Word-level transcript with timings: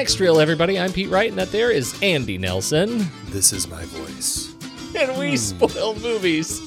Next 0.00 0.18
reel, 0.18 0.40
everybody. 0.40 0.78
I'm 0.78 0.94
Pete 0.94 1.10
Wright, 1.10 1.28
and 1.28 1.38
that 1.38 1.52
there 1.52 1.70
is 1.70 1.94
Andy 2.00 2.38
Nelson. 2.38 3.06
This 3.26 3.52
is 3.52 3.68
my 3.68 3.84
voice. 3.84 4.54
And 4.96 5.14
we 5.18 5.32
hmm. 5.32 5.36
spoil 5.36 5.94
movies. 5.96 6.58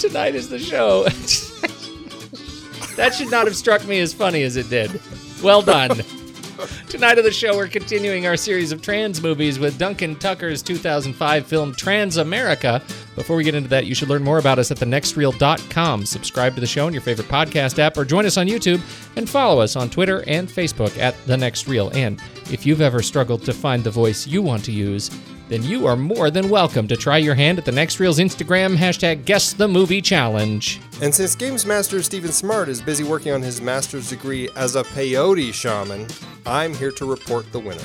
Tonight 0.00 0.34
is 0.34 0.48
the 0.48 0.58
show. 0.58 1.04
that 2.96 3.14
should 3.14 3.30
not 3.30 3.46
have 3.46 3.54
struck 3.54 3.86
me 3.86 4.00
as 4.00 4.12
funny 4.12 4.42
as 4.42 4.56
it 4.56 4.68
did. 4.68 5.00
Well 5.44 5.62
done. 5.62 6.00
Tonight 6.88 7.18
of 7.18 7.24
the 7.24 7.30
show, 7.30 7.56
we're 7.56 7.68
continuing 7.68 8.26
our 8.26 8.36
series 8.36 8.72
of 8.72 8.82
trans 8.82 9.22
movies 9.22 9.58
with 9.58 9.78
Duncan 9.78 10.14
Tucker's 10.16 10.62
2005 10.62 11.46
film 11.46 11.74
Transamerica. 11.74 12.80
Before 13.14 13.36
we 13.36 13.44
get 13.44 13.54
into 13.54 13.68
that, 13.70 13.86
you 13.86 13.94
should 13.94 14.08
learn 14.08 14.22
more 14.22 14.38
about 14.38 14.58
us 14.58 14.70
at 14.70 14.76
thenextreel.com. 14.78 16.06
Subscribe 16.06 16.54
to 16.54 16.60
the 16.60 16.66
show 16.66 16.86
in 16.86 16.94
your 16.94 17.02
favorite 17.02 17.28
podcast 17.28 17.78
app 17.78 17.96
or 17.96 18.04
join 18.04 18.26
us 18.26 18.36
on 18.36 18.46
YouTube 18.46 18.80
and 19.16 19.28
follow 19.28 19.60
us 19.60 19.76
on 19.76 19.90
Twitter 19.90 20.24
and 20.26 20.48
Facebook 20.48 20.96
at 20.98 21.14
The 21.26 21.36
Next 21.36 21.66
Reel. 21.66 21.90
And 21.94 22.20
if 22.50 22.64
you've 22.64 22.80
ever 22.80 23.02
struggled 23.02 23.42
to 23.44 23.52
find 23.52 23.82
the 23.82 23.90
voice 23.90 24.26
you 24.26 24.42
want 24.42 24.64
to 24.64 24.72
use, 24.72 25.10
then 25.52 25.62
you 25.62 25.86
are 25.86 25.96
more 25.96 26.30
than 26.30 26.48
welcome 26.48 26.88
to 26.88 26.96
try 26.96 27.18
your 27.18 27.34
hand 27.34 27.58
at 27.58 27.64
the 27.66 27.72
Next 27.72 28.00
Reel's 28.00 28.18
Instagram 28.18 28.74
hashtag 28.74 29.26
Guess 29.26 29.52
the 29.52 29.68
Movie 29.68 30.00
Challenge. 30.00 30.80
And 31.02 31.14
since 31.14 31.36
Games 31.36 31.66
Master 31.66 32.02
Stephen 32.02 32.32
Smart 32.32 32.70
is 32.70 32.80
busy 32.80 33.04
working 33.04 33.32
on 33.32 33.42
his 33.42 33.60
master's 33.60 34.08
degree 34.08 34.48
as 34.56 34.76
a 34.76 34.82
peyote 34.82 35.52
shaman, 35.52 36.06
I'm 36.46 36.72
here 36.72 36.92
to 36.92 37.04
report 37.04 37.52
the 37.52 37.58
winner. 37.60 37.82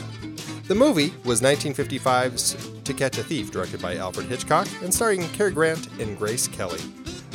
The 0.67 0.75
movie 0.75 1.13
was 1.25 1.41
1955's 1.41 2.81
To 2.83 2.93
Catch 2.93 3.17
a 3.17 3.23
Thief, 3.23 3.51
directed 3.51 3.81
by 3.81 3.97
Alfred 3.97 4.27
Hitchcock 4.27 4.67
and 4.81 4.93
starring 4.93 5.27
Cary 5.29 5.51
Grant 5.51 5.87
and 5.99 6.17
Grace 6.17 6.47
Kelly. 6.47 6.79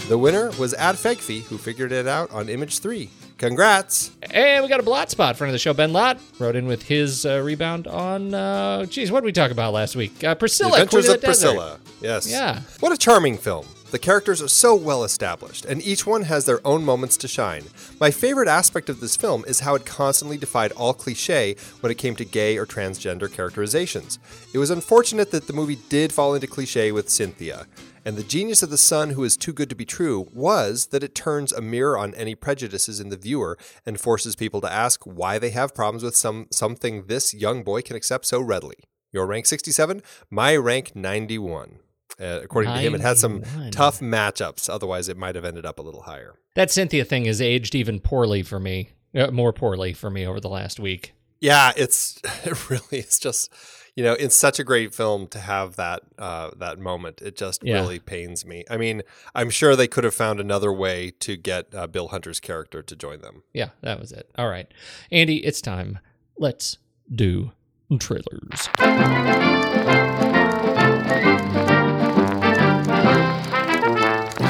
The 0.08 0.16
winner 0.16 0.50
was 0.58 0.72
Ad 0.74 0.94
Fegfi, 0.94 1.42
who 1.42 1.58
figured 1.58 1.92
it 1.92 2.06
out 2.06 2.30
on 2.30 2.48
Image 2.48 2.78
3. 2.78 3.10
Congrats! 3.42 4.12
And 4.30 4.62
we 4.62 4.68
got 4.68 4.78
a 4.78 4.84
blot 4.84 5.10
spot 5.10 5.36
front 5.36 5.48
of 5.48 5.52
the 5.52 5.58
show. 5.58 5.74
Ben 5.74 5.92
Lott 5.92 6.16
wrote 6.38 6.54
in 6.54 6.66
with 6.66 6.84
his 6.84 7.26
uh, 7.26 7.40
rebound 7.40 7.88
on, 7.88 8.32
uh, 8.32 8.86
geez, 8.86 9.10
what 9.10 9.22
did 9.22 9.24
we 9.24 9.32
talk 9.32 9.50
about 9.50 9.72
last 9.72 9.96
week? 9.96 10.22
Uh, 10.22 10.36
Priscilla, 10.36 10.76
the 10.76 10.82
Adventures 10.84 11.06
Queen 11.06 11.16
of, 11.16 11.22
Priscilla. 11.22 11.80
Yes. 12.00 12.30
Yeah. 12.30 12.60
What 12.78 12.92
a 12.92 12.96
charming 12.96 13.36
film. 13.36 13.66
The 13.90 13.98
characters 13.98 14.40
are 14.40 14.48
so 14.48 14.76
well 14.76 15.02
established, 15.02 15.64
and 15.64 15.82
each 15.82 16.06
one 16.06 16.22
has 16.22 16.44
their 16.44 16.64
own 16.64 16.84
moments 16.84 17.16
to 17.16 17.26
shine. 17.26 17.64
My 17.98 18.12
favorite 18.12 18.46
aspect 18.46 18.88
of 18.88 19.00
this 19.00 19.16
film 19.16 19.44
is 19.48 19.58
how 19.58 19.74
it 19.74 19.84
constantly 19.84 20.38
defied 20.38 20.70
all 20.72 20.94
cliche 20.94 21.56
when 21.80 21.90
it 21.90 21.98
came 21.98 22.14
to 22.16 22.24
gay 22.24 22.56
or 22.56 22.64
transgender 22.64 23.30
characterizations. 23.30 24.20
It 24.54 24.58
was 24.58 24.70
unfortunate 24.70 25.32
that 25.32 25.48
the 25.48 25.52
movie 25.52 25.78
did 25.88 26.12
fall 26.12 26.34
into 26.34 26.46
cliche 26.46 26.92
with 26.92 27.10
Cynthia, 27.10 27.66
and 28.04 28.16
the 28.16 28.22
genius 28.22 28.62
of 28.62 28.70
the 28.70 28.78
son 28.78 29.10
who 29.10 29.24
is 29.24 29.36
too 29.36 29.52
good 29.52 29.68
to 29.68 29.74
be 29.74 29.84
true 29.84 30.28
was 30.32 30.86
that 30.86 31.02
it 31.02 31.14
turns 31.14 31.52
a 31.52 31.60
mirror 31.60 31.96
on 31.96 32.14
any 32.14 32.34
prejudices 32.34 33.00
in 33.00 33.08
the 33.08 33.16
viewer 33.16 33.56
and 33.86 34.00
forces 34.00 34.36
people 34.36 34.60
to 34.60 34.72
ask 34.72 35.04
why 35.04 35.38
they 35.38 35.50
have 35.50 35.74
problems 35.74 36.02
with 36.02 36.16
some 36.16 36.46
something 36.50 37.06
this 37.06 37.32
young 37.32 37.62
boy 37.62 37.82
can 37.82 37.96
accept 37.96 38.26
so 38.26 38.40
readily. 38.40 38.76
Your 39.12 39.26
rank 39.26 39.46
67, 39.46 40.02
my 40.30 40.56
rank 40.56 40.96
91. 40.96 41.78
Uh, 42.20 42.40
according 42.42 42.72
to 42.72 42.78
him, 42.80 42.94
it 42.94 43.00
had 43.00 43.18
some 43.18 43.42
tough 43.70 44.00
matchups. 44.00 44.68
Otherwise, 44.68 45.08
it 45.08 45.16
might 45.16 45.34
have 45.34 45.44
ended 45.44 45.64
up 45.64 45.78
a 45.78 45.82
little 45.82 46.02
higher. 46.02 46.34
That 46.54 46.70
Cynthia 46.70 47.04
thing 47.04 47.24
has 47.24 47.40
aged 47.40 47.74
even 47.74 48.00
poorly 48.00 48.42
for 48.42 48.60
me, 48.60 48.90
uh, 49.14 49.30
more 49.30 49.52
poorly 49.52 49.92
for 49.92 50.10
me 50.10 50.26
over 50.26 50.40
the 50.40 50.48
last 50.48 50.78
week. 50.78 51.14
Yeah, 51.40 51.72
it's 51.76 52.20
it 52.44 52.70
really 52.70 52.98
is 52.98 53.18
just 53.18 53.52
you 53.94 54.02
know, 54.02 54.14
it's 54.14 54.34
such 54.36 54.58
a 54.58 54.64
great 54.64 54.94
film 54.94 55.26
to 55.28 55.38
have 55.38 55.76
that 55.76 56.02
uh, 56.18 56.50
that 56.56 56.78
moment. 56.78 57.20
It 57.20 57.36
just 57.36 57.62
Yeah. 57.62 57.74
really 57.74 57.98
pains 57.98 58.44
me. 58.46 58.64
I 58.70 58.76
mean, 58.76 59.02
I'm 59.34 59.50
sure 59.50 59.76
they 59.76 59.86
could 59.88 60.04
have 60.04 60.14
found 60.14 60.40
another 60.40 60.72
way 60.72 61.10
to 61.20 61.36
get 61.36 61.74
uh, 61.74 61.86
Bill 61.86 62.08
Hunter's 62.08 62.40
character 62.40 62.82
to 62.82 62.96
join 62.96 63.20
them. 63.20 63.42
Yeah, 63.52 63.70
that 63.82 64.00
was 64.00 64.12
it. 64.12 64.30
All 64.36 64.48
right. 64.48 64.66
Andy, 65.10 65.44
it's 65.44 65.60
time. 65.60 65.98
Let's 66.38 66.78
do 67.14 67.52
trailers. 67.98 68.68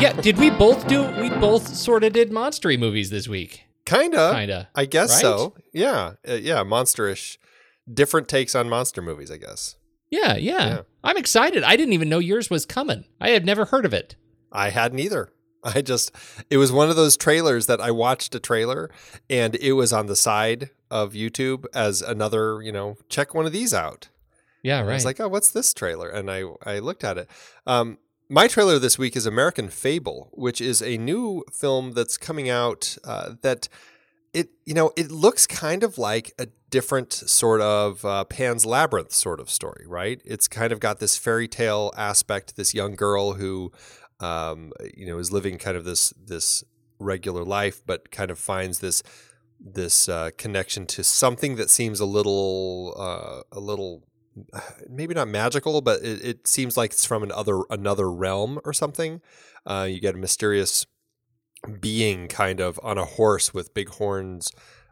Yeah, 0.00 0.12
did 0.20 0.38
we 0.38 0.50
both 0.50 0.88
do 0.88 1.02
we 1.20 1.30
both 1.30 1.68
sort 1.76 2.02
of 2.02 2.12
did 2.12 2.30
monstery 2.32 2.76
movies 2.78 3.10
this 3.10 3.28
week? 3.28 3.64
Kinda, 3.84 4.32
Kinda, 4.34 4.68
I 4.74 4.84
guess 4.86 5.10
right? 5.10 5.20
so. 5.20 5.54
Yeah, 5.72 6.14
uh, 6.28 6.34
yeah, 6.34 6.64
monsterish, 6.64 7.36
different 7.92 8.28
takes 8.28 8.54
on 8.54 8.68
monster 8.68 9.02
movies. 9.02 9.30
I 9.30 9.36
guess 9.36 9.76
Yeah, 10.10 10.36
yeah, 10.36 10.66
Yeah. 10.68 10.80
I'm 11.04 11.16
excited. 11.16 11.62
I 11.62 11.76
didn't 11.76 11.94
even 11.94 12.08
know 12.08 12.18
yours 12.18 12.50
was 12.50 12.66
coming. 12.66 13.04
I 13.20 13.30
had 13.30 13.44
never 13.44 13.66
heard 13.66 13.84
of 13.84 13.92
it. 13.94 14.16
I 14.52 14.70
hadn't 14.70 14.98
either. 14.98 15.30
I 15.64 15.80
just 15.80 16.10
it 16.50 16.56
was 16.56 16.72
one 16.72 16.90
of 16.90 16.96
those 16.96 17.16
trailers 17.16 17.66
that 17.66 17.80
I 17.80 17.90
watched 17.90 18.34
a 18.34 18.40
trailer 18.40 18.90
and 19.30 19.54
it 19.56 19.72
was 19.72 19.92
on 19.92 20.06
the 20.06 20.16
side 20.16 20.70
of 20.90 21.12
YouTube 21.12 21.64
as 21.74 22.02
another, 22.02 22.60
you 22.62 22.72
know, 22.72 22.96
check 23.08 23.34
one 23.34 23.46
of 23.46 23.52
these 23.52 23.72
out. 23.72 24.08
Yeah, 24.62 24.78
And 24.78 24.86
right. 24.88 24.92
I 24.92 24.96
was 24.96 25.04
like, 25.04 25.20
oh, 25.20 25.28
what's 25.28 25.50
this 25.50 25.72
trailer? 25.74 26.08
And 26.08 26.30
I 26.30 26.44
I 26.64 26.78
looked 26.80 27.04
at 27.04 27.18
it. 27.18 27.28
Um, 27.66 27.98
My 28.28 28.48
trailer 28.48 28.78
this 28.78 28.98
week 28.98 29.16
is 29.16 29.26
American 29.26 29.68
Fable, 29.68 30.30
which 30.32 30.60
is 30.60 30.82
a 30.82 30.96
new 30.98 31.44
film 31.52 31.92
that's 31.92 32.16
coming 32.16 32.48
out 32.48 32.96
uh, 33.04 33.34
that 33.42 33.68
it 34.32 34.50
you 34.64 34.74
know 34.74 34.92
it 34.96 35.10
looks 35.10 35.46
kind 35.46 35.82
of 35.82 35.98
like 35.98 36.32
a 36.38 36.46
different 36.70 37.12
sort 37.12 37.60
of 37.60 38.04
uh, 38.04 38.24
Pan's 38.24 38.64
Labyrinth 38.64 39.12
sort 39.12 39.40
of 39.40 39.50
story, 39.50 39.84
right? 39.86 40.20
It's 40.24 40.48
kind 40.48 40.72
of 40.72 40.80
got 40.80 41.00
this 41.00 41.16
fairy 41.16 41.48
tale 41.48 41.92
aspect. 41.96 42.56
This 42.56 42.74
young 42.74 42.94
girl 42.94 43.34
who 43.34 43.72
um, 44.20 44.72
you 44.96 45.06
know 45.06 45.18
is 45.18 45.30
living 45.30 45.58
kind 45.58 45.76
of 45.76 45.84
this 45.84 46.12
this 46.22 46.64
regular 46.98 47.44
life, 47.44 47.82
but 47.84 48.10
kind 48.10 48.30
of 48.30 48.38
finds 48.38 48.78
this 48.78 49.02
this 49.60 50.08
uh, 50.08 50.30
connection 50.36 50.86
to 50.86 51.04
something 51.04 51.56
that 51.56 51.70
seems 51.70 52.00
a 52.00 52.06
little 52.06 52.94
uh, 52.98 53.42
a 53.56 53.60
little 53.60 54.02
maybe 54.88 55.14
not 55.14 55.28
magical, 55.28 55.80
but 55.80 56.02
it, 56.02 56.24
it, 56.24 56.48
seems 56.48 56.76
like 56.76 56.92
it's 56.92 57.04
from 57.04 57.22
another 57.22 57.60
another 57.70 58.10
realm 58.10 58.60
or 58.64 58.72
something. 58.72 59.20
Uh, 59.66 59.86
you 59.88 60.00
get 60.00 60.14
a 60.14 60.18
mysterious 60.18 60.86
being 61.80 62.28
kind 62.28 62.60
of 62.60 62.78
on 62.82 62.98
a 62.98 63.04
horse 63.04 63.54
with 63.54 63.74
big 63.74 63.88
horns. 63.88 64.50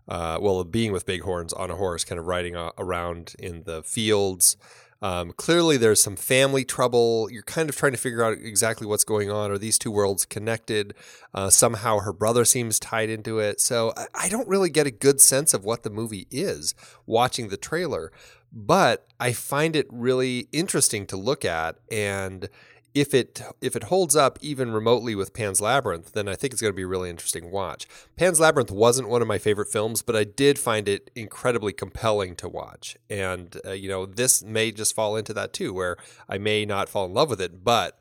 Uh, 0.08 0.38
well, 0.40 0.64
being 0.64 0.92
with 0.92 1.06
big 1.06 1.22
horns 1.22 1.52
on 1.52 1.70
a 1.70 1.76
horse, 1.76 2.04
kind 2.04 2.18
of 2.18 2.26
riding 2.26 2.56
a- 2.56 2.72
around 2.78 3.34
in 3.38 3.62
the 3.62 3.82
fields. 3.82 4.56
Um, 5.02 5.32
clearly, 5.32 5.76
there's 5.76 6.02
some 6.02 6.16
family 6.16 6.64
trouble. 6.64 7.28
You're 7.30 7.42
kind 7.42 7.70
of 7.70 7.76
trying 7.76 7.92
to 7.92 7.98
figure 7.98 8.22
out 8.22 8.32
exactly 8.32 8.86
what's 8.86 9.04
going 9.04 9.30
on. 9.30 9.50
Are 9.50 9.58
these 9.58 9.78
two 9.78 9.90
worlds 9.90 10.26
connected? 10.26 10.94
Uh, 11.32 11.48
somehow 11.48 12.00
her 12.00 12.12
brother 12.12 12.44
seems 12.44 12.78
tied 12.78 13.08
into 13.08 13.38
it. 13.38 13.60
So 13.60 13.92
I, 13.96 14.06
I 14.14 14.28
don't 14.28 14.48
really 14.48 14.68
get 14.68 14.86
a 14.86 14.90
good 14.90 15.20
sense 15.20 15.54
of 15.54 15.64
what 15.64 15.84
the 15.84 15.90
movie 15.90 16.26
is 16.30 16.74
watching 17.06 17.48
the 17.48 17.56
trailer, 17.56 18.12
but 18.52 19.06
I 19.18 19.32
find 19.32 19.74
it 19.74 19.86
really 19.90 20.48
interesting 20.52 21.06
to 21.06 21.16
look 21.16 21.44
at. 21.44 21.76
And 21.90 22.48
if 22.94 23.14
it 23.14 23.40
if 23.60 23.76
it 23.76 23.84
holds 23.84 24.16
up 24.16 24.38
even 24.40 24.72
remotely 24.72 25.14
with 25.14 25.32
Pan's 25.32 25.60
Labyrinth, 25.60 26.12
then 26.12 26.28
I 26.28 26.34
think 26.34 26.52
it's 26.52 26.62
going 26.62 26.72
to 26.72 26.76
be 26.76 26.82
a 26.82 26.88
really 26.88 27.10
interesting 27.10 27.50
watch. 27.50 27.86
Pan's 28.16 28.40
Labyrinth 28.40 28.70
wasn't 28.70 29.08
one 29.08 29.22
of 29.22 29.28
my 29.28 29.38
favorite 29.38 29.68
films, 29.68 30.02
but 30.02 30.16
I 30.16 30.24
did 30.24 30.58
find 30.58 30.88
it 30.88 31.10
incredibly 31.14 31.72
compelling 31.72 32.34
to 32.36 32.48
watch. 32.48 32.96
And 33.08 33.56
uh, 33.64 33.72
you 33.72 33.88
know, 33.88 34.06
this 34.06 34.42
may 34.42 34.72
just 34.72 34.94
fall 34.94 35.16
into 35.16 35.32
that 35.34 35.52
too, 35.52 35.72
where 35.72 35.96
I 36.28 36.38
may 36.38 36.66
not 36.66 36.88
fall 36.88 37.06
in 37.06 37.14
love 37.14 37.30
with 37.30 37.40
it, 37.40 37.62
but 37.62 37.99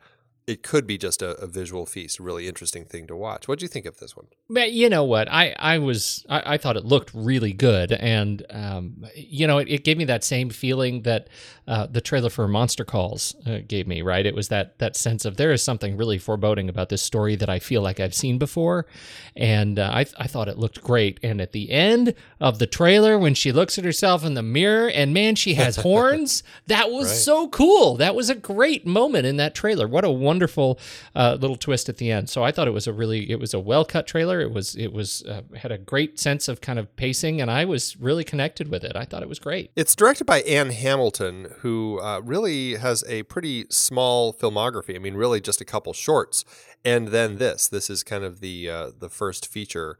it 0.50 0.63
could 0.63 0.88
be 0.88 0.98
just 0.98 1.22
a, 1.22 1.40
a, 1.40 1.46
visual 1.46 1.86
feast, 1.86 2.18
a 2.18 2.24
really 2.24 2.48
interesting 2.48 2.84
thing 2.84 3.06
to 3.06 3.16
watch. 3.16 3.48
What 3.48 3.60
do 3.60 3.63
you 3.63 3.69
think 3.69 3.86
of 3.86 4.00
this 4.00 4.18
one? 4.18 4.25
But 4.50 4.72
you 4.72 4.90
know 4.90 5.04
what, 5.04 5.31
I 5.31 5.56
I 5.60 5.78
was 5.78 6.25
I, 6.28 6.56
I 6.56 6.57
thought 6.57 6.75
it 6.75 6.84
looked 6.84 7.12
really 7.13 7.54
good, 7.54 7.92
and 7.92 8.44
um, 8.50 9.06
you 9.16 9.46
know 9.46 9.60
it, 9.60 9.68
it, 9.69 9.84
gave 9.84 9.96
me 9.96 10.06
that 10.06 10.24
same 10.24 10.50
feeling 10.50 11.04
that 11.04 11.30
uh, 11.68 11.86
the 11.86 12.01
trailer 12.01 12.31
for 12.31 12.48
Monster 12.48 12.84
Calls 12.84 13.36
uh, 13.46 13.60
gave 13.68 13.88
me. 13.88 14.01
Right, 14.01 14.25
it 14.25 14.34
was 14.34 14.48
that 14.48 14.80
that 14.80 14.96
sense 14.96 15.24
of 15.24 15.38
there 15.38 15.51
is 15.51 15.62
something 15.62 15.96
really 15.98 16.18
foreboding 16.18 16.68
about 16.68 16.90
this 16.90 17.04
story 17.04 17.36
that 17.36 17.50
I 17.50 17.60
feel 17.60 17.84
like 17.84 18.00
I've 18.00 18.16
seen 18.16 18.40
before, 18.40 18.88
and 19.36 19.78
uh, 19.78 19.92
I 19.94 20.07
I 20.18 20.25
thought 20.25 20.48
it 20.48 20.57
looked 20.57 20.81
great. 20.81 21.19
And 21.22 21.40
at 21.40 21.52
the 21.52 21.69
end 21.69 22.16
of 22.42 22.57
the 22.57 22.68
trailer, 22.68 23.19
when 23.19 23.36
she 23.36 23.52
looks 23.52 23.78
at 23.78 23.86
herself 23.86 24.25
in 24.25 24.34
the 24.34 24.42
mirror, 24.42 24.90
and 24.90 25.13
man, 25.13 25.36
she 25.36 25.54
has 25.54 25.75
horns. 25.90 26.42
That 26.66 26.90
was 26.90 27.07
right. 27.07 27.18
so 27.18 27.50
cool. 27.50 27.98
That 27.98 28.16
was 28.16 28.31
a 28.31 28.36
great 28.36 28.88
moment 28.88 29.28
in 29.28 29.38
that 29.38 29.54
trailer. 29.54 29.88
What 29.88 30.04
a 30.04 30.10
wonderful 30.10 30.39
wonderful 30.40 30.80
uh, 31.16 31.38
little 31.42 31.58
twist 31.58 31.90
at 31.90 31.98
the 31.98 32.10
end. 32.10 32.30
So 32.30 32.46
I 32.46 32.52
thought 32.54 32.66
it 32.66 32.72
was 32.72 32.88
a 32.88 32.94
really 32.94 33.30
it 33.30 33.42
was 33.42 33.54
a 33.54 33.60
well 33.60 33.84
cut 33.84 34.08
trailer. 34.08 34.40
It 34.40 34.52
was 34.52 34.74
it 34.78 34.94
was 34.94 35.22
uh, 35.24 35.42
had 35.58 35.70
a 35.70 35.78
great 35.78 36.18
sense 36.18 36.48
of 36.48 36.62
kind 36.62 36.80
of 36.80 36.96
pacing, 36.96 37.42
and 37.42 37.52
I 37.52 37.66
was 37.66 37.98
really 37.98 38.24
connected 38.24 38.70
with 38.70 38.86
it. 38.86 38.96
I 38.96 39.04
thought 39.04 39.22
it 39.22 39.28
was 39.28 39.40
great. 39.40 39.72
It's 39.76 39.94
directed 39.96 40.24
by 40.24 40.42
Ann 40.44 40.70
Hamilton, 40.70 41.50
who 41.60 42.00
uh, 42.00 42.22
really 42.24 42.76
has 42.76 43.04
a 43.10 43.24
pretty 43.24 43.66
small 43.70 44.34
filmography. 44.34 44.96
I 44.96 45.00
mean, 45.00 45.16
really 45.16 45.42
just 45.42 45.60
a 45.60 45.66
couple 45.66 45.92
shorts, 45.92 46.46
and 46.86 47.10
then 47.10 47.38
this. 47.38 47.68
This 47.68 47.90
is 47.90 48.02
kind 48.02 48.24
of 48.24 48.40
the 48.40 48.70
uh, 48.70 48.92
the 48.98 49.10
first 49.10 49.46
feature 49.46 49.98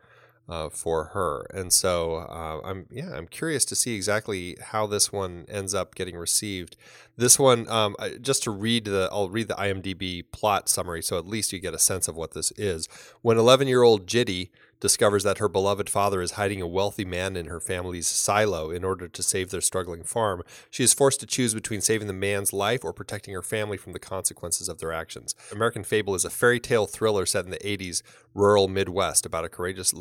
uh, 0.50 0.69
for 0.69 1.06
her. 1.06 1.46
And 1.54 1.72
so 1.72 2.16
uh, 2.16 2.62
I'm 2.63 2.88
yeah 2.92 3.13
I'm 3.13 3.28
curious 3.28 3.63
to 3.66 3.75
see 3.75 3.96
exactly 3.96 4.57
how 4.62 4.88
this 4.88 5.12
one 5.12 5.46
ends 5.48 5.74
up 5.74 5.96
getting 5.96 6.18
received. 6.18 6.75
This 7.16 7.38
one 7.38 7.69
um, 7.69 7.96
just 8.22 8.44
to 8.44 8.51
read 8.51 8.86
the 8.86 9.10
I'll 9.12 9.30
read 9.30 9.48
the 9.48 9.56
IMDb 9.56 10.24
plot 10.31 10.68
summary 10.68 11.01
so 11.01 11.18
at 11.18 11.28
least 11.28 11.54
you 11.54 11.60
get 11.60 11.74
a 11.74 11.80
sense 11.80 12.07
of 12.07 12.16
what 12.16 12.34
this 12.34 12.51
is. 12.51 12.88
When 13.22 13.38
11 13.38 13.68
year 13.68 13.84
old 13.84 14.07
Jitty 14.07 14.50
discovers 14.80 15.24
that 15.24 15.38
her 15.40 15.50
beloved 15.50 15.90
father 15.90 16.22
is 16.22 16.31
hiding 16.31 16.62
a 16.62 16.68
wealthy 16.68 17.06
man 17.06 17.36
in 17.36 17.48
her 17.48 17.60
family's 17.60 18.08
silo 18.08 18.72
in 18.72 18.84
order 18.84 19.08
to 19.08 19.24
save 19.24 19.50
their 19.50 19.62
struggling 19.62 20.04
farm. 20.04 20.44
She 20.70 20.84
is 20.84 20.94
forced 20.94 21.20
to 21.20 21.26
choose 21.26 21.54
between 21.54 21.81
saving 21.81 22.08
the 22.08 22.14
man's 22.14 22.54
life 22.54 22.84
or 22.84 22.94
protecting 22.94 23.34
her 23.34 23.42
family 23.42 23.78
from 23.78 23.94
the 23.94 24.00
consequences 24.00 24.70
of 24.70 24.80
their 24.80 24.94
actions. 24.94 25.36
American 25.52 25.84
Fable 25.84 26.16
is 26.16 26.26
a 26.26 26.30
fairy 26.30 26.60
tale 26.60 26.88
thriller 26.88 27.26
set 27.26 27.46
in 27.46 27.52
the 27.52 27.58
80s 27.58 28.02
rural 28.34 28.68
Midwest 28.68 29.26
about 29.26 29.46
a 29.46 29.50
courageous 29.50 29.94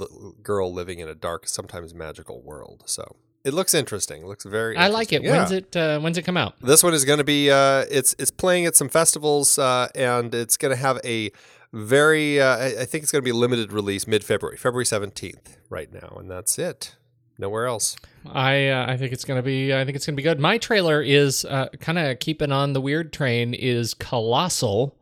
girl 0.43 0.73
living 0.73 0.99
in 0.99 1.09
a 1.09 1.15
dark, 1.15 1.49
sometimes 1.49 1.95
magical 1.95 2.41
world. 2.41 2.85
So 2.87 3.17
it 3.45 3.55
looks 3.55 3.73
interesting. 3.73 4.23
It 4.23 4.27
looks 4.27 4.45
very. 4.45 4.77
I 4.77 4.89
like 4.89 5.13
it. 5.13 5.23
Yeah. 5.23 5.39
When's 5.39 5.53
it? 5.53 5.77
Uh, 5.77 6.01
when's 6.01 6.19
it 6.19 6.23
come 6.23 6.37
out? 6.37 6.55
This 6.61 6.83
one 6.83 6.93
is 6.93 7.05
going 7.05 7.19
to 7.19 7.25
be. 7.25 7.51
Uh, 7.51 7.85
it's 7.91 8.15
it's 8.19 8.31
playing 8.31 8.67
at 8.67 8.77
some 8.77 8.89
festivals, 8.89 9.59
uh, 9.59 9.89
and 9.95 10.35
it's 10.35 10.57
going 10.57 10.75
to 10.75 10.81
have 10.81 10.99
a 11.05 11.31
very, 11.73 12.41
uh, 12.41 12.81
I 12.81 12.85
think 12.85 13.03
it's 13.03 13.13
going 13.13 13.23
to 13.23 13.25
be 13.25 13.33
limited 13.33 13.73
release 13.73 14.07
mid 14.07 14.25
February, 14.25 14.57
February 14.57 14.85
17th, 14.85 15.57
right 15.69 15.93
now. 15.93 16.17
And 16.19 16.31
that's 16.31 16.59
it. 16.59 16.97
Nowhere 17.39 17.67
else. 17.67 17.97
I 18.27 18.69
uh, 18.69 18.87
I 18.89 18.97
think 18.97 19.13
it's 19.13 19.25
gonna 19.25 19.45
be 19.45 19.73
I 19.73 19.85
think 19.85 19.95
it's 19.95 20.05
gonna 20.05 20.17
be 20.17 20.25
good. 20.25 20.41
My 20.41 20.59
trailer 20.59 21.01
is 21.01 21.45
uh, 21.45 21.69
kind 21.79 21.97
of 21.97 22.19
keeping 22.19 22.51
on 22.51 22.73
the 22.73 22.81
weird 22.81 23.13
train. 23.13 23.55
Is 23.55 23.95
Colossal. 23.95 24.97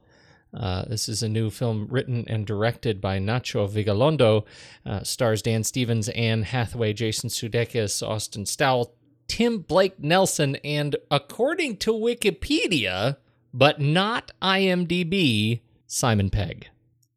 Uh, 0.52 0.84
this 0.86 1.08
is 1.08 1.22
a 1.22 1.28
new 1.28 1.48
film 1.50 1.86
written 1.90 2.24
and 2.28 2.46
directed 2.46 3.00
by 3.00 3.18
Nacho 3.18 3.68
Vigalondo. 3.68 4.44
Uh, 4.84 5.02
stars 5.02 5.42
Dan 5.42 5.64
Stevens, 5.64 6.08
Anne 6.10 6.42
Hathaway, 6.42 6.92
Jason 6.92 7.30
Sudeikis, 7.30 8.06
Austin 8.06 8.46
Stowell, 8.46 8.94
Tim 9.28 9.58
Blake 9.58 9.98
Nelson, 9.98 10.56
and 10.56 10.96
according 11.10 11.78
to 11.78 11.92
Wikipedia, 11.92 13.16
but 13.52 13.80
not 13.80 14.32
IMDb, 14.40 15.60
Simon 15.86 16.30
Pegg. 16.30 16.68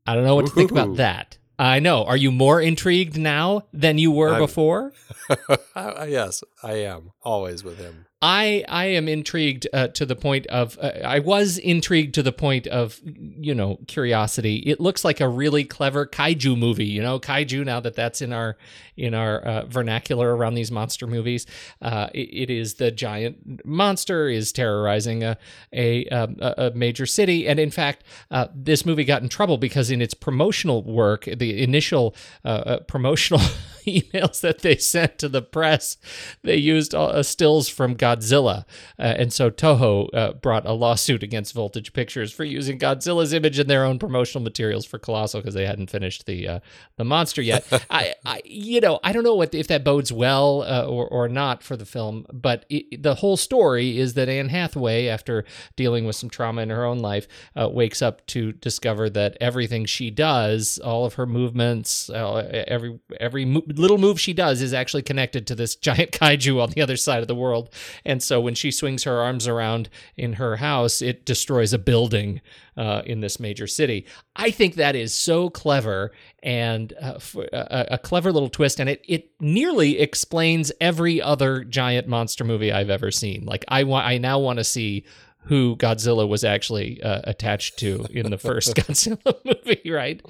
I 0.06 0.16
don't 0.16 0.24
know 0.24 0.36
what 0.36 0.48
to 0.48 0.52
think 0.52 0.72
about 0.72 0.96
that. 0.96 1.38
I 1.60 1.80
know. 1.80 2.06
Are 2.06 2.18
you 2.18 2.32
more 2.32 2.62
intrigued 2.62 3.18
now 3.18 3.64
than 3.74 3.98
you 3.98 4.12
were 4.12 4.34
I'm, 4.34 4.40
before? 4.40 4.94
yes, 5.76 6.42
I 6.64 6.74
am. 6.74 7.12
Always 7.22 7.64
with 7.64 7.78
him. 7.78 8.06
I 8.22 8.66
I 8.68 8.86
am 8.86 9.08
intrigued 9.08 9.66
uh, 9.72 9.88
to 9.90 10.06
the 10.06 10.16
point 10.16 10.46
of 10.48 10.78
uh, 10.82 10.92
I 11.06 11.20
was 11.20 11.58
intrigued 11.58 12.16
to 12.16 12.24
the 12.24 12.34
point 12.34 12.68
of 12.68 13.00
you 13.06 13.56
know 13.56 13.80
curiosity. 13.88 14.58
It 14.58 14.82
looks 14.82 15.06
like 15.06 15.22
a 15.22 15.30
really 15.30 15.64
clever 15.64 16.06
kaiju 16.06 16.58
movie. 16.58 16.86
You 16.86 17.02
know, 17.02 17.20
kaiju. 17.20 17.64
Now 17.64 17.80
that 17.80 17.96
that's 17.96 18.22
in 18.22 18.34
our 18.34 18.58
in 18.98 19.14
our 19.14 19.40
uh, 19.40 19.66
vernacular 19.68 20.36
around 20.36 20.56
these 20.56 20.70
monster 20.70 21.08
movies, 21.08 21.46
uh, 21.82 22.10
it, 22.14 22.50
it 22.50 22.50
is 22.50 22.74
the 22.74 22.92
giant 22.92 23.66
monster 23.66 24.28
is 24.28 24.52
terrorizing 24.52 25.24
a 25.24 25.38
a, 25.72 26.06
um, 26.10 26.36
a 26.42 26.72
major 26.76 27.06
city. 27.06 27.48
And 27.48 27.58
in 27.58 27.72
fact, 27.72 28.04
uh, 28.32 28.48
this 28.54 28.86
movie 28.86 29.06
got 29.06 29.22
in 29.22 29.30
trouble 29.30 29.58
because 29.58 29.92
in 29.92 30.02
its 30.02 30.14
promotional 30.14 30.84
work, 30.84 31.24
the 31.24 31.64
initial 31.64 32.14
uh, 32.44 32.80
promotional 32.80 33.40
emails 33.88 34.42
that 34.42 34.60
they 34.60 34.76
sent 34.76 35.18
to 35.20 35.30
the 35.30 35.42
press, 35.42 35.96
they 36.44 36.58
used 36.58 36.94
stills 37.22 37.70
from. 37.70 37.96
Godzilla. 38.16 38.66
Uh, 38.98 39.16
and 39.18 39.34
so 39.34 39.50
Toho 39.50 40.10
uh, 40.14 40.34
brought 40.34 40.66
a 40.66 40.74
lawsuit 40.74 41.24
against 41.24 41.54
Voltage 41.54 41.94
Pictures 41.94 42.32
for 42.32 42.44
using 42.44 42.80
Godzilla's 42.80 43.34
image 43.34 43.60
in 43.60 43.68
their 43.68 43.86
own 43.86 44.00
promotional 44.00 44.44
materials 44.44 44.86
for 44.86 44.98
Colossal 45.00 45.42
because 45.42 45.54
they 45.54 45.66
hadn't 45.66 45.90
finished 45.90 46.26
the 46.26 46.48
uh, 46.48 46.60
the 46.98 47.04
monster 47.04 47.42
yet. 47.42 47.66
I, 47.90 48.14
I, 48.26 48.42
you 48.46 48.82
know, 48.82 49.00
I 49.04 49.12
don't 49.12 49.24
know 49.24 49.36
what 49.36 49.54
if 49.54 49.68
that 49.68 49.84
bodes 49.84 50.12
well 50.12 50.64
uh, 50.64 50.86
or 50.86 51.08
or 51.08 51.28
not 51.28 51.64
for 51.64 51.76
the 51.76 51.86
film, 51.86 52.26
but 52.32 52.66
it, 52.70 53.02
the 53.02 53.16
whole 53.16 53.38
story 53.38 53.98
is 53.98 54.14
that 54.16 54.30
Anne 54.30 54.50
Hathaway, 54.50 55.08
after 55.08 55.46
dealing 55.76 56.06
with 56.06 56.16
some 56.16 56.30
trauma 56.30 56.62
in 56.62 56.70
her 56.70 56.86
own 56.86 57.00
life, 57.00 57.28
uh, 57.60 57.70
wakes 57.70 58.02
up 58.02 58.26
to 58.28 58.54
discover 58.54 59.10
that 59.10 59.38
everything 59.40 59.86
she 59.86 60.10
does, 60.10 60.80
all 60.80 61.06
of 61.06 61.16
her 61.16 61.26
movements, 61.26 62.10
uh, 62.10 62.64
every 62.68 63.00
every 63.20 63.46
mo- 63.46 63.64
little 63.68 63.98
move 63.98 64.20
she 64.20 64.34
does, 64.34 64.62
is 64.62 64.74
actually 64.74 65.02
connected 65.04 65.48
to 65.48 65.56
this 65.56 65.76
giant 65.76 66.12
kaiju 66.20 66.62
on 66.62 66.72
the 66.72 66.82
other 66.82 66.98
side 66.98 67.22
of 67.22 67.28
the 67.28 67.36
world, 67.36 67.70
and 68.06 68.22
so 68.22 68.40
when 68.40 68.56
she 68.56 68.72
swings 68.72 69.04
her 69.04 69.20
arms 69.20 69.48
around 69.48 69.90
in 70.18 70.34
her 70.34 70.58
house, 70.58 71.02
it 71.02 71.26
destroys 71.26 71.74
a 71.74 71.80
building 71.80 72.42
uh, 72.78 73.02
in 73.06 73.20
this 73.20 73.40
major 73.40 73.68
city. 73.68 74.06
I 74.36 74.52
think 74.52 74.76
that 74.76 74.96
is 74.96 75.14
so 75.14 75.50
clever 75.50 76.12
and 76.42 76.94
uh, 77.02 77.20
a, 77.52 77.88
a, 77.92 77.98
clever 77.98 78.32
little 78.32 78.50
twist, 78.50 78.80
and 78.80 78.90
it 78.90 79.04
it 79.08 79.32
nearly 79.42 80.00
explains 80.00 80.72
every 80.80 81.22
other 81.22 81.64
giant 81.64 82.08
monster 82.08 82.44
movie 82.44 82.72
I've 82.72 82.90
ever 82.90 83.12
seen. 83.12 83.46
Like 83.46 83.66
I 83.68 83.84
want, 83.84 84.08
I 84.08 84.18
now 84.18 84.40
want 84.40 84.60
to 84.60 84.64
see 84.64 85.04
who 85.44 85.76
Godzilla 85.78 86.28
was 86.28 86.44
actually 86.44 87.02
uh, 87.02 87.22
attached 87.24 87.80
to 87.80 88.06
in 88.12 88.30
the 88.30 88.38
first 88.38 88.76
Godzilla 88.76 89.36
movie, 89.44 89.90
right? 89.90 90.22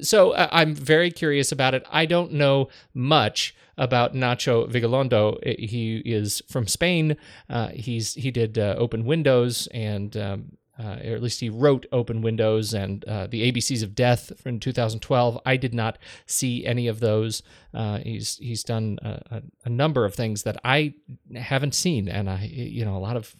So 0.00 0.32
uh, 0.32 0.48
I'm 0.52 0.74
very 0.74 1.10
curious 1.10 1.50
about 1.50 1.74
it. 1.74 1.84
I 1.90 2.06
don't 2.06 2.32
know 2.32 2.68
much 2.94 3.54
about 3.76 4.14
Nacho 4.14 4.70
Vigalondo. 4.70 5.42
He 5.58 5.98
is 6.04 6.42
from 6.48 6.66
Spain. 6.66 7.16
Uh, 7.48 7.68
he's 7.68 8.14
he 8.14 8.30
did 8.30 8.58
uh, 8.58 8.74
Open 8.78 9.04
Windows 9.04 9.66
and 9.68 10.16
um, 10.16 10.52
uh, 10.78 10.96
or 11.04 11.14
at 11.14 11.22
least 11.22 11.40
he 11.40 11.50
wrote 11.50 11.84
Open 11.92 12.22
Windows 12.22 12.72
and 12.72 13.04
uh, 13.06 13.26
the 13.26 13.50
ABCs 13.50 13.82
of 13.82 13.94
Death 13.94 14.32
from 14.40 14.58
2012. 14.60 15.38
I 15.44 15.56
did 15.56 15.74
not 15.74 15.98
see 16.26 16.64
any 16.64 16.86
of 16.86 17.00
those. 17.00 17.42
He's 18.02 18.36
he's 18.36 18.62
done 18.62 18.98
a, 19.02 19.42
a, 19.64 19.68
number 19.68 20.04
of 20.04 20.14
things 20.14 20.42
that 20.44 20.58
I 20.64 20.94
haven't 21.34 21.74
seen, 21.74 22.08
and 22.08 22.30
I 22.30 22.44
you 22.52 22.84
know 22.84 22.96
a 22.96 22.98
lot 22.98 23.16
of 23.16 23.34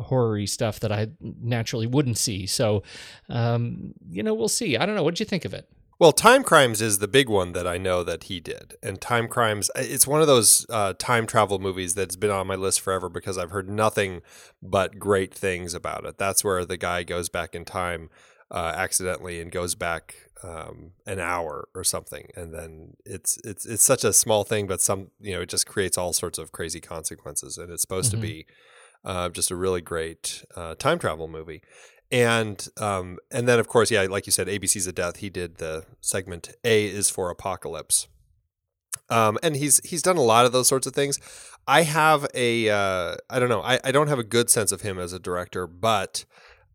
horror 0.00 0.46
stuff 0.46 0.80
that 0.80 0.92
I 0.92 1.08
naturally 1.20 1.86
wouldn't 1.86 2.18
see. 2.18 2.46
So, 2.46 2.82
um, 3.28 3.94
you 4.10 4.22
know, 4.22 4.34
we'll 4.34 4.48
see. 4.48 4.76
I 4.76 4.86
don't 4.86 4.94
know. 4.94 5.02
What 5.02 5.14
did 5.14 5.20
you 5.20 5.26
think 5.26 5.44
of 5.44 5.54
it? 5.54 5.68
Well, 6.00 6.12
Timecrimes 6.12 6.80
is 6.80 7.00
the 7.00 7.08
big 7.08 7.28
one 7.28 7.52
that 7.54 7.66
I 7.66 7.76
know 7.76 8.04
that 8.04 8.24
he 8.24 8.38
did. 8.38 8.76
And 8.84 9.00
Timecrimes, 9.00 9.68
it's 9.74 10.06
one 10.06 10.20
of 10.20 10.28
those 10.28 10.64
uh, 10.70 10.92
time 10.96 11.26
travel 11.26 11.58
movies 11.58 11.94
that's 11.94 12.14
been 12.14 12.30
on 12.30 12.46
my 12.46 12.54
list 12.54 12.80
forever 12.80 13.08
because 13.08 13.36
I've 13.36 13.50
heard 13.50 13.68
nothing 13.68 14.22
but 14.62 15.00
great 15.00 15.34
things 15.34 15.74
about 15.74 16.04
it. 16.04 16.16
That's 16.16 16.44
where 16.44 16.64
the 16.64 16.76
guy 16.76 17.02
goes 17.02 17.28
back 17.28 17.52
in 17.56 17.64
time 17.64 18.10
uh, 18.50 18.72
accidentally 18.76 19.40
and 19.40 19.50
goes 19.50 19.74
back 19.74 20.14
um, 20.42 20.92
an 21.06 21.18
hour 21.18 21.68
or 21.74 21.82
something, 21.84 22.28
and 22.36 22.54
then 22.54 22.96
it's 23.04 23.38
it's 23.44 23.66
it's 23.66 23.82
such 23.82 24.04
a 24.04 24.12
small 24.12 24.44
thing, 24.44 24.66
but 24.66 24.80
some 24.80 25.10
you 25.20 25.34
know 25.34 25.42
it 25.42 25.48
just 25.48 25.66
creates 25.66 25.98
all 25.98 26.12
sorts 26.12 26.38
of 26.38 26.52
crazy 26.52 26.80
consequences, 26.80 27.58
and 27.58 27.70
it's 27.70 27.82
supposed 27.82 28.12
mm-hmm. 28.12 28.20
to 28.20 28.26
be 28.26 28.46
uh, 29.04 29.28
just 29.28 29.50
a 29.50 29.56
really 29.56 29.80
great 29.80 30.44
uh, 30.56 30.74
time 30.74 30.98
travel 30.98 31.28
movie 31.28 31.62
and 32.10 32.68
um, 32.78 33.18
and 33.30 33.46
then 33.46 33.58
of 33.58 33.68
course, 33.68 33.90
yeah, 33.90 34.02
like 34.02 34.26
you 34.26 34.32
said, 34.32 34.46
ABC's 34.46 34.86
of 34.86 34.94
Death. 34.94 35.16
He 35.16 35.28
did 35.28 35.56
the 35.56 35.84
segment 36.00 36.50
A 36.64 36.86
is 36.86 37.10
for 37.10 37.30
Apocalypse, 37.30 38.08
um, 39.10 39.38
and 39.42 39.56
he's 39.56 39.80
he's 39.84 40.02
done 40.02 40.16
a 40.16 40.22
lot 40.22 40.46
of 40.46 40.52
those 40.52 40.68
sorts 40.68 40.86
of 40.86 40.94
things. 40.94 41.18
I 41.66 41.82
have 41.82 42.26
a 42.34 42.70
uh, 42.70 43.16
I 43.28 43.38
don't 43.38 43.50
know, 43.50 43.62
I, 43.62 43.78
I 43.84 43.92
don't 43.92 44.08
have 44.08 44.18
a 44.18 44.24
good 44.24 44.48
sense 44.48 44.72
of 44.72 44.80
him 44.80 44.98
as 44.98 45.12
a 45.12 45.18
director, 45.18 45.66
but 45.66 46.24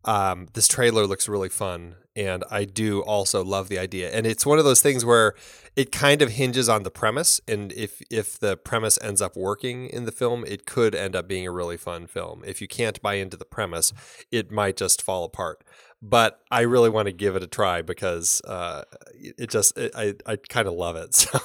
um, 0.04 0.48
this 0.54 0.68
trailer 0.68 1.06
looks 1.06 1.28
really 1.28 1.48
fun, 1.48 1.96
and 2.16 2.44
I 2.50 2.64
do 2.64 3.00
also 3.02 3.44
love 3.44 3.68
the 3.68 3.78
idea. 3.78 4.10
And 4.10 4.26
it's 4.26 4.46
one 4.46 4.58
of 4.58 4.64
those 4.64 4.80
things 4.80 5.04
where 5.04 5.34
it 5.74 5.90
kind 5.90 6.22
of 6.22 6.30
hinges 6.30 6.68
on 6.68 6.84
the 6.84 6.90
premise, 6.90 7.40
and 7.48 7.72
if 7.72 8.00
if 8.10 8.38
the 8.38 8.56
premise 8.56 8.98
ends 9.02 9.20
up 9.20 9.36
working 9.36 9.88
in 9.88 10.04
the 10.04 10.12
film, 10.12 10.44
it 10.46 10.66
could 10.66 10.94
end 10.94 11.16
up 11.16 11.26
being 11.26 11.46
a 11.46 11.50
really 11.50 11.76
fun 11.76 12.06
film. 12.06 12.42
If 12.46 12.60
you 12.60 12.68
can't 12.68 13.00
buy 13.02 13.14
into 13.14 13.36
the 13.36 13.44
premise, 13.44 13.92
it 14.30 14.52
might 14.52 14.76
just 14.76 15.02
fall 15.02 15.24
apart. 15.24 15.64
But 16.00 16.40
I 16.50 16.60
really 16.60 16.90
want 16.90 17.06
to 17.06 17.12
give 17.12 17.34
it 17.34 17.42
a 17.42 17.46
try 17.46 17.82
because 17.82 18.40
uh, 18.42 18.84
it 19.14 19.50
just 19.50 19.76
it, 19.76 19.90
I 19.96 20.14
I 20.26 20.36
kind 20.36 20.68
of 20.68 20.74
love 20.74 20.96
it. 20.96 21.26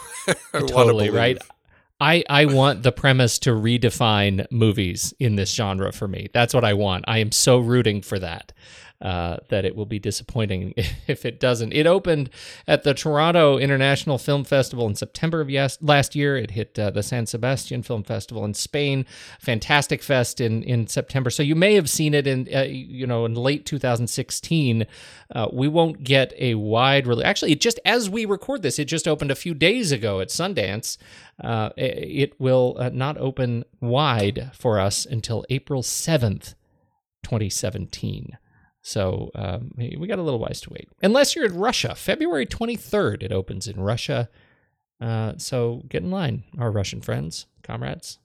So 0.51 0.65
totally 0.67 1.09
right. 1.09 1.41
I, 2.01 2.23
I 2.29 2.45
want 2.45 2.83
the 2.83 2.91
premise 2.93 3.39
to 3.39 3.49
redefine 3.49 4.45
movies 4.51 5.13
in 5.19 5.35
this 5.35 5.53
genre 5.53 5.91
for 5.91 6.07
me. 6.07 6.29
That's 6.33 6.53
what 6.53 6.63
I 6.63 6.73
want. 6.73 7.03
I 7.07 7.17
am 7.17 7.31
so 7.31 7.59
rooting 7.59 8.01
for 8.01 8.17
that 8.19 8.53
uh, 9.01 9.37
that 9.47 9.63
it 9.63 9.75
will 9.75 9.85
be 9.85 9.99
disappointing 9.99 10.73
if 11.07 11.25
it 11.25 11.39
doesn't. 11.39 11.73
It 11.73 11.87
opened 11.87 12.29
at 12.67 12.83
the 12.83 12.93
Toronto 12.93 13.57
International 13.57 14.17
Film 14.17 14.43
Festival 14.43 14.87
in 14.87 14.95
September 14.95 15.41
of 15.41 15.49
yes, 15.49 15.77
last 15.81 16.15
year. 16.15 16.35
It 16.35 16.51
hit 16.51 16.77
uh, 16.77 16.89
the 16.89 17.03
San 17.03 17.25
Sebastian 17.25 17.83
Film 17.83 18.03
Festival 18.03 18.43
in 18.43 18.53
Spain, 18.53 19.05
Fantastic 19.39 20.03
Fest 20.03 20.41
in, 20.41 20.63
in 20.63 20.87
September. 20.87 21.29
So 21.29 21.43
you 21.43 21.55
may 21.55 21.75
have 21.75 21.89
seen 21.89 22.13
it 22.13 22.27
in 22.27 22.47
uh, 22.53 22.63
you 22.63 23.07
know 23.07 23.25
in 23.25 23.35
late 23.35 23.65
2016. 23.65 24.85
Uh, 25.33 25.47
we 25.53 25.67
won't 25.67 26.03
get 26.03 26.33
a 26.37 26.55
wide 26.55 27.07
release. 27.07 27.25
Actually, 27.25 27.53
it 27.53 27.61
just 27.61 27.79
as 27.85 28.09
we 28.09 28.25
record 28.25 28.63
this, 28.63 28.79
it 28.79 28.85
just 28.85 29.07
opened 29.07 29.31
a 29.31 29.35
few 29.35 29.53
days 29.53 29.91
ago 29.91 30.19
at 30.19 30.27
Sundance. 30.27 30.97
Uh, 31.41 31.69
it 31.77 32.37
will 32.37 32.89
not 32.91 33.17
open 33.17 33.63
wide 33.79 34.51
for 34.53 34.77
us 34.77 35.05
until 35.05 35.45
April 35.49 35.81
7th, 35.81 36.53
2017. 37.23 38.37
So 38.81 39.29
um, 39.35 39.71
we 39.75 40.07
got 40.07 40.19
a 40.19 40.23
little 40.23 40.39
ways 40.39 40.61
to 40.61 40.69
wait. 40.69 40.87
Unless 41.01 41.35
you're 41.35 41.45
in 41.45 41.57
Russia, 41.57 41.95
February 41.95 42.45
23rd, 42.45 43.23
it 43.23 43.31
opens 43.31 43.67
in 43.67 43.79
Russia. 43.79 44.29
Uh, 45.01 45.33
so 45.37 45.83
get 45.89 46.03
in 46.03 46.11
line, 46.11 46.43
our 46.57 46.71
Russian 46.71 47.01
friends, 47.01 47.45
comrades. 47.63 48.19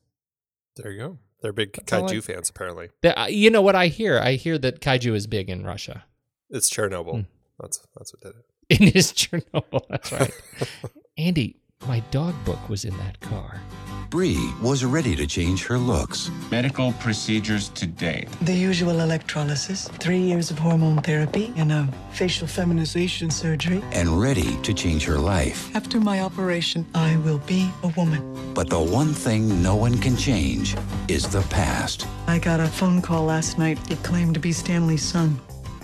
There 0.77 0.91
you 0.91 0.99
go. 0.99 1.19
They're 1.41 1.53
big 1.53 1.73
That's 1.75 1.93
kaiju 1.93 2.23
fans, 2.23 2.49
apparently. 2.49 2.89
Uh, 3.05 3.27
you 3.29 3.51
know 3.51 3.63
what 3.63 3.77
I 3.77 3.89
hear? 3.89 4.19
I 4.19 4.35
hear 4.35 4.57
that 4.59 4.81
kaiju 4.81 5.15
is 5.15 5.27
big 5.27 5.51
in 5.51 5.65
Russia. 5.65 6.05
It's 6.51 6.71
Chernobyl. 6.71 7.13
Hmm. 7.13 7.21
That's 7.61 7.87
that's 7.97 8.15
what 8.15 8.23
did 8.23 8.41
it. 8.41 8.47
It 8.71 8.97
is 8.97 9.13
Chernobyl. 9.13 9.83
That's 9.91 10.11
right. 10.11 10.33
Andy, 11.19 11.57
my 11.87 12.01
dog 12.11 12.35
book 12.47 12.69
was 12.71 12.85
in 12.87 12.97
that 12.97 13.21
car. 13.21 13.61
Bree 14.15 14.55
was 14.63 14.85
ready 14.85 15.17
to 15.17 15.27
change 15.27 15.67
her 15.67 15.77
looks. 15.77 16.31
Medical 16.49 16.93
procedures 17.01 17.69
to 17.71 17.85
date. 17.85 18.29
The 18.43 18.55
usual 18.55 19.01
electrolysis, 19.01 19.89
three 19.99 20.21
years 20.21 20.53
of 20.53 20.59
hormone 20.61 21.03
therapy, 21.03 21.53
and 21.57 21.73
a 21.73 21.89
facial 22.13 22.47
feminization 22.47 23.29
surgery. 23.29 23.83
And 23.91 24.21
ready 24.21 24.57
to 24.63 24.73
change 24.73 25.05
her 25.07 25.19
life. 25.19 25.75
After 25.75 25.99
my 25.99 26.21
operation, 26.21 26.87
I 26.95 27.17
will 27.25 27.39
be 27.39 27.69
a 27.83 27.89
woman. 27.97 28.55
But 28.55 28.71
the 28.71 28.79
one 28.79 29.13
thing 29.13 29.61
no 29.61 29.75
one 29.75 29.99
can 29.99 30.17
change 30.17 30.77
is 31.09 31.27
the 31.29 31.43
past. 31.51 32.07
I 32.29 32.39
got 32.39 32.61
a 32.61 32.69
phone 32.69 33.03
call 33.03 33.25
last 33.25 33.59
night. 33.59 33.81
It 33.91 34.01
claimed 34.05 34.35
to 34.35 34.41
be 34.41 34.53
Stanley's 34.53 35.03
son. 35.03 35.41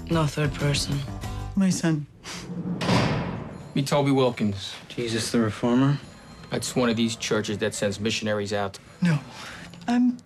No 0.08 0.24
third 0.26 0.54
person. 0.54 0.96
My 1.56 1.70
son. 1.70 2.06
Me, 3.74 3.82
Toby 3.82 4.12
Wilkins. 4.12 4.72
Jesus 4.88 5.32
the 5.32 5.40
Reformer? 5.40 5.98
That's 6.50 6.74
one 6.74 6.88
of 6.88 6.96
these 6.96 7.16
churches 7.16 7.58
that 7.58 7.74
sends 7.74 8.00
missionaries 8.00 8.52
out. 8.52 8.78
No. 9.00 9.18
I'm 9.86 10.18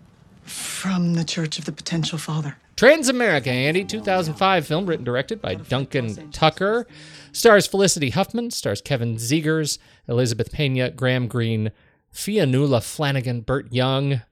from 0.42 1.14
the 1.14 1.24
Church 1.24 1.58
of 1.58 1.64
the 1.64 1.72
Potential 1.72 2.18
Father. 2.18 2.56
Transamerica, 2.76 3.46
Andy, 3.46 3.84
2005 3.84 4.66
film 4.66 4.86
written 4.86 5.00
and 5.00 5.06
directed 5.06 5.40
by 5.40 5.54
Duncan 5.54 6.30
Tucker. 6.32 6.86
Stars 7.32 7.66
Felicity 7.66 8.10
Huffman, 8.10 8.50
stars 8.50 8.80
Kevin 8.80 9.16
Zegers, 9.16 9.78
Elizabeth 10.08 10.52
Pena, 10.52 10.90
Graham 10.90 11.28
Greene, 11.28 11.70
Fionnula 12.12 12.82
Flanagan, 12.82 13.42
Burt 13.42 13.72
Young, 13.72 14.22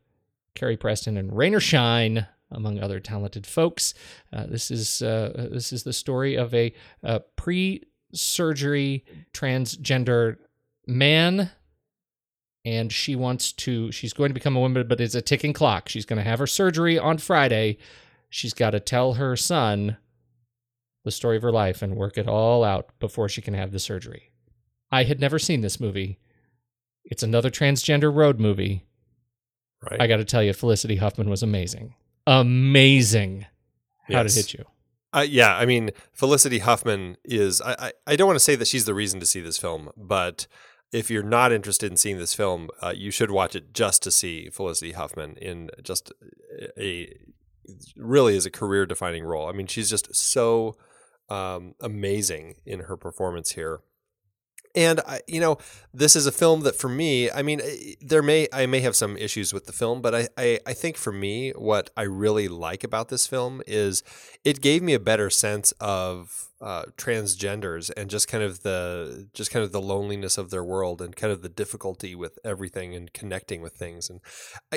Carrie 0.54 0.76
Preston, 0.76 1.16
and 1.16 1.36
Raynor 1.36 1.60
Schein, 1.60 2.26
among 2.50 2.80
other 2.80 3.00
talented 3.00 3.46
folks. 3.46 3.94
Uh, 4.32 4.46
this 4.46 4.70
is 4.70 5.02
uh, 5.02 5.48
this 5.52 5.72
is 5.72 5.84
the 5.84 5.92
story 5.92 6.34
of 6.34 6.52
a, 6.52 6.72
a 7.02 7.20
pre-surgery 7.36 9.04
transgender 9.32 10.36
man 10.86 11.50
and 12.64 12.92
she 12.92 13.16
wants 13.16 13.52
to 13.52 13.90
she's 13.90 14.12
going 14.12 14.30
to 14.30 14.34
become 14.34 14.56
a 14.56 14.60
woman 14.60 14.86
but 14.86 15.00
it's 15.00 15.14
a 15.14 15.22
ticking 15.22 15.52
clock. 15.52 15.88
She's 15.88 16.06
going 16.06 16.18
to 16.18 16.28
have 16.28 16.38
her 16.38 16.46
surgery 16.46 16.98
on 16.98 17.18
friday. 17.18 17.78
She's 18.28 18.54
got 18.54 18.70
to 18.70 18.80
tell 18.80 19.14
her 19.14 19.36
son 19.36 19.96
the 21.04 21.10
story 21.10 21.36
of 21.36 21.42
her 21.42 21.52
life 21.52 21.82
and 21.82 21.96
work 21.96 22.16
it 22.16 22.28
all 22.28 22.64
out 22.64 22.88
before 23.00 23.28
she 23.28 23.42
can 23.42 23.54
have 23.54 23.72
the 23.72 23.78
surgery. 23.78 24.32
I 24.90 25.04
had 25.04 25.20
never 25.20 25.38
seen 25.38 25.60
this 25.60 25.80
movie. 25.80 26.18
It's 27.04 27.22
another 27.22 27.50
transgender 27.50 28.14
road 28.14 28.38
movie. 28.38 28.84
Right. 29.90 30.00
I 30.00 30.06
got 30.06 30.18
to 30.18 30.24
tell 30.24 30.42
you 30.42 30.52
felicity 30.52 30.96
huffman 30.96 31.28
was 31.28 31.42
amazing. 31.42 31.94
Amazing. 32.26 33.46
How 34.04 34.22
yes. 34.22 34.34
did 34.34 34.38
it 34.38 34.50
hit 34.50 34.58
you? 34.58 34.64
Uh, 35.14 35.26
yeah, 35.28 35.56
I 35.56 35.66
mean, 35.66 35.90
Felicity 36.12 36.60
Huffman 36.60 37.18
is. 37.24 37.60
I, 37.60 37.72
I, 37.78 37.92
I 38.06 38.16
don't 38.16 38.26
want 38.26 38.36
to 38.36 38.44
say 38.44 38.56
that 38.56 38.66
she's 38.66 38.86
the 38.86 38.94
reason 38.94 39.20
to 39.20 39.26
see 39.26 39.40
this 39.40 39.58
film, 39.58 39.90
but 39.94 40.46
if 40.92 41.10
you're 41.10 41.22
not 41.22 41.52
interested 41.52 41.90
in 41.90 41.96
seeing 41.96 42.18
this 42.18 42.34
film, 42.34 42.68
uh, 42.82 42.92
you 42.94 43.10
should 43.10 43.30
watch 43.30 43.56
it 43.56 43.72
just 43.72 44.02
to 44.02 44.10
see 44.10 44.50
Felicity 44.50 44.92
Huffman 44.92 45.36
in 45.38 45.70
just 45.82 46.12
a 46.78 47.14
really 47.96 48.36
is 48.36 48.44
a 48.44 48.50
career 48.50 48.86
defining 48.86 49.24
role. 49.24 49.48
I 49.48 49.52
mean, 49.52 49.66
she's 49.66 49.88
just 49.88 50.14
so 50.14 50.76
um, 51.28 51.74
amazing 51.80 52.56
in 52.66 52.80
her 52.80 52.96
performance 52.96 53.52
here. 53.52 53.80
And 54.74 55.00
I, 55.00 55.20
you 55.26 55.40
know, 55.40 55.58
this 55.92 56.16
is 56.16 56.26
a 56.26 56.32
film 56.32 56.62
that 56.62 56.76
for 56.76 56.88
me, 56.88 57.30
I 57.30 57.42
mean, 57.42 57.60
eh, 57.60 57.94
there 58.00 58.22
may 58.22 58.48
I 58.52 58.66
may 58.66 58.80
have 58.80 58.96
some 58.96 59.16
issues 59.16 59.52
with 59.52 59.66
the 59.66 59.72
film, 59.72 60.00
but 60.00 60.14
I, 60.14 60.28
I, 60.38 60.60
I 60.66 60.72
think 60.72 60.96
for 60.96 61.12
me, 61.12 61.50
what 61.50 61.90
I 61.96 62.02
really 62.02 62.48
like 62.48 62.82
about 62.82 63.08
this 63.08 63.26
film 63.26 63.62
is 63.66 64.02
it 64.44 64.60
gave 64.60 64.82
me 64.82 64.94
a 64.94 65.00
better 65.00 65.28
sense 65.28 65.72
of 65.80 66.48
uh, 66.62 66.84
transgenders 66.96 67.90
and 67.96 68.08
just 68.08 68.28
kind 68.28 68.44
of 68.44 68.62
the 68.62 69.28
just 69.34 69.50
kind 69.50 69.64
of 69.64 69.72
the 69.72 69.80
loneliness 69.80 70.38
of 70.38 70.50
their 70.50 70.62
world 70.62 71.02
and 71.02 71.16
kind 71.16 71.32
of 71.32 71.42
the 71.42 71.48
difficulty 71.48 72.14
with 72.14 72.38
everything 72.44 72.94
and 72.94 73.12
connecting 73.12 73.60
with 73.60 73.72
things 73.72 74.08
and 74.08 74.20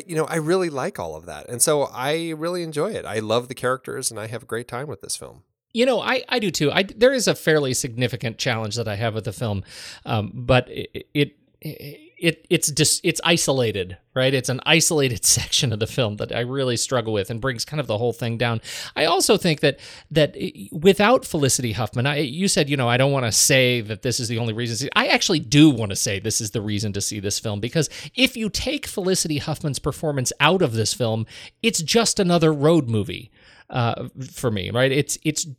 you 0.08 0.16
know 0.16 0.25
I 0.25 0.38
really 0.38 0.72
like 0.72 0.98
all 0.98 1.16
of 1.16 1.28
that 1.28 1.48
and 1.48 1.62
so 1.62 1.84
I 1.84 2.32
really 2.32 2.64
enjoy 2.64 2.92
it. 2.92 3.06
I 3.06 3.20
love 3.20 3.50
the 3.50 3.54
characters 3.54 4.10
and 4.10 4.20
I 4.20 4.25
have 4.28 4.44
a 4.44 4.48
great 4.48 4.68
time 4.68 4.88
with 4.88 5.02
this 5.02 5.16
film. 5.16 5.44
You 5.75 5.86
know, 5.86 6.00
I, 6.00 6.24
I 6.29 6.39
do 6.39 6.51
too. 6.51 6.72
I 6.72 6.84
there 6.84 7.12
is 7.13 7.27
a 7.27 7.36
fairly 7.36 7.74
significant 7.74 8.38
challenge 8.38 8.75
that 8.77 8.88
I 8.88 8.96
have 8.96 9.13
with 9.13 9.25
the 9.25 9.34
film, 9.34 9.63
um, 10.05 10.32
but 10.34 10.70
it, 10.70 11.08
it 11.13 11.36
it 11.62 12.46
it's 12.50 12.72
just 12.72 13.01
it's 13.03 13.20
isolated, 13.24 13.98
right? 14.13 14.34
It's 14.34 14.50
an 14.50 14.62
isolated 14.65 15.25
section 15.38 15.74
of 15.74 15.79
the 15.79 15.88
film 15.88 16.15
that 16.17 16.34
I 16.34 16.39
really 16.39 16.77
struggle 16.77 17.13
with 17.13 17.29
and 17.29 17.41
brings 17.41 17.65
kind 17.65 17.79
of 17.79 17.88
the 17.88 17.98
whole 17.98 18.13
thing 18.13 18.38
down. 18.38 18.62
I 18.96 19.05
also 19.05 19.38
think 19.38 19.60
that 19.60 19.79
that 20.12 20.36
without 20.72 21.25
Felicity 21.25 21.74
Huffman, 21.74 22.05
I, 22.05 22.20
you 22.20 22.48
said 22.48 22.70
you 22.70 22.77
know 22.77 22.88
I 22.88 22.98
don't 22.98 23.12
want 23.12 23.25
to 23.25 23.32
say 23.32 23.82
that 23.82 24.01
this 24.01 24.20
is 24.20 24.27
the 24.27 24.38
only 24.38 24.53
reason. 24.53 24.89
I 24.96 25.08
actually 25.08 25.39
do 25.39 25.70
want 25.70 25.89
to 25.89 25.96
say 25.96 26.20
this 26.20 26.39
is 26.39 26.51
the 26.51 26.62
reason 26.62 26.94
to 26.94 27.01
see 27.01 27.20
this 27.20 27.39
film 27.39 27.60
because 27.60 27.89
if 28.15 28.38
you 28.38 28.50
take 28.50 28.88
Felicity 28.88 29.39
Huffman's 29.39 29.79
performance 29.79 30.32
out 30.39 30.62
of 30.62 30.74
this 30.74 30.94
film, 30.94 31.25
it's 31.62 31.82
just 31.82 32.20
another 32.20 32.53
road 32.53 32.88
movie 32.88 33.29
uh, 33.70 34.08
for 34.32 34.51
me. 34.51 34.72
Right? 34.72 34.91
It's 34.91 35.17
it's 35.24 35.46
it, 35.46 35.55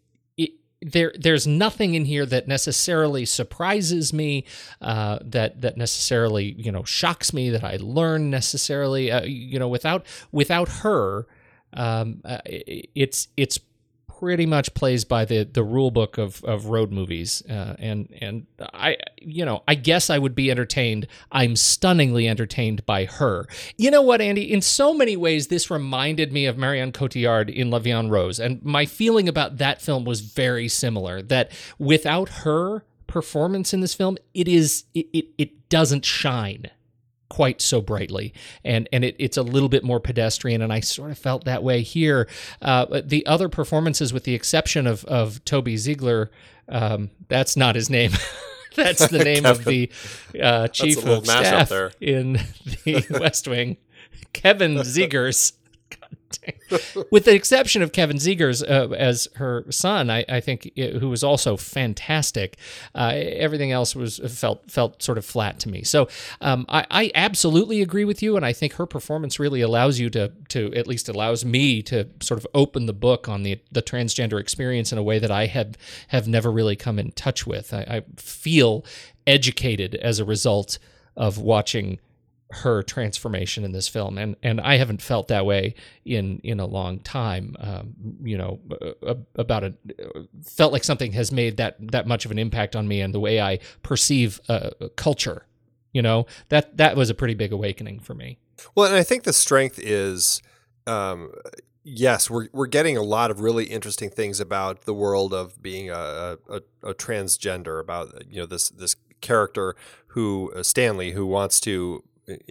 there. 0.83 1.12
There's 1.18 1.47
nothing 1.47 1.95
in 1.95 2.04
here 2.04 2.26
that 2.26 2.49
necessarily 2.49 3.25
surprises 3.25 4.12
me, 4.12 4.45
uh, 4.80 5.18
that 5.23 5.61
that 5.61 5.76
necessarily 5.76 6.54
you 6.59 6.73
know 6.73 6.85
shocks 6.85 7.33
me, 7.33 7.50
that 7.50 7.64
I 7.64 7.78
learn 7.80 8.30
necessarily. 8.30 9.11
Uh, 9.11 9.23
you 9.25 9.59
know, 9.59 9.68
without 9.68 10.06
without 10.33 10.68
her, 10.68 11.26
um, 11.73 12.21
uh, 12.25 12.38
it's 12.45 13.28
it's 13.37 13.59
pretty 14.18 14.46
much 14.46 14.73
plays 14.75 15.04
by 15.04 15.25
the 15.25 15.44
the 15.44 15.62
rule 15.62 15.90
book 15.90 16.18
of 16.18 16.42
of 16.44 16.66
road 16.66 16.92
movies. 16.92 17.42
Uh, 17.49 17.75
and 17.78 18.08
and 18.20 18.46
I 18.61 18.96
you 19.18 19.44
know 19.44 19.62
I 19.68 19.75
guess 19.75 20.11
I 20.11 20.18
would 20.18 20.35
be 20.35 20.50
entertained 20.50 21.06
I'm 21.32 21.56
stunningly 21.56 22.28
entertained 22.28 22.85
by 22.87 23.04
her. 23.04 23.46
You 23.76 23.90
know 23.90 24.02
what 24.02 24.20
Andy? 24.20 24.52
In 24.52 24.62
so 24.62 24.94
many 24.94 25.16
ways 25.16 25.49
this 25.49 25.70
reminded 25.70 26.32
me 26.32 26.46
of 26.46 26.56
Marion 26.56 26.92
Cotillard 26.92 27.50
in 27.50 27.70
La 27.70 27.78
Vie 27.78 27.90
en 27.90 28.08
Rose. 28.08 28.40
And 28.40 28.62
my 28.64 28.87
feeling 28.87 29.28
about 29.28 29.58
that 29.58 29.82
film 29.82 30.04
was 30.04 30.20
very 30.20 30.68
similar 30.68 31.23
that 31.23 31.50
without 31.78 32.28
her 32.28 32.85
performance 33.06 33.73
in 33.73 33.80
this 33.80 33.94
film 33.94 34.16
it 34.35 34.49
is 34.49 34.85
it 34.94 35.06
it, 35.12 35.26
it 35.38 35.68
doesn't 35.68 36.04
shine 36.04 36.70
quite 37.28 37.61
so 37.61 37.80
brightly. 37.80 38.33
And 38.64 38.88
and 38.92 39.04
it, 39.04 39.16
it's 39.18 39.37
a 39.37 39.42
little 39.42 39.68
bit 39.68 39.85
more 39.85 40.00
pedestrian 40.00 40.62
and 40.62 40.73
i 40.73 40.80
sort 40.80 41.11
of 41.11 41.18
felt 41.18 41.45
that 41.45 41.62
way 41.62 41.83
here. 41.83 42.28
Uh, 42.62 43.00
the 43.04 43.26
other 43.26 43.49
performances 43.49 44.12
with 44.12 44.25
the 44.25 44.35
exception 44.35 44.87
of 44.87 45.04
of 45.06 45.45
toby 45.45 45.76
ziegler 45.76 46.30
um, 46.68 47.11
that's 47.28 47.56
not 47.56 47.75
his 47.75 47.90
name. 47.90 48.12
That's 48.75 49.09
the 49.09 49.25
name 49.25 49.47
of 49.47 49.64
the 49.64 49.90
uh, 50.42 50.68
chief 50.68 51.02
of 51.06 51.25
staff 51.25 51.71
there. 51.71 51.92
in 51.99 52.35
the 52.85 53.06
west 53.18 53.49
wing. 53.49 53.78
Kevin 54.35 54.75
Zegers 54.75 55.52
with 57.10 57.25
the 57.25 57.34
exception 57.34 57.82
of 57.82 57.92
Kevin 57.92 58.16
Zegers 58.16 58.62
uh, 58.68 58.92
as 58.94 59.28
her 59.36 59.64
son, 59.70 60.10
I, 60.10 60.25
I 60.28 60.40
think, 60.40 60.70
uh, 60.78 60.98
who 60.98 61.08
was 61.08 61.25
also 61.25 61.56
fantastic. 61.56 62.56
Uh, 62.94 63.12
everything 63.14 63.72
else 63.72 63.94
was 63.94 64.18
felt 64.18 64.70
felt 64.70 65.02
sort 65.02 65.18
of 65.18 65.25
flat 65.25 65.58
to 65.60 65.68
me. 65.68 65.82
So 65.82 66.08
um, 66.40 66.66
I, 66.68 66.86
I 66.90 67.10
absolutely 67.14 67.82
agree 67.82 68.04
with 68.04 68.22
you, 68.22 68.36
and 68.36 68.44
I 68.44 68.52
think 68.52 68.75
her 68.75 68.86
performance 68.86 69.38
really 69.38 69.60
allows 69.60 69.98
you 69.98 70.10
to 70.10 70.32
to 70.50 70.72
at 70.75 70.86
least 70.86 71.08
allows 71.08 71.44
me 71.44 71.82
to 71.82 72.08
sort 72.20 72.38
of 72.38 72.46
open 72.54 72.86
the 72.86 72.92
book 72.92 73.28
on 73.28 73.42
the 73.42 73.58
the 73.72 73.82
transgender 73.82 74.40
experience 74.40 74.92
in 74.92 74.98
a 74.98 75.02
way 75.02 75.18
that 75.18 75.30
I 75.30 75.46
have 75.46 75.76
have 76.08 76.28
never 76.28 76.50
really 76.50 76.76
come 76.76 76.98
in 76.98 77.12
touch 77.12 77.46
with. 77.46 77.72
I, 77.72 77.80
I 77.80 78.02
feel 78.16 78.84
educated 79.26 79.94
as 79.96 80.18
a 80.18 80.25
result 80.25 80.78
of 81.16 81.38
watching 81.38 81.98
her 82.50 82.82
transformation 82.82 83.64
in 83.64 83.72
this 83.72 83.88
film. 83.88 84.18
And 84.18 84.36
and 84.42 84.60
I 84.60 84.76
haven't 84.76 85.02
felt 85.02 85.28
that 85.28 85.46
way 85.46 85.74
in 86.04 86.40
in 86.44 86.60
a 86.60 86.66
long 86.66 87.00
time. 87.00 87.56
Um, 87.58 87.94
you 88.22 88.38
know 88.38 88.60
about 89.34 89.64
it 89.64 89.74
felt 90.44 90.72
like 90.72 90.84
something 90.84 91.12
has 91.12 91.32
made 91.32 91.56
that 91.56 91.76
that 91.92 92.06
much 92.06 92.24
of 92.24 92.30
an 92.30 92.38
impact 92.38 92.76
on 92.76 92.86
me 92.86 93.00
and 93.00 93.14
the 93.14 93.20
way 93.20 93.40
I 93.40 93.58
perceive 93.82 94.40
uh, 94.48 94.70
culture 94.96 95.46
you 95.96 96.02
know? 96.02 96.26
That 96.50 96.76
that 96.76 96.94
was 96.94 97.08
a 97.08 97.14
pretty 97.14 97.32
big 97.32 97.52
awakening 97.52 98.00
for 98.00 98.12
me. 98.12 98.38
Well, 98.74 98.86
and 98.86 98.94
I 98.94 99.02
think 99.02 99.22
the 99.22 99.32
strength 99.32 99.78
is, 99.78 100.42
um, 100.86 101.32
yes, 101.82 102.28
we're 102.28 102.48
we're 102.52 102.66
getting 102.66 102.98
a 102.98 103.02
lot 103.02 103.30
of 103.30 103.40
really 103.40 103.64
interesting 103.64 104.10
things 104.10 104.38
about 104.38 104.82
the 104.82 104.92
world 104.92 105.32
of 105.32 105.62
being 105.62 105.88
a, 105.88 106.36
a, 106.50 106.60
a 106.82 106.94
transgender, 106.94 107.80
about 107.80 108.30
you 108.30 108.40
know 108.40 108.46
this 108.46 108.68
this 108.68 108.94
character 109.22 109.74
who 110.08 110.52
uh, 110.54 110.62
Stanley 110.62 111.12
who 111.12 111.24
wants 111.24 111.60
to 111.60 112.04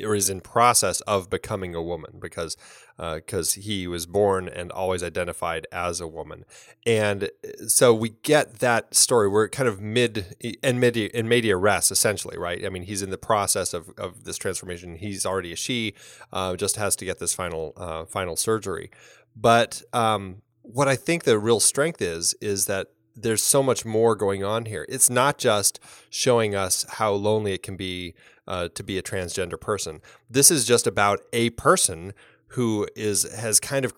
or 0.03 0.15
is 0.15 0.29
in 0.29 0.41
process 0.41 1.01
of 1.01 1.29
becoming 1.29 1.75
a 1.75 1.82
woman 1.82 2.17
because 2.20 2.58
because 2.98 3.53
he 3.53 3.88
was 3.88 4.05
born 4.05 4.48
and 4.48 4.72
always 4.72 5.03
identified 5.03 5.67
as 5.72 6.00
a 6.00 6.08
woman, 6.08 6.46
and 6.86 7.29
so 7.67 7.94
we 7.94 8.10
get 8.24 8.60
that 8.60 8.96
story. 8.96 9.27
We're 9.27 9.50
kind 9.50 9.67
of 9.67 9.82
mid 9.82 10.36
in 10.39 10.79
media 10.79 11.10
in 11.13 11.27
media 11.27 11.58
res 11.58 11.91
essentially, 11.91 12.38
right? 12.38 12.65
I 12.65 12.69
mean, 12.69 12.84
he's 12.84 13.02
in 13.02 13.10
the 13.10 13.17
process 13.17 13.73
of, 13.73 13.89
of 13.97 14.23
this 14.23 14.38
transformation. 14.38 14.95
He's 14.95 15.26
already 15.26 15.52
a 15.52 15.56
she, 15.56 15.93
uh, 16.32 16.56
just 16.56 16.78
has 16.78 16.95
to 16.97 17.06
get 17.06 17.19
this 17.19 17.34
final 17.34 17.73
uh, 17.78 18.06
final 18.06 18.36
surgery. 18.36 18.91
But 19.36 19.82
um, 19.91 20.41
what 20.62 20.88
I 20.88 20.95
think 20.95 21.23
the 21.23 21.38
real 21.38 21.60
strength 21.60 22.02
is 22.02 22.34
is 22.41 22.65
that 22.67 22.88
there's 23.15 23.43
so 23.43 23.63
much 23.63 23.86
more 23.86 24.15
going 24.15 24.43
on 24.43 24.65
here. 24.65 24.86
It's 24.89 25.10
not 25.10 25.38
just 25.38 25.80
showing 26.10 26.54
us 26.54 26.86
how 26.89 27.13
lonely 27.13 27.54
it 27.54 27.63
can 27.63 27.78
be 27.78 28.13
uh, 28.47 28.69
to 28.69 28.84
be 28.84 28.97
a 28.97 29.03
transgender 29.03 29.60
person. 29.60 30.01
This 30.29 30.51
is 30.51 30.65
just 30.65 30.88
about 30.88 31.21
a 31.34 31.49
person 31.51 32.13
who 32.49 32.88
is 32.95 33.23
has 33.34 33.60
kind 33.60 33.86
of 33.86 33.93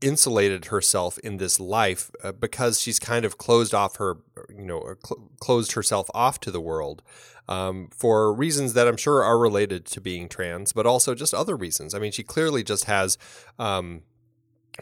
insulated 0.00 0.66
herself 0.66 1.18
in 1.18 1.38
this 1.38 1.58
life 1.58 2.10
uh, 2.22 2.32
because 2.32 2.80
she's 2.80 2.98
kind 2.98 3.24
of 3.24 3.38
closed 3.38 3.74
off 3.74 3.96
her, 3.96 4.18
you 4.50 4.64
know, 4.64 4.94
cl- 5.04 5.30
closed 5.40 5.72
herself 5.72 6.10
off 6.14 6.38
to 6.40 6.50
the 6.50 6.60
world 6.60 7.02
um, 7.48 7.88
for 7.92 8.32
reasons 8.32 8.74
that 8.74 8.86
I'm 8.86 8.96
sure 8.96 9.22
are 9.22 9.38
related 9.38 9.86
to 9.86 10.00
being 10.00 10.28
trans, 10.28 10.72
but 10.72 10.86
also 10.86 11.14
just 11.14 11.32
other 11.32 11.56
reasons. 11.56 11.94
I 11.94 11.98
mean, 11.98 12.12
she 12.12 12.22
clearly 12.22 12.62
just 12.62 12.84
has. 12.84 13.18
Um, 13.58 14.02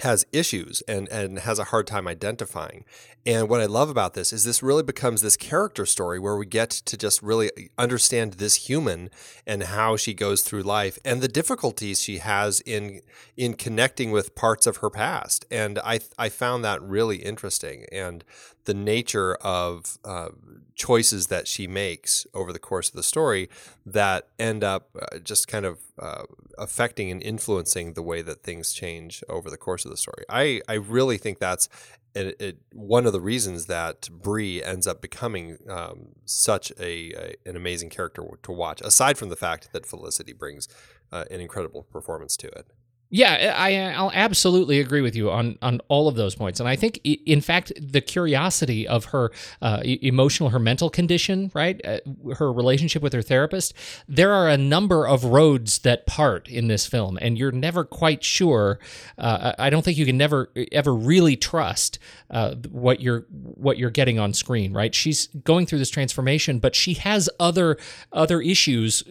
has 0.02 0.26
issues 0.32 0.82
and 0.88 1.08
and 1.08 1.40
has 1.40 1.58
a 1.58 1.64
hard 1.64 1.86
time 1.86 2.08
identifying. 2.08 2.84
And 3.26 3.48
what 3.48 3.60
I 3.60 3.66
love 3.66 3.88
about 3.88 4.14
this 4.14 4.32
is 4.32 4.44
this 4.44 4.62
really 4.62 4.82
becomes 4.82 5.22
this 5.22 5.36
character 5.36 5.86
story 5.86 6.18
where 6.18 6.36
we 6.36 6.44
get 6.44 6.70
to 6.70 6.96
just 6.96 7.22
really 7.22 7.50
uh, 7.56 7.62
understand 7.78 8.34
this 8.34 8.68
human 8.68 9.08
and 9.46 9.62
how 9.62 9.96
she 9.96 10.12
goes 10.12 10.42
through 10.42 10.62
life 10.62 10.98
and 11.04 11.22
the 11.22 11.28
difficulties 11.28 12.02
she 12.02 12.18
has 12.18 12.60
in 12.60 13.00
in 13.36 13.54
connecting 13.54 14.10
with 14.10 14.34
parts 14.34 14.66
of 14.66 14.78
her 14.78 14.90
past. 14.90 15.46
And 15.50 15.78
I 15.78 16.00
I 16.18 16.28
found 16.28 16.64
that 16.64 16.82
really 16.82 17.18
interesting 17.18 17.86
and 17.90 18.24
the 18.64 18.74
nature 18.74 19.34
of 19.36 19.98
uh, 20.04 20.28
choices 20.74 21.28
that 21.28 21.46
she 21.46 21.66
makes 21.66 22.26
over 22.34 22.52
the 22.52 22.58
course 22.58 22.88
of 22.88 22.96
the 22.96 23.02
story 23.02 23.48
that 23.86 24.28
end 24.38 24.64
up 24.64 24.88
uh, 25.00 25.18
just 25.18 25.48
kind 25.48 25.64
of 25.64 25.78
uh, 25.98 26.22
affecting 26.58 27.10
and 27.10 27.22
influencing 27.22 27.92
the 27.92 28.02
way 28.02 28.22
that 28.22 28.42
things 28.42 28.72
change 28.72 29.22
over 29.28 29.50
the 29.50 29.56
course 29.56 29.84
of 29.84 29.90
the 29.90 29.96
story. 29.96 30.24
I, 30.28 30.60
I 30.68 30.74
really 30.74 31.18
think 31.18 31.38
that's 31.38 31.68
it, 32.14 32.40
it, 32.40 32.58
one 32.72 33.06
of 33.06 33.12
the 33.12 33.20
reasons 33.20 33.66
that 33.66 34.08
Bree 34.10 34.62
ends 34.62 34.86
up 34.86 35.00
becoming 35.00 35.58
um, 35.68 36.10
such 36.24 36.70
a, 36.78 37.12
a, 37.12 37.34
an 37.44 37.56
amazing 37.56 37.90
character 37.90 38.22
to 38.42 38.52
watch. 38.52 38.80
Aside 38.82 39.18
from 39.18 39.30
the 39.30 39.36
fact 39.36 39.72
that 39.72 39.84
Felicity 39.84 40.32
brings 40.32 40.68
uh, 41.10 41.24
an 41.30 41.40
incredible 41.40 41.82
performance 41.82 42.36
to 42.38 42.48
it. 42.48 42.66
Yeah, 43.14 43.54
I, 43.56 43.76
I'll 43.92 44.10
absolutely 44.12 44.80
agree 44.80 45.00
with 45.00 45.14
you 45.14 45.30
on 45.30 45.56
on 45.62 45.80
all 45.86 46.08
of 46.08 46.16
those 46.16 46.34
points, 46.34 46.58
and 46.58 46.68
I 46.68 46.74
think, 46.74 46.98
in 47.04 47.40
fact, 47.40 47.70
the 47.80 48.00
curiosity 48.00 48.88
of 48.88 49.04
her 49.06 49.30
uh, 49.62 49.82
emotional, 49.84 50.50
her 50.50 50.58
mental 50.58 50.90
condition, 50.90 51.52
right, 51.54 51.80
uh, 51.84 51.98
her 52.36 52.52
relationship 52.52 53.02
with 53.02 53.12
her 53.12 53.22
therapist. 53.22 53.72
There 54.08 54.32
are 54.32 54.48
a 54.48 54.56
number 54.56 55.06
of 55.06 55.22
roads 55.22 55.78
that 55.80 56.06
part 56.08 56.48
in 56.48 56.66
this 56.66 56.86
film, 56.86 57.16
and 57.22 57.38
you're 57.38 57.52
never 57.52 57.84
quite 57.84 58.24
sure. 58.24 58.80
Uh, 59.16 59.52
I 59.60 59.70
don't 59.70 59.84
think 59.84 59.96
you 59.96 60.06
can 60.06 60.18
never 60.18 60.50
ever 60.72 60.92
really 60.92 61.36
trust 61.36 62.00
uh, 62.30 62.56
what 62.68 63.00
you're 63.00 63.26
what 63.30 63.78
you're 63.78 63.90
getting 63.90 64.18
on 64.18 64.32
screen, 64.32 64.72
right? 64.72 64.92
She's 64.92 65.28
going 65.28 65.66
through 65.66 65.78
this 65.78 65.90
transformation, 65.90 66.58
but 66.58 66.74
she 66.74 66.94
has 66.94 67.30
other 67.38 67.76
other 68.12 68.40
issues, 68.40 69.04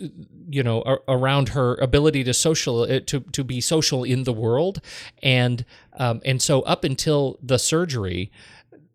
you 0.49 0.61
know, 0.61 0.81
around 1.07 1.49
her 1.49 1.75
ability 1.75 2.25
to 2.25 2.33
social 2.33 2.81
uh, 2.81 2.99
to 3.05 3.21
to 3.21 3.45
be 3.45 3.61
social 3.61 3.92
in 4.01 4.23
the 4.23 4.33
world, 4.33 4.81
and 5.21 5.65
um, 5.93 6.21
and 6.25 6.41
so 6.41 6.61
up 6.61 6.83
until 6.83 7.37
the 7.43 7.59
surgery, 7.59 8.31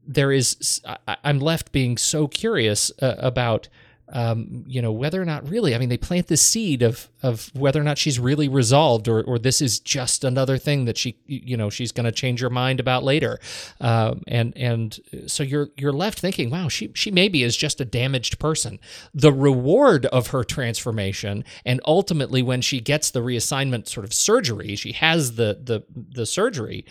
there 0.05 0.33
is 0.33 0.81
I, 1.07 1.17
I'm 1.23 1.39
left 1.39 1.71
being 1.71 1.97
so 1.97 2.27
curious 2.27 2.91
uh, 3.01 3.15
about 3.19 3.69
um, 4.13 4.65
you 4.67 4.81
know, 4.81 4.93
whether 4.93 5.21
or 5.21 5.25
not 5.25 5.49
really, 5.49 5.75
I 5.75 5.79
mean, 5.79 5.89
they 5.89 5.99
plant 5.99 6.29
this 6.29 6.43
seed 6.43 6.83
of 6.83 7.09
of 7.23 7.51
whether 7.55 7.81
or 7.81 7.85
not 7.85 7.99
she's 7.99 8.19
really 8.19 8.49
resolved, 8.49 9.09
or 9.09 9.23
or 9.23 9.39
this 9.39 9.61
is 9.61 9.81
just 9.81 10.25
another 10.25 10.57
thing 10.57 10.87
that 10.87 10.97
she, 10.97 11.19
you 11.27 11.57
know, 11.57 11.69
she's 11.69 11.93
going 11.93 12.05
to 12.07 12.13
change 12.13 12.41
her 12.41 12.51
mind 12.51 12.81
about 12.81 13.05
later, 13.05 13.39
um, 13.81 14.23
and 14.27 14.57
and 14.57 14.99
so 15.27 15.43
you're 15.43 15.69
you're 15.77 15.93
left 15.93 16.19
thinking, 16.19 16.49
wow, 16.51 16.69
she 16.69 16.91
she 16.95 17.11
maybe 17.11 17.43
is 17.43 17.57
just 17.57 17.81
a 17.81 17.85
damaged 17.85 18.39
person. 18.39 18.79
The 19.13 19.33
reward 19.33 20.07
of 20.07 20.29
her 20.29 20.45
transformation, 20.45 21.45
and 21.67 21.81
ultimately 21.85 22.43
when 22.43 22.63
she 22.63 22.81
gets 22.81 23.11
the 23.11 23.21
reassignment 23.21 23.89
sort 23.89 24.05
of 24.05 24.15
surgery, 24.15 24.75
she 24.77 24.93
has 24.93 25.35
the 25.35 25.61
the 25.63 25.85
the 25.95 26.27
surgery, 26.27 26.87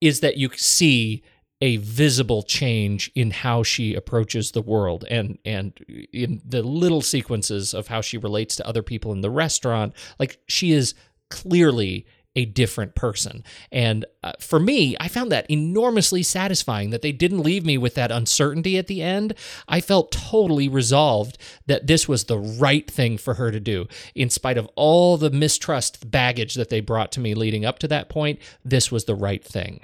is 0.00 0.20
that 0.20 0.36
you 0.36 0.50
see 0.56 1.22
a 1.64 1.78
visible 1.78 2.42
change 2.42 3.10
in 3.14 3.30
how 3.30 3.62
she 3.62 3.94
approaches 3.94 4.50
the 4.50 4.60
world 4.60 5.02
and 5.08 5.38
and 5.46 5.72
in 6.12 6.42
the 6.44 6.62
little 6.62 7.00
sequences 7.00 7.72
of 7.72 7.88
how 7.88 8.02
she 8.02 8.18
relates 8.18 8.54
to 8.54 8.68
other 8.68 8.82
people 8.82 9.12
in 9.12 9.22
the 9.22 9.30
restaurant. 9.30 9.94
Like 10.18 10.40
she 10.46 10.72
is 10.72 10.92
clearly 11.30 12.06
a 12.36 12.44
different 12.44 12.94
person. 12.94 13.42
And 13.72 14.04
uh, 14.22 14.32
for 14.40 14.60
me 14.60 14.94
i 15.00 15.08
found 15.08 15.32
that 15.32 15.50
enormously 15.50 16.22
satisfying 16.22 16.90
that 16.90 17.00
they 17.00 17.12
didn't 17.12 17.40
leave 17.42 17.64
me 17.64 17.78
with 17.78 17.94
that 17.94 18.12
uncertainty 18.12 18.76
at 18.76 18.86
the 18.86 19.00
end. 19.00 19.32
I 19.66 19.80
felt 19.80 20.12
totally 20.12 20.68
resolved 20.68 21.38
that 21.64 21.86
this 21.86 22.06
was 22.06 22.24
the 22.24 22.38
right 22.38 22.90
thing 22.90 23.16
for 23.16 23.34
her 23.34 23.50
to 23.50 23.60
do. 23.60 23.86
In 24.14 24.28
spite 24.28 24.58
of 24.58 24.68
all 24.76 25.16
the 25.16 25.30
mistrust 25.30 26.10
baggage 26.10 26.56
that 26.56 26.68
they 26.68 26.80
brought 26.80 27.10
to 27.12 27.20
me 27.20 27.32
leading 27.32 27.64
up 27.64 27.78
to 27.78 27.88
that 27.88 28.10
point 28.10 28.38
this 28.62 28.92
was 28.92 29.06
the 29.06 29.14
right 29.14 29.42
thing 29.42 29.80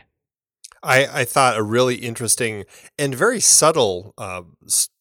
I, 0.82 1.20
I 1.20 1.24
thought 1.24 1.58
a 1.58 1.62
really 1.62 1.96
interesting 1.96 2.64
and 2.98 3.14
very 3.14 3.40
subtle 3.40 4.14
uh, 4.16 4.42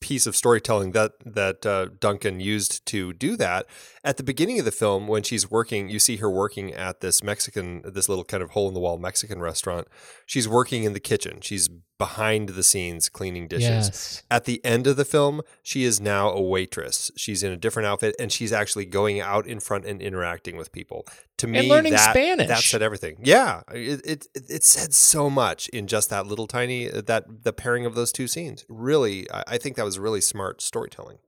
piece 0.02 0.28
of 0.28 0.36
storytelling 0.36 0.92
that 0.92 1.14
that 1.26 1.66
uh, 1.66 1.88
Duncan 2.00 2.40
used 2.40 2.86
to 2.88 3.14
do 3.14 3.38
that 3.38 3.66
at 4.04 4.18
the 4.18 4.24
beginning 4.24 4.60
of 4.60 4.66
the 4.66 4.72
film 4.72 5.08
when 5.08 5.24
she's 5.24 5.50
working. 5.50 5.90
You 5.90 6.00
see 6.00 6.18
her 6.18 6.30
working 6.30 6.74
at 6.74 7.02
this 7.02 7.24
Mexican, 7.24 7.82
this 7.86 8.10
little 8.10 8.24
kind 8.24 8.44
of 8.44 8.52
hole 8.52 8.68
in 8.68 8.74
the 8.74 8.80
wall 8.80 8.98
Mexican 8.98 9.42
restaurant. 9.42 9.88
She's 10.26 10.48
working 10.48 10.84
in 10.84 10.94
the 10.94 11.00
kitchen. 11.00 11.40
She's 11.42 11.70
behind 11.98 12.50
the 12.50 12.64
scenes 12.64 13.10
cleaning 13.10 13.48
dishes. 13.48 13.68
Yes. 13.68 14.24
At 14.32 14.46
the 14.46 14.64
end 14.66 14.88
of 14.88 14.96
the 14.96 15.04
film, 15.04 15.42
she 15.62 15.84
is 15.84 16.00
now 16.00 16.32
a 16.32 16.42
waitress. 16.42 17.12
She's 17.18 17.44
in 17.44 17.52
a 17.52 17.58
different 17.58 17.88
outfit 17.88 18.16
and 18.18 18.32
she's 18.32 18.54
actually 18.54 18.86
going 18.86 19.20
out 19.20 19.46
in 19.46 19.60
front 19.60 19.86
and 19.86 20.02
interacting 20.02 20.56
with 20.56 20.72
people. 20.72 21.06
To 21.38 21.48
me, 21.48 21.60
and 21.60 21.68
learning 21.68 21.94
that, 21.94 22.12
Spanish. 22.12 22.48
that 22.48 22.60
said 22.60 22.82
everything. 22.82 23.18
Yeah, 23.22 23.62
it, 23.72 24.02
it 24.06 24.28
it 24.34 24.64
said 24.64 24.94
so 24.94 25.30
much 25.30 25.70
in 25.70 25.88
just 25.88 26.10
that 26.10 26.28
little 26.28 26.48
tiny 26.48 26.92
uh, 26.92 27.02
that 27.02 27.44
the 27.44 27.54
pairing 27.54 27.86
of 27.86 27.96
those 27.96 28.12
two 28.12 28.28
scenes. 28.28 28.66
Really, 28.68 29.30
I, 29.32 29.44
I 29.48 29.58
think 29.58 29.78
that 29.78 29.86
was 29.86 29.98
really 29.98 30.20
smart 30.20 30.62
storytelling. 30.62 31.20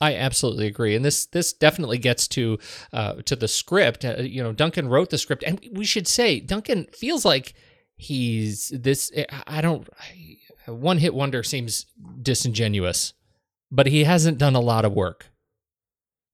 I 0.00 0.14
absolutely 0.14 0.66
agree, 0.66 0.94
and 0.94 1.04
this 1.04 1.26
this 1.26 1.52
definitely 1.52 1.98
gets 1.98 2.28
to 2.28 2.58
uh, 2.92 3.14
to 3.24 3.34
the 3.34 3.48
script. 3.48 4.04
Uh, 4.04 4.16
you 4.20 4.42
know, 4.42 4.52
Duncan 4.52 4.88
wrote 4.88 5.10
the 5.10 5.18
script, 5.18 5.42
and 5.44 5.60
we 5.72 5.84
should 5.84 6.06
say 6.06 6.40
Duncan 6.40 6.86
feels 6.92 7.24
like 7.24 7.54
he's 7.96 8.68
this. 8.68 9.10
I 9.46 9.60
don't. 9.60 9.88
One 10.66 10.98
hit 10.98 11.14
wonder 11.14 11.42
seems 11.42 11.86
disingenuous, 12.20 13.14
but 13.70 13.86
he 13.86 14.04
hasn't 14.04 14.38
done 14.38 14.54
a 14.54 14.60
lot 14.60 14.84
of 14.84 14.92
work. 14.92 15.30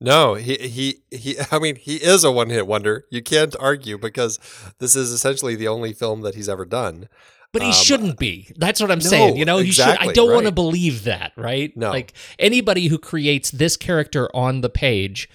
No, 0.00 0.34
he 0.34 0.56
he 0.56 1.02
he. 1.10 1.36
I 1.50 1.58
mean, 1.58 1.76
he 1.76 1.96
is 1.96 2.24
a 2.24 2.30
one 2.30 2.50
hit 2.50 2.66
wonder. 2.66 3.06
You 3.10 3.22
can't 3.22 3.56
argue 3.58 3.96
because 3.96 4.38
this 4.78 4.94
is 4.94 5.10
essentially 5.10 5.54
the 5.56 5.68
only 5.68 5.92
film 5.92 6.20
that 6.22 6.34
he's 6.34 6.48
ever 6.48 6.66
done. 6.66 7.08
But 7.54 7.62
he 7.62 7.68
Um, 7.68 7.74
shouldn't 7.74 8.18
be. 8.18 8.50
That's 8.56 8.80
what 8.82 8.90
I'm 8.90 8.98
no, 8.98 9.08
saying. 9.08 9.36
You 9.38 9.46
know, 9.46 9.56
he 9.58 9.70
should. 9.72 9.86
I 9.86 10.12
don't 10.12 10.30
want 10.34 10.44
to 10.44 10.52
believe 10.52 11.04
that. 11.04 11.32
Right? 11.36 11.74
No. 11.76 11.88
Like 11.88 12.12
anybody 12.38 12.88
who 12.88 12.98
creates 12.98 13.50
this 13.50 13.76
character 13.78 14.28
on 14.36 14.60
the 14.60 14.68
page 14.68 15.30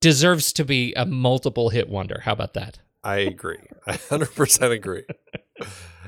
deserves 0.00 0.52
to 0.54 0.64
be 0.64 0.92
a 0.94 1.06
multiple 1.06 1.70
hit 1.70 1.88
wonder. 1.88 2.20
How 2.24 2.32
about 2.32 2.52
that? 2.54 2.80
I 3.02 3.16
agree. 3.18 3.58
I 3.86 3.92
100% 3.92 4.70
agree. 4.70 5.04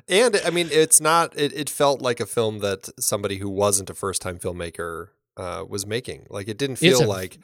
And 0.09 0.41
I 0.45 0.51
mean, 0.51 0.69
it's 0.71 1.01
not, 1.01 1.37
it, 1.39 1.53
it 1.53 1.69
felt 1.71 2.01
like 2.03 2.21
a 2.21 2.27
film 2.27 2.59
that 2.61 2.89
somebody 3.01 3.37
who 3.39 3.49
wasn't 3.49 3.91
a 3.91 3.95
first 3.95 4.23
time 4.23 4.39
filmmaker 4.39 5.09
uh, 5.37 5.65
was 5.69 5.87
making. 5.87 6.27
Like 6.31 6.49
it 6.49 6.59
didn't 6.59 6.77
feel 6.77 7.03
a- 7.03 7.07
like 7.07 7.39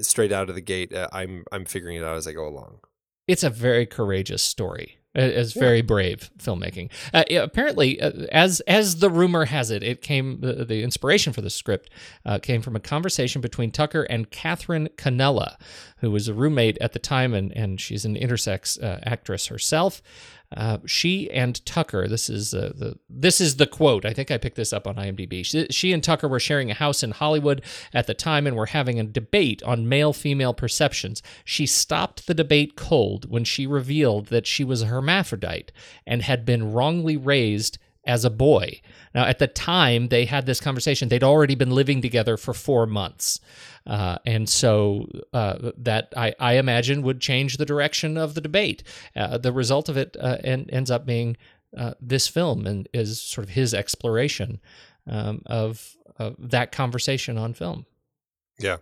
straight 0.00 0.32
out 0.32 0.48
of 0.48 0.54
the 0.54 0.60
gate, 0.60 0.92
uh, 0.94 1.08
I'm, 1.12 1.44
I'm 1.52 1.64
figuring 1.64 1.96
it 1.96 2.04
out 2.04 2.16
as 2.16 2.26
I 2.26 2.32
go 2.32 2.46
along. 2.46 2.78
it's 3.28 3.42
a 3.42 3.50
very 3.50 3.86
courageous 3.86 4.42
story. 4.42 4.98
It's 5.14 5.52
very 5.52 5.82
brave 5.82 6.30
filmmaking. 6.38 6.90
Uh, 7.12 7.24
yeah, 7.28 7.42
apparently, 7.42 8.00
uh, 8.00 8.12
as 8.32 8.60
as 8.60 8.96
the 9.00 9.10
rumor 9.10 9.44
has 9.44 9.70
it, 9.70 9.82
it 9.82 10.00
came 10.00 10.40
the, 10.40 10.64
the 10.64 10.82
inspiration 10.82 11.34
for 11.34 11.42
the 11.42 11.50
script 11.50 11.90
uh, 12.24 12.38
came 12.38 12.62
from 12.62 12.76
a 12.76 12.80
conversation 12.80 13.42
between 13.42 13.70
Tucker 13.70 14.04
and 14.04 14.30
Katherine 14.30 14.88
Connella, 14.96 15.56
who 15.98 16.10
was 16.10 16.28
a 16.28 16.34
roommate 16.34 16.78
at 16.80 16.94
the 16.94 16.98
time, 16.98 17.34
and 17.34 17.52
and 17.52 17.78
she's 17.78 18.06
an 18.06 18.16
intersex 18.16 18.82
uh, 18.82 19.00
actress 19.02 19.48
herself. 19.48 20.00
Uh, 20.56 20.78
she 20.86 21.30
and 21.30 21.64
Tucker, 21.64 22.08
this 22.08 22.28
is 22.28 22.54
uh, 22.54 22.72
the 22.74 22.98
this 23.08 23.40
is 23.40 23.56
the 23.56 23.66
quote. 23.66 24.04
I 24.04 24.12
think 24.12 24.30
I 24.30 24.38
picked 24.38 24.56
this 24.56 24.72
up 24.72 24.86
on 24.86 24.96
IMDb. 24.96 25.44
She, 25.44 25.66
she 25.70 25.92
and 25.92 26.02
Tucker 26.02 26.28
were 26.28 26.40
sharing 26.40 26.70
a 26.70 26.74
house 26.74 27.02
in 27.02 27.12
Hollywood 27.12 27.62
at 27.92 28.06
the 28.06 28.14
time 28.14 28.46
and 28.46 28.56
were 28.56 28.66
having 28.66 28.98
a 28.98 29.04
debate 29.04 29.62
on 29.62 29.88
male 29.88 30.12
female 30.12 30.54
perceptions. 30.54 31.22
She 31.44 31.66
stopped 31.66 32.26
the 32.26 32.34
debate 32.34 32.76
cold 32.76 33.30
when 33.30 33.44
she 33.44 33.66
revealed 33.66 34.26
that 34.26 34.46
she 34.46 34.64
was 34.64 34.82
a 34.82 34.86
hermaphrodite 34.86 35.72
and 36.06 36.22
had 36.22 36.44
been 36.44 36.72
wrongly 36.72 37.16
raised 37.16 37.78
as 38.04 38.24
a 38.24 38.30
boy. 38.30 38.80
Now, 39.14 39.24
at 39.24 39.38
the 39.38 39.46
time 39.46 40.08
they 40.08 40.24
had 40.24 40.46
this 40.46 40.60
conversation, 40.60 41.08
they'd 41.08 41.22
already 41.22 41.54
been 41.54 41.70
living 41.70 42.02
together 42.02 42.36
for 42.36 42.52
four 42.52 42.86
months. 42.86 43.40
Uh, 43.86 44.18
and 44.26 44.48
so 44.48 45.08
uh, 45.32 45.72
that 45.76 46.12
I, 46.16 46.34
I 46.38 46.54
imagine 46.54 47.02
would 47.02 47.20
change 47.20 47.56
the 47.56 47.66
direction 47.66 48.16
of 48.16 48.34
the 48.34 48.40
debate. 48.40 48.82
Uh, 49.14 49.38
the 49.38 49.52
result 49.52 49.88
of 49.88 49.96
it 49.96 50.16
uh, 50.20 50.38
en- 50.42 50.68
ends 50.70 50.90
up 50.90 51.06
being 51.06 51.36
uh, 51.76 51.94
this 52.00 52.28
film 52.28 52.66
and 52.66 52.88
is 52.92 53.20
sort 53.20 53.44
of 53.46 53.50
his 53.54 53.74
exploration 53.74 54.60
um, 55.06 55.42
of, 55.46 55.96
of 56.18 56.36
that 56.38 56.72
conversation 56.72 57.38
on 57.38 57.54
film. 57.54 57.86
Yeah. 58.58 58.78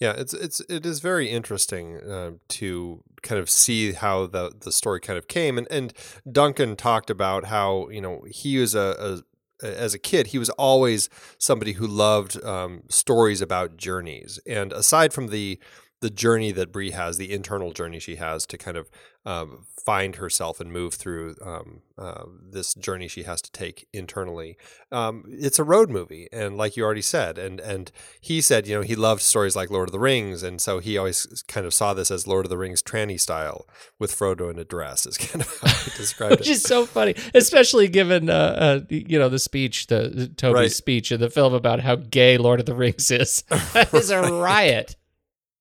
Yeah, 0.00 0.12
it's 0.16 0.34
it's 0.34 0.60
it 0.68 0.84
is 0.84 1.00
very 1.00 1.30
interesting 1.30 1.98
uh, 2.00 2.32
to 2.48 3.02
kind 3.22 3.40
of 3.40 3.48
see 3.48 3.92
how 3.92 4.26
the 4.26 4.52
the 4.58 4.72
story 4.72 5.00
kind 5.00 5.18
of 5.18 5.28
came, 5.28 5.56
and 5.56 5.66
and 5.70 5.92
Duncan 6.30 6.76
talked 6.76 7.10
about 7.10 7.44
how 7.44 7.88
you 7.90 8.00
know 8.00 8.24
he 8.28 8.58
was 8.58 8.74
a, 8.74 9.22
a 9.62 9.66
as 9.66 9.94
a 9.94 9.98
kid 9.98 10.28
he 10.28 10.38
was 10.38 10.50
always 10.50 11.08
somebody 11.38 11.72
who 11.72 11.86
loved 11.86 12.42
um, 12.44 12.82
stories 12.88 13.40
about 13.40 13.76
journeys, 13.76 14.40
and 14.46 14.72
aside 14.72 15.12
from 15.12 15.28
the 15.28 15.58
the 16.00 16.10
journey 16.10 16.52
that 16.52 16.72
Bree 16.72 16.90
has, 16.90 17.16
the 17.16 17.32
internal 17.32 17.72
journey 17.72 17.98
she 17.98 18.16
has 18.16 18.44
to 18.46 18.58
kind 18.58 18.76
of 18.76 18.90
um, 19.26 19.66
find 19.84 20.16
herself 20.16 20.60
and 20.60 20.70
move 20.72 20.94
through 20.94 21.34
um, 21.42 21.80
uh, 21.98 22.24
this 22.50 22.74
journey 22.74 23.08
she 23.08 23.22
has 23.22 23.40
to 23.42 23.50
take 23.52 23.86
internally. 23.92 24.56
Um, 24.92 25.24
it's 25.28 25.58
a 25.58 25.64
road 25.64 25.88
movie, 25.90 26.28
and 26.32 26.56
like 26.56 26.76
you 26.76 26.84
already 26.84 27.02
said, 27.02 27.38
and 27.38 27.58
and 27.60 27.90
he 28.20 28.40
said, 28.40 28.66
you 28.66 28.74
know, 28.74 28.82
he 28.82 28.94
loved 28.94 29.22
stories 29.22 29.56
like 29.56 29.70
Lord 29.70 29.88
of 29.88 29.92
the 29.92 29.98
Rings, 29.98 30.42
and 30.42 30.60
so 30.60 30.78
he 30.78 30.98
always 30.98 31.42
kind 31.48 31.66
of 31.66 31.72
saw 31.72 31.94
this 31.94 32.10
as 32.10 32.26
Lord 32.26 32.44
of 32.46 32.50
the 32.50 32.58
Rings 32.58 32.82
tranny 32.82 33.18
style 33.18 33.66
with 33.98 34.14
Frodo 34.14 34.50
in 34.50 34.58
a 34.58 34.64
dress, 34.64 35.06
is 35.06 35.16
kind 35.18 35.40
of 35.42 35.58
how 35.60 35.68
he 35.68 35.90
described 35.96 36.40
Which 36.40 36.48
it. 36.48 36.52
is 36.52 36.62
so 36.62 36.84
funny, 36.86 37.14
especially 37.34 37.88
given 37.88 38.28
uh, 38.28 38.34
uh, 38.34 38.80
you 38.90 39.18
know 39.18 39.28
the 39.28 39.38
speech, 39.38 39.86
the, 39.86 40.10
the 40.14 40.28
Toby's 40.28 40.54
Right. 40.54 40.70
speech 40.72 41.12
in 41.12 41.20
the 41.20 41.30
film 41.30 41.54
about 41.54 41.80
how 41.80 41.96
gay 41.96 42.36
Lord 42.36 42.60
of 42.60 42.66
the 42.66 42.74
Rings 42.74 43.10
is. 43.10 43.42
That 43.72 43.92
is 43.94 44.10
a 44.10 44.20
riot. 44.32 44.96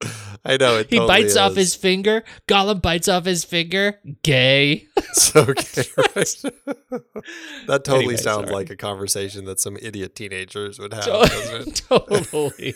I 0.46 0.58
know 0.58 0.78
it. 0.78 0.88
He 0.90 0.98
totally 0.98 1.24
bites 1.24 1.38
off 1.38 1.56
his 1.56 1.74
finger. 1.74 2.24
Gollum 2.50 2.82
bites 2.82 3.08
off 3.08 3.24
his 3.26 3.46
finger. 3.46 4.00
Gay. 4.24 4.88
so 5.14 5.46
gay, 5.46 5.54
right? 6.16 6.36
that 7.68 7.84
totally 7.86 8.00
Anyway, 8.04 8.16
sounds 8.18 8.48
sorry. 8.48 8.52
like 8.52 8.70
a 8.70 8.76
conversation 8.76 9.46
that 9.46 9.60
some 9.62 9.78
idiot 9.82 10.16
teenagers 10.16 10.80
would 10.80 10.94
have. 10.94 11.06
doesn't 11.06 11.84
totally. 11.88 12.76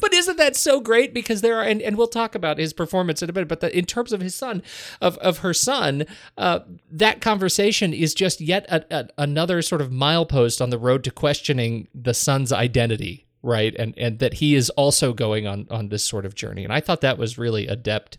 but 0.00 0.14
isn't 0.14 0.36
that 0.36 0.54
so 0.54 0.80
great? 0.80 1.12
Because 1.12 1.40
there 1.40 1.58
are, 1.58 1.64
and, 1.64 1.82
and 1.82 1.96
we'll 1.96 2.06
talk 2.06 2.34
about 2.36 2.58
his 2.58 2.72
performance 2.72 3.20
in 3.22 3.28
a 3.28 3.32
bit. 3.32 3.48
But 3.48 3.60
the, 3.60 3.76
in 3.76 3.84
terms 3.84 4.12
of 4.12 4.20
his 4.20 4.34
son, 4.34 4.62
of 5.00 5.18
of 5.18 5.38
her 5.38 5.52
son, 5.54 6.04
uh, 6.38 6.60
that 6.90 7.20
conversation 7.20 7.92
is 7.92 8.14
just 8.14 8.40
yet 8.40 8.64
a, 8.68 8.84
a, 8.96 9.08
another 9.18 9.60
sort 9.62 9.80
of 9.80 9.90
milepost 9.90 10.60
on 10.60 10.70
the 10.70 10.78
road 10.78 11.02
to 11.04 11.10
questioning 11.10 11.88
the 11.94 12.14
son's 12.14 12.52
identity. 12.52 13.26
Right, 13.42 13.74
and 13.78 13.94
and 13.96 14.18
that 14.18 14.34
he 14.34 14.54
is 14.54 14.68
also 14.70 15.14
going 15.14 15.46
on 15.46 15.66
on 15.70 15.88
this 15.88 16.04
sort 16.04 16.26
of 16.26 16.34
journey, 16.34 16.62
and 16.62 16.72
I 16.72 16.80
thought 16.80 17.00
that 17.00 17.16
was 17.16 17.38
really 17.38 17.66
adept 17.68 18.18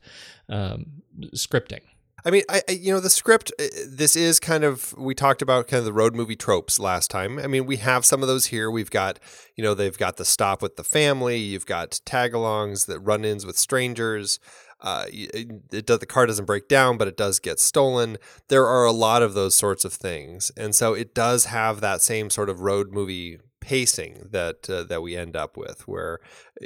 um, 0.50 1.04
scripting. 1.36 1.82
I 2.26 2.32
mean, 2.32 2.44
I, 2.50 2.62
you 2.70 2.92
know 2.92 3.00
the 3.00 3.10
script. 3.10 3.52
uh, 3.60 3.66
This 3.88 4.16
is 4.16 4.40
kind 4.40 4.64
of 4.64 4.94
we 4.98 5.14
talked 5.14 5.44
about 5.44 5.68
kind 5.68 5.80
of 5.80 5.86
the 5.86 5.94
road 5.94 6.16
movie 6.16 6.36
tropes 6.36 6.80
last 6.80 7.12
time. 7.12 7.38
I 7.38 7.46
mean, 7.46 7.68
we 7.68 7.78
have 7.78 8.04
some 8.04 8.22
of 8.24 8.28
those 8.28 8.48
here. 8.48 8.72
We've 8.72 8.90
got 8.90 9.20
you 9.56 9.64
know 9.64 9.76
they've 9.76 9.98
got 9.98 10.18
the 10.18 10.26
stop 10.26 10.62
with 10.62 10.76
the 10.76 10.84
family. 10.84 11.38
You've 11.38 11.66
got 11.68 12.00
tag-alongs, 12.06 12.88
the 12.88 13.00
run-ins 13.00 13.46
with 13.46 13.58
strangers. 13.58 14.40
Uh, 14.80 15.06
it, 15.10 15.52
it 15.72 15.86
does, 15.86 16.00
the 16.00 16.08
car 16.08 16.26
doesn't 16.26 16.46
break 16.46 16.68
down, 16.68 16.98
but 16.98 17.08
it 17.08 17.16
does 17.16 17.40
get 17.40 17.60
stolen. 17.60 18.18
There 18.48 18.66
are 18.66 18.86
a 18.86 18.92
lot 18.92 19.22
of 19.22 19.36
those 19.36 19.54
sorts 19.54 19.86
of 19.86 19.94
things, 19.94 20.52
and 20.58 20.74
so 20.74 20.96
it 20.96 21.14
does 21.14 21.46
have 21.46 21.80
that 21.82 22.02
same 22.02 22.32
sort 22.32 22.50
of 22.50 22.62
road 22.62 22.92
movie 22.92 23.38
pacing 23.62 24.28
that 24.32 24.69
uh, 24.69 24.84
that 24.84 25.02
we 25.02 25.15
end 25.15 25.36
up 25.36 25.56
with, 25.56 25.88
where 25.88 26.19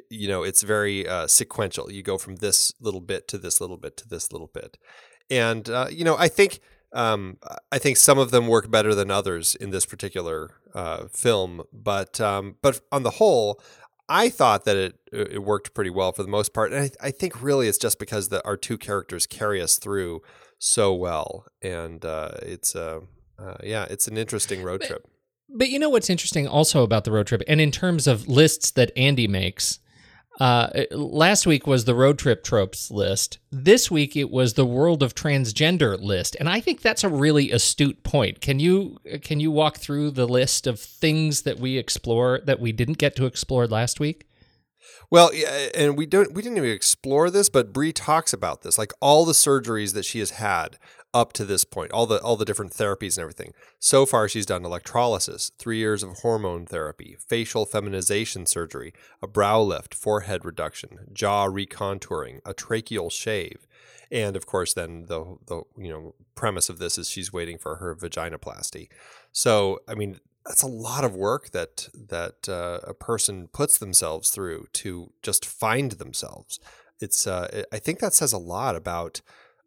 you 0.10 0.28
know 0.28 0.42
it's 0.42 0.64
very 0.64 1.08
uh, 1.08 1.28
sequential. 1.28 1.92
You 1.92 2.02
go 2.02 2.18
from 2.18 2.38
this 2.38 2.74
little 2.80 3.02
bit 3.02 3.28
to 3.28 3.38
this 3.38 3.62
little 3.62 3.78
bit 3.78 3.98
to 3.98 4.08
this 4.08 4.32
little 4.32 4.50
bit, 4.52 4.78
and 5.30 5.70
uh, 5.70 5.88
you 5.92 6.04
know 6.04 6.16
I 6.18 6.28
think 6.28 6.60
um, 6.94 7.38
I 7.72 7.78
think 7.78 7.98
some 7.98 8.18
of 8.18 8.32
them 8.32 8.48
work 8.48 8.72
better 8.72 8.96
than 8.96 9.12
others 9.12 9.54
in 9.54 9.70
this 9.70 9.86
particular 9.86 10.52
uh, 10.74 11.06
film, 11.12 11.64
but 11.72 12.20
um, 12.20 12.56
but 12.62 12.82
on 12.92 13.04
the 13.04 13.12
whole. 13.12 13.62
I 14.08 14.30
thought 14.30 14.66
that 14.66 14.78
it 14.78 15.00
it 15.12 15.44
worked 15.44 15.74
pretty 15.74 15.90
well 15.90 16.12
for 16.12 16.22
the 16.22 16.30
most 16.30 16.54
part, 16.54 16.72
and 16.72 16.92
I, 17.02 17.08
I 17.08 17.10
think 17.10 17.42
really 17.42 17.68
it's 17.68 17.80
just 17.80 17.98
because 17.98 18.30
the, 18.30 18.46
our 18.46 18.56
two 18.56 18.78
characters 18.78 19.26
carry 19.26 19.60
us 19.60 19.80
through 19.80 20.22
so 20.60 20.94
well, 20.94 21.48
and 21.60 22.06
uh, 22.06 22.34
it's 22.44 22.76
uh, 22.76 23.00
uh, 23.40 23.56
yeah, 23.64 23.88
it's 23.90 24.08
an 24.08 24.16
interesting 24.16 24.62
road 24.62 24.82
trip. 24.82 25.08
But 25.50 25.70
you 25.70 25.80
know 25.80 25.90
what's 25.90 26.10
interesting 26.10 26.48
also 26.48 26.84
about 26.84 27.04
the 27.04 27.12
road 27.12 27.28
trip, 27.28 27.44
and 27.48 27.62
in 27.62 27.72
terms 27.72 28.08
of 28.08 28.28
lists 28.28 28.72
that 28.72 28.92
Andy 28.98 29.28
makes, 29.28 29.80
uh, 30.40 30.84
last 30.92 31.48
week 31.48 31.66
was 31.66 31.86
the 31.86 31.96
road 31.96 32.20
trip 32.20 32.44
tropes 32.44 32.92
list. 32.92 33.40
This 33.52 33.90
week 33.90 34.18
it 34.18 34.30
was 34.30 34.54
the 34.54 34.66
world 34.66 35.02
of 35.02 35.16
transgender 35.16 36.00
list, 36.00 36.36
and 36.40 36.50
I 36.50 36.60
think 36.60 36.82
that's 36.82 37.04
a 37.04 37.10
really 37.10 37.52
astute 37.52 38.04
point. 38.04 38.42
Can 38.42 38.60
you 38.60 38.98
can 39.22 39.40
you 39.40 39.52
walk 39.52 39.78
through 39.78 40.12
the 40.12 40.28
list 40.28 40.68
of 40.68 40.80
things 40.80 41.44
that 41.44 41.60
we 41.60 41.78
explore 41.78 42.42
that 42.46 42.60
we 42.60 42.72
didn't 42.72 42.98
get 42.98 43.16
to 43.18 43.26
explore 43.26 43.68
last 43.68 44.00
week? 44.00 44.28
Well, 45.10 45.32
and 45.74 45.98
we 45.98 46.06
don't 46.06 46.34
we 46.34 46.42
didn't 46.42 46.58
even 46.58 46.70
explore 46.72 47.30
this, 47.30 47.48
but 47.48 47.72
Bree 47.72 47.94
talks 47.94 48.34
about 48.34 48.64
this, 48.64 48.78
like 48.78 48.94
all 49.00 49.24
the 49.24 49.34
surgeries 49.34 49.94
that 49.94 50.06
she 50.06 50.20
has 50.20 50.32
had 50.32 50.78
up 51.16 51.32
to 51.34 51.46
this 51.46 51.64
point, 51.64 51.94
all 51.94 52.06
the 52.06 52.22
all 52.22 52.36
the 52.36 52.46
different 52.46 52.74
therapies 52.74 53.18
and 53.18 53.22
everything. 53.22 53.54
So 53.80 54.06
far, 54.06 54.28
she's 54.28 54.46
done 54.46 54.66
electrolysis, 54.66 55.52
three 55.58 55.78
years 55.78 56.04
of 56.04 56.20
hormone 56.20 56.66
therapy, 56.66 57.16
facial 57.26 57.66
feminization 57.66 58.46
surgery, 58.46 58.94
a 59.24 59.28
brow 59.28 59.62
lift, 59.62 59.96
forehead 59.96 60.44
reduction, 60.44 61.08
jaw 61.14 61.48
recontouring, 61.48 62.42
a 62.46 62.54
tracheal 62.54 63.10
shave, 63.10 63.66
and 64.12 64.36
of 64.36 64.46
course, 64.46 64.74
then 64.74 65.06
the 65.08 65.38
the 65.48 65.64
you 65.78 65.90
know 65.90 66.16
premise 66.36 66.70
of 66.70 66.80
this 66.80 66.98
is 66.98 67.10
she's 67.10 67.32
waiting 67.32 67.58
for 67.58 67.78
her 67.78 67.96
vaginoplasty. 67.96 68.90
So, 69.32 69.80
I 69.88 69.96
mean, 69.96 70.20
that's 70.46 70.62
a 70.62 70.68
lot 70.68 71.06
of 71.06 71.16
work 71.16 71.52
that 71.52 71.88
that 71.94 72.50
uh, 72.50 72.80
a 72.84 72.94
person 72.94 73.48
puts 73.48 73.78
themselves 73.78 74.30
through 74.32 74.68
to 74.74 75.14
just 75.24 75.46
find 75.46 75.94
themselves. 75.94 76.60
It's 77.00 77.26
uh, 77.26 77.64
I 77.72 77.80
think 77.80 78.00
that 78.00 78.14
says 78.14 78.34
a 78.34 78.38
lot 78.38 78.76
about 78.76 79.22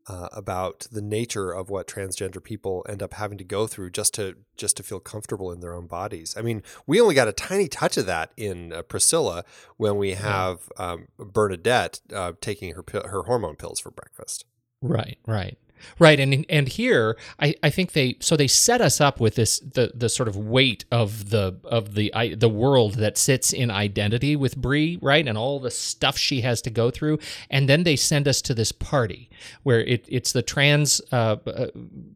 uh, 0.09 0.29
about 0.33 0.87
the 0.91 1.03
nature 1.03 1.53
of 1.53 1.71
what 1.71 1.87
transgender 1.87 2.43
people 2.43 2.85
end 2.89 3.03
up 3.03 3.15
having 3.15 3.39
to 3.39 3.45
go 3.45 3.67
through 3.67 3.91
just 3.91 4.15
to 4.15 4.37
just 4.57 4.77
to 4.79 4.83
feel 4.83 5.01
comfortable 5.01 5.53
in 5.53 5.61
their 5.61 5.75
own 5.75 5.87
bodies. 5.87 6.35
I 6.37 6.43
mean, 6.43 6.63
we 6.87 7.01
only 7.01 7.15
got 7.15 7.29
a 7.29 7.33
tiny 7.33 7.69
touch 7.69 7.97
of 7.97 8.07
that 8.07 8.33
in 8.37 8.73
uh, 8.73 8.83
Priscilla 8.83 9.45
when 9.77 9.97
we 9.97 10.15
have 10.15 10.73
um, 10.79 11.09
Bernadette 11.19 12.01
uh, 12.13 12.33
taking 12.41 12.75
her 12.75 12.85
her 13.07 13.25
hormone 13.25 13.57
pills 13.57 13.81
for 13.81 13.91
breakfast. 13.91 14.45
Right, 14.81 15.19
right. 15.27 15.59
Right, 15.99 16.19
and 16.21 16.45
and 16.49 16.69
here 16.69 17.17
I, 17.39 17.55
I 17.63 17.71
think 17.71 17.93
they 17.93 18.17
so 18.21 18.37
they 18.37 18.47
set 18.47 18.81
us 18.81 19.01
up 19.01 19.21
with 19.21 19.35
this 19.35 19.59
the 19.61 19.93
the 19.95 20.09
sort 20.09 20.29
of 20.29 20.37
weight 20.37 20.85
of 20.91 21.31
the 21.31 21.59
of 21.65 21.95
the 21.95 22.13
I, 22.15 22.35
the 22.35 22.49
world 22.49 22.95
that 22.95 23.19
sits 23.19 23.53
in 23.53 23.71
identity 23.71 24.37
with 24.37 24.57
Bree, 24.57 24.99
right, 25.01 25.27
and 25.27 25.37
all 25.37 25.61
the 25.61 25.71
stuff 25.71 26.17
she 26.17 26.41
has 26.43 26.63
to 26.63 26.71
go 26.71 26.91
through, 26.91 27.19
and 27.51 27.69
then 27.69 27.85
they 27.85 27.97
send 27.97 28.29
us 28.29 28.41
to 28.43 28.55
this 28.55 28.73
party 28.73 29.31
where 29.63 29.81
it 29.81 30.05
it's 30.09 30.33
the 30.33 30.43
trans 30.43 31.01
uh, 31.13 31.37
uh, 31.47 31.67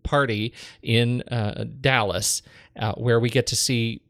party 0.03 0.53
in 0.83 1.23
uh, 1.23 1.65
Dallas, 1.81 2.43
uh, 2.79 2.93
where 2.95 3.21
we 3.21 3.31
get 3.31 3.47
to 3.49 3.57
see, 3.57 4.01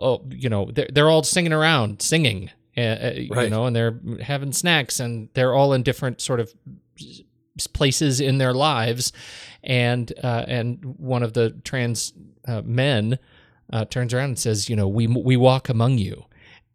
oh, 0.00 0.22
you 0.30 0.48
know, 0.48 0.70
they're, 0.72 0.88
they're 0.92 1.08
all 1.08 1.22
singing 1.22 1.52
around, 1.52 2.02
singing, 2.02 2.50
uh, 2.76 2.80
uh, 2.80 3.12
you 3.16 3.50
know, 3.50 3.66
and 3.66 3.74
they're 3.74 3.98
having 4.22 4.52
snacks, 4.52 5.00
and 5.00 5.28
they're 5.34 5.54
all 5.54 5.72
in 5.72 5.82
different 5.82 6.20
sort 6.20 6.40
of 6.40 6.52
places 7.66 8.20
in 8.20 8.38
their 8.38 8.54
lives, 8.54 9.12
and 9.62 10.12
uh, 10.22 10.44
and 10.46 10.84
one 10.98 11.22
of 11.22 11.32
the 11.32 11.50
trans 11.64 12.12
uh, 12.46 12.62
men 12.64 13.18
uh, 13.72 13.84
turns 13.84 14.14
around 14.14 14.30
and 14.30 14.38
says, 14.38 14.68
you 14.68 14.76
know, 14.76 14.88
we 14.88 15.06
we 15.06 15.36
walk 15.36 15.68
among 15.68 15.98
you, 15.98 16.24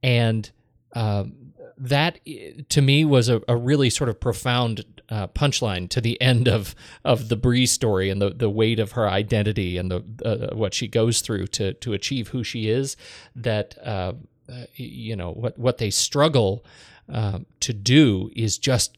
and 0.03 0.51
um, 0.93 1.33
that 1.77 2.19
to 2.69 2.81
me 2.81 3.05
was 3.05 3.29
a, 3.29 3.41
a 3.47 3.55
really 3.55 3.89
sort 3.89 4.09
of 4.09 4.19
profound 4.19 4.85
uh, 5.09 5.27
punchline 5.27 5.89
to 5.89 6.01
the 6.01 6.19
end 6.21 6.47
of 6.47 6.73
of 7.03 7.29
the 7.29 7.35
Bree 7.35 7.65
story 7.65 8.09
and 8.09 8.21
the 8.21 8.29
the 8.29 8.49
weight 8.49 8.79
of 8.79 8.93
her 8.93 9.07
identity 9.07 9.77
and 9.77 9.91
the 9.91 10.03
uh, 10.23 10.55
what 10.55 10.73
she 10.73 10.87
goes 10.87 11.21
through 11.21 11.47
to 11.47 11.73
to 11.73 11.93
achieve 11.93 12.29
who 12.29 12.43
she 12.43 12.69
is. 12.69 12.95
That 13.35 13.77
uh, 13.83 14.13
uh, 14.49 14.65
you 14.75 15.15
know 15.15 15.31
what 15.31 15.57
what 15.57 15.77
they 15.77 15.89
struggle 15.89 16.65
uh, 17.11 17.39
to 17.59 17.73
do 17.73 18.31
is 18.35 18.57
just 18.57 18.97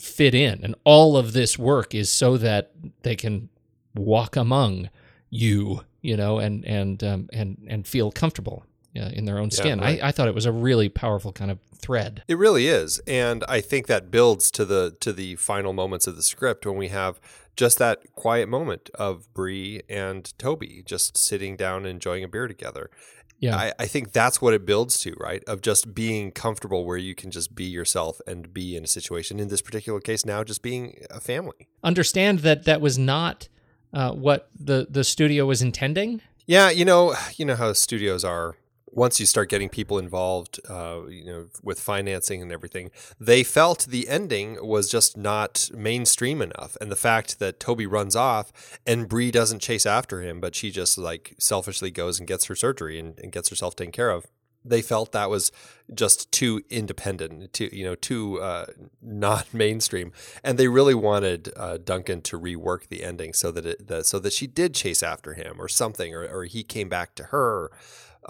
fit 0.00 0.34
in, 0.34 0.60
and 0.62 0.74
all 0.84 1.16
of 1.16 1.32
this 1.32 1.58
work 1.58 1.94
is 1.94 2.10
so 2.10 2.36
that 2.38 2.72
they 3.02 3.16
can 3.16 3.48
walk 3.94 4.36
among 4.36 4.88
you, 5.28 5.82
you 6.00 6.16
know, 6.16 6.38
and 6.38 6.64
and 6.64 7.04
um, 7.04 7.28
and 7.32 7.58
and 7.68 7.86
feel 7.86 8.10
comfortable 8.10 8.64
uh, 8.96 9.10
in 9.12 9.24
their 9.24 9.38
own 9.38 9.50
skin. 9.50 9.80
right. 9.80 10.02
I, 10.02 10.08
I 10.08 10.12
thought 10.12 10.28
it 10.28 10.34
was 10.34 10.46
a 10.46 10.52
really 10.52 10.88
powerful 10.88 11.32
kind 11.32 11.50
of 11.50 11.58
thread. 11.76 12.22
It 12.28 12.38
really 12.38 12.66
is, 12.66 13.00
and 13.06 13.44
I 13.48 13.60
think 13.60 13.86
that 13.86 14.10
builds 14.10 14.50
to 14.52 14.64
the 14.64 14.96
to 15.00 15.12
the 15.12 15.36
final 15.36 15.72
moments 15.72 16.06
of 16.06 16.16
the 16.16 16.22
script 16.22 16.66
when 16.66 16.76
we 16.76 16.88
have 16.88 17.20
just 17.56 17.78
that 17.78 18.12
quiet 18.14 18.48
moment 18.48 18.90
of 18.94 19.32
Bree 19.34 19.82
and 19.88 20.32
Toby 20.38 20.82
just 20.84 21.18
sitting 21.18 21.56
down 21.56 21.78
and 21.78 21.88
enjoying 21.88 22.24
a 22.24 22.28
beer 22.28 22.48
together. 22.48 22.90
Yeah. 23.40 23.56
I, 23.56 23.72
I 23.78 23.86
think 23.86 24.12
that's 24.12 24.40
what 24.40 24.52
it 24.52 24.66
builds 24.66 25.00
to, 25.00 25.14
right? 25.18 25.42
Of 25.46 25.62
just 25.62 25.94
being 25.94 26.30
comfortable 26.30 26.84
where 26.84 26.98
you 26.98 27.14
can 27.14 27.30
just 27.30 27.54
be 27.54 27.64
yourself 27.64 28.20
and 28.26 28.52
be 28.52 28.76
in 28.76 28.84
a 28.84 28.86
situation. 28.86 29.40
In 29.40 29.48
this 29.48 29.62
particular 29.62 29.98
case, 29.98 30.26
now 30.26 30.44
just 30.44 30.62
being 30.62 31.02
a 31.10 31.20
family. 31.20 31.68
Understand 31.82 32.40
that 32.40 32.64
that 32.64 32.82
was 32.82 32.98
not 32.98 33.48
uh, 33.92 34.12
what 34.12 34.50
the 34.58 34.86
the 34.88 35.02
studio 35.02 35.46
was 35.46 35.62
intending. 35.62 36.20
Yeah, 36.46 36.70
you 36.70 36.84
know, 36.84 37.14
you 37.36 37.44
know 37.44 37.56
how 37.56 37.72
studios 37.72 38.24
are. 38.24 38.56
Once 38.92 39.20
you 39.20 39.26
start 39.26 39.48
getting 39.48 39.68
people 39.68 39.98
involved, 39.98 40.60
uh, 40.68 41.00
you 41.08 41.24
know, 41.24 41.46
with 41.62 41.78
financing 41.78 42.42
and 42.42 42.50
everything, 42.50 42.90
they 43.18 43.42
felt 43.42 43.86
the 43.86 44.08
ending 44.08 44.58
was 44.66 44.88
just 44.90 45.16
not 45.16 45.70
mainstream 45.74 46.42
enough, 46.42 46.76
and 46.80 46.90
the 46.90 46.96
fact 46.96 47.38
that 47.38 47.60
Toby 47.60 47.86
runs 47.86 48.16
off 48.16 48.52
and 48.86 49.08
Bree 49.08 49.30
doesn't 49.30 49.60
chase 49.60 49.86
after 49.86 50.22
him, 50.22 50.40
but 50.40 50.54
she 50.54 50.70
just 50.70 50.98
like 50.98 51.34
selfishly 51.38 51.90
goes 51.90 52.18
and 52.18 52.26
gets 52.26 52.46
her 52.46 52.54
surgery 52.54 52.98
and, 52.98 53.18
and 53.18 53.32
gets 53.32 53.48
herself 53.48 53.76
taken 53.76 53.92
care 53.92 54.10
of. 54.10 54.26
They 54.62 54.82
felt 54.82 55.12
that 55.12 55.30
was 55.30 55.50
just 55.94 56.30
too 56.32 56.62
independent, 56.68 57.52
too 57.54 57.70
you 57.72 57.84
know, 57.84 57.94
too 57.94 58.40
uh, 58.40 58.66
not 59.00 59.54
mainstream, 59.54 60.12
and 60.44 60.58
they 60.58 60.68
really 60.68 60.94
wanted 60.94 61.50
uh, 61.56 61.78
Duncan 61.78 62.20
to 62.22 62.38
rework 62.38 62.88
the 62.88 63.02
ending 63.02 63.32
so 63.32 63.50
that 63.52 63.64
it 63.64 63.86
the, 63.88 64.04
so 64.04 64.18
that 64.18 64.32
she 64.32 64.46
did 64.46 64.74
chase 64.74 65.02
after 65.02 65.34
him 65.34 65.56
or 65.58 65.68
something, 65.68 66.14
or, 66.14 66.26
or 66.26 66.44
he 66.44 66.62
came 66.62 66.88
back 66.88 67.14
to 67.14 67.24
her. 67.24 67.70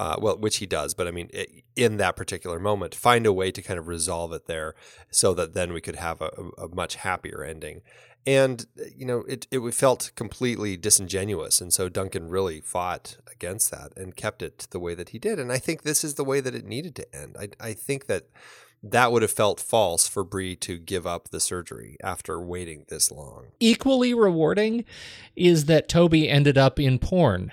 Uh, 0.00 0.16
well, 0.18 0.38
which 0.38 0.56
he 0.56 0.66
does, 0.66 0.94
but 0.94 1.06
I 1.06 1.10
mean, 1.10 1.28
i 1.34 1.46
in 1.76 1.98
that 1.98 2.16
particular 2.16 2.58
moment, 2.58 2.94
find 2.94 3.26
a 3.26 3.34
way 3.34 3.50
to 3.50 3.60
kind 3.60 3.78
of 3.78 3.86
resolve 3.86 4.32
it 4.32 4.46
there, 4.46 4.74
so 5.10 5.34
that 5.34 5.52
then 5.52 5.74
we 5.74 5.82
could 5.82 5.96
have 5.96 6.22
a, 6.22 6.30
a 6.56 6.68
much 6.74 6.94
happier 6.94 7.44
ending. 7.44 7.82
And 8.26 8.64
you 8.96 9.04
know, 9.04 9.24
it 9.28 9.46
it 9.50 9.60
felt 9.74 10.12
completely 10.14 10.78
disingenuous, 10.78 11.60
and 11.60 11.70
so 11.70 11.90
Duncan 11.90 12.30
really 12.30 12.62
fought 12.62 13.18
against 13.30 13.70
that 13.72 13.92
and 13.94 14.16
kept 14.16 14.40
it 14.40 14.68
the 14.70 14.80
way 14.80 14.94
that 14.94 15.10
he 15.10 15.18
did. 15.18 15.38
And 15.38 15.52
I 15.52 15.58
think 15.58 15.82
this 15.82 16.02
is 16.02 16.14
the 16.14 16.24
way 16.24 16.40
that 16.40 16.54
it 16.54 16.64
needed 16.64 16.96
to 16.96 17.14
end. 17.14 17.36
I 17.38 17.48
I 17.60 17.74
think 17.74 18.06
that 18.06 18.24
that 18.82 19.12
would 19.12 19.22
have 19.22 19.30
felt 19.30 19.60
false 19.60 20.08
for 20.08 20.24
Bree 20.24 20.56
to 20.56 20.78
give 20.78 21.06
up 21.06 21.28
the 21.28 21.40
surgery 21.40 21.96
after 22.02 22.40
waiting 22.40 22.86
this 22.88 23.10
long. 23.10 23.48
Equally 23.60 24.14
rewarding 24.14 24.84
is 25.36 25.66
that 25.66 25.88
Toby 25.88 26.28
ended 26.28 26.56
up 26.56 26.80
in 26.80 26.98
porn. 26.98 27.52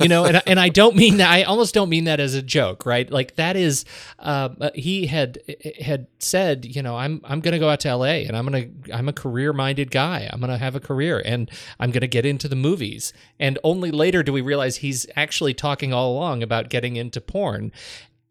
you 0.00 0.08
know, 0.08 0.26
and 0.26 0.42
and 0.46 0.60
I 0.60 0.68
don't 0.68 0.96
mean 0.96 1.16
that. 1.16 1.30
I 1.30 1.44
almost 1.44 1.72
don't 1.72 1.88
mean 1.88 2.04
that 2.04 2.20
as 2.20 2.34
a 2.34 2.42
joke, 2.42 2.84
right? 2.84 3.10
Like 3.10 3.36
that 3.36 3.56
is, 3.56 3.86
um, 4.18 4.58
uh, 4.60 4.68
he 4.74 5.06
had 5.06 5.38
had 5.80 6.08
said, 6.18 6.66
you 6.66 6.82
know, 6.82 6.96
I'm 6.96 7.22
I'm 7.24 7.40
gonna 7.40 7.58
go 7.58 7.70
out 7.70 7.80
to 7.80 7.88
L.A. 7.88 8.26
and 8.26 8.36
I'm 8.36 8.44
gonna 8.44 8.66
I'm 8.92 9.08
a 9.08 9.14
career 9.14 9.54
minded 9.54 9.90
guy. 9.90 10.28
I'm 10.30 10.40
gonna 10.40 10.58
have 10.58 10.76
a 10.76 10.80
career 10.80 11.22
and 11.24 11.50
I'm 11.80 11.90
gonna 11.90 12.06
get 12.06 12.26
into 12.26 12.48
the 12.48 12.56
movies. 12.56 13.14
And 13.40 13.58
only 13.64 13.90
later 13.90 14.22
do 14.22 14.30
we 14.30 14.42
realize 14.42 14.76
he's 14.76 15.06
actually 15.16 15.54
talking 15.54 15.90
all 15.90 16.12
along 16.12 16.42
about 16.42 16.68
getting 16.68 16.96
into 16.96 17.22
porn. 17.22 17.72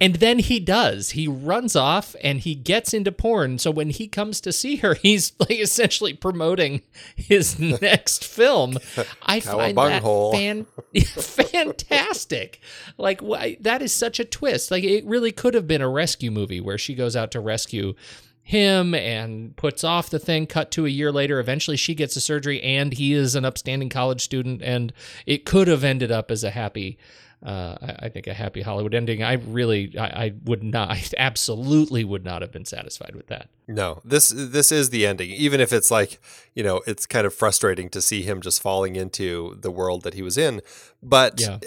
And 0.05 0.17
then 0.17 0.37
he 0.37 0.59
does. 0.59 1.11
He 1.11 1.27
runs 1.27 1.75
off 1.75 2.15
and 2.23 2.39
he 2.39 2.53
gets 2.53 2.93
into 2.93 3.11
porn. 3.11 3.57
So 3.57 3.71
when 3.71 3.89
he 3.89 4.07
comes 4.07 4.39
to 4.41 4.51
see 4.51 4.75
her, 4.75 4.93
he's 5.01 5.33
like 5.39 5.59
essentially 5.59 6.13
promoting 6.13 6.83
his 7.15 7.57
next 7.81 8.23
film. 8.23 8.77
I 9.23 9.39
find 9.39 9.75
that 9.75 10.03
fan- 10.31 10.67
fantastic. 11.03 12.59
Like 12.99 13.21
why, 13.21 13.57
that 13.61 13.81
is 13.81 13.91
such 13.93 14.19
a 14.19 14.25
twist. 14.25 14.69
Like 14.69 14.83
it 14.83 15.03
really 15.05 15.31
could 15.31 15.55
have 15.55 15.67
been 15.67 15.81
a 15.81 15.89
rescue 15.89 16.29
movie 16.29 16.61
where 16.61 16.77
she 16.77 16.93
goes 16.93 17.15
out 17.15 17.31
to 17.31 17.39
rescue 17.39 17.95
him 18.43 18.93
and 18.93 19.55
puts 19.55 19.83
off 19.83 20.11
the 20.11 20.19
thing 20.19 20.45
cut 20.45 20.69
to 20.69 20.85
a 20.85 20.89
year 20.89 21.11
later 21.11 21.39
eventually 21.39 21.75
she 21.75 21.95
gets 21.95 22.15
a 22.15 22.21
surgery 22.21 22.61
and 22.61 22.93
he 22.93 23.11
is 23.11 23.33
an 23.33 23.43
upstanding 23.43 23.89
college 23.89 24.21
student 24.21 24.61
and 24.61 24.93
it 25.25 25.45
could 25.45 25.67
have 25.67 25.83
ended 25.83 26.11
up 26.11 26.29
as 26.29 26.43
a 26.43 26.51
happy 26.51 26.95
uh, 27.43 27.77
I, 27.81 28.05
I 28.05 28.09
think 28.09 28.27
a 28.27 28.33
happy 28.33 28.61
Hollywood 28.61 28.93
ending. 28.93 29.23
I 29.23 29.33
really, 29.33 29.97
I, 29.97 30.25
I 30.25 30.33
would 30.45 30.63
not, 30.63 30.91
I 30.91 31.03
absolutely 31.17 32.03
would 32.03 32.23
not 32.23 32.41
have 32.41 32.51
been 32.51 32.65
satisfied 32.65 33.15
with 33.15 33.27
that. 33.27 33.49
No, 33.67 34.01
this 34.05 34.29
this 34.29 34.71
is 34.71 34.91
the 34.91 35.05
ending. 35.07 35.31
Even 35.31 35.59
if 35.59 35.73
it's 35.73 35.89
like, 35.89 36.19
you 36.53 36.63
know, 36.63 36.81
it's 36.85 37.05
kind 37.05 37.25
of 37.25 37.33
frustrating 37.33 37.89
to 37.89 38.01
see 38.01 38.21
him 38.21 38.41
just 38.41 38.61
falling 38.61 38.95
into 38.95 39.57
the 39.59 39.71
world 39.71 40.03
that 40.03 40.13
he 40.13 40.21
was 40.21 40.37
in. 40.37 40.61
But 41.01 41.39
Yeah. 41.39 41.59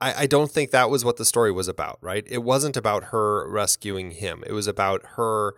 I, 0.00 0.22
I 0.22 0.26
don't 0.26 0.50
think 0.50 0.70
that 0.72 0.90
was 0.90 1.04
what 1.04 1.16
the 1.16 1.24
story 1.24 1.52
was 1.52 1.68
about, 1.68 1.98
right? 2.00 2.26
It 2.28 2.42
wasn't 2.42 2.76
about 2.76 3.04
her 3.04 3.48
rescuing 3.48 4.10
him. 4.10 4.42
It 4.46 4.52
was 4.52 4.66
about 4.66 5.02
her 5.16 5.54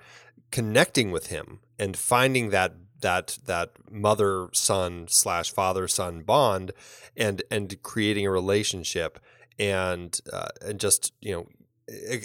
connecting 0.50 1.10
with 1.10 1.28
him 1.28 1.60
and 1.78 1.96
finding 1.96 2.50
that 2.50 2.74
that 3.00 3.38
that 3.46 3.72
mother 3.90 4.48
son 4.52 5.06
slash 5.08 5.50
father 5.50 5.86
son 5.88 6.22
bond 6.22 6.72
and 7.16 7.42
and 7.50 7.82
creating 7.82 8.26
a 8.26 8.30
relationship 8.30 9.18
and 9.58 10.18
uh, 10.32 10.48
and 10.62 10.80
just 10.80 11.12
you 11.20 11.32
know 11.32 11.46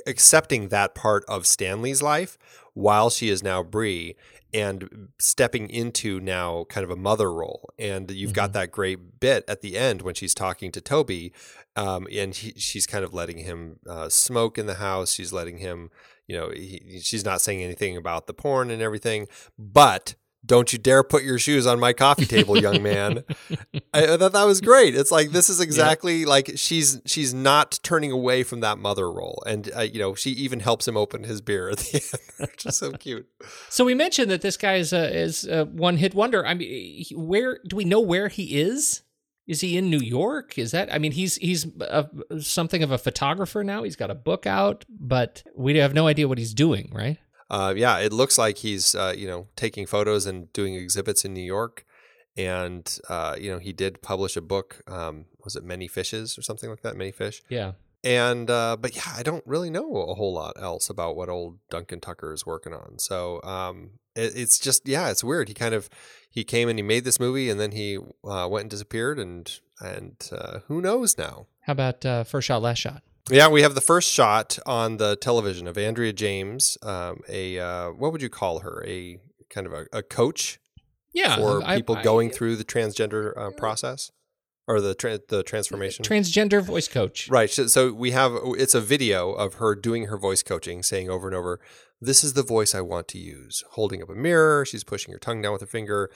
accepting 0.08 0.70
that 0.70 0.96
part 0.96 1.24
of 1.28 1.46
Stanley's 1.46 2.02
life 2.02 2.38
while 2.74 3.10
she 3.10 3.30
is 3.30 3.44
now 3.44 3.62
Bree 3.62 4.16
and 4.54 5.10
stepping 5.20 5.70
into 5.70 6.20
now 6.20 6.66
kind 6.66 6.84
of 6.84 6.90
a 6.90 6.96
mother 6.96 7.32
role. 7.32 7.70
And 7.80 8.12
you've 8.12 8.34
got 8.34 8.54
that 8.54 8.72
great 8.72 9.20
bit 9.20 9.46
at 9.48 9.62
the 9.62 9.78
end 9.78 10.02
when 10.02 10.16
she's 10.16 10.34
talking 10.34 10.72
to 10.72 10.82
Toby, 10.82 11.32
um, 11.76 12.08
and 12.12 12.36
he, 12.36 12.54
she's 12.58 12.86
kind 12.86 13.06
of 13.06 13.14
letting 13.14 13.40
him 13.40 13.80
uh, 13.88 14.10
smoke 14.10 14.58
in 14.58 14.66
the 14.66 14.76
house. 14.76 15.14
She's 15.14 15.32
letting 15.32 15.60
him, 15.60 15.90
you 16.28 16.36
know, 16.36 16.50
he, 16.50 17.00
she's 17.02 17.24
not 17.24 17.42
saying 17.42 17.64
anything 17.64 17.96
about 17.96 18.28
the 18.28 18.34
porn 18.34 18.72
and 18.72 18.82
everything, 18.82 19.28
but 19.58 20.16
don't 20.46 20.74
you 20.74 20.80
dare 20.80 21.04
put 21.04 21.24
your 21.24 21.38
shoes 21.38 21.68
on 21.68 21.80
my 21.80 21.94
coffee 21.94 22.26
table, 22.26 22.58
young 22.58 22.82
man. 22.82 23.24
I, 23.94 24.18
thought 24.18 24.34
that 24.34 24.46
was 24.46 24.60
great. 24.60 24.96
It's 24.96 25.12
like 25.12 25.32
this 25.32 25.50
is 25.50 25.60
exactly 25.60 26.26
like 26.26 26.52
she's 26.56 27.00
she's 27.06 27.34
not 27.34 27.80
turning 27.84 28.12
away 28.12 28.44
from 28.44 28.62
that 28.62 28.80
mother 28.80 29.12
role, 29.12 29.44
and 29.46 29.70
uh, 29.76 29.82
you 29.82 30.00
know 30.00 30.16
she 30.16 30.32
even 30.32 30.60
helps 30.60 30.88
him 30.88 30.98
open 30.98 31.24
his 31.24 31.42
beer 31.42 31.70
at 31.70 31.78
the 31.78 32.20
end, 32.40 32.50
which 32.50 32.66
is 32.66 32.78
so 32.78 32.92
cute. 32.92 33.28
So 33.70 33.86
we 33.86 33.94
mentioned 33.94 34.32
that 34.32 34.42
this 34.42 34.58
guy 34.58 34.76
is 34.76 34.94
a, 34.94 35.16
is 35.16 35.48
a 35.48 35.66
one 35.66 35.98
hit 35.98 36.16
wonder. 36.16 36.46
I 36.46 36.56
mean, 36.56 37.06
where 37.14 37.60
do 37.68 37.76
we 37.76 37.86
know 37.86 38.02
where 38.02 38.28
he 38.28 38.60
is? 38.60 39.04
Is 39.48 39.62
he 39.62 39.78
in 39.78 39.90
New 39.90 40.00
York? 40.00 40.58
Is 40.58 40.72
that? 40.72 40.92
I 40.94 40.98
mean, 40.98 41.12
he's 41.12 41.36
he's 41.36 41.68
a, 41.82 42.08
something 42.40 42.82
of 42.82 42.92
a 42.92 42.98
photographer 42.98 43.64
now. 43.64 43.84
He's 43.84 43.96
got 43.96 44.10
a 44.10 44.16
book 44.16 44.48
out, 44.48 44.86
but 44.90 45.44
we 45.56 45.78
have 45.78 45.94
no 45.94 46.08
idea 46.08 46.28
what 46.28 46.38
he's 46.38 46.54
doing. 46.54 46.92
Right? 46.94 47.20
Uh, 47.52 47.74
yeah, 47.76 48.00
it 48.00 48.14
looks 48.14 48.38
like 48.38 48.60
he's 48.60 48.96
uh, 48.96 49.14
you 49.16 49.28
know 49.28 49.48
taking 49.58 49.86
photos 49.86 50.26
and 50.26 50.52
doing 50.54 50.74
exhibits 50.76 51.26
in 51.26 51.34
New 51.34 51.44
York, 51.44 51.86
and 52.38 52.98
uh, 53.10 53.36
you 53.38 53.52
know 53.52 53.60
he 53.60 53.74
did 53.74 54.02
publish 54.02 54.38
a 54.38 54.42
book. 54.42 54.82
Um, 54.88 55.26
was 55.44 55.58
it 55.58 55.64
Many 55.64 55.90
Fishes 55.90 56.38
or 56.38 56.42
something 56.42 56.70
like 56.70 56.82
that? 56.82 56.96
Many 56.96 57.12
Fish. 57.12 57.44
Yeah. 57.50 57.74
And 58.04 58.50
uh, 58.50 58.78
but 58.80 58.96
yeah, 58.96 59.14
I 59.16 59.22
don't 59.22 59.46
really 59.46 59.70
know 59.70 59.98
a 59.98 60.16
whole 60.16 60.34
lot 60.34 60.54
else 60.60 60.90
about 60.90 61.18
what 61.18 61.28
old 61.28 61.60
Duncan 61.70 62.00
Tucker 62.00 62.34
is 62.34 62.46
working 62.46 62.74
on. 62.74 62.98
So 62.98 63.42
um, 63.44 63.92
it, 64.16 64.32
it's 64.36 64.58
just 64.58 64.88
yeah, 64.88 65.10
it's 65.10 65.24
weird. 65.24 65.50
He 65.50 65.54
kind 65.54 65.76
of 65.76 65.90
he 66.30 66.46
came 66.46 66.70
and 66.70 66.80
he 66.80 66.84
made 66.84 67.04
this 67.04 67.20
movie, 67.20 67.50
and 67.50 67.60
then 67.60 67.74
he 67.74 67.98
uh, 68.24 68.48
went 68.50 68.64
and 68.64 68.72
disappeared, 68.72 69.20
and 69.20 69.60
and 69.82 70.16
uh, 70.32 70.60
who 70.68 70.82
knows 70.82 71.18
now. 71.18 71.48
How 71.62 71.74
about 71.74 72.06
uh, 72.06 72.24
first 72.24 72.48
shot, 72.48 72.62
last 72.62 72.80
shot? 72.80 73.04
Yeah, 73.30 73.48
we 73.50 73.62
have 73.62 73.76
the 73.76 73.82
first 73.82 74.12
shot 74.12 74.58
on 74.66 74.98
the 74.98 75.16
television 75.16 75.68
of 75.68 75.78
Andrea 75.78 76.12
James, 76.14 76.78
um, 76.82 77.22
a 77.30 77.60
uh, 77.60 77.90
what 77.92 78.12
would 78.12 78.22
you 78.22 78.30
call 78.30 78.60
her? 78.60 78.84
A 78.88 79.20
kind 79.50 79.68
of 79.68 79.74
a, 79.74 79.86
a 79.94 80.02
coach 80.04 80.60
Yeah, 81.14 81.36
for 81.36 81.62
I- 81.64 81.78
people 81.78 81.98
I- 81.98 82.04
going 82.04 82.30
through 82.32 82.56
the 82.56 82.64
transgender 82.66 83.38
uh, 83.38 83.52
process 83.52 84.12
or 84.68 84.82
the 84.82 84.96
tra- 84.96 85.20
the 85.30 85.44
transformation. 85.44 86.04
transgender 86.04 86.64
voice 86.64 86.88
coach. 86.88 87.30
Right. 87.30 87.50
So, 87.50 87.68
so 87.68 87.94
we 87.94 88.12
have 88.12 88.34
it's 88.58 88.74
a 88.76 88.82
video 88.82 89.32
of 89.34 89.56
her 89.56 89.76
doing 89.76 90.06
her 90.08 90.18
voice 90.18 90.42
coaching, 90.44 90.82
saying 90.84 91.10
over 91.10 91.28
and 91.28 91.36
over, 91.36 91.60
"This 92.00 92.24
is 92.24 92.34
the 92.34 92.44
voice 92.44 92.74
I 92.74 92.82
want 92.82 93.08
to 93.10 93.18
use." 93.20 93.64
Holding 93.72 94.02
up 94.02 94.10
a 94.10 94.16
mirror, 94.16 94.66
she's 94.66 94.84
pushing 94.84 95.14
her 95.14 95.20
tongue 95.20 95.42
down 95.42 95.52
with 95.52 95.62
her 95.62 95.68
finger, 95.68 96.10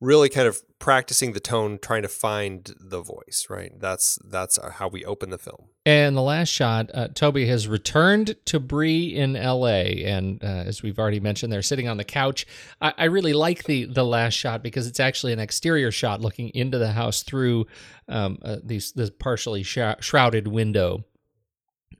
really 0.00 0.28
kind 0.28 0.46
of 0.46 0.60
practicing 0.78 1.32
the 1.32 1.40
tone, 1.40 1.78
trying 1.80 2.02
to 2.02 2.08
find 2.08 2.74
the 2.78 3.00
voice. 3.00 3.46
Right. 3.48 3.72
That's 3.78 4.18
that's 4.24 4.58
how 4.58 4.88
we 4.88 5.04
open 5.04 5.30
the 5.30 5.38
film. 5.38 5.68
And 5.84 6.16
the 6.16 6.22
last 6.22 6.48
shot, 6.48 6.90
uh, 6.92 7.08
Toby 7.08 7.46
has 7.46 7.68
returned 7.68 8.36
to 8.46 8.58
Bree 8.58 9.14
in 9.14 9.36
L.A. 9.36 10.04
And 10.04 10.42
uh, 10.42 10.64
as 10.66 10.82
we've 10.82 10.98
already 10.98 11.20
mentioned, 11.20 11.52
they're 11.52 11.62
sitting 11.62 11.88
on 11.88 11.96
the 11.96 12.04
couch. 12.04 12.44
I, 12.80 12.92
I 12.98 13.04
really 13.04 13.32
like 13.32 13.64
the 13.64 13.84
the 13.84 14.04
last 14.04 14.34
shot 14.34 14.62
because 14.62 14.86
it's 14.86 15.00
actually 15.00 15.32
an 15.32 15.40
exterior 15.40 15.90
shot 15.90 16.20
looking 16.20 16.50
into 16.50 16.78
the 16.78 16.92
house 16.92 17.22
through 17.22 17.66
um, 18.08 18.38
uh, 18.42 18.56
these 18.62 18.92
this 18.92 19.10
partially 19.10 19.62
shou- 19.62 19.94
shrouded 20.00 20.48
window 20.48 21.04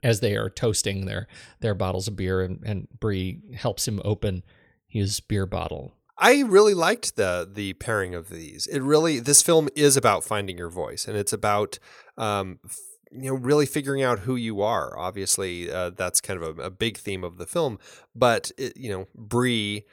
as 0.03 0.19
they 0.19 0.35
are 0.35 0.49
toasting 0.49 1.05
their 1.05 1.27
their 1.61 1.73
bottles 1.73 2.07
of 2.07 2.15
beer, 2.15 2.41
and, 2.41 2.61
and 2.63 2.87
Bree 2.99 3.41
helps 3.55 3.87
him 3.87 4.01
open 4.05 4.43
his 4.85 5.19
beer 5.19 5.45
bottle. 5.45 5.96
I 6.19 6.41
really 6.41 6.73
liked 6.73 7.15
the 7.15 7.47
the 7.51 7.73
pairing 7.73 8.15
of 8.15 8.29
these. 8.29 8.67
It 8.67 8.81
really 8.81 9.19
this 9.19 9.41
film 9.41 9.69
is 9.75 9.95
about 9.95 10.23
finding 10.23 10.57
your 10.57 10.69
voice, 10.69 11.07
and 11.07 11.17
it's 11.17 11.33
about 11.33 11.79
um, 12.17 12.59
f- 12.65 12.77
you 13.11 13.29
know 13.29 13.35
really 13.35 13.65
figuring 13.65 14.03
out 14.03 14.19
who 14.19 14.35
you 14.35 14.61
are. 14.61 14.97
Obviously, 14.97 15.71
uh, 15.71 15.91
that's 15.91 16.19
kind 16.21 16.41
of 16.41 16.57
a, 16.57 16.63
a 16.63 16.69
big 16.69 16.97
theme 16.97 17.23
of 17.23 17.37
the 17.37 17.45
film. 17.45 17.77
But 18.15 18.51
it, 18.57 18.75
you 18.75 18.89
know, 18.89 19.07
Bree 19.15 19.85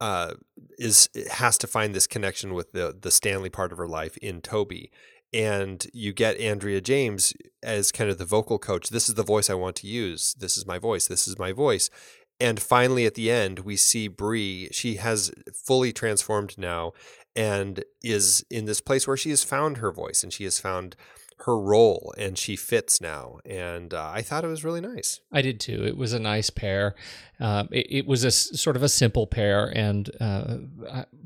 uh, 0.00 0.34
is 0.78 1.08
has 1.32 1.58
to 1.58 1.66
find 1.66 1.94
this 1.94 2.06
connection 2.06 2.54
with 2.54 2.72
the 2.72 2.96
the 2.98 3.10
Stanley 3.10 3.50
part 3.50 3.72
of 3.72 3.78
her 3.78 3.88
life 3.88 4.16
in 4.18 4.40
Toby. 4.40 4.90
And 5.32 5.84
you 5.92 6.12
get 6.12 6.38
Andrea 6.38 6.80
James 6.80 7.34
as 7.60 7.90
kind 7.90 8.08
of 8.08 8.18
the 8.18 8.24
vocal 8.24 8.56
coach. 8.56 8.90
This 8.90 9.08
is 9.08 9.16
the 9.16 9.24
voice 9.24 9.50
I 9.50 9.54
want 9.54 9.74
to 9.76 9.88
use. 9.88 10.32
This 10.34 10.56
is 10.56 10.64
my 10.64 10.78
voice. 10.78 11.08
This 11.08 11.26
is 11.26 11.36
my 11.40 11.50
voice. 11.50 11.90
And 12.40 12.60
finally, 12.60 13.06
at 13.06 13.14
the 13.14 13.30
end, 13.30 13.60
we 13.60 13.76
see 13.76 14.08
Bree. 14.08 14.68
She 14.72 14.96
has 14.96 15.32
fully 15.52 15.92
transformed 15.92 16.58
now 16.58 16.92
and 17.36 17.84
is 18.02 18.44
in 18.50 18.64
this 18.64 18.80
place 18.80 19.06
where 19.06 19.16
she 19.16 19.30
has 19.30 19.44
found 19.44 19.78
her 19.78 19.90
voice 19.92 20.22
and 20.22 20.32
she 20.32 20.44
has 20.44 20.58
found 20.58 20.96
her 21.38 21.58
role 21.58 22.14
and 22.16 22.38
she 22.38 22.56
fits 22.56 23.00
now. 23.00 23.38
And 23.44 23.92
uh, 23.92 24.10
I 24.12 24.22
thought 24.22 24.44
it 24.44 24.48
was 24.48 24.64
really 24.64 24.80
nice. 24.80 25.20
I 25.32 25.42
did 25.42 25.60
too. 25.60 25.84
It 25.84 25.96
was 25.96 26.12
a 26.12 26.18
nice 26.18 26.50
pair. 26.50 26.94
Um, 27.40 27.68
it, 27.72 27.86
it 27.90 28.06
was 28.06 28.24
a 28.24 28.30
sort 28.30 28.76
of 28.76 28.82
a 28.82 28.88
simple 28.88 29.26
pair, 29.26 29.66
and 29.74 30.10
uh, 30.20 30.58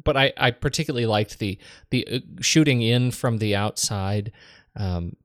but 0.02 0.16
I, 0.16 0.32
I 0.36 0.50
particularly 0.50 1.06
liked 1.06 1.38
the 1.38 1.58
the 1.90 2.06
uh, 2.10 2.18
shooting 2.40 2.82
in 2.82 3.10
from 3.10 3.38
the 3.38 3.54
outside. 3.54 4.32
Um, 4.74 5.16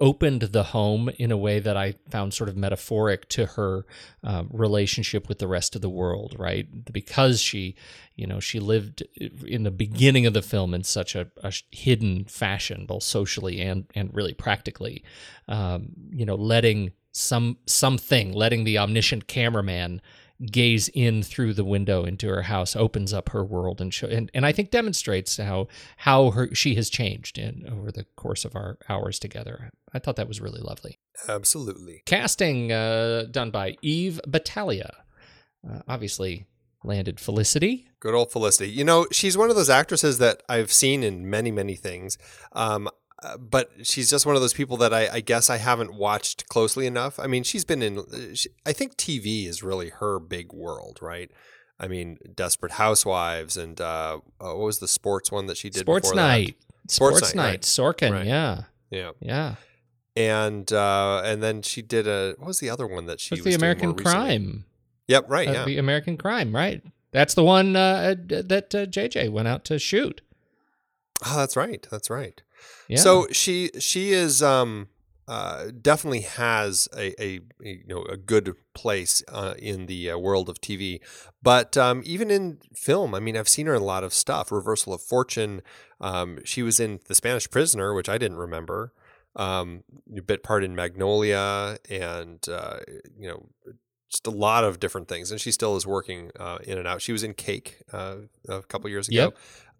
opened 0.00 0.42
the 0.42 0.62
home 0.62 1.08
in 1.18 1.30
a 1.30 1.36
way 1.36 1.58
that 1.58 1.76
I 1.76 1.94
found 2.08 2.34
sort 2.34 2.48
of 2.48 2.56
metaphoric 2.56 3.28
to 3.30 3.46
her 3.46 3.86
um, 4.22 4.48
relationship 4.52 5.28
with 5.28 5.38
the 5.38 5.48
rest 5.48 5.74
of 5.74 5.82
the 5.82 5.88
world, 5.88 6.36
right? 6.38 6.66
Because 6.92 7.40
she, 7.40 7.74
you 8.14 8.26
know, 8.26 8.40
she 8.40 8.60
lived 8.60 9.02
in 9.46 9.62
the 9.62 9.70
beginning 9.70 10.26
of 10.26 10.34
the 10.34 10.42
film 10.42 10.74
in 10.74 10.84
such 10.84 11.14
a, 11.14 11.28
a 11.42 11.52
hidden 11.70 12.24
fashion, 12.24 12.86
both 12.86 13.02
socially 13.02 13.60
and 13.60 13.86
and 13.94 14.14
really 14.14 14.34
practically. 14.34 15.02
Um, 15.48 15.90
you 16.10 16.26
know, 16.26 16.36
letting 16.36 16.92
some 17.12 17.58
something, 17.66 18.32
letting 18.32 18.64
the 18.64 18.78
omniscient 18.78 19.26
cameraman 19.26 20.00
gaze 20.46 20.88
in 20.88 21.22
through 21.22 21.54
the 21.54 21.64
window 21.64 22.04
into 22.04 22.28
her 22.28 22.42
house 22.42 22.74
opens 22.74 23.12
up 23.12 23.30
her 23.30 23.44
world 23.44 23.80
and 23.80 23.92
show, 23.92 24.06
and, 24.06 24.30
and 24.34 24.46
I 24.46 24.52
think 24.52 24.70
demonstrates 24.70 25.36
how 25.36 25.68
how 25.98 26.30
her 26.30 26.54
she 26.54 26.74
has 26.76 26.90
changed 26.90 27.38
in 27.38 27.66
over 27.70 27.92
the 27.92 28.04
course 28.16 28.44
of 28.44 28.56
our 28.56 28.78
hours 28.88 29.18
together. 29.18 29.70
I 29.92 29.98
thought 29.98 30.16
that 30.16 30.28
was 30.28 30.40
really 30.40 30.60
lovely. 30.60 30.98
Absolutely. 31.28 32.02
Casting 32.06 32.72
uh, 32.72 33.24
done 33.30 33.50
by 33.50 33.76
Eve 33.82 34.20
Battaglia. 34.26 35.04
Uh, 35.68 35.80
obviously 35.86 36.46
landed 36.84 37.20
Felicity. 37.20 37.88
Good 38.00 38.14
old 38.14 38.32
Felicity. 38.32 38.70
You 38.70 38.84
know, 38.84 39.06
she's 39.12 39.36
one 39.36 39.50
of 39.50 39.56
those 39.56 39.68
actresses 39.68 40.18
that 40.18 40.42
I've 40.48 40.72
seen 40.72 41.02
in 41.02 41.28
many, 41.28 41.50
many 41.50 41.74
things. 41.74 42.16
Um, 42.52 42.88
uh, 43.22 43.36
but 43.36 43.70
she's 43.82 44.08
just 44.10 44.24
one 44.26 44.34
of 44.34 44.40
those 44.40 44.54
people 44.54 44.76
that 44.78 44.92
I, 44.94 45.08
I 45.14 45.20
guess 45.20 45.50
I 45.50 45.56
haven't 45.58 45.94
watched 45.94 46.48
closely 46.48 46.86
enough. 46.86 47.18
I 47.18 47.26
mean, 47.26 47.42
she's 47.42 47.64
been 47.64 47.82
in, 47.82 47.98
uh, 47.98 48.04
she, 48.34 48.48
I 48.66 48.72
think 48.72 48.96
TV 48.96 49.46
is 49.46 49.62
really 49.62 49.90
her 49.90 50.18
big 50.18 50.52
world, 50.52 50.98
right? 51.02 51.30
I 51.78 51.88
mean, 51.88 52.18
Desperate 52.34 52.72
Housewives 52.72 53.56
and 53.56 53.80
uh, 53.80 54.18
uh, 54.40 54.46
what 54.54 54.58
was 54.58 54.78
the 54.80 54.88
sports 54.88 55.32
one 55.32 55.46
that 55.46 55.56
she 55.56 55.70
did? 55.70 55.80
Sports 55.80 56.08
before 56.10 56.16
that? 56.22 56.28
Night. 56.28 56.56
Sports 56.88 57.18
Sports, 57.18 57.34
Night, 57.34 57.42
Night. 57.42 57.48
right. 57.50 57.62
Sorkin. 57.62 58.12
Right. 58.12 58.26
Yeah. 58.26 58.62
Yeah, 58.90 59.10
Yeah. 59.20 59.54
and 60.16 60.72
uh, 60.72 61.22
and 61.24 61.40
then 61.42 61.62
she 61.62 61.80
did 61.80 62.08
a 62.08 62.34
what 62.38 62.48
was 62.48 62.58
the 62.58 62.68
other 62.68 62.86
one 62.86 63.06
that 63.06 63.20
she 63.20 63.36
That's 63.36 63.44
was 63.44 63.44
the 63.44 63.50
doing 63.52 63.60
American 63.60 63.88
more 63.90 63.96
recently? 63.98 64.12
Crime. 64.26 64.64
Yep, 65.06 65.24
right. 65.30 65.48
Uh, 65.48 65.52
yeah, 65.52 65.64
The 65.64 65.78
American 65.78 66.16
Crime, 66.16 66.54
right. 66.54 66.82
That's 67.12 67.34
the 67.34 67.44
one 67.44 67.76
uh, 67.76 68.14
that 68.18 68.74
uh, 68.74 68.86
JJ 68.86 69.30
went 69.30 69.46
out 69.48 69.64
to 69.66 69.78
shoot. 69.78 70.20
oh, 71.26 71.36
that's 71.36 71.56
right. 71.56 71.86
That's 71.90 72.10
right. 72.10 72.42
Yeah. 72.88 72.98
So 72.98 73.26
she 73.32 73.70
she 73.78 74.12
is 74.12 74.42
um 74.42 74.88
uh 75.28 75.66
definitely 75.80 76.22
has 76.22 76.88
a, 76.96 77.22
a, 77.22 77.40
a, 77.62 77.68
you 77.68 77.86
know 77.86 78.02
a 78.04 78.16
good 78.16 78.54
place 78.74 79.22
uh, 79.28 79.54
in 79.58 79.86
the 79.86 80.10
uh, 80.10 80.18
world 80.18 80.48
of 80.48 80.60
TV, 80.60 81.00
but 81.42 81.76
um 81.76 82.02
even 82.04 82.30
in 82.30 82.58
film, 82.74 83.14
I 83.14 83.20
mean 83.20 83.36
I've 83.36 83.48
seen 83.48 83.66
her 83.66 83.74
in 83.74 83.82
a 83.82 83.84
lot 83.84 84.04
of 84.04 84.12
stuff. 84.12 84.50
Reversal 84.50 84.94
of 84.94 85.02
Fortune. 85.02 85.62
Um, 86.00 86.38
she 86.44 86.62
was 86.62 86.80
in 86.80 87.00
The 87.06 87.14
Spanish 87.14 87.48
Prisoner, 87.50 87.92
which 87.94 88.08
I 88.08 88.18
didn't 88.18 88.38
remember. 88.38 88.92
Um, 89.36 89.84
a 90.16 90.22
bit 90.22 90.42
part 90.42 90.64
in 90.64 90.74
Magnolia, 90.74 91.78
and 91.88 92.44
uh, 92.48 92.78
you 93.18 93.28
know 93.28 93.46
just 94.10 94.26
a 94.26 94.30
lot 94.30 94.64
of 94.64 94.80
different 94.80 95.08
things. 95.08 95.30
And 95.30 95.40
she 95.40 95.52
still 95.52 95.76
is 95.76 95.86
working 95.86 96.30
uh, 96.38 96.58
in 96.64 96.78
and 96.78 96.86
out. 96.86 97.00
She 97.00 97.12
was 97.12 97.22
in 97.22 97.34
Cake 97.34 97.80
uh, 97.92 98.16
a 98.48 98.62
couple 98.62 98.90
years 98.90 99.08
ago. 99.08 99.16
Yep. 99.16 99.36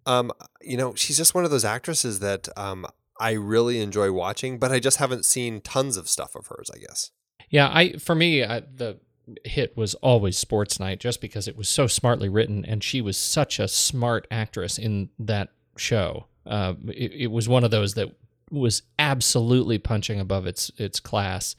Um, 0.06 0.32
you 0.60 0.76
know, 0.76 0.94
she's 0.94 1.16
just 1.16 1.34
one 1.34 1.44
of 1.44 1.50
those 1.50 1.64
actresses 1.64 2.20
that 2.20 2.48
um, 2.56 2.86
I 3.18 3.32
really 3.32 3.80
enjoy 3.80 4.12
watching, 4.12 4.58
but 4.58 4.72
I 4.72 4.80
just 4.80 4.96
haven't 4.96 5.24
seen 5.24 5.60
tons 5.60 5.96
of 5.96 6.08
stuff 6.08 6.34
of 6.34 6.46
hers. 6.46 6.70
I 6.74 6.78
guess. 6.78 7.10
Yeah, 7.48 7.68
I 7.72 7.92
for 7.92 8.14
me 8.14 8.44
I, 8.44 8.60
the 8.60 8.98
hit 9.44 9.76
was 9.76 9.94
always 9.96 10.36
Sports 10.36 10.80
Night 10.80 11.00
just 11.00 11.20
because 11.20 11.46
it 11.46 11.56
was 11.56 11.68
so 11.68 11.86
smartly 11.86 12.28
written 12.28 12.64
and 12.64 12.82
she 12.82 13.00
was 13.00 13.16
such 13.16 13.58
a 13.58 13.68
smart 13.68 14.26
actress 14.30 14.78
in 14.78 15.10
that 15.18 15.50
show. 15.76 16.26
Uh, 16.46 16.74
it, 16.88 17.12
it 17.12 17.26
was 17.30 17.48
one 17.48 17.64
of 17.64 17.70
those 17.70 17.94
that 17.94 18.08
was 18.50 18.82
absolutely 18.98 19.78
punching 19.78 20.18
above 20.18 20.46
its 20.46 20.70
its 20.76 21.00
class. 21.00 21.56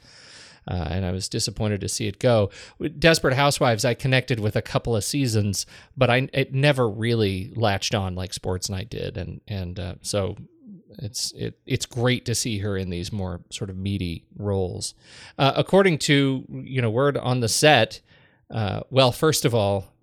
Uh, 0.68 0.88
and 0.92 1.06
I 1.06 1.12
was 1.12 1.28
disappointed 1.28 1.82
to 1.82 1.90
see 1.90 2.08
it 2.08 2.20
go. 2.20 2.52
Desperate 3.00 3.34
Housewives, 3.34 3.84
I 3.84 3.94
connected 3.94 4.40
with 4.40 4.56
a 4.56 4.62
couple 4.62 4.96
of 4.96 5.04
seasons, 5.04 5.66
but 5.98 6.10
I 6.10 6.30
it 6.34 6.54
never 6.54 6.88
really 6.90 7.52
latched 7.56 7.96
on 7.96 8.16
like 8.16 8.34
Sports 8.34 8.70
Night 8.70 8.90
did, 8.90 9.18
and 9.18 9.42
and 9.48 9.80
uh, 9.80 9.96
so 10.02 10.38
it's 11.00 11.32
it 11.34 11.60
it's 11.66 11.86
great 11.86 12.26
to 12.26 12.36
see 12.36 12.60
her 12.60 12.78
in 12.78 12.90
these 12.90 13.12
more 13.12 13.42
sort 13.50 13.70
of 13.70 13.78
meaty 13.78 14.26
roles. 14.38 14.94
Uh, 15.38 15.54
according 15.56 15.98
to 16.00 16.46
you 16.50 16.82
know 16.82 16.92
word 16.92 17.18
on 17.18 17.40
the 17.40 17.50
set, 17.50 18.02
uh, 18.52 18.82
well, 18.90 19.12
first 19.12 19.46
of 19.46 19.56
all, 19.56 19.94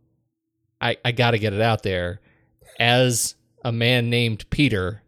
I, 0.81 0.97
I 1.05 1.13
got 1.13 1.33
to 1.33 1.39
get 1.39 1.53
it 1.53 1.61
out 1.61 1.83
there. 1.83 2.21
As 2.79 3.35
a 3.65 3.73
man 3.73 4.09
named 4.11 4.49
Peter, 4.51 5.03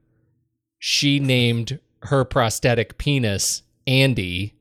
she 0.79 1.21
named 1.21 1.79
her 2.05 2.25
prosthetic 2.25 2.99
penis 2.99 3.63
Andy. 3.87 4.55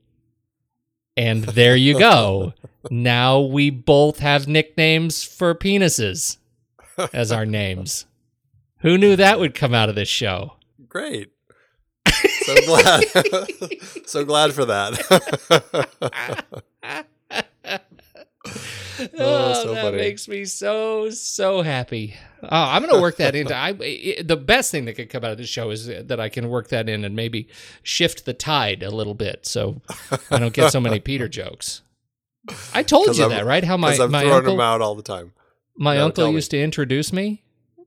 And 1.20 1.44
there 1.44 1.76
you 1.76 1.98
go. 1.98 2.54
now 2.90 3.40
we 3.40 3.68
both 3.68 4.20
have 4.20 4.48
nicknames 4.48 5.22
for 5.22 5.54
penises 5.54 6.38
as 7.12 7.30
our 7.30 7.44
names. 7.44 8.06
Who 8.78 8.96
knew 8.96 9.16
that 9.16 9.38
would 9.38 9.54
come 9.54 9.74
out 9.74 9.90
of 9.90 9.96
this 9.96 10.08
show? 10.08 10.54
Great. 10.88 11.30
So 12.44 12.54
glad. 12.64 13.04
so 14.06 14.24
glad 14.24 14.54
for 14.54 14.64
that. 14.64 15.84
Oh, 19.00 19.08
oh 19.18 19.62
so 19.62 19.74
that 19.74 19.82
funny. 19.84 19.96
makes 19.96 20.28
me 20.28 20.44
so 20.44 21.10
so 21.10 21.62
happy. 21.62 22.14
Oh, 22.42 22.48
I'm 22.50 22.84
gonna 22.84 23.00
work 23.00 23.16
that 23.16 23.34
into. 23.34 23.54
I 23.54 23.70
it, 23.80 24.26
the 24.28 24.36
best 24.36 24.70
thing 24.70 24.84
that 24.86 24.94
could 24.94 25.10
come 25.10 25.24
out 25.24 25.32
of 25.32 25.38
this 25.38 25.48
show 25.48 25.70
is 25.70 25.86
that 25.86 26.20
I 26.20 26.28
can 26.28 26.48
work 26.48 26.68
that 26.68 26.88
in 26.88 27.04
and 27.04 27.14
maybe 27.16 27.48
shift 27.82 28.24
the 28.24 28.34
tide 28.34 28.82
a 28.82 28.90
little 28.90 29.14
bit, 29.14 29.46
so 29.46 29.80
I 30.30 30.38
don't 30.38 30.52
get 30.54 30.70
so 30.72 30.80
many 30.80 31.00
Peter 31.10 31.28
jokes. 31.28 31.82
I 32.74 32.82
told 32.82 33.16
you 33.16 33.24
I'm- 33.24 33.30
that, 33.30 33.44
right? 33.46 33.64
How 33.64 33.76
my 33.76 33.94
I'm 33.94 34.10
my 34.10 34.20
throwing 34.22 34.34
uncle 34.36 34.52
them 34.54 34.60
out 34.60 34.80
all 34.80 34.94
the 34.94 35.02
time. 35.02 35.32
my 35.76 35.96
No, 35.96 36.06
uncle 36.06 36.24
tell 36.24 36.30
me. 36.32 36.36
used 36.36 36.50
to 36.52 36.60
introduce 36.60 37.12
me 37.12 37.42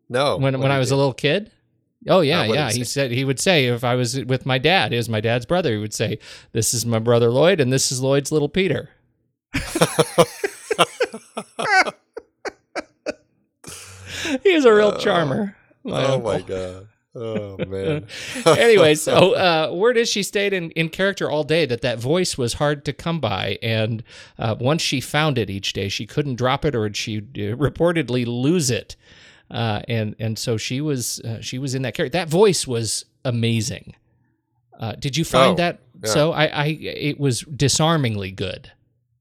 No. 0.09 0.38
when 0.38 0.59
when 0.59 0.72
I 0.72 0.80
was 0.80 0.91
a 0.91 0.95
little 0.95 1.14
kid. 1.14 1.51
Oh 2.07 2.20
yeah, 2.20 2.43
yeah. 2.43 2.68
he 2.70 2.80
say? 2.80 2.84
said 2.84 3.11
he 3.11 3.24
would 3.24 3.39
say 3.39 3.68
if 3.68 3.84
I 3.86 3.95
was 3.95 4.24
with 4.26 4.45
my 4.45 4.57
dad, 4.57 4.91
was 4.91 5.07
my 5.07 5.22
dad's 5.22 5.45
brother. 5.45 5.72
He 5.72 5.78
would 5.78 5.93
say, 5.93 6.20
"This 6.51 6.74
is 6.74 6.86
my 6.86 6.99
brother 6.99 7.32
Lloyd, 7.32 7.61
and 7.61 7.72
this 7.72 7.91
is 7.93 8.01
Lloyd's 8.01 8.30
little 8.30 8.49
Peter." 8.49 8.89
he 14.44 14.54
was 14.56 14.66
a 14.66 14.74
real 14.74 14.98
charmer. 14.98 15.56
my 15.84 16.04
Oh 16.06 16.14
uncle. 16.16 16.32
my 16.34 16.42
god. 16.42 16.88
Oh 17.16 17.58
man. 17.68 18.08
anyway, 18.46 18.96
so 18.96 19.36
uh, 19.36 19.72
word 19.72 19.98
is 19.98 20.10
she 20.10 20.24
stayed 20.24 20.52
in, 20.52 20.72
in 20.72 20.90
character 20.90 21.30
all 21.30 21.44
day. 21.44 21.66
That 21.68 21.82
that 21.82 22.00
voice 22.00 22.38
was 22.40 22.54
hard 22.56 22.86
to 22.86 22.94
come 22.94 23.20
by, 23.20 23.60
and 23.62 24.02
uh, 24.40 24.56
once 24.60 24.82
she 24.82 25.00
found 25.00 25.38
it 25.38 25.50
each 25.50 25.74
day, 25.74 25.90
she 25.90 26.08
couldn't 26.08 26.36
drop 26.36 26.66
it, 26.66 26.76
or 26.76 26.92
she'd 26.94 27.38
uh, 27.38 27.56
reportedly 27.56 28.26
lose 28.26 28.72
it. 28.72 28.96
Uh, 29.52 29.82
and 29.88 30.16
and 30.18 30.40
so 30.40 30.58
she 30.58 30.82
was 30.82 31.20
uh, 31.20 31.40
she 31.40 31.60
was 31.60 31.76
in 31.76 31.84
that 31.84 31.94
character. 31.94 32.18
That 32.18 32.30
voice 32.30 32.66
was 32.66 33.06
amazing. 33.24 33.96
Uh, 34.80 34.94
did 34.94 35.16
you 35.16 35.24
find 35.24 35.52
Oh, 35.52 35.56
that? 35.58 35.82
yeah. 36.04 36.10
So 36.10 36.32
I, 36.32 36.46
I 36.48 36.66
it 36.66 37.20
was 37.20 37.42
disarmingly 37.42 38.32
good. 38.32 38.72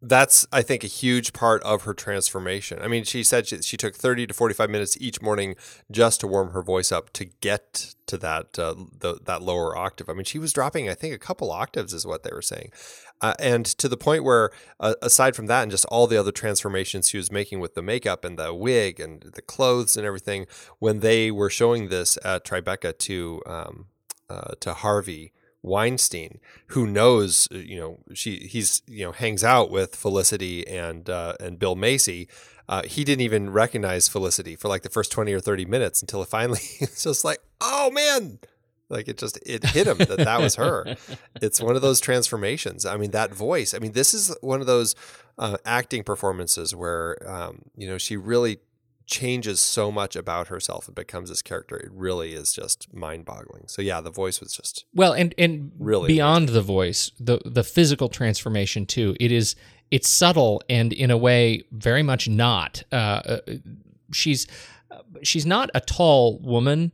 That's 0.05 0.49
I 0.53 0.63
think 0.63 0.83
a 0.83 0.89
huge 0.89 1.33
part 1.33 1.63
of 1.63 1.83
her 1.85 1.95
transformation. 1.95 2.81
I 2.83 2.89
mean, 2.89 3.05
she 3.05 3.23
said 3.23 3.47
she, 3.47 3.63
she 3.63 3.77
took 3.77 3.95
30 3.95 4.27
to 4.27 4.35
45 4.35 4.69
minutes 4.69 4.97
each 5.01 5.23
morning 5.23 5.55
just 5.93 6.21
to 6.21 6.27
warm 6.27 6.51
her 6.51 6.63
voice 6.63 6.91
up 6.91 7.13
to 7.13 7.27
get 7.41 7.95
to 8.07 8.19
that 8.19 8.59
uh, 8.59 8.75
the, 8.99 9.21
that 9.25 9.43
lower 9.43 9.77
octave. 9.77 10.09
I 10.09 10.15
mean, 10.15 10.25
she 10.25 10.41
was 10.41 10.53
dropping 10.53 10.89
I 10.89 10.95
think 10.95 11.15
a 11.15 11.19
couple 11.19 11.53
octaves 11.53 11.93
is 11.95 12.05
what 12.05 12.25
they 12.25 12.31
were 12.33 12.43
saying. 12.43 12.73
Uh, 13.21 13.35
and 13.39 13.65
to 13.65 13.89
the 13.89 13.97
point 13.97 14.25
where 14.25 14.51
uh, 14.81 14.95
aside 15.01 15.37
from 15.37 15.47
that 15.47 15.63
and 15.63 15.71
just 15.71 15.85
all 15.85 16.09
the 16.09 16.19
other 16.19 16.33
transformations 16.33 17.09
she 17.09 17.17
was 17.17 17.31
making 17.31 17.61
with 17.61 17.77
the 17.77 17.83
makeup 17.83 18.25
and 18.25 18.37
the 18.37 18.53
wig 18.53 18.99
and 18.99 19.23
the 19.35 19.43
clothes 19.43 19.97
and 19.97 20.05
everything 20.05 20.47
when 20.81 20.99
they 20.99 21.31
were 21.31 21.49
showing 21.49 21.91
this 21.91 22.19
at 22.25 22.45
Tribeca 22.45 22.99
to 22.99 23.41
um, 23.47 23.87
uh, 24.29 24.55
to 24.59 24.75
Harvey 24.75 25.33
Weinstein, 25.63 26.41
who 26.69 26.87
knows, 26.87 27.49
uh, 27.53 27.59
you 27.59 27.79
know, 27.79 27.99
she 28.15 28.49
he's 28.49 28.83
you 28.87 29.05
know 29.05 29.13
hangs 29.13 29.45
out 29.45 29.71
with 29.71 29.95
Felicity 29.95 30.67
and 30.67 31.09
uh, 31.09 31.35
and 31.41 31.59
Bill 31.59 31.77
Macy. 31.77 32.29
Uh, 32.69 32.83
he 32.85 33.05
didn't 33.05 33.23
even 33.23 33.51
recognize 33.51 34.09
Felicity 34.09 34.57
for 34.57 34.69
like 34.69 34.83
the 34.83 34.91
first 34.91 35.13
twenty 35.13 35.33
or 35.33 35.41
thirty 35.41 35.65
minutes 35.65 36.01
until 36.01 36.23
it 36.23 36.29
finally 36.29 36.61
it's 36.81 37.05
just 37.05 37.25
like, 37.25 37.39
oh 37.61 37.91
man, 37.91 38.39
like 38.89 39.09
it 39.09 39.19
just 39.19 39.39
it 39.47 39.65
hit 39.67 39.87
him 39.87 39.99
that 39.99 40.19
that 40.19 40.41
was 40.41 40.57
her. 40.57 40.97
It's 41.41 41.61
one 41.61 41.77
of 41.77 41.83
those 41.83 42.01
transformations. 42.01 42.85
I 42.85 42.97
mean, 42.97 43.13
that 43.13 43.33
voice. 43.33 43.73
I 43.73 43.79
mean, 43.79 43.93
this 43.93 44.15
is 44.15 44.37
one 44.41 44.61
of 44.61 44.67
those 44.67 44.95
uh, 45.39 45.57
acting 45.65 46.05
performances 46.05 46.75
where 46.75 47.17
um, 47.29 47.63
you 47.77 47.89
know 47.89 47.99
she 47.99 48.17
really 48.17 48.59
changes 49.13 49.61
so 49.61 49.93
much 49.93 50.17
about 50.17 50.49
herself 50.49 50.89
and 50.89 50.95
becomes 50.97 51.29
this 51.29 51.43
character. 51.43 51.77
It 51.77 51.91
really 51.93 52.33
is 52.33 52.53
just 52.53 52.93
mind 52.93 53.25
boggling. 53.25 53.65
So 53.69 53.83
yeah, 53.83 54.01
the 54.01 54.11
voice 54.11 54.41
was 54.41 54.53
just 54.53 54.87
Well, 54.95 55.13
and 55.13 55.35
and 55.39 55.71
Really 55.79 56.09
beyond 56.09 56.49
the 56.49 56.63
voice, 56.63 57.13
the 57.21 57.41
the 57.45 57.63
physical 57.63 58.09
transformation 58.09 58.87
too. 58.87 59.15
It 59.21 59.31
is 59.31 59.55
it's 59.91 60.09
subtle 60.09 60.63
and 60.69 60.93
in 60.93 61.11
a 61.11 61.19
way 61.19 61.63
very 61.71 62.03
much 62.03 62.29
not. 62.29 62.83
Uh, 62.91 62.97
uh, 62.97 63.39
she's 64.11 64.47
she's 65.23 65.47
not 65.47 65.71
a 65.75 65.81
tall 65.81 66.39
woman. 66.41 66.93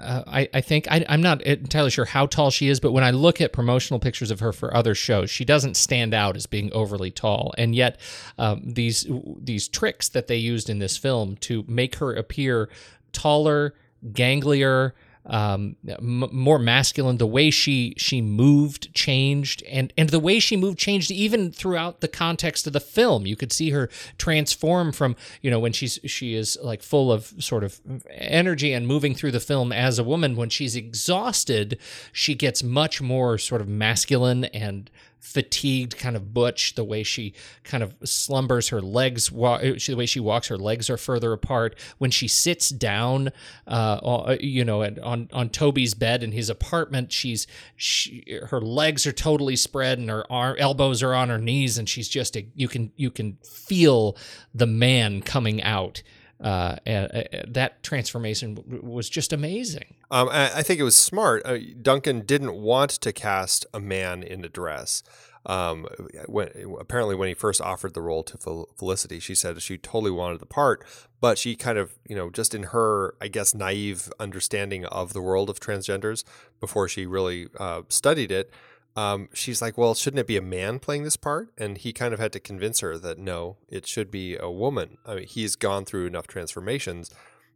Uh, 0.00 0.22
I, 0.26 0.48
I 0.54 0.60
think 0.60 0.86
I, 0.90 1.04
I'm 1.08 1.20
not 1.22 1.42
entirely 1.42 1.90
sure 1.90 2.04
how 2.04 2.26
tall 2.26 2.50
she 2.50 2.68
is, 2.68 2.78
but 2.78 2.92
when 2.92 3.02
I 3.02 3.10
look 3.10 3.40
at 3.40 3.52
promotional 3.52 3.98
pictures 3.98 4.30
of 4.30 4.40
her 4.40 4.52
for 4.52 4.74
other 4.74 4.94
shows, 4.94 5.28
she 5.28 5.44
doesn't 5.44 5.76
stand 5.76 6.14
out 6.14 6.36
as 6.36 6.46
being 6.46 6.72
overly 6.72 7.10
tall. 7.10 7.52
And 7.58 7.74
yet, 7.74 7.98
um, 8.38 8.62
these 8.64 9.06
these 9.40 9.66
tricks 9.66 10.08
that 10.10 10.28
they 10.28 10.36
used 10.36 10.70
in 10.70 10.78
this 10.78 10.96
film 10.96 11.36
to 11.38 11.64
make 11.66 11.96
her 11.96 12.14
appear 12.14 12.68
taller, 13.12 13.74
ganglier, 14.12 14.94
um, 15.28 15.76
m- 15.86 16.28
more 16.32 16.58
masculine. 16.58 17.18
The 17.18 17.26
way 17.26 17.50
she 17.50 17.94
she 17.96 18.20
moved 18.20 18.92
changed, 18.94 19.62
and 19.68 19.92
and 19.96 20.08
the 20.08 20.18
way 20.18 20.38
she 20.38 20.56
moved 20.56 20.78
changed 20.78 21.10
even 21.10 21.52
throughout 21.52 22.00
the 22.00 22.08
context 22.08 22.66
of 22.66 22.72
the 22.72 22.80
film. 22.80 23.26
You 23.26 23.36
could 23.36 23.52
see 23.52 23.70
her 23.70 23.88
transform 24.16 24.92
from 24.92 25.16
you 25.42 25.50
know 25.50 25.60
when 25.60 25.72
she's 25.72 25.98
she 26.04 26.34
is 26.34 26.56
like 26.62 26.82
full 26.82 27.12
of 27.12 27.32
sort 27.38 27.64
of 27.64 27.80
energy 28.10 28.72
and 28.72 28.86
moving 28.86 29.14
through 29.14 29.32
the 29.32 29.40
film 29.40 29.72
as 29.72 29.98
a 29.98 30.04
woman. 30.04 30.36
When 30.36 30.48
she's 30.48 30.74
exhausted, 30.74 31.78
she 32.12 32.34
gets 32.34 32.62
much 32.62 33.00
more 33.00 33.38
sort 33.38 33.60
of 33.60 33.68
masculine 33.68 34.44
and 34.46 34.90
fatigued 35.20 35.96
kind 35.98 36.16
of 36.16 36.32
butch 36.32 36.74
the 36.74 36.84
way 36.84 37.02
she 37.02 37.34
kind 37.64 37.82
of 37.82 37.94
slumbers 38.04 38.68
her 38.68 38.80
legs 38.80 39.28
the 39.28 39.94
way 39.96 40.06
she 40.06 40.20
walks 40.20 40.48
her 40.48 40.56
legs 40.56 40.88
are 40.88 40.96
further 40.96 41.32
apart. 41.32 41.78
When 41.98 42.10
she 42.10 42.28
sits 42.28 42.68
down 42.68 43.30
uh 43.66 43.98
uh, 44.02 44.36
you 44.40 44.64
know 44.64 44.82
on 44.82 45.28
on 45.32 45.50
Toby's 45.50 45.94
bed 45.94 46.22
in 46.22 46.32
his 46.32 46.48
apartment 46.50 47.12
she's 47.12 47.46
she, 47.76 48.40
her 48.48 48.60
legs 48.60 49.06
are 49.06 49.12
totally 49.12 49.56
spread 49.56 49.98
and 49.98 50.08
her 50.08 50.30
arm, 50.30 50.56
elbows 50.58 51.02
are 51.02 51.14
on 51.14 51.28
her 51.28 51.38
knees 51.38 51.78
and 51.78 51.88
she's 51.88 52.08
just 52.08 52.36
a, 52.36 52.46
you 52.54 52.68
can 52.68 52.92
you 52.96 53.10
can 53.10 53.38
feel 53.42 54.16
the 54.54 54.66
man 54.66 55.20
coming 55.22 55.62
out 55.62 56.02
uh, 56.40 56.76
and, 56.86 57.28
that 57.48 57.82
transformation 57.82 58.54
w- 58.54 58.82
was 58.84 59.08
just 59.08 59.32
amazing. 59.32 59.96
Um, 60.10 60.28
I, 60.28 60.58
I 60.58 60.62
think 60.62 60.80
it 60.80 60.84
was 60.84 60.96
smart. 60.96 61.42
Uh, 61.44 61.58
Duncan 61.82 62.20
didn't 62.20 62.54
want 62.54 62.90
to 62.90 63.12
cast 63.12 63.66
a 63.74 63.80
man 63.80 64.22
in 64.22 64.44
a 64.44 64.48
dress. 64.48 65.02
Um, 65.46 65.86
when 66.26 66.50
apparently 66.78 67.14
when 67.14 67.28
he 67.28 67.34
first 67.34 67.60
offered 67.60 67.94
the 67.94 68.02
role 68.02 68.22
to 68.24 68.36
Fel- 68.36 68.68
Felicity, 68.76 69.18
she 69.18 69.34
said 69.34 69.60
she 69.62 69.78
totally 69.78 70.10
wanted 70.10 70.40
the 70.40 70.46
part, 70.46 70.84
but 71.20 71.38
she 71.38 71.56
kind 71.56 71.78
of, 71.78 71.98
you 72.06 72.14
know, 72.14 72.28
just 72.28 72.54
in 72.54 72.64
her, 72.64 73.14
I 73.20 73.28
guess, 73.28 73.54
naive 73.54 74.12
understanding 74.20 74.84
of 74.86 75.14
the 75.14 75.22
world 75.22 75.48
of 75.48 75.58
transgenders 75.58 76.22
before 76.60 76.86
she 76.88 77.06
really 77.06 77.48
uh, 77.58 77.82
studied 77.88 78.30
it, 78.30 78.50
um, 78.98 79.28
she's 79.32 79.62
like, 79.62 79.78
well, 79.78 79.94
shouldn't 79.94 80.18
it 80.18 80.26
be 80.26 80.36
a 80.36 80.42
man 80.42 80.80
playing 80.80 81.04
this 81.04 81.16
part? 81.16 81.50
And 81.56 81.78
he 81.78 81.92
kind 81.92 82.12
of 82.12 82.18
had 82.18 82.32
to 82.32 82.40
convince 82.40 82.80
her 82.80 82.98
that 82.98 83.16
no, 83.16 83.56
it 83.68 83.86
should 83.86 84.10
be 84.10 84.36
a 84.36 84.50
woman. 84.50 84.98
I 85.06 85.14
mean, 85.14 85.26
he's 85.28 85.54
gone 85.54 85.84
through 85.84 86.06
enough 86.06 86.26
transformations 86.26 87.08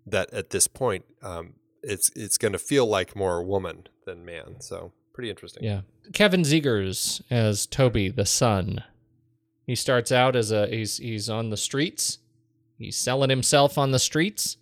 that 0.06 0.32
at 0.32 0.50
this 0.50 0.68
point, 0.68 1.04
um, 1.20 1.54
it's 1.82 2.12
it's 2.14 2.38
going 2.38 2.52
to 2.52 2.60
feel 2.60 2.86
like 2.86 3.16
more 3.16 3.42
woman 3.42 3.88
than 4.06 4.24
man. 4.24 4.60
So 4.60 4.92
pretty 5.12 5.30
interesting. 5.30 5.64
Yeah. 5.64 5.80
Kevin 6.12 6.42
Zegers 6.42 7.20
as 7.28 7.66
Toby 7.66 8.08
the 8.08 8.24
son. 8.26 8.84
He 9.66 9.74
starts 9.74 10.12
out 10.12 10.36
as 10.36 10.52
a 10.52 10.68
he's 10.68 10.98
he's 10.98 11.28
on 11.28 11.50
the 11.50 11.56
streets. 11.56 12.18
He's 12.78 12.96
selling 12.96 13.30
himself 13.30 13.78
on 13.78 13.90
the 13.90 13.98
streets 13.98 14.58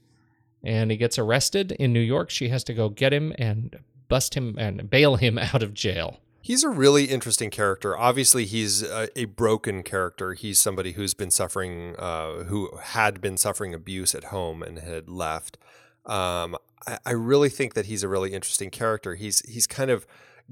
and 0.65 0.91
he 0.91 0.97
gets 0.97 1.19
arrested 1.19 1.73
in 1.73 1.93
New 1.93 2.01
York. 2.01 2.31
She 2.31 2.49
has 2.49 2.65
to 2.65 2.75
go 2.75 2.89
get 2.89 3.13
him 3.13 3.35
and 3.39 3.79
bust 4.09 4.35
him 4.35 4.55
and 4.57 4.89
bail 4.89 5.17
him 5.17 5.37
out 5.53 5.63
of 5.63 5.75
jail. 5.75 6.21
He's 6.43 6.65
a 6.65 6.71
really 6.71 7.05
interesting 7.05 7.51
character. 7.51 7.97
Obviously, 7.97 8.47
he's 8.47 8.83
a, 8.83 9.09
a 9.19 9.27
broken 9.27 9.83
character. 9.83 10.33
He's 10.33 10.59
somebody 10.59 10.93
who's 10.93 11.13
been 11.13 11.31
suffering, 11.31 11.95
uh, 11.99 12.45
who 12.45 12.71
had 12.83 13.21
been 13.21 13.37
suffering 13.37 13.75
abuse 13.75 14.15
at 14.15 14.25
home 14.25 14.63
and 14.63 14.79
had 14.79 15.09
left. 15.09 15.59
Um, 16.07 16.57
I, 16.87 16.99
I 17.05 17.11
really 17.13 17.51
think 17.51 17.75
that 17.75 17.87
he's 17.87 18.03
a 18.03 18.09
really 18.09 18.33
interesting 18.33 18.71
character. 18.71 19.17
He's 19.17 19.41
he's 19.49 19.67
kind 19.67 19.91
of 19.91 20.07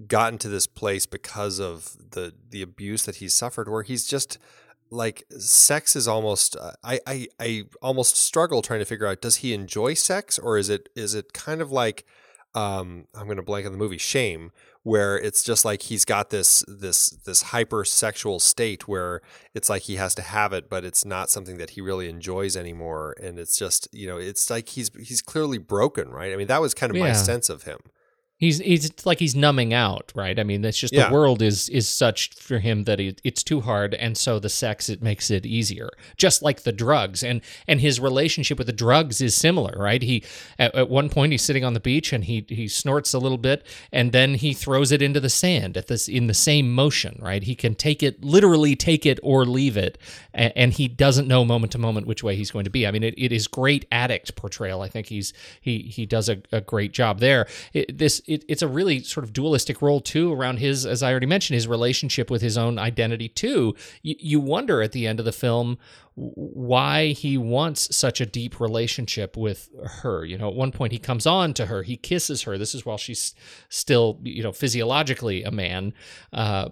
gotten 0.06 0.38
to 0.38 0.48
this 0.48 0.66
place 0.66 1.06
because 1.06 1.58
of 1.58 1.96
the 2.10 2.34
the 2.50 2.60
abuse 2.60 3.04
that 3.04 3.16
he's 3.16 3.32
suffered, 3.34 3.68
where 3.68 3.82
he's 3.82 4.06
just 4.06 4.38
like 4.90 5.24
sex 5.38 5.96
is 5.96 6.06
almost. 6.06 6.54
Uh, 6.54 6.72
I 6.84 7.00
I 7.06 7.28
I 7.40 7.64
almost 7.80 8.16
struggle 8.16 8.60
trying 8.60 8.80
to 8.80 8.86
figure 8.86 9.06
out 9.06 9.22
does 9.22 9.36
he 9.36 9.54
enjoy 9.54 9.94
sex 9.94 10.38
or 10.38 10.58
is 10.58 10.68
it 10.68 10.90
is 10.94 11.14
it 11.14 11.32
kind 11.32 11.62
of 11.62 11.72
like 11.72 12.04
um, 12.54 13.06
I'm 13.14 13.26
going 13.26 13.36
to 13.36 13.42
blank 13.42 13.66
on 13.66 13.72
the 13.72 13.78
movie 13.78 13.98
Shame, 13.98 14.52
where 14.88 15.18
it's 15.18 15.42
just 15.42 15.66
like 15.66 15.82
he's 15.82 16.06
got 16.06 16.30
this 16.30 16.64
this 16.66 17.10
this 17.10 17.42
hypersexual 17.44 18.40
state 18.40 18.88
where 18.88 19.20
it's 19.54 19.68
like 19.68 19.82
he 19.82 19.96
has 19.96 20.14
to 20.14 20.22
have 20.22 20.54
it 20.54 20.70
but 20.70 20.82
it's 20.82 21.04
not 21.04 21.28
something 21.28 21.58
that 21.58 21.70
he 21.70 21.82
really 21.82 22.08
enjoys 22.08 22.56
anymore. 22.56 23.14
And 23.22 23.38
it's 23.38 23.58
just 23.58 23.86
you 23.92 24.06
know 24.06 24.16
it's 24.16 24.48
like 24.48 24.70
he's 24.70 24.90
he's 24.94 25.20
clearly 25.20 25.58
broken 25.58 26.08
right? 26.08 26.32
I 26.32 26.36
mean 26.36 26.46
that 26.46 26.62
was 26.62 26.72
kind 26.72 26.90
of 26.90 26.96
my 26.96 27.12
sense 27.12 27.50
of 27.50 27.64
him 27.64 27.80
He's 28.38 28.58
he's 28.58 28.92
like 29.04 29.18
he's 29.18 29.34
numbing 29.34 29.74
out, 29.74 30.12
right? 30.14 30.38
I 30.38 30.44
mean, 30.44 30.64
it's 30.64 30.78
just 30.78 30.92
Yeah. 30.94 31.08
the 31.08 31.12
world 31.14 31.42
is 31.42 31.68
is 31.70 31.88
such 31.88 32.30
for 32.34 32.60
him 32.60 32.84
that 32.84 33.00
it, 33.00 33.20
it's 33.24 33.42
too 33.42 33.62
hard, 33.62 33.94
and 33.94 34.16
so 34.16 34.38
the 34.38 34.48
sex 34.48 34.88
it 34.88 35.02
makes 35.02 35.28
it 35.28 35.44
easier. 35.44 35.90
Just 36.16 36.40
like 36.40 36.62
the 36.62 36.70
drugs, 36.70 37.24
and 37.24 37.40
and 37.66 37.80
his 37.80 37.98
relationship 37.98 38.56
with 38.56 38.68
the 38.68 38.72
drugs 38.72 39.20
is 39.20 39.34
similar, 39.34 39.74
right? 39.76 40.02
He 40.02 40.22
at, 40.56 40.72
at 40.76 40.88
one 40.88 41.08
point 41.10 41.32
he's 41.32 41.42
sitting 41.42 41.64
on 41.64 41.74
the 41.74 41.80
beach 41.80 42.12
and 42.12 42.24
he 42.24 42.46
he 42.48 42.68
snorts 42.68 43.12
a 43.12 43.18
little 43.18 43.38
bit, 43.38 43.66
and 43.92 44.12
then 44.12 44.34
he 44.34 44.54
throws 44.54 44.92
it 44.92 45.02
into 45.02 45.18
the 45.18 45.28
sand 45.30 45.76
at 45.76 45.88
this 45.88 46.06
in 46.08 46.28
the 46.28 46.34
same 46.34 46.72
motion, 46.72 47.18
right? 47.20 47.42
He 47.42 47.56
can 47.56 47.74
take 47.74 48.04
it 48.04 48.22
literally, 48.24 48.76
take 48.76 49.04
it 49.04 49.18
or 49.24 49.44
leave 49.46 49.76
it, 49.76 49.98
and, 50.32 50.52
and 50.54 50.72
he 50.74 50.86
doesn't 50.86 51.26
know 51.26 51.44
moment 51.44 51.72
to 51.72 51.78
moment 51.78 52.06
which 52.06 52.22
way 52.22 52.36
he's 52.36 52.52
going 52.52 52.64
to 52.66 52.70
be. 52.70 52.86
I 52.86 52.92
mean, 52.92 53.02
it, 53.02 53.14
it 53.18 53.32
is 53.32 53.48
great 53.48 53.84
addict 53.90 54.36
portrayal. 54.36 54.80
I 54.82 54.88
think 54.88 55.08
he's 55.08 55.32
he 55.60 55.80
he 55.80 56.06
does 56.06 56.28
a, 56.28 56.40
a 56.52 56.60
great 56.60 56.92
job 56.92 57.18
there. 57.18 57.48
It, 57.72 57.98
this 57.98 58.22
it, 58.28 58.44
it's 58.46 58.62
a 58.62 58.68
really 58.68 59.02
sort 59.02 59.24
of 59.24 59.32
dualistic 59.32 59.80
role 59.80 60.00
too 60.00 60.32
around 60.32 60.58
his, 60.58 60.84
as 60.84 61.02
I 61.02 61.10
already 61.10 61.26
mentioned, 61.26 61.54
his 61.54 61.66
relationship 61.66 62.30
with 62.30 62.42
his 62.42 62.58
own 62.58 62.78
identity 62.78 63.28
too. 63.28 63.74
You, 64.02 64.14
you 64.18 64.40
wonder 64.40 64.82
at 64.82 64.92
the 64.92 65.06
end 65.06 65.18
of 65.18 65.24
the 65.24 65.32
film 65.32 65.78
why 66.14 67.08
he 67.08 67.38
wants 67.38 67.94
such 67.96 68.20
a 68.20 68.26
deep 68.26 68.60
relationship 68.60 69.36
with 69.36 69.70
her. 70.02 70.24
You 70.24 70.36
know, 70.36 70.48
at 70.48 70.54
one 70.54 70.72
point 70.72 70.92
he 70.92 70.98
comes 70.98 71.26
on 71.26 71.54
to 71.54 71.66
her, 71.66 71.82
he 71.82 71.96
kisses 71.96 72.42
her. 72.42 72.58
This 72.58 72.74
is 72.74 72.84
while 72.84 72.98
she's 72.98 73.34
still, 73.68 74.18
you 74.22 74.42
know, 74.42 74.52
physiologically 74.52 75.42
a 75.44 75.50
man, 75.50 75.94
uh, 76.32 76.68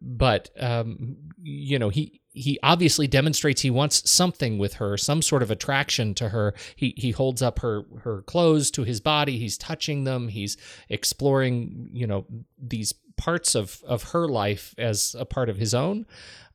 but 0.00 0.50
um, 0.58 1.16
you 1.42 1.78
know 1.78 1.88
he 1.88 2.19
he 2.32 2.58
obviously 2.62 3.06
demonstrates 3.06 3.62
he 3.62 3.70
wants 3.70 4.08
something 4.08 4.58
with 4.58 4.74
her, 4.74 4.96
some 4.96 5.20
sort 5.22 5.42
of 5.42 5.50
attraction 5.50 6.14
to 6.14 6.28
her. 6.28 6.54
He 6.76 6.94
he 6.96 7.10
holds 7.10 7.42
up 7.42 7.58
her 7.60 7.84
her 8.02 8.22
clothes 8.22 8.70
to 8.72 8.84
his 8.84 9.00
body. 9.00 9.38
He's 9.38 9.58
touching 9.58 10.04
them. 10.04 10.28
He's 10.28 10.56
exploring, 10.88 11.90
you 11.92 12.06
know, 12.06 12.26
these 12.58 12.94
parts 13.16 13.54
of 13.54 13.82
of 13.86 14.12
her 14.12 14.28
life 14.28 14.74
as 14.78 15.16
a 15.18 15.24
part 15.24 15.48
of 15.48 15.56
his 15.56 15.74
own. 15.74 16.06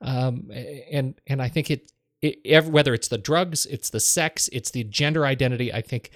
Um, 0.02 0.50
and 0.92 1.16
and 1.28 1.42
I 1.42 1.50
think 1.50 1.70
it, 1.70 1.92
it 2.22 2.66
whether 2.66 2.94
it's 2.94 3.10
the 3.10 3.18
drugs, 3.18 3.66
it's 3.66 3.90
the 3.90 4.00
sex, 4.00 4.50
it's 4.54 4.72
the 4.72 4.84
gender 4.86 5.26
identity. 5.26 5.74
I 5.74 5.82
think 5.82 6.12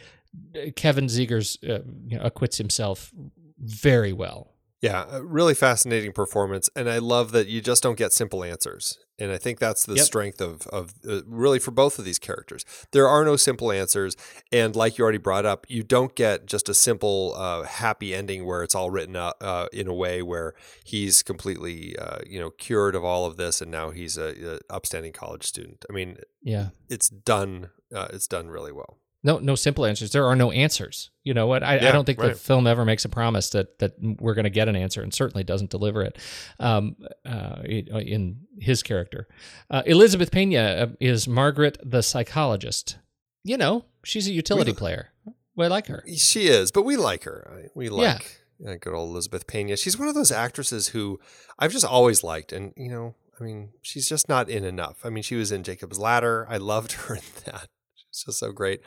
uh, 0.55 0.71
Kevin 0.75 1.05
Zegers 1.05 1.57
uh, 1.63 1.83
you 2.07 2.17
know, 2.17 2.23
acquits 2.23 2.57
himself 2.57 3.11
very 3.59 4.13
well. 4.13 4.53
Yeah, 4.81 5.05
a 5.11 5.21
really 5.21 5.53
fascinating 5.55 6.13
performance, 6.13 6.69
and 6.73 6.89
I 6.89 6.99
love 6.99 7.31
that 7.33 7.47
you 7.47 7.59
just 7.59 7.83
don't 7.83 7.97
get 7.97 8.13
simple 8.13 8.45
answers. 8.45 8.97
And 9.21 9.29
I 9.29 9.37
think 9.37 9.59
that's 9.59 9.85
the 9.85 9.95
Yep. 9.95 10.05
strength 10.05 10.39
of 10.39 10.65
of 10.67 10.93
uh, 11.05 11.21
really 11.27 11.59
for 11.59 11.71
both 11.71 11.99
of 11.99 12.05
these 12.05 12.17
characters. 12.19 12.63
There 12.93 13.05
are 13.05 13.25
no 13.25 13.35
simple 13.35 13.73
answers, 13.73 14.15
and 14.53 14.77
like 14.77 14.97
you 14.97 15.03
already 15.03 15.17
brought 15.17 15.45
up, 15.45 15.65
you 15.69 15.83
don't 15.83 16.15
get 16.15 16.45
just 16.45 16.69
a 16.69 16.73
simple 16.73 17.33
uh, 17.35 17.63
happy 17.63 18.15
ending 18.15 18.45
where 18.45 18.63
it's 18.63 18.73
all 18.75 18.89
written 18.89 19.17
up 19.17 19.35
uh, 19.41 19.67
in 19.73 19.87
a 19.89 19.93
way 19.93 20.21
where 20.21 20.53
he's 20.85 21.23
completely 21.23 21.97
uh, 21.97 22.19
you 22.25 22.39
know 22.39 22.49
cured 22.51 22.95
of 22.95 23.03
all 23.03 23.25
of 23.25 23.35
this, 23.35 23.61
and 23.61 23.69
now 23.69 23.89
he's 23.89 24.17
a, 24.17 24.55
a 24.69 24.73
upstanding 24.73 25.11
college 25.11 25.43
student. 25.45 25.83
I 25.89 25.93
mean, 25.93 26.19
Yeah. 26.41 26.69
it's 26.89 27.09
done. 27.09 27.71
Uh, 27.93 28.07
it's 28.13 28.27
done 28.27 28.47
really 28.47 28.71
well. 28.71 28.97
No, 29.21 29.37
no 29.39 29.55
simple 29.55 29.85
answers. 29.85 30.11
There 30.11 30.25
are 30.25 30.35
no 30.35 30.49
answers. 30.51 31.09
You 31.25 31.33
know 31.33 31.45
what? 31.45 31.61
I, 31.61 31.75
I 31.75 31.91
don't 31.91 32.05
think 32.05 32.19
the 32.19 32.33
film 32.35 32.65
ever 32.67 32.85
makes 32.85 33.03
a 33.03 33.09
promise 33.09 33.49
that 33.49 33.77
that 33.79 33.93
we're 34.01 34.33
going 34.33 34.45
to 34.45 34.49
get 34.49 34.69
an 34.69 34.75
answer, 34.77 35.01
and 35.01 35.13
certainly 35.13 35.43
doesn't 35.43 35.69
deliver 35.69 36.03
it. 36.03 36.17
Um, 36.59 36.95
uh, 37.25 37.57
in 37.65 38.37
his 38.59 38.81
character, 38.81 39.27
uh, 39.69 39.83
Elizabeth 39.85 40.31
Pena 40.31 40.59
uh, 40.59 40.87
is 41.01 41.27
Margaret 41.27 41.77
the 41.83 42.01
psychologist. 42.01 42.97
You 43.43 43.57
know, 43.57 43.85
she's 44.05 44.27
a 44.27 44.31
utility 44.31 44.71
We- 44.71 44.77
player. 44.77 45.09
we 45.55 45.67
like 45.67 45.87
her. 45.87 46.03
She 46.15 46.47
is, 46.47 46.71
but 46.71 46.83
we 46.83 46.95
like 46.95 47.23
her. 47.25 47.69
We 47.75 47.89
Yeah. 47.89 48.13
like 48.13 48.41
uh, 48.65 48.75
good 48.79 48.93
old 48.93 49.09
Elizabeth 49.09 49.47
Pena. 49.47 49.75
She's 49.75 49.97
one 49.99 50.07
of 50.07 50.15
those 50.15 50.31
actresses 50.31 50.89
who 50.89 51.19
I've 51.57 51.71
just 51.73 51.85
always 51.85 52.23
liked, 52.23 52.53
and 52.53 52.73
you 52.77 52.89
know, 52.89 53.15
I 53.39 53.43
mean, 53.43 53.71
she's 53.81 54.07
just 54.07 54.29
not 54.29 54.49
in 54.49 54.63
enough. 54.63 55.05
I 55.05 55.09
mean, 55.09 55.23
she 55.23 55.35
was 55.35 55.51
in 55.51 55.63
Jacob's 55.63 55.99
Ladder. 55.99 56.47
I 56.49 56.55
loved 56.57 56.91
her 57.03 57.15
in 57.15 57.21
that. 57.45 57.67
She's 57.95 58.23
just 58.25 58.39
so 58.39 58.51
great. 58.51 58.81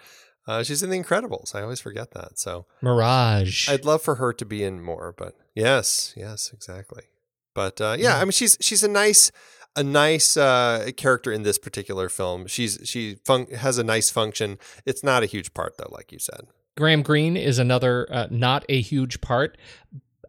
Uh, 0.47 0.63
she's 0.63 0.83
in 0.83 0.91
The 0.91 0.99
Incredibles. 1.01 1.55
I 1.55 1.63
always 1.63 1.81
forget 1.81 2.13
that. 2.13 2.39
So 2.39 2.67
Mirage. 2.81 3.69
I'd 3.69 3.85
love 3.85 4.03
for 4.03 4.17
her 4.17 4.33
to 4.33 4.45
be 4.45 4.65
in 4.65 4.83
more. 4.83 5.15
But 5.17 5.35
yes, 5.55 6.13
yes, 6.17 6.51
exactly. 6.53 7.05
But 7.55 7.81
uh, 7.81 7.97
yeah, 7.99 8.19
I 8.19 8.25
mean, 8.25 8.33
she's 8.33 8.57
she's 8.61 8.83
a 8.83 8.89
nice 8.89 9.31
a 9.77 9.83
nice 9.83 10.37
uh, 10.37 10.91
character 10.97 11.33
in 11.33 11.43
this 11.43 11.59
particular 11.59 12.09
film. 12.09 12.47
She's 12.47 12.79
she 12.85 13.17
fun- 13.25 13.47
has 13.47 13.79
a 13.79 13.85
nice 13.85 14.11
function. 14.11 14.59
It's 14.85 15.03
not 15.03 15.23
a 15.23 15.27
huge 15.27 15.55
part 15.55 15.77
though, 15.79 15.91
like 15.91 16.13
you 16.13 16.19
said. 16.19 16.47
Graham 16.77 17.03
Greene 17.03 17.37
is 17.37 17.59
another 17.59 18.09
uh, 18.11 18.29
not 18.31 18.65
a 18.69 18.81
huge 18.81 19.21
part. 19.21 19.59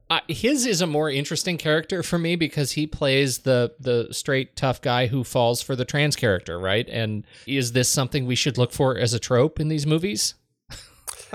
Uh, 0.10 0.20
his 0.28 0.66
is 0.66 0.82
a 0.82 0.88
more 0.88 1.10
interesting 1.10 1.58
character 1.58 2.04
for 2.04 2.20
me 2.20 2.36
because 2.36 2.74
he 2.74 2.86
plays 2.86 3.40
the 3.40 3.74
the 3.80 4.08
straight 4.12 4.56
tough 4.56 4.82
guy 4.82 5.08
who 5.08 5.24
falls 5.24 5.62
for 5.62 5.76
the 5.76 5.86
trans 5.86 6.16
character, 6.16 6.60
right? 6.60 6.88
And 6.90 7.24
is 7.48 7.72
this 7.72 7.90
something 7.90 8.26
we 8.26 8.36
should 8.36 8.58
look 8.58 8.72
for 8.72 8.98
as 8.98 9.14
a 9.14 9.20
trope 9.20 9.60
in 9.60 9.70
these 9.70 9.88
movies? 9.88 10.36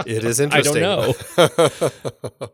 It 0.07 0.25
is 0.25 0.39
interesting. 0.39 0.77
I 0.85 0.87
don't 0.87 1.31
know. 1.39 2.49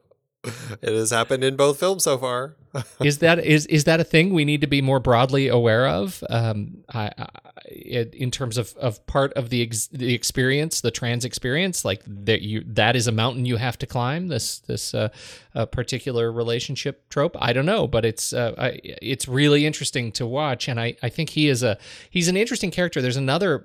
it 0.82 0.92
has 0.92 1.10
happened 1.10 1.44
in 1.44 1.56
both 1.56 1.78
films 1.78 2.04
so 2.04 2.16
far. 2.18 2.56
is 3.00 3.18
that 3.18 3.38
is 3.44 3.66
is 3.66 3.84
that 3.84 4.00
a 4.00 4.04
thing 4.04 4.32
we 4.32 4.44
need 4.44 4.60
to 4.60 4.66
be 4.66 4.80
more 4.80 5.00
broadly 5.00 5.48
aware 5.48 5.86
of? 5.86 6.22
Um, 6.30 6.84
I, 6.92 7.10
I, 7.18 7.28
in 7.74 8.30
terms 8.30 8.56
of, 8.58 8.74
of 8.76 9.04
part 9.06 9.32
of 9.34 9.50
the 9.50 9.62
ex, 9.62 9.88
the 9.88 10.14
experience, 10.14 10.80
the 10.80 10.90
trans 10.90 11.24
experience, 11.24 11.84
like 11.84 12.02
that 12.06 12.42
you 12.42 12.64
that 12.66 12.96
is 12.96 13.06
a 13.06 13.12
mountain 13.12 13.44
you 13.44 13.56
have 13.56 13.78
to 13.78 13.86
climb. 13.86 14.28
This 14.28 14.60
this 14.60 14.94
uh, 14.94 15.08
uh, 15.54 15.66
particular 15.66 16.30
relationship 16.32 17.08
trope. 17.08 17.36
I 17.40 17.52
don't 17.52 17.66
know, 17.66 17.86
but 17.86 18.04
it's 18.04 18.32
uh, 18.32 18.54
I, 18.56 18.80
it's 18.82 19.28
really 19.28 19.66
interesting 19.66 20.12
to 20.12 20.26
watch, 20.26 20.68
and 20.68 20.78
I, 20.78 20.96
I 21.02 21.08
think 21.08 21.30
he 21.30 21.48
is 21.48 21.62
a 21.62 21.78
he's 22.10 22.28
an 22.28 22.36
interesting 22.36 22.70
character. 22.70 23.02
There's 23.02 23.16
another. 23.16 23.64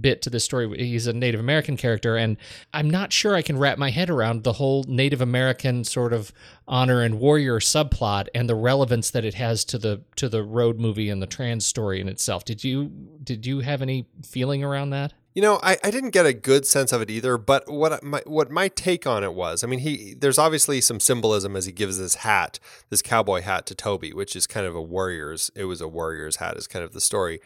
Bit 0.00 0.22
to 0.22 0.30
this 0.30 0.44
story. 0.44 0.68
He's 0.78 1.06
a 1.06 1.12
Native 1.12 1.40
American 1.40 1.76
character, 1.76 2.16
and 2.16 2.36
I'm 2.72 2.88
not 2.88 3.12
sure 3.12 3.34
I 3.34 3.42
can 3.42 3.58
wrap 3.58 3.78
my 3.78 3.90
head 3.90 4.10
around 4.10 4.44
the 4.44 4.54
whole 4.54 4.84
Native 4.86 5.20
American 5.20 5.84
sort 5.84 6.12
of 6.12 6.32
honor 6.66 7.02
and 7.02 7.20
warrior 7.20 7.60
subplot 7.60 8.28
and 8.34 8.48
the 8.48 8.54
relevance 8.54 9.10
that 9.10 9.24
it 9.24 9.34
has 9.34 9.64
to 9.66 9.78
the 9.78 10.02
to 10.16 10.28
the 10.28 10.42
road 10.42 10.78
movie 10.78 11.10
and 11.10 11.22
the 11.22 11.26
trans 11.26 11.66
story 11.66 12.00
in 12.00 12.08
itself. 12.08 12.44
Did 12.44 12.64
you 12.64 12.90
did 13.22 13.46
you 13.46 13.60
have 13.60 13.82
any 13.82 14.06
feeling 14.22 14.64
around 14.64 14.90
that? 14.90 15.12
You 15.34 15.42
know, 15.42 15.58
I, 15.64 15.76
I 15.82 15.90
didn't 15.90 16.10
get 16.10 16.26
a 16.26 16.32
good 16.32 16.64
sense 16.64 16.92
of 16.92 17.02
it 17.02 17.10
either. 17.10 17.36
But 17.36 17.68
what 17.68 18.04
my 18.04 18.22
what 18.24 18.52
my 18.52 18.68
take 18.68 19.04
on 19.04 19.24
it 19.24 19.34
was, 19.34 19.64
I 19.64 19.66
mean, 19.66 19.80
he 19.80 20.14
there's 20.14 20.38
obviously 20.38 20.80
some 20.80 21.00
symbolism 21.00 21.56
as 21.56 21.66
he 21.66 21.72
gives 21.72 21.98
this 21.98 22.16
hat, 22.16 22.60
this 22.88 23.02
cowboy 23.02 23.40
hat 23.40 23.66
to 23.66 23.74
Toby, 23.74 24.12
which 24.12 24.36
is 24.36 24.46
kind 24.46 24.64
of 24.64 24.76
a 24.76 24.82
warrior's. 24.82 25.50
It 25.56 25.64
was 25.64 25.80
a 25.80 25.88
warrior's 25.88 26.36
hat, 26.36 26.56
is 26.56 26.68
kind 26.68 26.84
of 26.84 26.92
the 26.92 27.00
story. 27.00 27.40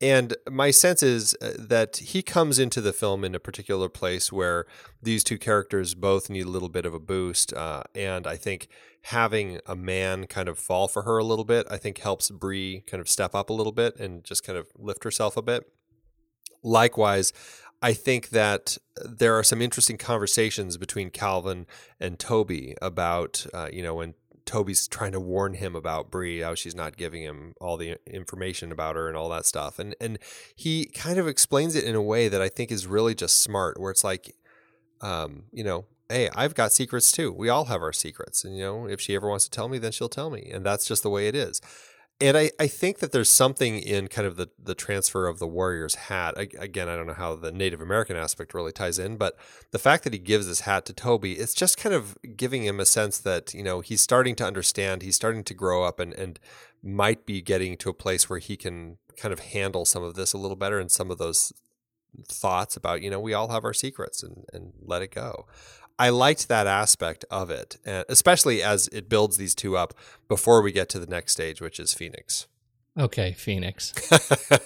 And 0.00 0.36
my 0.50 0.70
sense 0.70 1.02
is 1.02 1.34
uh, 1.40 1.52
that 1.58 1.96
he 1.96 2.22
comes 2.22 2.58
into 2.58 2.82
the 2.82 2.92
film 2.92 3.24
in 3.24 3.34
a 3.34 3.40
particular 3.40 3.88
place 3.88 4.30
where 4.30 4.66
these 5.02 5.24
two 5.24 5.38
characters 5.38 5.94
both 5.94 6.28
need 6.28 6.44
a 6.44 6.50
little 6.50 6.68
bit 6.68 6.84
of 6.84 6.92
a 6.92 7.00
boost. 7.00 7.54
Uh, 7.54 7.82
and 7.94 8.26
I 8.26 8.36
think 8.36 8.68
having 9.02 9.60
a 9.66 9.74
man 9.74 10.26
kind 10.26 10.48
of 10.48 10.58
fall 10.58 10.86
for 10.86 11.02
her 11.02 11.16
a 11.16 11.24
little 11.24 11.46
bit, 11.46 11.66
I 11.70 11.78
think 11.78 11.98
helps 11.98 12.30
Bree 12.30 12.82
kind 12.86 13.00
of 13.00 13.08
step 13.08 13.34
up 13.34 13.48
a 13.48 13.54
little 13.54 13.72
bit 13.72 13.98
and 13.98 14.22
just 14.22 14.44
kind 14.44 14.58
of 14.58 14.68
lift 14.76 15.02
herself 15.04 15.36
a 15.36 15.42
bit. 15.42 15.64
Likewise, 16.62 17.32
I 17.80 17.92
think 17.92 18.30
that 18.30 18.76
there 19.02 19.38
are 19.38 19.42
some 19.42 19.62
interesting 19.62 19.96
conversations 19.96 20.76
between 20.76 21.10
Calvin 21.10 21.66
and 22.00 22.18
Toby 22.18 22.74
about, 22.82 23.46
uh, 23.54 23.68
you 23.72 23.82
know, 23.82 23.94
when 23.94 24.14
Toby's 24.46 24.88
trying 24.88 25.12
to 25.12 25.20
warn 25.20 25.54
him 25.54 25.76
about 25.76 26.10
Bree, 26.10 26.40
how 26.40 26.54
she's 26.54 26.74
not 26.74 26.96
giving 26.96 27.22
him 27.22 27.54
all 27.60 27.76
the 27.76 27.98
information 28.06 28.72
about 28.72 28.96
her 28.96 29.08
and 29.08 29.16
all 29.16 29.28
that 29.30 29.44
stuff. 29.44 29.78
And 29.78 29.94
and 30.00 30.18
he 30.54 30.86
kind 30.86 31.18
of 31.18 31.28
explains 31.28 31.74
it 31.74 31.84
in 31.84 31.94
a 31.94 32.02
way 32.02 32.28
that 32.28 32.40
I 32.40 32.48
think 32.48 32.70
is 32.70 32.86
really 32.86 33.14
just 33.14 33.42
smart, 33.42 33.78
where 33.78 33.90
it's 33.90 34.04
like, 34.04 34.34
um, 35.00 35.44
you 35.52 35.64
know, 35.64 35.84
hey, 36.08 36.30
I've 36.34 36.54
got 36.54 36.72
secrets 36.72 37.10
too. 37.10 37.32
We 37.32 37.48
all 37.48 37.66
have 37.66 37.82
our 37.82 37.92
secrets. 37.92 38.44
And 38.44 38.56
you 38.56 38.62
know, 38.62 38.86
if 38.86 39.00
she 39.00 39.14
ever 39.14 39.28
wants 39.28 39.44
to 39.44 39.50
tell 39.50 39.68
me, 39.68 39.78
then 39.78 39.92
she'll 39.92 40.08
tell 40.08 40.30
me. 40.30 40.50
And 40.52 40.64
that's 40.64 40.86
just 40.86 41.02
the 41.02 41.10
way 41.10 41.28
it 41.28 41.34
is. 41.34 41.60
And 42.18 42.36
I, 42.36 42.50
I 42.58 42.66
think 42.66 43.00
that 43.00 43.12
there's 43.12 43.28
something 43.28 43.78
in 43.78 44.08
kind 44.08 44.26
of 44.26 44.36
the, 44.36 44.48
the 44.58 44.74
transfer 44.74 45.26
of 45.26 45.38
the 45.38 45.46
warrior's 45.46 45.94
hat. 45.94 46.34
I, 46.38 46.48
again, 46.58 46.88
I 46.88 46.96
don't 46.96 47.06
know 47.06 47.12
how 47.12 47.36
the 47.36 47.52
Native 47.52 47.82
American 47.82 48.16
aspect 48.16 48.54
really 48.54 48.72
ties 48.72 48.98
in, 48.98 49.18
but 49.18 49.36
the 49.70 49.78
fact 49.78 50.02
that 50.04 50.14
he 50.14 50.18
gives 50.18 50.46
this 50.46 50.60
hat 50.60 50.86
to 50.86 50.94
Toby, 50.94 51.34
it's 51.34 51.52
just 51.52 51.76
kind 51.76 51.94
of 51.94 52.16
giving 52.34 52.64
him 52.64 52.80
a 52.80 52.86
sense 52.86 53.18
that, 53.18 53.52
you 53.52 53.62
know, 53.62 53.80
he's 53.80 54.00
starting 54.00 54.34
to 54.36 54.46
understand, 54.46 55.02
he's 55.02 55.16
starting 55.16 55.44
to 55.44 55.52
grow 55.52 55.84
up 55.84 56.00
and, 56.00 56.14
and 56.14 56.40
might 56.82 57.26
be 57.26 57.42
getting 57.42 57.76
to 57.76 57.90
a 57.90 57.94
place 57.94 58.30
where 58.30 58.38
he 58.38 58.56
can 58.56 58.96
kind 59.18 59.34
of 59.34 59.40
handle 59.40 59.84
some 59.84 60.02
of 60.02 60.14
this 60.14 60.32
a 60.32 60.38
little 60.38 60.56
better 60.56 60.78
and 60.78 60.90
some 60.90 61.10
of 61.10 61.18
those 61.18 61.52
thoughts 62.28 62.76
about, 62.76 63.02
you 63.02 63.10
know, 63.10 63.20
we 63.20 63.34
all 63.34 63.48
have 63.48 63.64
our 63.64 63.74
secrets 63.74 64.22
and, 64.22 64.46
and 64.54 64.72
let 64.80 65.02
it 65.02 65.10
go. 65.10 65.46
I 65.98 66.10
liked 66.10 66.48
that 66.48 66.66
aspect 66.66 67.24
of 67.30 67.50
it, 67.50 67.76
especially 68.08 68.62
as 68.62 68.88
it 68.88 69.08
builds 69.08 69.36
these 69.36 69.54
two 69.54 69.76
up 69.76 69.94
before 70.28 70.60
we 70.60 70.72
get 70.72 70.88
to 70.90 70.98
the 70.98 71.06
next 71.06 71.32
stage, 71.32 71.60
which 71.60 71.80
is 71.80 71.94
Phoenix. 71.94 72.46
Okay, 72.98 73.32
Phoenix. 73.32 73.92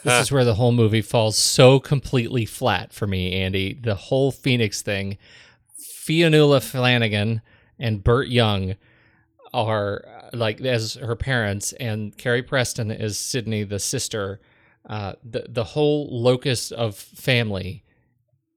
this 0.04 0.22
is 0.22 0.32
where 0.32 0.44
the 0.44 0.54
whole 0.54 0.70
movie 0.72 1.02
falls 1.02 1.36
so 1.36 1.80
completely 1.80 2.44
flat 2.44 2.92
for 2.92 3.06
me, 3.06 3.32
Andy. 3.32 3.74
The 3.74 3.96
whole 3.96 4.30
Phoenix 4.30 4.82
thing. 4.82 5.18
Fionnula 5.80 6.62
Flanagan 6.62 7.42
and 7.78 8.04
Burt 8.04 8.28
Young 8.28 8.76
are 9.52 10.04
uh, 10.06 10.36
like 10.36 10.60
as 10.60 10.94
her 10.94 11.16
parents, 11.16 11.72
and 11.74 12.16
Carrie 12.16 12.42
Preston 12.42 12.90
is 12.90 13.18
Sydney, 13.18 13.64
the 13.64 13.80
sister. 13.80 14.40
Uh, 14.88 15.14
the 15.24 15.46
the 15.48 15.64
whole 15.64 16.08
locus 16.10 16.70
of 16.70 16.96
family 16.96 17.84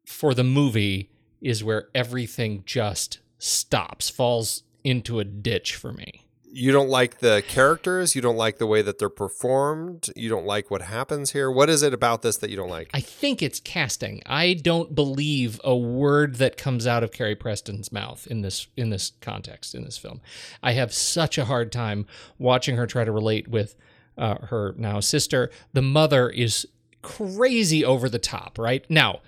for 0.05 0.33
the 0.33 0.43
movie 0.43 1.09
is 1.43 1.63
where 1.63 1.89
everything 1.93 2.63
just 2.65 3.19
stops, 3.37 4.09
falls 4.09 4.63
into 4.83 5.19
a 5.19 5.23
ditch 5.23 5.75
for 5.75 5.91
me. 5.91 6.25
You 6.55 6.71
don't 6.71 6.89
like 6.89 7.17
the 7.17 7.43
characters? 7.47 8.15
You 8.15 8.21
don't 8.21 8.37
like 8.37 8.59
the 8.59 8.67
way 8.67 8.83
that 8.83 8.99
they're 8.99 9.09
performed? 9.09 10.09
You 10.15 10.29
don't 10.29 10.45
like 10.45 10.69
what 10.69 10.83
happens 10.83 11.31
here? 11.31 11.49
What 11.49 11.67
is 11.67 11.81
it 11.81 11.95
about 11.95 12.21
this 12.21 12.37
that 12.37 12.51
you 12.51 12.55
don't 12.55 12.69
like? 12.69 12.91
I 12.93 12.99
think 12.99 13.41
it's 13.41 13.59
casting. 13.59 14.21
I 14.27 14.53
don't 14.53 14.93
believe 14.93 15.59
a 15.63 15.75
word 15.75 16.35
that 16.35 16.55
comes 16.55 16.85
out 16.85 17.03
of 17.03 17.11
carrie 17.11 17.35
preston's 17.35 17.91
mouth 17.91 18.27
in 18.27 18.41
this 18.41 18.67
in 18.77 18.91
this 18.91 19.13
context 19.19 19.73
in 19.73 19.83
this 19.83 19.97
film. 19.97 20.21
I 20.61 20.73
have 20.73 20.93
such 20.93 21.39
a 21.39 21.45
hard 21.45 21.71
time 21.71 22.05
watching 22.37 22.77
her 22.77 22.85
try 22.85 23.03
to 23.03 23.11
relate 23.11 23.47
with 23.47 23.75
uh, 24.15 24.35
her 24.45 24.75
now 24.77 24.99
sister. 24.99 25.49
The 25.73 25.81
mother 25.81 26.29
is 26.29 26.67
crazy 27.01 27.83
over 27.83 28.07
the 28.07 28.19
top 28.19 28.59
right? 28.59 28.85
Now 28.91 29.21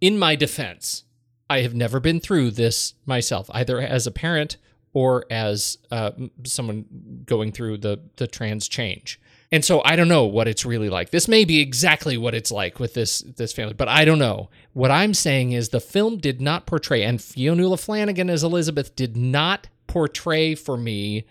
in 0.00 0.16
my 0.16 0.36
defense 0.36 1.02
i 1.48 1.60
have 1.60 1.74
never 1.74 2.00
been 2.00 2.20
through 2.20 2.50
this 2.50 2.94
myself 3.06 3.48
either 3.52 3.80
as 3.80 4.06
a 4.06 4.10
parent 4.10 4.56
or 4.96 5.26
as 5.30 5.76
uh, 5.90 6.10
someone 6.44 6.86
going 7.26 7.52
through 7.52 7.76
the 7.76 8.00
the 8.16 8.26
trans 8.26 8.66
change. 8.66 9.20
And 9.52 9.62
so 9.62 9.82
I 9.84 9.94
don't 9.94 10.08
know 10.08 10.24
what 10.24 10.48
it's 10.48 10.64
really 10.64 10.88
like. 10.88 11.10
This 11.10 11.28
may 11.28 11.44
be 11.44 11.60
exactly 11.60 12.16
what 12.16 12.34
it's 12.34 12.50
like 12.50 12.80
with 12.80 12.94
this 12.94 13.18
this 13.18 13.52
family, 13.52 13.74
but 13.74 13.88
I 13.88 14.06
don't 14.06 14.18
know. 14.18 14.48
What 14.72 14.90
I'm 14.90 15.12
saying 15.12 15.52
is 15.52 15.68
the 15.68 15.80
film 15.80 16.16
did 16.16 16.40
not 16.40 16.64
portray, 16.64 17.02
and 17.02 17.18
Fionnula 17.18 17.78
Flanagan 17.78 18.30
as 18.30 18.42
Elizabeth 18.42 18.96
did 18.96 19.18
not 19.18 19.68
portray 19.86 20.54
for 20.54 20.78
me 20.78 21.26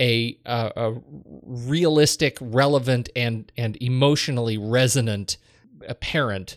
a, 0.00 0.38
a, 0.46 0.94
realistic, 1.42 2.38
relevant, 2.40 3.10
and 3.14 3.52
and 3.58 3.76
emotionally 3.82 4.56
resonant 4.56 5.36
parent 6.00 6.56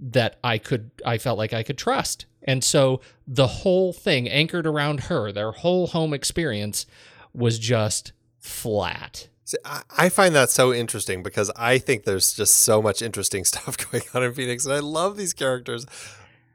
that 0.00 0.38
I 0.42 0.58
could 0.58 0.90
I 1.04 1.18
felt 1.18 1.38
like 1.38 1.52
I 1.52 1.62
could 1.62 1.78
trust. 1.78 2.26
And 2.42 2.62
so 2.62 3.00
the 3.26 3.46
whole 3.46 3.92
thing 3.92 4.28
anchored 4.28 4.66
around 4.66 5.04
her, 5.04 5.32
their 5.32 5.52
whole 5.52 5.88
home 5.88 6.12
experience 6.12 6.86
was 7.32 7.58
just 7.58 8.12
flat. 8.38 9.28
See, 9.46 9.58
I 9.64 10.08
find 10.08 10.34
that 10.34 10.50
so 10.50 10.72
interesting 10.72 11.22
because 11.22 11.50
I 11.54 11.78
think 11.78 12.04
there's 12.04 12.32
just 12.32 12.56
so 12.56 12.80
much 12.80 13.02
interesting 13.02 13.44
stuff 13.46 13.76
going 13.90 14.04
on 14.14 14.22
in 14.22 14.34
Phoenix, 14.34 14.64
and 14.64 14.74
I 14.74 14.80
love 14.80 15.16
these 15.16 15.32
characters. 15.32 15.86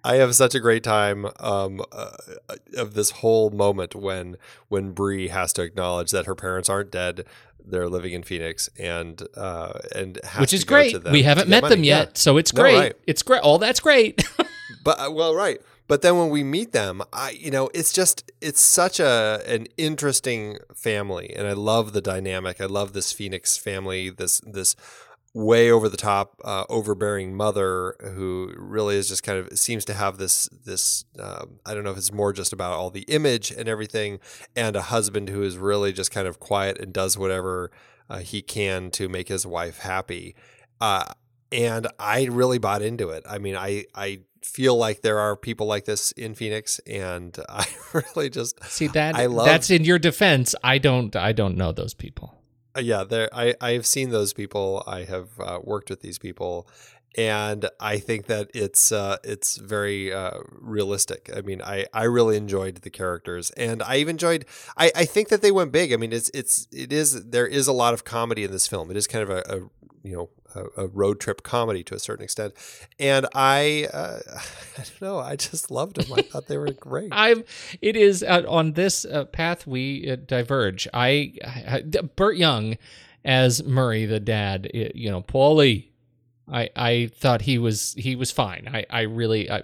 I 0.03 0.15
have 0.15 0.35
such 0.35 0.55
a 0.55 0.59
great 0.59 0.83
time 0.83 1.27
um, 1.39 1.81
uh, 1.91 2.11
of 2.77 2.93
this 2.93 3.11
whole 3.11 3.49
moment 3.49 3.95
when 3.95 4.37
when 4.67 4.91
Bree 4.91 5.27
has 5.27 5.53
to 5.53 5.61
acknowledge 5.61 6.11
that 6.11 6.25
her 6.25 6.35
parents 6.35 6.69
aren't 6.69 6.91
dead; 6.91 7.25
they're 7.65 7.89
living 7.89 8.13
in 8.13 8.23
Phoenix, 8.23 8.69
and 8.77 9.21
uh, 9.35 9.73
and 9.95 10.19
which 10.37 10.53
is 10.53 10.63
great. 10.63 11.03
We 11.03 11.23
haven't 11.23 11.49
met 11.49 11.63
money. 11.63 11.75
them 11.75 11.83
yet, 11.83 12.07
yeah. 12.07 12.11
so 12.15 12.37
it's 12.37 12.53
no, 12.53 12.61
great. 12.61 12.77
Right. 12.77 12.95
It's 13.07 13.23
great. 13.23 13.41
All 13.41 13.57
that's 13.57 13.79
great. 13.79 14.23
but 14.83 14.99
uh, 14.99 15.11
well, 15.11 15.35
right. 15.35 15.59
But 15.89 16.03
then 16.03 16.19
when 16.19 16.29
we 16.29 16.43
meet 16.43 16.71
them, 16.71 17.01
I 17.11 17.31
you 17.31 17.49
know, 17.49 17.69
it's 17.73 17.91
just 17.91 18.31
it's 18.41 18.61
such 18.61 18.99
a 18.99 19.41
an 19.47 19.67
interesting 19.75 20.59
family 20.73 21.33
and 21.35 21.47
I 21.47 21.53
love 21.53 21.93
the 21.93 22.01
dynamic. 22.01 22.61
I 22.61 22.65
love 22.65 22.93
this 22.93 23.11
Phoenix 23.11 23.57
family, 23.57 24.11
this 24.11 24.39
this 24.41 24.75
way 25.33 25.69
over 25.69 25.87
the 25.87 25.97
top 25.97 26.39
uh, 26.43 26.65
overbearing 26.69 27.35
mother 27.35 27.95
who 28.15 28.51
really 28.57 28.95
is 28.95 29.07
just 29.07 29.21
kind 29.21 29.37
of 29.37 29.57
seems 29.57 29.85
to 29.85 29.93
have 29.93 30.17
this 30.17 30.49
this 30.65 31.05
uh, 31.19 31.45
I 31.65 31.73
don't 31.73 31.83
know 31.83 31.91
if 31.91 31.97
it's 31.97 32.11
more 32.11 32.33
just 32.33 32.51
about 32.51 32.73
all 32.73 32.89
the 32.89 33.03
image 33.03 33.51
and 33.51 33.69
everything 33.69 34.19
and 34.55 34.75
a 34.75 34.81
husband 34.81 35.29
who 35.29 35.43
is 35.43 35.57
really 35.57 35.93
just 35.93 36.11
kind 36.11 36.27
of 36.27 36.39
quiet 36.39 36.79
and 36.79 36.91
does 36.91 37.17
whatever 37.17 37.71
uh, 38.09 38.19
he 38.19 38.41
can 38.41 38.89
to 38.91 39.07
make 39.07 39.27
his 39.27 39.45
wife 39.45 39.79
happy 39.79 40.35
uh, 40.81 41.05
and 41.51 41.87
I 41.97 42.25
really 42.25 42.57
bought 42.57 42.81
into 42.81 43.09
it. 43.09 43.25
I 43.29 43.37
mean, 43.37 43.55
I 43.55 43.85
I 43.95 44.21
feel 44.43 44.75
like 44.75 45.01
there 45.01 45.19
are 45.19 45.35
people 45.35 45.67
like 45.67 45.85
this 45.85 46.11
in 46.13 46.35
Phoenix, 46.35 46.79
and 46.87 47.37
I 47.49 47.65
really 47.93 48.29
just 48.29 48.63
see 48.65 48.87
that. 48.87 49.15
I 49.15 49.25
love 49.25 49.45
that's 49.45 49.69
in 49.69 49.83
your 49.83 49.99
defense. 49.99 50.55
I 50.63 50.77
don't. 50.77 51.15
I 51.15 51.31
don't 51.31 51.57
know 51.57 51.71
those 51.71 51.93
people. 51.93 52.35
Uh, 52.79 52.81
yeah, 52.81 53.03
there. 53.03 53.29
I 53.33 53.55
I 53.59 53.71
have 53.71 53.85
seen 53.85 54.09
those 54.09 54.31
people. 54.33 54.83
I 54.87 55.03
have 55.03 55.27
uh, 55.39 55.59
worked 55.61 55.89
with 55.89 56.01
these 56.01 56.17
people, 56.17 56.65
and 57.17 57.69
I 57.79 57.97
think 57.97 58.27
that 58.27 58.49
it's 58.53 58.91
uh, 58.91 59.17
it's 59.23 59.57
very 59.57 60.13
uh, 60.13 60.39
realistic. 60.51 61.29
I 61.35 61.41
mean, 61.41 61.61
I, 61.61 61.87
I 61.93 62.03
really 62.03 62.37
enjoyed 62.37 62.75
the 62.77 62.89
characters, 62.89 63.51
and 63.51 63.83
I 63.83 63.97
even 63.97 64.13
enjoyed. 64.13 64.45
I, 64.77 64.91
I 64.95 65.05
think 65.05 65.27
that 65.27 65.41
they 65.41 65.51
went 65.51 65.73
big. 65.73 65.91
I 65.91 65.97
mean, 65.97 66.13
it's 66.13 66.31
it's 66.33 66.67
it 66.71 66.93
is 66.93 67.25
there 67.25 67.47
is 67.47 67.67
a 67.67 67.73
lot 67.73 67.93
of 67.93 68.05
comedy 68.05 68.45
in 68.45 68.51
this 68.51 68.67
film. 68.67 68.89
It 68.91 68.95
is 68.97 69.07
kind 69.07 69.23
of 69.23 69.29
a, 69.29 69.43
a 69.47 69.57
you 70.07 70.15
know 70.15 70.29
a, 70.55 70.83
a, 70.83 70.87
road 70.87 71.19
trip 71.19 71.43
comedy 71.43 71.83
to 71.83 71.95
a 71.95 71.99
certain 71.99 72.23
extent, 72.23 72.53
and 72.99 73.27
I 73.33 73.87
uh, 73.93 74.19
I 74.77 74.77
don't 74.77 75.01
know. 75.01 75.19
I 75.19 75.35
just 75.35 75.71
loved 75.71 75.97
them. 75.97 76.11
I 76.13 76.21
thought 76.21 76.47
they 76.47 76.57
were 76.57 76.71
great. 76.79 77.09
I'm. 77.11 77.43
It 77.81 77.95
is 77.95 78.23
uh, 78.23 78.43
on 78.47 78.73
this 78.73 79.05
uh, 79.05 79.25
path 79.25 79.67
we 79.67 80.09
uh, 80.09 80.15
diverge. 80.15 80.87
I, 80.93 81.33
I 81.45 81.81
Burt 82.15 82.37
Young 82.37 82.77
as 83.23 83.63
Murray, 83.63 84.05
the 84.05 84.19
dad. 84.19 84.69
You 84.73 85.11
know, 85.11 85.21
Paulie 85.21 85.89
I 86.51 86.69
I 86.75 87.09
thought 87.13 87.41
he 87.41 87.57
was 87.57 87.93
he 87.97 88.15
was 88.15 88.31
fine. 88.31 88.69
I 88.71 88.85
I 88.89 89.01
really 89.01 89.49
I, 89.49 89.63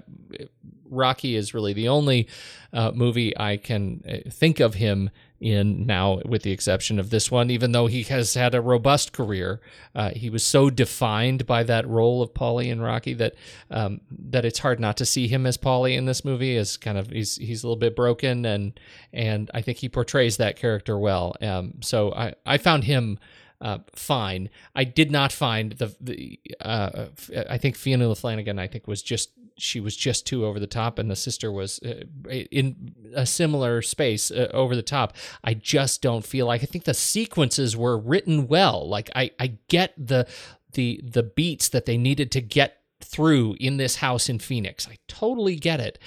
Rocky 0.89 1.35
is 1.35 1.53
really 1.53 1.73
the 1.73 1.89
only 1.89 2.27
uh, 2.71 2.91
movie 2.93 3.37
I 3.37 3.57
can 3.57 4.03
uh, 4.07 4.29
think 4.29 4.59
of 4.59 4.75
him 4.75 5.09
in 5.39 5.85
now, 5.85 6.19
with 6.25 6.43
the 6.43 6.51
exception 6.51 6.99
of 6.99 7.09
this 7.09 7.29
one. 7.29 7.49
Even 7.49 7.71
though 7.71 7.87
he 7.87 8.03
has 8.03 8.33
had 8.33 8.55
a 8.55 8.61
robust 8.61 9.13
career, 9.13 9.61
uh, 9.93 10.11
he 10.11 10.29
was 10.29 10.43
so 10.43 10.69
defined 10.69 11.45
by 11.45 11.63
that 11.63 11.87
role 11.87 12.21
of 12.21 12.33
Paulie 12.33 12.69
in 12.69 12.81
Rocky 12.81 13.13
that 13.13 13.35
um, 13.69 14.01
that 14.09 14.45
it's 14.45 14.59
hard 14.59 14.79
not 14.79 14.97
to 14.97 15.05
see 15.05 15.27
him 15.27 15.45
as 15.45 15.57
Paulie 15.57 15.97
in 15.97 16.05
this 16.05 16.23
movie. 16.23 16.57
As 16.57 16.77
kind 16.77 16.97
of 16.97 17.09
he's 17.09 17.35
he's 17.35 17.63
a 17.63 17.67
little 17.67 17.79
bit 17.79 17.95
broken, 17.95 18.45
and 18.45 18.79
and 19.13 19.51
I 19.53 19.61
think 19.61 19.79
he 19.79 19.89
portrays 19.89 20.37
that 20.37 20.55
character 20.55 20.97
well. 20.97 21.35
Um, 21.41 21.75
so 21.81 22.13
I 22.13 22.33
I 22.45 22.57
found 22.57 22.85
him 22.85 23.19
uh, 23.61 23.79
fine. 23.93 24.49
I 24.75 24.83
did 24.83 25.11
not 25.11 25.31
find 25.31 25.73
the 25.73 25.95
the. 25.99 26.39
Uh, 26.61 27.07
I 27.49 27.57
think 27.57 27.75
Fionnula 27.75 28.17
Flanagan. 28.17 28.59
I 28.59 28.67
think 28.67 28.87
was 28.87 29.01
just 29.01 29.31
she 29.57 29.79
was 29.79 29.95
just 29.95 30.27
too 30.27 30.45
over 30.45 30.59
the 30.59 30.67
top, 30.67 30.99
and 30.99 31.09
the 31.09 31.15
sister 31.15 31.51
was 31.51 31.79
uh, 31.85 32.03
in 32.29 32.93
a 33.13 33.25
similar 33.25 33.81
space 33.81 34.31
uh, 34.31 34.49
over 34.53 34.75
the 34.75 34.81
top. 34.81 35.15
I 35.43 35.53
just 35.53 36.01
don't 36.01 36.25
feel 36.25 36.45
like. 36.45 36.63
I 36.63 36.65
think 36.65 36.83
the 36.83 36.93
sequences 36.93 37.75
were 37.75 37.97
written 37.97 38.47
well. 38.47 38.87
Like 38.87 39.09
I 39.15 39.31
I 39.39 39.57
get 39.67 39.93
the 39.97 40.27
the 40.73 41.01
the 41.03 41.23
beats 41.23 41.69
that 41.69 41.85
they 41.85 41.97
needed 41.97 42.31
to 42.31 42.41
get 42.41 42.81
through 43.01 43.55
in 43.59 43.77
this 43.77 43.97
house 43.97 44.29
in 44.29 44.39
Phoenix. 44.39 44.87
I 44.87 44.97
totally 45.07 45.55
get 45.55 45.79
it. 45.79 45.99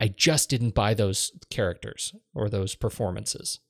I 0.00 0.08
just 0.08 0.50
didn't 0.50 0.74
buy 0.74 0.94
those 0.94 1.32
characters 1.50 2.14
or 2.34 2.48
those 2.48 2.74
performances. 2.74 3.60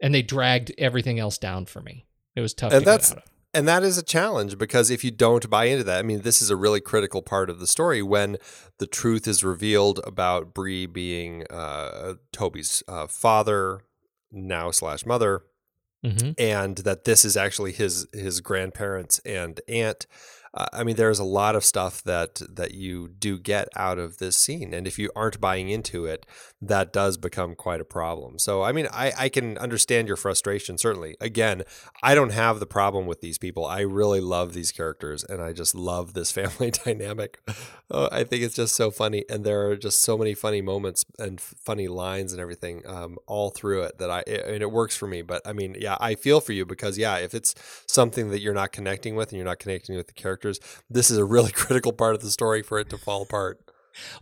And 0.00 0.14
they 0.14 0.22
dragged 0.22 0.72
everything 0.76 1.18
else 1.18 1.38
down 1.38 1.64
for 1.64 1.80
me. 1.80 2.06
It 2.36 2.40
was 2.40 2.54
tough 2.54 2.72
and 2.72 2.82
to 2.82 2.84
that's, 2.84 3.08
get 3.08 3.18
out 3.18 3.24
of. 3.24 3.30
And 3.58 3.66
that 3.66 3.82
is 3.82 3.98
a 3.98 4.04
challenge 4.04 4.56
because 4.56 4.88
if 4.88 5.02
you 5.02 5.10
don't 5.10 5.50
buy 5.50 5.64
into 5.64 5.82
that, 5.82 5.98
I 5.98 6.02
mean, 6.02 6.20
this 6.20 6.40
is 6.40 6.48
a 6.48 6.54
really 6.54 6.80
critical 6.80 7.22
part 7.22 7.50
of 7.50 7.58
the 7.58 7.66
story 7.66 8.02
when 8.02 8.36
the 8.78 8.86
truth 8.86 9.26
is 9.26 9.42
revealed 9.42 9.98
about 10.04 10.54
Bree 10.54 10.86
being 10.86 11.44
uh, 11.50 12.14
Toby's 12.30 12.84
uh, 12.86 13.08
father 13.08 13.80
now 14.30 14.70
slash 14.70 15.04
mother, 15.04 15.42
mm-hmm. 16.04 16.30
and 16.38 16.76
that 16.78 17.02
this 17.02 17.24
is 17.24 17.36
actually 17.36 17.72
his 17.72 18.06
his 18.12 18.40
grandparents 18.40 19.18
and 19.24 19.60
aunt. 19.66 20.06
I 20.54 20.82
mean, 20.82 20.96
there's 20.96 21.18
a 21.18 21.24
lot 21.24 21.54
of 21.54 21.64
stuff 21.64 22.02
that 22.04 22.40
that 22.48 22.72
you 22.72 23.08
do 23.08 23.38
get 23.38 23.68
out 23.76 23.98
of 23.98 24.18
this 24.18 24.36
scene, 24.36 24.72
and 24.72 24.86
if 24.86 24.98
you 24.98 25.10
aren't 25.14 25.40
buying 25.40 25.68
into 25.68 26.06
it, 26.06 26.24
that 26.60 26.92
does 26.92 27.16
become 27.16 27.54
quite 27.54 27.80
a 27.80 27.84
problem. 27.84 28.38
So, 28.38 28.62
I 28.62 28.72
mean, 28.72 28.88
I, 28.92 29.12
I 29.16 29.28
can 29.28 29.58
understand 29.58 30.08
your 30.08 30.16
frustration. 30.16 30.78
Certainly, 30.78 31.16
again, 31.20 31.62
I 32.02 32.14
don't 32.14 32.32
have 32.32 32.60
the 32.60 32.66
problem 32.66 33.06
with 33.06 33.20
these 33.20 33.38
people. 33.38 33.66
I 33.66 33.80
really 33.80 34.20
love 34.20 34.54
these 34.54 34.72
characters, 34.72 35.22
and 35.22 35.42
I 35.42 35.52
just 35.52 35.74
love 35.74 36.14
this 36.14 36.32
family 36.38 36.70
dynamic. 36.70 37.40
Uh, 37.90 38.08
I 38.10 38.24
think 38.24 38.42
it's 38.42 38.54
just 38.54 38.74
so 38.74 38.90
funny, 38.90 39.24
and 39.28 39.44
there 39.44 39.68
are 39.68 39.76
just 39.76 40.02
so 40.02 40.16
many 40.16 40.34
funny 40.34 40.62
moments 40.62 41.04
and 41.18 41.38
f- 41.38 41.54
funny 41.62 41.88
lines 41.88 42.32
and 42.32 42.40
everything 42.40 42.82
um, 42.86 43.18
all 43.26 43.50
through 43.50 43.82
it 43.82 43.98
that 43.98 44.10
I 44.10 44.20
it, 44.26 44.46
and 44.46 44.62
it 44.62 44.72
works 44.72 44.96
for 44.96 45.06
me. 45.06 45.22
But 45.22 45.42
I 45.46 45.52
mean, 45.52 45.76
yeah, 45.78 45.96
I 46.00 46.14
feel 46.14 46.40
for 46.40 46.52
you 46.52 46.64
because 46.64 46.96
yeah, 46.96 47.16
if 47.16 47.34
it's 47.34 47.54
something 47.86 48.30
that 48.30 48.40
you're 48.40 48.54
not 48.54 48.72
connecting 48.72 49.14
with 49.14 49.28
and 49.28 49.36
you're 49.36 49.46
not 49.46 49.58
connecting 49.58 49.96
with 49.96 50.06
the 50.06 50.12
characters 50.12 50.37
characters. 50.38 50.60
This 50.88 51.10
is 51.10 51.18
a 51.18 51.24
really 51.24 51.52
critical 51.52 51.92
part 51.92 52.14
of 52.14 52.22
the 52.22 52.30
story 52.30 52.62
for 52.62 52.78
it 52.78 52.88
to 52.90 52.98
fall 52.98 53.22
apart. 53.22 53.60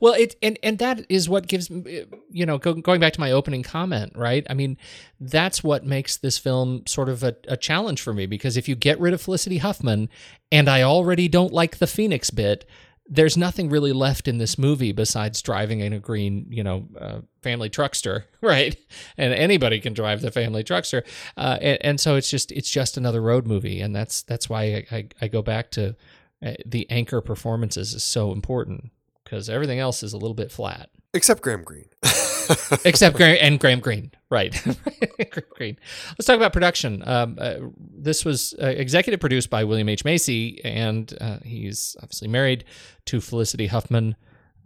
Well, 0.01 0.15
it 0.15 0.37
and 0.43 0.59
and 0.63 0.79
that 0.79 1.05
is 1.11 1.29
what 1.29 1.47
gives 1.49 1.71
eh, 1.71 2.05
you 2.31 2.47
know 2.47 2.57
go, 2.57 2.73
going 2.73 2.99
back 2.99 3.13
to 3.13 3.21
my 3.21 3.31
opening 3.31 3.63
comment, 3.63 4.13
right? 4.17 4.47
I 4.49 4.55
mean, 4.55 4.79
that's 5.21 5.63
what 5.63 5.85
makes 5.85 6.17
this 6.17 6.39
film 6.39 6.87
sort 6.87 7.11
of 7.11 7.23
a, 7.23 7.37
a 7.47 7.59
challenge 7.59 8.01
for 8.01 8.15
me 8.15 8.25
because 8.25 8.57
if 8.57 8.69
you 8.69 8.75
get 8.75 8.99
rid 8.99 9.13
of 9.13 9.21
Felicity 9.21 9.59
Huffman, 9.59 10.09
and 10.51 10.71
I 10.71 10.83
already 10.83 11.29
don't 11.29 11.53
like 11.53 11.77
the 11.77 11.87
Phoenix 11.87 12.31
bit, 12.31 12.67
there's 13.09 13.37
nothing 13.37 13.69
really 13.69 13.93
left 13.93 14.27
in 14.27 14.39
this 14.39 14.59
movie 14.59 14.93
besides 14.93 15.41
driving 15.43 15.81
in 15.81 15.93
a 15.93 15.99
green, 15.99 16.47
you 16.51 16.65
know, 16.65 16.89
uh, 17.01 17.21
family 17.43 17.71
truckster, 17.71 18.25
right? 18.41 18.77
And 19.17 19.33
anybody 19.33 19.81
can 19.81 19.95
drive 19.95 20.23
the 20.23 20.31
family 20.31 20.65
truckster, 20.65 21.05
uh, 21.37 21.59
and, 21.61 21.79
and, 21.83 22.01
so 22.01 22.17
it's 22.17 22.31
just 22.31 22.51
it's 22.53 22.71
just 22.71 22.97
another 22.97 23.21
road 23.21 23.47
movie, 23.47 23.81
and 23.81 23.95
that's 23.95 24.23
that's 24.23 24.49
why 24.49 24.63
I, 24.63 24.87
I, 24.97 25.09
I 25.23 25.29
go 25.29 25.43
back 25.43 25.71
to 25.73 25.97
uh, 26.45 26.55
the 26.65 26.89
anchor 26.91 27.21
performances 27.21 27.95
is 27.95 28.05
so 28.05 28.33
important 28.33 28.91
because 29.27 29.51
everything 29.51 29.81
else 29.81 30.03
is 30.05 30.13
a 30.13 30.17
little 30.17 30.35
bit 30.35 30.53
flat. 30.53 30.89
Except 31.13 31.43
Graham 31.43 31.65
Greene. 31.65 31.89
Except 32.85 33.17
Graham 33.17 33.37
and 33.41 33.59
Graham 33.59 33.81
Greene, 33.81 34.13
right? 34.31 34.53
Graham 34.63 35.47
Greene. 35.51 35.79
Let's 36.11 36.27
talk 36.27 36.37
about 36.37 36.53
production. 36.53 37.03
Um, 37.07 37.37
uh, 37.41 37.57
this 37.77 38.25
was 38.25 38.55
uh, 38.63 38.67
executive 38.67 39.19
produced 39.19 39.51
by 39.51 39.65
William 39.65 39.89
H 39.89 40.05
Macy, 40.05 40.65
and 40.65 41.13
uh, 41.21 41.39
he's 41.43 41.97
obviously 42.01 42.29
married 42.29 42.65
to 43.07 43.21
Felicity 43.21 43.67
Huffman, 43.67 44.15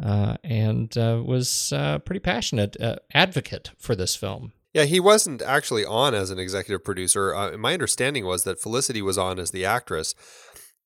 uh, 0.03 0.37
and 0.45 0.97
uh, 0.99 1.23
was 1.25 1.73
uh, 1.73 1.99
pretty 2.01 2.21
passionate 2.21 2.77
advocate 3.15 3.71
for 3.79 3.97
this 3.97 4.15
film. 4.15 4.53
Yeah, 4.75 4.85
he 4.85 5.01
wasn't 5.01 5.43
actually 5.43 5.85
on 5.85 6.15
as 6.15 6.31
an 6.31 6.39
executive 6.39 6.85
producer. 6.85 7.57
my 7.59 7.73
understanding 7.73 8.25
was 8.25 8.45
that 8.45 8.61
Felicity 8.61 9.03
was 9.03 9.19
on 9.19 9.41
as 9.41 9.51
the 9.51 9.65
actress, 9.65 10.15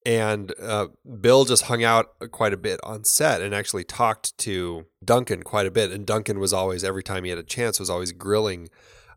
and 0.05 0.53
uh, 0.61 0.89
Bill 1.21 1.45
just 1.45 1.65
hung 1.65 1.83
out 1.83 2.15
quite 2.31 2.53
a 2.53 2.59
bit 2.59 2.79
on 2.83 3.05
set 3.05 3.41
and 3.41 3.55
actually 3.55 3.85
talked 3.85 4.37
to 4.39 4.87
Duncan 5.03 5.43
quite 5.43 5.67
a 5.67 5.71
bit. 5.71 5.91
And 5.91 6.05
Duncan 6.05 6.39
was 6.39 6.53
always, 6.53 6.85
every 6.85 7.03
time 7.03 7.25
he 7.25 7.31
had 7.31 7.39
a 7.39 7.45
chance, 7.45 7.81
was 7.81 7.89
always 7.89 8.13
grilling 8.13 8.69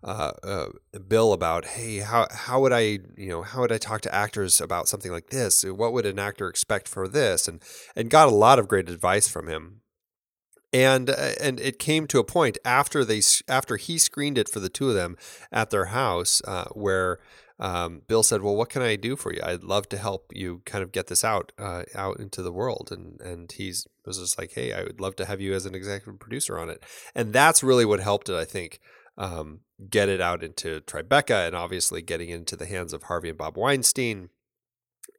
uh, 0.03 0.31
uh, 0.43 0.67
Bill 1.07 1.33
about, 1.33 1.65
hey, 1.65 1.99
how 1.99 2.27
how 2.31 2.61
would 2.61 2.71
I, 2.71 2.99
you 3.17 3.27
know, 3.27 3.41
how 3.41 3.61
would 3.61 3.71
I 3.71 3.77
talk 3.77 4.01
to 4.01 4.15
actors 4.15 4.61
about 4.61 4.87
something 4.87 5.11
like 5.11 5.29
this? 5.29 5.63
What 5.63 5.91
would 5.91 6.05
an 6.05 6.19
actor 6.19 6.47
expect 6.47 6.87
for 6.87 7.07
this? 7.07 7.47
And 7.47 7.61
and 7.95 8.09
got 8.09 8.29
a 8.29 8.35
lot 8.35 8.59
of 8.59 8.67
great 8.67 8.89
advice 8.89 9.27
from 9.27 9.47
him. 9.47 9.81
And 10.71 11.09
uh, 11.09 11.33
and 11.41 11.59
it 11.59 11.79
came 11.79 12.07
to 12.07 12.19
a 12.19 12.23
point 12.23 12.57
after 12.63 13.03
they 13.03 13.21
after 13.49 13.75
he 13.75 13.97
screened 13.97 14.37
it 14.37 14.47
for 14.47 14.61
the 14.61 14.69
two 14.69 14.89
of 14.89 14.95
them 14.95 15.17
at 15.51 15.69
their 15.71 15.85
house 15.85 16.41
uh, 16.45 16.65
where 16.71 17.19
um, 17.59 18.03
Bill 18.07 18.23
said, 18.23 18.41
"Well, 18.41 18.55
what 18.55 18.69
can 18.69 18.81
I 18.81 18.95
do 18.95 19.15
for 19.15 19.33
you? 19.33 19.41
I'd 19.43 19.63
love 19.63 19.89
to 19.89 19.97
help 19.97 20.31
you 20.33 20.61
kind 20.65 20.83
of 20.83 20.91
get 20.91 21.07
this 21.07 21.23
out 21.23 21.51
uh, 21.57 21.83
out 21.95 22.19
into 22.19 22.41
the 22.41 22.51
world." 22.51 22.89
And 22.91 23.19
and 23.19 23.51
he's 23.51 23.87
was 24.05 24.19
just 24.19 24.37
like, 24.37 24.53
"Hey, 24.53 24.73
I 24.73 24.83
would 24.83 25.01
love 25.01 25.15
to 25.17 25.25
have 25.25 25.41
you 25.41 25.53
as 25.53 25.65
an 25.65 25.73
executive 25.75 26.19
producer 26.19 26.59
on 26.59 26.69
it." 26.69 26.83
And 27.15 27.33
that's 27.33 27.63
really 27.63 27.85
what 27.85 27.99
helped 27.99 28.29
it, 28.29 28.35
I 28.35 28.45
think, 28.45 28.79
um, 29.17 29.61
get 29.89 30.07
it 30.07 30.21
out 30.21 30.43
into 30.43 30.81
Tribeca, 30.81 31.47
and 31.47 31.55
obviously 31.55 32.01
getting 32.01 32.29
into 32.29 32.55
the 32.55 32.67
hands 32.67 32.93
of 32.93 33.03
Harvey 33.03 33.29
and 33.29 33.37
Bob 33.37 33.57
Weinstein. 33.57 34.29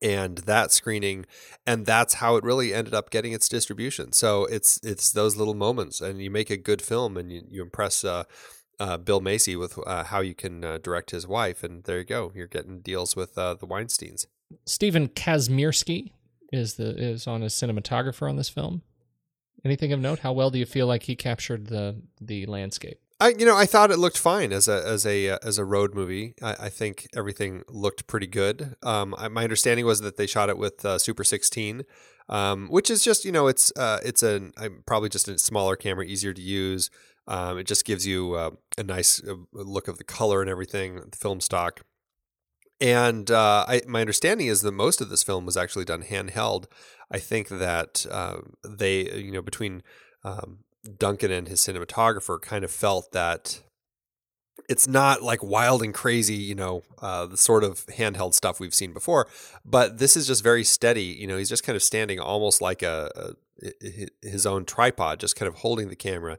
And 0.01 0.39
that 0.39 0.71
screening, 0.71 1.27
and 1.67 1.85
that's 1.85 2.15
how 2.15 2.37
it 2.37 2.45
really 2.45 2.73
ended 2.73 2.95
up 2.95 3.11
getting 3.11 3.33
its 3.33 3.49
distribution. 3.49 4.13
So 4.13 4.45
it's 4.45 4.79
it's 4.85 5.11
those 5.11 5.35
little 5.35 5.55
moments, 5.55 6.01
and 6.01 6.23
you 6.23 6.31
make 6.31 6.51
a 6.51 6.57
good 6.57 6.81
film, 6.81 7.17
and 7.17 7.33
you, 7.33 7.43
you 7.51 7.63
impress 7.63 8.05
uh, 8.05 8.23
uh, 8.81 8.97
Bill 8.97 9.21
Macy 9.21 9.57
with 9.57 9.79
uh, 9.87 10.05
how 10.05 10.21
you 10.21 10.35
can 10.35 10.65
uh, 10.65 10.79
direct 10.79 11.11
his 11.11 11.27
wife, 11.27 11.63
and 11.63 11.85
there 11.85 11.99
you 11.99 12.05
go. 12.05 12.33
You're 12.35 12.47
getting 12.47 12.81
deals 12.81 13.17
with 13.17 13.37
uh, 13.37 13.55
the 13.55 13.67
Weinstein's. 13.67 14.27
Stephen 14.65 15.09
Kazmierski 15.09 16.13
is 16.53 16.75
the 16.75 16.97
is 16.97 17.27
on 17.27 17.43
as 17.43 17.55
cinematographer 17.55 18.29
on 18.29 18.37
this 18.37 18.49
film. 18.49 18.83
Anything 19.65 19.93
of 19.93 20.01
note? 20.01 20.21
How 20.21 20.33
well 20.33 20.51
do 20.51 20.59
you 20.59 20.67
feel 20.67 20.87
like 20.87 21.05
he 21.05 21.17
captured 21.17 21.67
the 21.67 22.01
the 22.21 22.47
landscape? 22.47 23.01
I 23.21 23.35
you 23.37 23.45
know 23.45 23.57
I 23.57 23.67
thought 23.67 23.91
it 23.91 23.99
looked 23.99 24.19
fine 24.19 24.53
as 24.53 24.69
a 24.69 24.87
as 24.87 25.05
a 25.05 25.31
uh, 25.31 25.39
as 25.43 25.59
a 25.59 25.65
road 25.65 25.95
movie. 25.95 26.35
I, 26.41 26.57
I 26.61 26.69
think 26.69 27.09
everything 27.17 27.65
looked 27.69 28.07
pretty 28.07 28.29
good. 28.29 28.77
Um, 28.83 29.15
I, 29.19 29.29
my 29.29 29.43
understanding 29.43 29.85
was 29.85 30.01
that 30.01 30.17
they 30.17 30.27
shot 30.27 30.49
it 30.49 30.57
with 30.57 30.85
uh, 30.85 30.99
Super 30.99 31.25
16, 31.25 31.83
um, 32.29 32.69
which 32.69 32.91
is 32.91 33.03
just 33.03 33.25
you 33.25 33.33
know 33.33 33.49
it's 33.49 33.73
uh, 33.77 33.99
it's 34.05 34.23
a 34.23 34.51
probably 34.87 35.09
just 35.09 35.27
a 35.27 35.39
smaller 35.39 35.75
camera, 35.75 36.05
easier 36.05 36.33
to 36.33 36.43
use. 36.43 36.91
Um, 37.29 37.59
it 37.59 37.67
just 37.67 37.85
gives 37.85 38.07
you 38.07 38.33
uh, 38.35 38.51
a 38.79 38.83
nice 38.83 39.23
uh, 39.23 39.35
look 39.53 39.87
of 39.87 39.99
the 39.99 40.05
color 40.05 40.41
and 40.41 40.51
everything, 40.51 40.97
the 40.97 41.17
film 41.17 41.41
stock. 41.41 41.83
And 42.81 43.31
uh, 43.31 43.67
I, 43.69 43.83
my 43.87 44.01
understanding 44.01 44.47
is 44.47 44.63
that 44.63 44.73
most 44.73 45.01
of 45.01 45.11
this 45.11 45.23
film 45.23 45.45
was 45.45 45.57
actually 45.57 45.85
done 45.85 46.03
handheld. 46.03 46.67
I 47.11 47.19
think 47.19 47.49
that 47.49 48.07
uh, 48.11 48.39
they, 48.67 49.13
you 49.13 49.31
know, 49.33 49.43
between 49.43 49.83
um, 50.25 50.61
Duncan 50.97 51.31
and 51.31 51.49
his 51.49 51.61
cinematographer, 51.61 52.41
kind 52.41 52.65
of 52.65 52.71
felt 52.71 53.13
that 53.13 53.63
it's 54.69 54.89
not 54.89 55.23
like 55.23 55.43
wild 55.43 55.83
and 55.83 55.93
crazy, 55.93 56.35
you 56.35 56.55
know, 56.55 56.83
uh, 57.03 57.27
the 57.27 57.37
sort 57.37 57.65
of 57.65 57.85
handheld 57.87 58.35
stuff 58.35 58.61
we've 58.61 58.75
seen 58.75 58.93
before. 58.93 59.29
But 59.65 59.99
this 59.99 60.17
is 60.17 60.27
just 60.27 60.43
very 60.43 60.65
steady. 60.65 61.05
You 61.05 61.27
know, 61.27 61.37
he's 61.37 61.49
just 61.49 61.65
kind 61.65 61.77
of 61.77 61.83
standing 61.83 62.21
almost 62.21 62.63
like 62.63 62.83
a, 62.83 63.11
a 63.17 63.33
his 64.23 64.47
own 64.47 64.65
tripod, 64.65 65.21
just 65.21 65.37
kind 65.37 65.49
of 65.49 65.57
holding 65.57 65.89
the 65.89 65.97
camera 65.97 66.39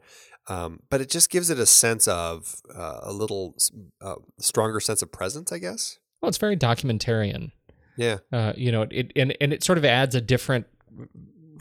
um, 0.50 0.82
but 0.90 1.00
it 1.00 1.10
just 1.10 1.30
gives 1.30 1.50
it 1.50 1.60
a 1.60 1.66
sense 1.66 2.08
of 2.08 2.62
uh, 2.76 3.00
a 3.04 3.14
little 3.14 3.56
uh, 4.02 4.16
stronger 4.40 4.80
sense 4.80 5.02
of 5.02 5.12
presence, 5.12 5.52
I 5.52 5.60
guess. 5.60 6.00
Well, 6.22 6.30
it's 6.30 6.38
very 6.38 6.58
documentarian. 6.58 7.52
Yeah. 7.98 8.18
Uh, 8.32 8.54
you 8.58 8.72
know, 8.72 8.88
it 8.90 9.12
and 9.16 9.36
and 9.40 9.54
it 9.54 9.64
sort 9.64 9.78
of 9.78 9.86
adds 9.86 10.16
a 10.16 10.22
different 10.22 10.66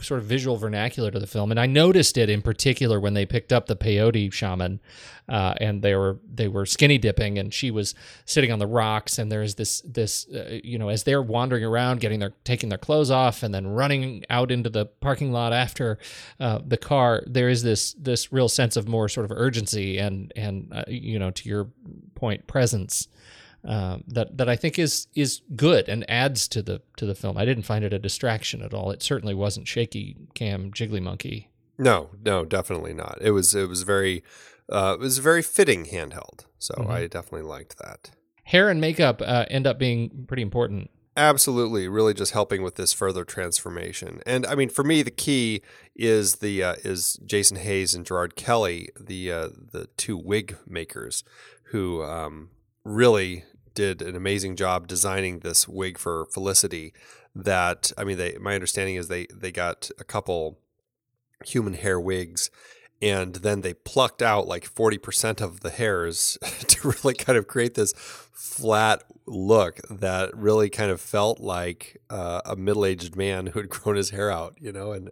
sort 0.01 0.19
of 0.19 0.25
visual 0.25 0.57
vernacular 0.57 1.11
to 1.11 1.19
the 1.19 1.27
film, 1.27 1.51
and 1.51 1.59
I 1.59 1.65
noticed 1.65 2.17
it 2.17 2.29
in 2.29 2.41
particular 2.41 2.99
when 2.99 3.13
they 3.13 3.25
picked 3.25 3.53
up 3.53 3.67
the 3.67 3.75
peyote 3.75 4.31
shaman, 4.31 4.79
uh, 5.27 5.53
and 5.59 5.81
they 5.81 5.95
were 5.95 6.19
they 6.33 6.47
were 6.47 6.65
skinny 6.65 6.97
dipping, 6.97 7.37
and 7.37 7.53
she 7.53 7.71
was 7.71 7.95
sitting 8.25 8.51
on 8.51 8.59
the 8.59 8.67
rocks, 8.67 9.17
and 9.17 9.31
there's 9.31 9.55
this 9.55 9.81
this 9.81 10.27
uh, 10.29 10.59
you 10.63 10.77
know 10.77 10.89
as 10.89 11.03
they're 11.03 11.21
wandering 11.21 11.63
around, 11.63 11.99
getting 11.99 12.19
their 12.19 12.33
taking 12.43 12.69
their 12.69 12.77
clothes 12.77 13.11
off, 13.11 13.43
and 13.43 13.53
then 13.53 13.67
running 13.67 14.23
out 14.29 14.51
into 14.51 14.69
the 14.69 14.85
parking 14.85 15.31
lot 15.31 15.53
after 15.53 15.97
uh, 16.39 16.59
the 16.65 16.77
car, 16.77 17.23
there 17.27 17.49
is 17.49 17.63
this 17.63 17.93
this 17.93 18.31
real 18.31 18.49
sense 18.49 18.75
of 18.75 18.87
more 18.87 19.09
sort 19.09 19.25
of 19.25 19.31
urgency 19.31 19.97
and 19.97 20.31
and 20.35 20.71
uh, 20.73 20.83
you 20.87 21.19
know 21.19 21.31
to 21.31 21.47
your 21.47 21.69
point 22.15 22.47
presence 22.47 23.07
um, 23.63 24.03
that 24.07 24.37
that 24.37 24.47
I 24.47 24.55
think 24.55 24.79
is 24.79 25.07
is 25.15 25.41
good 25.55 25.89
and 25.89 26.09
adds 26.09 26.47
to 26.49 26.61
the 26.61 26.81
to 26.97 27.05
the 27.05 27.15
film. 27.15 27.37
I 27.37 27.45
didn't 27.45 27.63
find 27.63 27.83
it 27.83 27.93
a 27.93 27.99
distraction 27.99 28.61
at 28.61 28.73
all. 28.73 28.91
It 28.91 29.03
certainly 29.03 29.33
wasn't 29.33 29.67
shaky 29.67 30.17
cam 30.33 30.71
jiggly 30.71 31.01
monkey. 31.01 31.49
No, 31.77 32.09
no, 32.23 32.45
definitely 32.45 32.93
not. 32.93 33.17
It 33.21 33.31
was 33.31 33.53
it 33.55 33.67
was 33.67 33.83
very 33.83 34.23
uh, 34.71 34.95
it 34.99 35.01
was 35.01 35.17
very 35.17 35.41
fitting 35.41 35.85
handheld. 35.85 36.45
So 36.57 36.75
mm-hmm. 36.75 36.91
I 36.91 37.07
definitely 37.07 37.47
liked 37.47 37.77
that. 37.79 38.11
Hair 38.43 38.69
and 38.69 38.81
makeup 38.81 39.21
uh, 39.21 39.45
end 39.49 39.67
up 39.67 39.77
being 39.77 40.25
pretty 40.27 40.41
important. 40.41 40.89
Absolutely, 41.17 41.87
really 41.89 42.13
just 42.13 42.31
helping 42.31 42.63
with 42.63 42.75
this 42.75 42.93
further 42.93 43.25
transformation. 43.25 44.21
And 44.25 44.45
I 44.45 44.55
mean, 44.55 44.69
for 44.69 44.83
me, 44.83 45.01
the 45.01 45.11
key 45.11 45.61
is 45.95 46.37
the 46.37 46.63
uh, 46.63 46.75
is 46.83 47.19
Jason 47.25 47.57
Hayes 47.57 47.93
and 47.93 48.05
Gerard 48.05 48.35
Kelly, 48.35 48.89
the 48.97 49.31
uh, 49.31 49.49
the 49.73 49.87
two 49.97 50.17
wig 50.17 50.55
makers, 50.65 51.25
who 51.71 52.03
um, 52.03 52.49
really 52.89 53.43
did 53.73 54.01
an 54.01 54.15
amazing 54.15 54.55
job 54.55 54.87
designing 54.87 55.39
this 55.39 55.67
wig 55.67 55.97
for 55.97 56.25
Felicity. 56.25 56.93
That 57.35 57.91
I 57.97 58.03
mean, 58.03 58.17
they 58.17 58.37
my 58.39 58.55
understanding 58.55 58.95
is 58.95 59.07
they 59.07 59.27
they 59.33 59.51
got 59.51 59.89
a 59.99 60.03
couple 60.03 60.59
human 61.45 61.73
hair 61.73 61.99
wigs 61.99 62.49
and 63.01 63.35
then 63.35 63.61
they 63.61 63.73
plucked 63.73 64.21
out 64.21 64.47
like 64.47 64.63
40% 64.63 65.41
of 65.41 65.61
the 65.61 65.69
hairs 65.69 66.37
to 66.67 66.89
really 67.03 67.13
kind 67.13 67.37
of 67.37 67.47
create 67.47 67.75
this 67.75 67.93
flat 67.95 69.03
look 69.25 69.79
that 69.89 70.35
really 70.35 70.69
kind 70.69 70.91
of 70.91 70.99
felt 70.99 71.39
like 71.39 72.01
uh, 72.09 72.41
a 72.45 72.55
middle-aged 72.55 73.15
man 73.15 73.47
who 73.47 73.59
had 73.59 73.69
grown 73.69 73.95
his 73.95 74.09
hair 74.09 74.31
out 74.31 74.55
you 74.59 74.71
know 74.71 74.91
and 74.91 75.11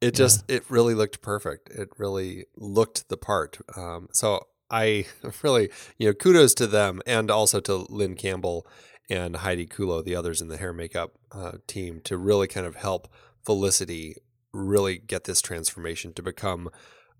it 0.00 0.14
just 0.14 0.44
yeah. 0.48 0.56
it 0.56 0.64
really 0.70 0.94
looked 0.94 1.20
perfect 1.20 1.68
it 1.70 1.88
really 1.98 2.46
looked 2.56 3.08
the 3.08 3.16
part 3.16 3.58
um, 3.76 4.08
so 4.12 4.46
I 4.70 5.06
really, 5.42 5.70
you 5.98 6.08
know, 6.08 6.14
kudos 6.14 6.54
to 6.54 6.66
them 6.66 7.00
and 7.06 7.30
also 7.30 7.60
to 7.60 7.86
Lynn 7.88 8.14
Campbell 8.14 8.66
and 9.08 9.36
Heidi 9.36 9.66
Kulo, 9.66 10.04
the 10.04 10.14
others 10.14 10.40
in 10.40 10.48
the 10.48 10.56
hair 10.56 10.72
makeup 10.72 11.12
uh, 11.32 11.52
team, 11.66 12.00
to 12.04 12.16
really 12.16 12.46
kind 12.46 12.66
of 12.66 12.76
help 12.76 13.08
Felicity 13.44 14.16
really 14.52 14.98
get 14.98 15.24
this 15.24 15.40
transformation 15.40 16.12
to 16.12 16.22
become 16.22 16.70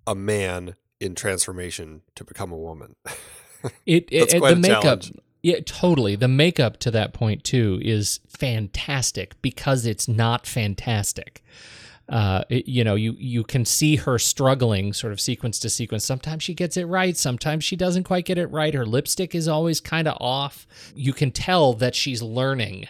a 0.06 0.14
man 0.14 0.76
in 1.00 1.14
transformation 1.14 2.02
to 2.14 2.24
become 2.24 2.52
a 2.52 2.58
woman. 2.58 2.94
it, 3.86 4.08
it 4.10 4.34
it 4.34 4.40
the 4.40 4.56
makeup. 4.56 4.82
Challenge. 4.82 5.12
Yeah, 5.42 5.60
totally. 5.64 6.16
The 6.16 6.28
makeup 6.28 6.76
to 6.80 6.90
that 6.90 7.14
point 7.14 7.44
too 7.44 7.80
is 7.82 8.20
fantastic 8.28 9.40
because 9.40 9.86
it's 9.86 10.06
not 10.06 10.46
fantastic 10.46 11.42
uh, 12.10 12.44
you 12.50 12.84
know, 12.84 12.96
you 12.96 13.14
you 13.18 13.44
can 13.44 13.64
see 13.64 13.96
her 13.96 14.18
struggling, 14.18 14.92
sort 14.92 15.12
of 15.12 15.20
sequence 15.20 15.58
to 15.60 15.70
sequence. 15.70 16.04
Sometimes 16.04 16.42
she 16.42 16.54
gets 16.54 16.76
it 16.76 16.84
right, 16.84 17.16
sometimes 17.16 17.64
she 17.64 17.76
doesn't 17.76 18.04
quite 18.04 18.26
get 18.26 18.36
it 18.38 18.48
right. 18.48 18.74
Her 18.74 18.84
lipstick 18.86 19.34
is 19.34 19.48
always 19.48 19.80
kind 19.80 20.08
of 20.08 20.16
off. 20.20 20.66
You 20.94 21.12
can 21.12 21.30
tell 21.30 21.72
that 21.74 21.94
she's 21.94 22.20
learning. 22.22 22.88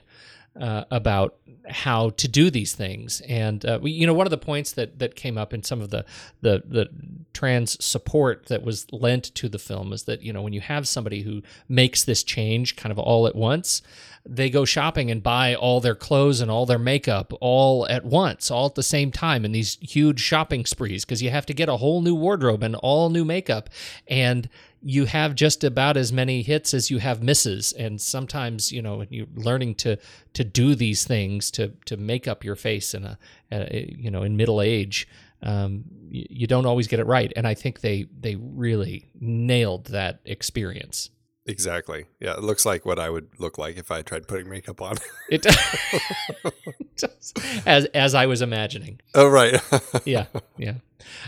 uh, 0.60 0.84
about 0.90 1.36
how 1.68 2.10
to 2.10 2.26
do 2.26 2.50
these 2.50 2.74
things. 2.74 3.20
And 3.28 3.64
uh, 3.64 3.78
we, 3.80 3.92
you 3.92 4.06
know, 4.06 4.14
one 4.14 4.26
of 4.26 4.30
the 4.30 4.38
points 4.38 4.72
that 4.72 4.98
that 4.98 5.14
came 5.14 5.38
up 5.38 5.54
in 5.54 5.62
some 5.62 5.80
of 5.80 5.90
the 5.90 6.04
the 6.40 6.62
the 6.66 6.88
trans 7.32 7.82
support 7.84 8.46
that 8.46 8.62
was 8.64 8.86
lent 8.92 9.34
to 9.36 9.48
the 9.48 9.58
film 9.58 9.92
is 9.92 10.02
that 10.04 10.22
you 10.22 10.32
know 10.32 10.42
when 10.42 10.52
you 10.52 10.60
have 10.60 10.88
somebody 10.88 11.22
who 11.22 11.42
makes 11.68 12.04
this 12.04 12.24
change 12.24 12.76
kind 12.76 12.90
of 12.90 12.98
all 12.98 13.26
at 13.26 13.36
once, 13.36 13.82
they 14.26 14.50
go 14.50 14.64
shopping 14.64 15.10
and 15.10 15.22
buy 15.22 15.54
all 15.54 15.80
their 15.80 15.94
clothes 15.94 16.40
and 16.40 16.50
all 16.50 16.66
their 16.66 16.78
makeup 16.78 17.32
all 17.40 17.86
at 17.88 18.04
once, 18.04 18.50
all 18.50 18.66
at 18.66 18.74
the 18.74 18.82
same 18.82 19.10
time 19.10 19.44
in 19.44 19.52
these 19.52 19.78
huge 19.80 20.20
shopping 20.20 20.66
sprees 20.66 21.04
because 21.04 21.22
you 21.22 21.30
have 21.30 21.46
to 21.46 21.54
get 21.54 21.68
a 21.68 21.78
whole 21.78 22.02
new 22.02 22.14
wardrobe 22.14 22.62
and 22.62 22.76
all 22.76 23.08
new 23.08 23.24
makeup 23.24 23.70
and 24.06 24.48
you 24.82 25.04
have 25.04 25.34
just 25.34 25.62
about 25.62 25.96
as 25.96 26.12
many 26.12 26.42
hits 26.42 26.72
as 26.72 26.90
you 26.90 26.98
have 26.98 27.22
misses. 27.22 27.72
And 27.72 28.00
sometimes 28.00 28.72
you 28.72 28.82
know 28.82 28.98
when 28.98 29.08
you 29.10 29.26
learning 29.34 29.76
to 29.76 29.98
to 30.34 30.44
do 30.44 30.74
these 30.74 31.04
things 31.04 31.50
to 31.52 31.72
to 31.86 31.96
make 31.96 32.28
up 32.28 32.44
your 32.44 32.56
face 32.56 32.94
in 32.94 33.04
a, 33.04 33.18
a 33.52 33.94
you 33.98 34.10
know 34.10 34.22
in 34.22 34.36
middle 34.36 34.60
age 34.60 35.08
um, 35.42 35.84
you, 36.10 36.26
you 36.28 36.46
don't 36.46 36.66
always 36.66 36.86
get 36.88 37.00
it 37.00 37.06
right. 37.06 37.32
And 37.36 37.46
i 37.46 37.54
think 37.54 37.80
they 37.80 38.06
they 38.20 38.36
really 38.36 39.08
nailed 39.18 39.86
that 39.86 40.20
experience 40.24 41.10
Exactly. 41.46 42.06
Yeah, 42.20 42.34
it 42.34 42.42
looks 42.42 42.66
like 42.66 42.84
what 42.84 42.98
I 42.98 43.08
would 43.08 43.28
look 43.38 43.56
like 43.56 43.76
if 43.76 43.90
I 43.90 44.02
tried 44.02 44.28
putting 44.28 44.48
makeup 44.48 44.82
on. 44.82 44.96
it 45.30 45.42
does, 46.96 47.32
as 47.64 47.86
as 47.86 48.14
i 48.14 48.26
was 48.26 48.42
imagining 48.42 49.00
oh, 49.14 49.26
right. 49.26 49.60
yeah, 50.04 50.26
yeah. 50.58 50.74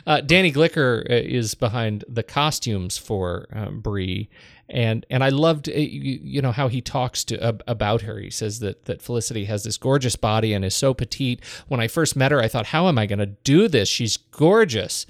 Uh, 0.07 0.21
Danny 0.21 0.53
Glicker 0.53 1.03
uh, 1.11 1.15
is 1.15 1.55
behind 1.55 2.05
the 2.07 2.23
costumes 2.23 2.99
for 2.99 3.47
um, 3.53 3.81
Bree, 3.81 4.29
and 4.69 5.07
and 5.09 5.25
I 5.25 5.31
loved 5.31 5.69
uh, 5.69 5.73
you, 5.73 6.21
you 6.23 6.43
know 6.43 6.53
how 6.53 6.69
he 6.69 6.83
talks 6.83 7.25
to 7.25 7.43
ab- 7.43 7.63
about 7.67 8.03
her. 8.03 8.19
He 8.19 8.31
says 8.31 8.61
that 8.61 8.85
that 8.85 9.01
Felicity 9.01 9.47
has 9.47 9.65
this 9.65 9.79
gorgeous 9.79 10.15
body 10.15 10.53
and 10.53 10.63
is 10.63 10.75
so 10.75 10.93
petite. 10.93 11.41
When 11.69 11.81
I 11.81 11.89
first 11.89 12.17
met 12.17 12.33
her, 12.33 12.41
I 12.41 12.49
thought, 12.49 12.67
how 12.67 12.87
am 12.89 12.99
I 12.99 13.07
going 13.07 13.19
to 13.19 13.27
do 13.27 13.67
this? 13.67 13.89
She's 13.89 14.19
gorgeous. 14.19 15.07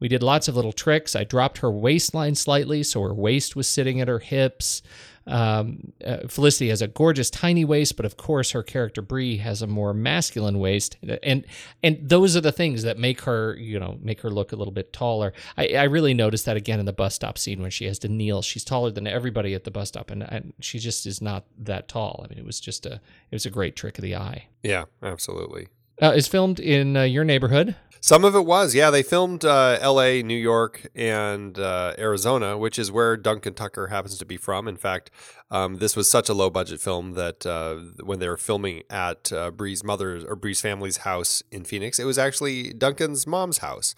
We 0.00 0.08
did 0.08 0.22
lots 0.22 0.48
of 0.48 0.56
little 0.56 0.72
tricks. 0.72 1.16
I 1.16 1.24
dropped 1.24 1.58
her 1.58 1.70
waistline 1.70 2.34
slightly 2.34 2.82
so 2.82 3.00
her 3.02 3.14
waist 3.14 3.56
was 3.56 3.68
sitting 3.68 4.00
at 4.00 4.08
her 4.08 4.18
hips. 4.18 4.82
Um, 5.26 5.92
uh, 6.04 6.28
Felicity 6.28 6.68
has 6.68 6.82
a 6.82 6.88
gorgeous 6.88 7.30
tiny 7.30 7.64
waist, 7.64 7.96
but 7.96 8.04
of 8.04 8.16
course 8.16 8.50
her 8.50 8.62
character 8.62 9.00
Bree 9.00 9.38
has 9.38 9.62
a 9.62 9.66
more 9.66 9.94
masculine 9.94 10.58
waist, 10.58 10.98
and 11.22 11.46
and 11.82 11.98
those 12.02 12.36
are 12.36 12.42
the 12.42 12.52
things 12.52 12.82
that 12.82 12.98
make 12.98 13.22
her 13.22 13.56
you 13.56 13.80
know 13.80 13.98
make 14.02 14.20
her 14.20 14.30
look 14.30 14.52
a 14.52 14.56
little 14.56 14.72
bit 14.72 14.92
taller. 14.92 15.32
I, 15.56 15.68
I 15.68 15.82
really 15.84 16.14
noticed 16.14 16.44
that 16.44 16.56
again 16.56 16.78
in 16.78 16.86
the 16.86 16.92
bus 16.92 17.14
stop 17.14 17.38
scene 17.38 17.62
when 17.62 17.70
she 17.70 17.86
has 17.86 17.98
to 18.00 18.08
kneel. 18.08 18.42
She's 18.42 18.64
taller 18.64 18.90
than 18.90 19.06
everybody 19.06 19.54
at 19.54 19.64
the 19.64 19.70
bus 19.70 19.88
stop, 19.88 20.10
and, 20.10 20.22
and 20.22 20.52
she 20.60 20.78
just 20.78 21.06
is 21.06 21.22
not 21.22 21.44
that 21.58 21.88
tall. 21.88 22.24
I 22.24 22.28
mean, 22.28 22.38
it 22.38 22.44
was 22.44 22.60
just 22.60 22.84
a 22.84 22.94
it 23.30 23.32
was 23.32 23.46
a 23.46 23.50
great 23.50 23.76
trick 23.76 23.96
of 23.98 24.02
the 24.02 24.16
eye. 24.16 24.48
yeah, 24.62 24.84
absolutely. 25.02 25.68
Uh, 26.00 26.12
it's 26.14 26.28
filmed 26.28 26.60
in 26.60 26.96
uh, 26.96 27.02
your 27.02 27.24
neighborhood. 27.24 27.76
Some 28.04 28.22
of 28.26 28.34
it 28.34 28.44
was, 28.44 28.74
yeah. 28.74 28.90
They 28.90 29.02
filmed 29.02 29.46
uh, 29.46 29.78
L.A., 29.80 30.22
New 30.22 30.36
York, 30.36 30.88
and 30.94 31.58
uh, 31.58 31.94
Arizona, 31.96 32.58
which 32.58 32.78
is 32.78 32.92
where 32.92 33.16
Duncan 33.16 33.54
Tucker 33.54 33.86
happens 33.86 34.18
to 34.18 34.26
be 34.26 34.36
from. 34.36 34.68
In 34.68 34.76
fact, 34.76 35.10
um, 35.50 35.76
this 35.76 35.96
was 35.96 36.06
such 36.10 36.28
a 36.28 36.34
low 36.34 36.50
budget 36.50 36.82
film 36.82 37.12
that 37.12 37.46
uh, 37.46 37.76
when 38.04 38.18
they 38.18 38.28
were 38.28 38.36
filming 38.36 38.82
at 38.90 39.32
uh, 39.32 39.50
Bree's 39.50 39.82
mother's 39.82 40.22
or 40.22 40.36
Bree's 40.36 40.60
family's 40.60 40.98
house 40.98 41.42
in 41.50 41.64
Phoenix, 41.64 41.98
it 41.98 42.04
was 42.04 42.18
actually 42.18 42.74
Duncan's 42.74 43.26
mom's 43.26 43.58
house. 43.58 43.94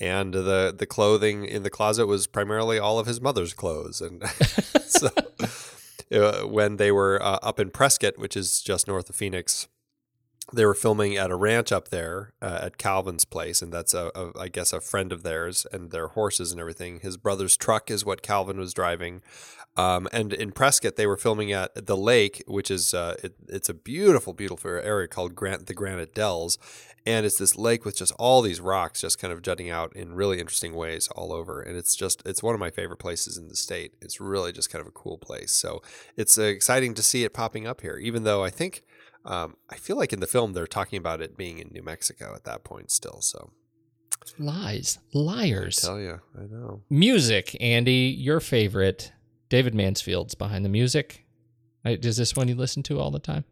And 0.00 0.32
the 0.32 0.74
the 0.74 0.86
clothing 0.86 1.44
in 1.44 1.62
the 1.62 1.68
closet 1.68 2.06
was 2.06 2.26
primarily 2.26 2.78
all 2.78 2.98
of 2.98 3.06
his 3.06 3.20
mother's 3.20 3.52
clothes, 3.52 4.00
and 4.00 4.26
so 4.86 5.10
uh, 6.10 6.46
when 6.46 6.78
they 6.78 6.90
were 6.90 7.22
uh, 7.22 7.38
up 7.42 7.60
in 7.60 7.70
Prescott, 7.70 8.18
which 8.18 8.34
is 8.34 8.62
just 8.62 8.88
north 8.88 9.10
of 9.10 9.14
Phoenix, 9.16 9.68
they 10.52 10.66
were 10.66 10.74
filming 10.74 11.16
at 11.16 11.30
a 11.30 11.36
ranch 11.36 11.72
up 11.72 11.88
there 11.88 12.32
uh, 12.42 12.60
at 12.62 12.78
Calvin's 12.78 13.24
place, 13.24 13.62
and 13.62 13.72
that's 13.72 13.94
a, 13.94 14.10
a 14.14 14.38
I 14.38 14.48
guess 14.48 14.72
a 14.72 14.80
friend 14.80 15.12
of 15.12 15.22
theirs 15.22 15.66
and 15.72 15.90
their 15.90 16.08
horses 16.08 16.52
and 16.52 16.60
everything. 16.60 17.00
His 17.00 17.16
brother's 17.16 17.56
truck 17.56 17.90
is 17.90 18.04
what 18.04 18.22
Calvin 18.22 18.58
was 18.58 18.74
driving, 18.74 19.22
um, 19.76 20.08
and 20.12 20.32
in 20.32 20.52
Prescott 20.52 20.96
they 20.96 21.06
were 21.06 21.16
filming 21.16 21.52
at 21.52 21.86
the 21.86 21.96
lake, 21.96 22.42
which 22.46 22.70
is 22.70 22.92
uh, 22.92 23.16
it, 23.22 23.34
it's 23.48 23.68
a 23.68 23.74
beautiful, 23.74 24.32
beautiful 24.32 24.70
area 24.70 25.08
called 25.08 25.34
Grant 25.34 25.66
the 25.66 25.74
Granite 25.74 26.14
Dells, 26.14 26.58
and 27.06 27.24
it's 27.24 27.38
this 27.38 27.56
lake 27.56 27.84
with 27.84 27.96
just 27.96 28.12
all 28.18 28.42
these 28.42 28.60
rocks 28.60 29.00
just 29.00 29.18
kind 29.18 29.32
of 29.32 29.42
jutting 29.42 29.70
out 29.70 29.94
in 29.96 30.14
really 30.14 30.38
interesting 30.38 30.74
ways 30.74 31.08
all 31.08 31.32
over, 31.32 31.62
and 31.62 31.76
it's 31.76 31.96
just 31.96 32.22
it's 32.26 32.42
one 32.42 32.54
of 32.54 32.60
my 32.60 32.70
favorite 32.70 32.98
places 32.98 33.38
in 33.38 33.48
the 33.48 33.56
state. 33.56 33.94
It's 34.02 34.20
really 34.20 34.52
just 34.52 34.70
kind 34.70 34.80
of 34.80 34.86
a 34.86 34.92
cool 34.92 35.16
place, 35.16 35.52
so 35.52 35.82
it's 36.16 36.36
exciting 36.36 36.92
to 36.94 37.02
see 37.02 37.24
it 37.24 37.32
popping 37.32 37.66
up 37.66 37.80
here, 37.80 37.96
even 37.96 38.24
though 38.24 38.44
I 38.44 38.50
think. 38.50 38.82
Um, 39.24 39.56
I 39.70 39.76
feel 39.76 39.96
like 39.96 40.12
in 40.12 40.20
the 40.20 40.26
film 40.26 40.52
they're 40.52 40.66
talking 40.66 40.96
about 40.98 41.20
it 41.20 41.36
being 41.36 41.58
in 41.58 41.68
New 41.72 41.82
Mexico 41.82 42.34
at 42.34 42.44
that 42.44 42.64
point 42.64 42.90
still. 42.90 43.20
So 43.20 43.50
Lies, 44.38 44.98
liars. 45.12 45.76
tell 45.76 46.00
you, 46.00 46.20
I 46.38 46.42
know. 46.46 46.82
Music, 46.90 47.56
Andy, 47.60 48.14
your 48.18 48.40
favorite. 48.40 49.12
David 49.48 49.74
Mansfield's 49.74 50.34
behind 50.34 50.64
the 50.64 50.68
music. 50.70 51.26
I- 51.84 51.98
Is 52.00 52.16
this 52.16 52.34
one 52.36 52.48
you 52.48 52.54
listen 52.54 52.82
to 52.84 52.98
all 53.00 53.10
the 53.10 53.18
time? 53.18 53.44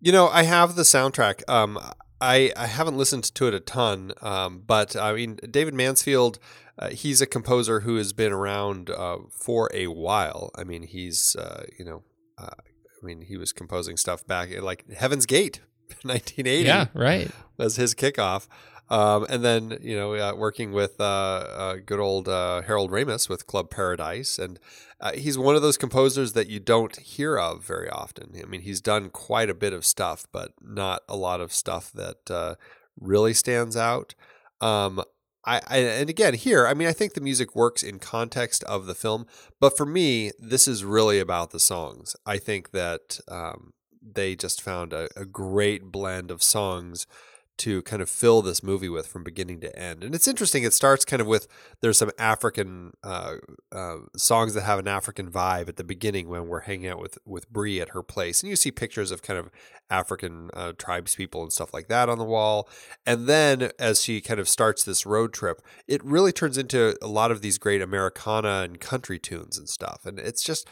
You 0.00 0.12
know, 0.12 0.28
I 0.28 0.44
have 0.44 0.76
the 0.76 0.82
soundtrack. 0.82 1.48
Um, 1.48 1.78
I 2.20 2.52
I 2.56 2.66
haven't 2.66 2.96
listened 2.96 3.24
to 3.34 3.48
it 3.48 3.54
a 3.54 3.60
ton, 3.60 4.12
um, 4.22 4.62
but 4.66 4.96
I 4.96 5.12
mean, 5.12 5.38
David 5.50 5.74
Mansfield. 5.74 6.38
Uh, 6.76 6.90
he's 6.90 7.20
a 7.20 7.26
composer 7.26 7.80
who 7.80 7.96
has 7.96 8.12
been 8.12 8.32
around 8.32 8.90
uh, 8.90 9.18
for 9.30 9.70
a 9.72 9.86
while. 9.86 10.50
I 10.56 10.64
mean, 10.64 10.82
he's 10.82 11.36
uh, 11.36 11.64
you 11.78 11.84
know, 11.84 12.02
uh, 12.38 12.50
I 13.04 13.06
mean, 13.06 13.20
he 13.22 13.36
was 13.36 13.52
composing 13.52 13.96
stuff 13.96 14.26
back 14.26 14.50
at 14.50 14.62
like 14.62 14.90
Heaven's 14.90 15.26
Gate, 15.26 15.60
1980. 16.02 16.64
Yeah, 16.64 16.86
right. 16.94 17.30
was 17.58 17.76
his 17.76 17.94
kickoff. 17.94 18.48
Um, 18.90 19.26
and 19.30 19.42
then 19.42 19.78
you 19.80 19.96
know 19.96 20.14
uh, 20.14 20.34
working 20.34 20.72
with 20.72 21.00
uh, 21.00 21.04
uh, 21.04 21.76
good 21.84 22.00
old 22.00 22.28
uh, 22.28 22.62
Harold 22.62 22.90
Ramis 22.90 23.30
with 23.30 23.46
Club 23.46 23.70
Paradise, 23.70 24.38
and 24.38 24.58
uh, 25.00 25.12
he's 25.12 25.38
one 25.38 25.56
of 25.56 25.62
those 25.62 25.78
composers 25.78 26.34
that 26.34 26.48
you 26.48 26.60
don't 26.60 26.96
hear 26.96 27.38
of 27.38 27.64
very 27.64 27.88
often. 27.88 28.34
I 28.42 28.46
mean, 28.46 28.60
he's 28.60 28.82
done 28.82 29.08
quite 29.08 29.48
a 29.48 29.54
bit 29.54 29.72
of 29.72 29.86
stuff, 29.86 30.26
but 30.32 30.52
not 30.60 31.02
a 31.08 31.16
lot 31.16 31.40
of 31.40 31.52
stuff 31.52 31.92
that 31.92 32.30
uh, 32.30 32.56
really 33.00 33.32
stands 33.32 33.74
out. 33.74 34.14
Um, 34.60 35.02
I, 35.46 35.60
I 35.66 35.78
and 35.78 36.10
again 36.10 36.34
here, 36.34 36.66
I 36.66 36.74
mean, 36.74 36.88
I 36.88 36.92
think 36.92 37.14
the 37.14 37.20
music 37.20 37.54
works 37.54 37.82
in 37.82 37.98
context 37.98 38.64
of 38.64 38.86
the 38.86 38.94
film, 38.94 39.26
but 39.60 39.76
for 39.76 39.86
me, 39.86 40.32
this 40.38 40.66
is 40.66 40.84
really 40.84 41.18
about 41.18 41.50
the 41.50 41.60
songs. 41.60 42.16
I 42.26 42.38
think 42.38 42.70
that 42.70 43.20
um, 43.28 43.72
they 44.02 44.36
just 44.36 44.60
found 44.60 44.92
a, 44.92 45.08
a 45.16 45.24
great 45.24 45.84
blend 45.92 46.30
of 46.30 46.42
songs 46.42 47.06
to 47.56 47.82
kind 47.82 48.02
of 48.02 48.10
fill 48.10 48.42
this 48.42 48.62
movie 48.62 48.88
with 48.88 49.06
from 49.06 49.22
beginning 49.22 49.60
to 49.60 49.78
end. 49.78 50.02
And 50.02 50.14
it's 50.14 50.26
interesting. 50.26 50.64
It 50.64 50.72
starts 50.72 51.04
kind 51.04 51.20
of 51.20 51.26
with 51.26 51.46
there's 51.80 51.98
some 51.98 52.10
African 52.18 52.92
uh, 53.02 53.36
uh, 53.70 53.96
songs 54.16 54.54
that 54.54 54.62
have 54.62 54.78
an 54.78 54.88
African 54.88 55.30
vibe 55.30 55.68
at 55.68 55.76
the 55.76 55.84
beginning 55.84 56.28
when 56.28 56.48
we're 56.48 56.60
hanging 56.60 56.88
out 56.88 57.00
with 57.00 57.18
with 57.24 57.48
Bree 57.50 57.80
at 57.80 57.90
her 57.90 58.02
place, 58.02 58.42
and 58.42 58.50
you 58.50 58.56
see 58.56 58.70
pictures 58.70 59.10
of 59.10 59.22
kind 59.22 59.38
of 59.38 59.50
African 59.90 60.50
uh, 60.54 60.72
tribes 60.76 61.14
people 61.14 61.42
and 61.42 61.52
stuff 61.52 61.72
like 61.72 61.88
that 61.88 62.08
on 62.08 62.18
the 62.18 62.24
wall. 62.24 62.68
And 63.06 63.26
then 63.26 63.70
as 63.78 64.02
she 64.02 64.20
kind 64.20 64.40
of 64.40 64.48
starts 64.48 64.82
this 64.84 65.06
road 65.06 65.32
trip, 65.32 65.62
it 65.86 66.04
really 66.04 66.32
turns 66.32 66.58
into 66.58 66.96
a 67.02 67.08
lot 67.08 67.30
of 67.30 67.40
these 67.40 67.58
great 67.58 67.82
Americana 67.82 68.62
and 68.62 68.80
country 68.80 69.18
tunes 69.18 69.58
and 69.58 69.68
stuff. 69.68 70.04
And 70.04 70.18
it's 70.18 70.42
just 70.42 70.68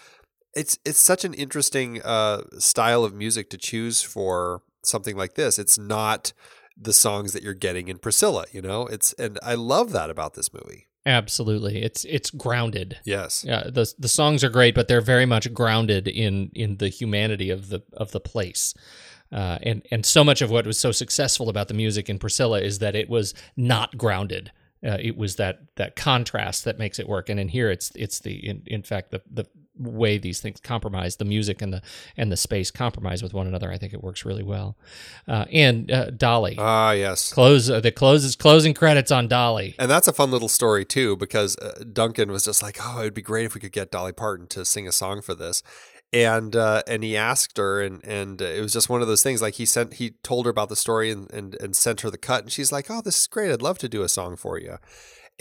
it's 0.55 0.79
it's 0.85 0.99
such 0.99 1.25
an 1.25 1.35
interesting 1.35 2.03
uh, 2.03 2.43
style 2.59 3.05
of 3.05 3.15
music 3.15 3.51
to 3.51 3.59
choose 3.59 4.03
for 4.03 4.63
something 4.83 5.17
like 5.17 5.35
this. 5.35 5.59
It's 5.59 5.79
not 5.79 6.33
the 6.77 6.93
songs 6.93 7.33
that 7.33 7.43
you're 7.43 7.55
getting 7.55 7.89
in 7.89 7.99
Priscilla, 7.99 8.47
you 8.53 8.63
know. 8.63 8.87
It's 8.87 9.13
and 9.15 9.39
I 9.43 9.55
love 9.55 9.93
that 9.93 10.11
about 10.11 10.35
this 10.35 10.53
movie. 10.53 10.89
Absolutely. 11.05 11.83
It's 11.83 12.05
it's 12.05 12.31
grounded. 12.31 12.99
Yes. 13.05 13.45
Yeah, 13.47 13.65
the 13.65 13.93
the 13.99 14.09
songs 14.09 14.45
are 14.45 14.49
great, 14.49 14.75
but 14.75 14.89
they're 14.89 15.01
very 15.01 15.27
much 15.27 15.53
grounded 15.53 16.07
in 16.07 16.51
in 16.55 16.77
the 16.77 16.89
humanity 16.89 17.51
of 17.51 17.69
the 17.69 17.83
of 17.93 18.13
the 18.13 18.21
place. 18.21 18.75
Uh, 19.33 19.59
and 19.63 19.83
and 19.91 20.07
so 20.07 20.23
much 20.23 20.43
of 20.43 20.51
what 20.51 20.67
was 20.67 20.79
so 20.79 20.93
successful 20.93 21.49
about 21.49 21.69
the 21.69 21.75
music 21.75 22.09
in 22.09 22.19
Priscilla 22.19 22.61
is 22.61 22.79
that 22.79 22.95
it 22.95 23.09
was 23.09 23.35
not 23.57 23.97
grounded. 23.97 24.53
Uh, 24.85 24.99
it 25.01 25.17
was 25.17 25.37
that 25.37 25.61
that 25.77 25.97
contrast 25.97 26.65
that 26.65 26.79
makes 26.79 26.99
it 26.99 27.09
work. 27.09 27.29
And 27.29 27.41
in 27.41 27.49
here, 27.49 27.71
it's 27.71 27.91
it's 27.97 28.21
the 28.21 28.35
in, 28.35 28.63
in 28.67 28.83
fact 28.83 29.11
the 29.11 29.23
the 29.29 29.47
way 29.83 30.19
these 30.19 30.41
things 30.41 30.61
compromise 30.61 31.17
the 31.17 31.25
music 31.25 31.61
and 31.63 31.73
the 31.73 31.83
and 32.17 32.31
the 32.33 32.37
space 32.37 32.71
compromise 32.71 33.23
with 33.23 33.35
one 33.35 33.47
another. 33.47 33.71
I 33.73 33.79
think 33.79 33.93
it 33.93 34.03
works 34.03 34.25
really 34.25 34.43
well. 34.43 34.77
Uh, 35.29 35.45
and 35.53 35.91
uh, 35.91 36.11
Dolly 36.11 36.57
Ah, 36.59 36.93
yes. 36.93 37.33
close 37.33 37.69
uh, 37.71 37.81
the 37.81 37.93
closes 37.93 38.37
closing 38.37 38.75
credits 38.75 39.11
on 39.11 39.29
Dolly. 39.29 39.75
And 39.79 39.91
that's 39.91 40.09
a 40.09 40.13
fun 40.13 40.31
little 40.31 40.49
story 40.49 40.85
too, 40.85 41.17
because 41.17 41.57
uh, 41.59 41.83
Duncan 41.93 42.31
was 42.31 42.45
just 42.45 42.63
like, 42.63 42.79
"Oh, 42.81 43.01
it'd 43.01 43.15
be 43.15 43.23
great 43.23 43.47
if 43.47 43.55
we 43.55 43.61
could 43.61 43.73
get 43.73 43.91
Dolly 43.91 44.13
Parton 44.13 44.47
to 44.49 44.65
sing 44.65 44.87
a 44.89 44.93
song 44.93 45.23
for 45.23 45.35
this," 45.35 45.63
and 46.13 46.55
uh, 46.55 46.83
and 46.87 47.03
he 47.03 47.17
asked 47.17 47.57
her, 47.59 47.81
and 47.81 48.05
and 48.05 48.41
it 48.41 48.61
was 48.61 48.73
just 48.73 48.89
one 48.89 49.03
of 49.03 49.09
those 49.09 49.23
things. 49.23 49.41
Like 49.43 49.55
he 49.55 49.67
sent, 49.67 49.95
he 49.95 50.11
told 50.23 50.47
her 50.47 50.51
about 50.51 50.69
the 50.69 50.77
story 50.77 51.11
and 51.11 51.31
and 51.33 51.55
and 51.61 51.75
sent 51.75 52.03
her 52.03 52.11
the 52.11 52.19
cut, 52.19 52.43
and 52.43 52.53
she's 52.53 52.71
like, 52.73 52.91
"Oh, 52.91 53.01
this 53.01 53.21
is 53.23 53.27
great. 53.27 53.51
I'd 53.53 53.63
love 53.63 53.79
to 53.79 53.89
do 53.89 54.03
a 54.03 54.09
song 54.09 54.37
for 54.37 54.59
you." 54.59 54.77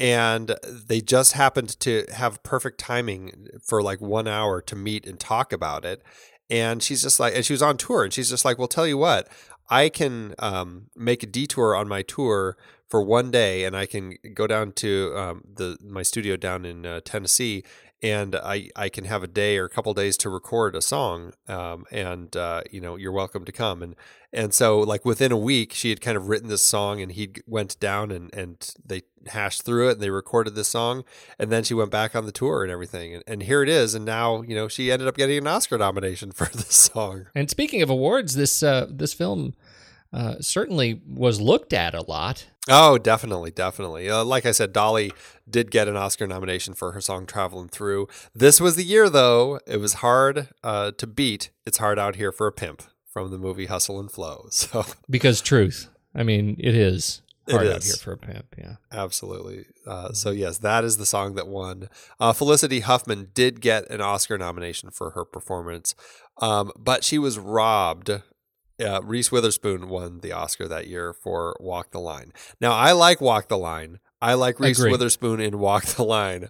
And 0.02 0.56
they 0.88 0.99
just 0.99 1.34
happened 1.34 1.80
to 1.82 2.06
have 2.12 2.41
perfect 2.41 2.80
timing 2.80 3.47
for 3.64 3.84
like 3.84 4.02
one 4.02 4.28
hour 4.28 4.60
to 4.62 4.76
meet 4.76 5.06
and 5.06 5.20
talk 5.20 5.54
about 5.54 5.86
it. 5.86 6.02
and 6.49 6.84
she's 6.84 7.02
just 7.02 7.20
like, 7.20 7.34
and 7.34 7.45
she 7.45 7.54
was 7.54 7.62
on 7.62 7.78
tour, 7.78 8.04
and 8.04 8.14
she's 8.14 8.30
just 8.30 8.43
like, 8.43 8.58
well, 8.60 8.68
tell 8.68 8.86
you 8.86 8.97
what, 8.97 9.30
I 9.70 9.88
can 9.88 10.36
um, 10.39 10.88
make 10.95 11.24
a 11.24 11.26
detour 11.28 11.76
on 11.76 11.88
my 11.88 12.02
tour 12.02 12.58
for 12.89 13.02
one 13.02 13.32
day, 13.32 13.64
and 13.64 13.76
I 13.76 13.86
can 13.86 14.18
go 14.34 14.47
down 14.47 14.74
to 14.74 15.14
um, 15.16 15.43
the 15.56 15.78
my 15.82 16.04
studio 16.04 16.36
down 16.36 16.66
in 16.66 16.86
uh, 16.86 16.99
Tennessee, 17.06 17.64
and 18.02 18.36
I 18.36 18.70
I 18.76 18.89
can 18.89 19.06
have 19.06 19.24
a 19.24 19.28
day 19.28 19.58
or 19.58 19.66
a 19.66 19.70
couple 19.70 19.93
days 19.93 20.18
to 20.18 20.30
record 20.30 20.76
a 20.76 20.82
song, 20.82 21.34
um, 21.47 21.86
and 21.91 22.36
uh, 22.36 22.62
you 22.72 22.82
know 22.82 22.95
you're 22.95 23.12
welcome 23.12 23.45
to 23.45 23.52
come, 23.52 23.84
and 23.84 23.95
and 24.34 24.54
so 24.54 24.80
like 24.80 25.06
within 25.06 25.32
a 25.32 25.38
week 25.38 25.74
she 25.74 25.89
had 25.89 26.02
kind 26.02 26.18
of 26.18 26.28
written 26.28 26.49
this 26.49 26.64
song, 26.64 27.02
and 27.02 27.12
he 27.12 27.32
went 27.45 27.80
down 27.80 28.12
and 28.12 28.34
and 28.34 28.74
they 28.84 29.04
hashed 29.28 29.64
through 29.64 29.89
it, 29.89 29.93
and 29.93 30.02
they 30.02 30.10
recorded 30.10 30.56
this 30.56 30.68
song, 30.68 31.04
and 31.38 31.52
then 31.52 31.64
she 31.64 31.74
went 31.74 31.91
back 31.91 32.16
on 32.16 32.26
the 32.26 32.32
tour 32.32 32.64
and 32.64 32.72
everything, 32.72 33.14
and, 33.14 33.24
and 33.28 33.43
here 33.43 33.62
it 33.62 33.70
is, 33.70 33.93
and 33.93 34.06
now 34.06 34.41
you 34.41 34.56
know 34.56 34.68
she 34.68 34.91
ended 34.91 35.08
up 35.08 35.16
getting 35.16 35.38
an 35.38 35.47
Oscar 35.47 35.78
nomination 35.78 36.32
for 36.32 36.45
this 36.45 36.74
song. 36.76 37.28
And 37.36 37.49
speaking 37.49 37.82
of 37.82 37.89
awards, 37.89 38.36
this 38.36 38.64
uh, 38.64 38.88
this 38.89 39.14
film 39.14 39.54
uh, 40.12 40.36
certainly 40.39 41.02
was 41.08 41.39
looked 41.39 41.74
at 41.74 41.93
a 41.93 42.02
lot. 42.02 42.47
Oh, 42.70 42.97
definitely, 42.97 43.51
definitely. 43.51 44.09
Uh, 44.09 44.24
like 44.24 44.45
I 44.45 44.51
said, 44.51 44.72
Dolly 44.72 45.12
did 45.49 45.72
get 45.72 45.88
an 45.88 45.97
Oscar 45.97 46.28
nomination 46.28 46.74
for 46.74 46.91
her 46.91 47.01
song 47.01 47.26
"Traveling 47.26 47.70
Through." 47.70 48.07
This 48.36 48.62
was 48.62 48.76
the 48.76 48.84
year, 48.84 49.09
though. 49.09 49.59
It 49.66 49.78
was 49.78 49.95
hard 49.95 50.49
uh, 50.64 50.91
to 50.91 51.07
beat. 51.07 51.49
It's 51.66 51.80
hard 51.80 51.97
out 51.97 52.18
here 52.18 52.32
for 52.32 52.45
a 52.47 52.51
pimp 52.51 52.84
from 53.12 53.32
the 53.32 53.38
movie 53.38 53.66
Hustle 53.66 53.99
and 53.99 54.12
Flow. 54.12 54.47
So 54.51 54.86
Because 55.09 55.41
truth, 55.41 55.89
I 56.14 56.24
mean, 56.24 56.55
it 56.59 56.76
is 56.76 57.22
It 57.47 57.53
hard 57.53 57.68
out 57.68 57.84
here 57.84 57.95
for 57.95 58.14
a 58.14 58.18
pimp. 58.18 58.55
Yeah. 58.57 58.76
Absolutely. 58.91 59.66
Uh, 59.86 60.14
so 60.14 60.30
yes, 60.30 60.59
that 60.59 60.84
is 60.84 60.97
the 60.97 61.05
song 61.05 61.34
that 61.36 61.47
won. 61.47 61.89
Uh, 62.20 62.32
Felicity 62.32 62.82
Huffman 62.82 63.30
did 63.34 63.59
get 63.59 63.89
an 63.89 64.01
Oscar 64.01 64.38
nomination 64.38 64.91
for 64.91 65.12
her 65.12 65.26
performance, 65.26 65.95
um, 66.38 66.72
but 66.78 67.03
she 67.03 67.18
was 67.18 67.39
robbed. 67.39 68.12
Uh, 68.82 69.02
Reese 69.02 69.32
Witherspoon 69.32 69.90
won 69.90 70.20
the 70.20 70.32
Oscar 70.32 70.68
that 70.68 70.88
year 70.88 71.14
for 71.14 71.56
Walk 71.60 71.92
the 71.92 72.00
Line. 72.00 72.34
Now 72.60 72.72
I 72.74 72.92
like 72.92 73.22
Walk 73.22 73.48
the 73.48 73.58
Line. 73.58 74.00
I 74.22 74.36
like 74.36 74.60
Reese 74.60 74.80
Agree. 74.80 74.92
Witherspoon 74.92 75.40
in 75.40 75.60
Walk 75.60 75.86
the 75.86 76.04
Line. 76.04 76.50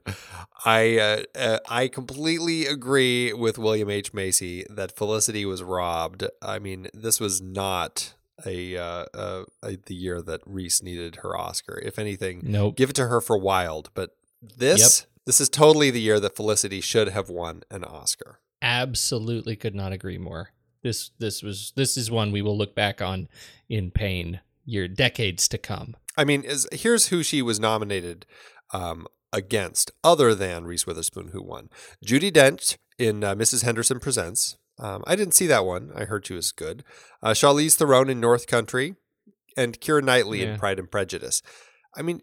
I 0.65 0.97
uh, 0.97 1.23
uh, 1.39 1.59
I 1.69 1.87
completely 1.87 2.65
agree 2.65 3.33
with 3.33 3.57
William 3.57 3.89
H 3.89 4.13
Macy 4.13 4.65
that 4.69 4.95
Felicity 4.95 5.45
was 5.45 5.63
robbed. 5.63 6.25
I 6.41 6.59
mean, 6.59 6.87
this 6.93 7.19
was 7.19 7.41
not 7.41 8.13
a, 8.45 8.75
uh, 8.75 9.05
uh, 9.13 9.43
a 9.63 9.77
the 9.77 9.95
year 9.95 10.21
that 10.21 10.41
Reese 10.45 10.83
needed 10.83 11.17
her 11.17 11.37
Oscar. 11.37 11.79
If 11.79 11.97
anything, 11.97 12.41
Nope. 12.43 12.75
give 12.75 12.89
it 12.89 12.95
to 12.97 13.07
her 13.07 13.21
for 13.21 13.37
Wild. 13.37 13.89
But 13.93 14.11
this 14.41 15.07
this 15.25 15.39
is 15.39 15.49
totally 15.49 15.91
the 15.91 16.01
year 16.01 16.19
that 16.19 16.35
Felicity 16.35 16.81
should 16.81 17.09
have 17.09 17.29
won 17.29 17.63
an 17.69 17.83
Oscar. 17.83 18.39
Absolutely 18.61 19.55
could 19.55 19.75
not 19.75 19.91
agree 19.91 20.17
more. 20.17 20.49
This 20.83 21.11
this 21.19 21.43
was 21.43 21.73
this 21.75 21.97
is 21.97 22.09
one 22.09 22.31
we 22.31 22.41
will 22.41 22.57
look 22.57 22.75
back 22.75 23.01
on 23.01 23.27
in 23.69 23.91
pain 23.91 24.39
year 24.65 24.87
decades 24.87 25.47
to 25.49 25.57
come. 25.57 25.95
I 26.17 26.23
mean, 26.23 26.43
is 26.43 26.67
here's 26.71 27.07
who 27.07 27.23
she 27.23 27.41
was 27.41 27.59
nominated 27.59 28.25
um, 28.73 29.07
against, 29.33 29.91
other 30.03 30.35
than 30.35 30.65
Reese 30.65 30.85
Witherspoon, 30.87 31.29
who 31.29 31.41
won. 31.41 31.69
Judi 32.05 32.31
Dench 32.31 32.77
in 32.97 33.23
uh, 33.23 33.35
Mrs. 33.35 33.63
Henderson 33.63 33.99
Presents. 33.99 34.57
Um, 34.79 35.03
I 35.05 35.15
didn't 35.15 35.35
see 35.35 35.47
that 35.47 35.65
one. 35.65 35.91
I 35.95 36.05
heard 36.05 36.25
she 36.25 36.33
was 36.33 36.51
good. 36.51 36.83
Uh, 37.21 37.29
Charlize 37.31 37.75
Theron 37.75 38.09
in 38.09 38.19
North 38.19 38.47
Country, 38.47 38.95
and 39.55 39.79
Keira 39.79 40.03
Knightley 40.03 40.41
Yeah. 40.41 40.53
in 40.53 40.59
Pride 40.59 40.79
and 40.79 40.89
Prejudice. 40.89 41.41
I 41.95 42.01
mean, 42.01 42.21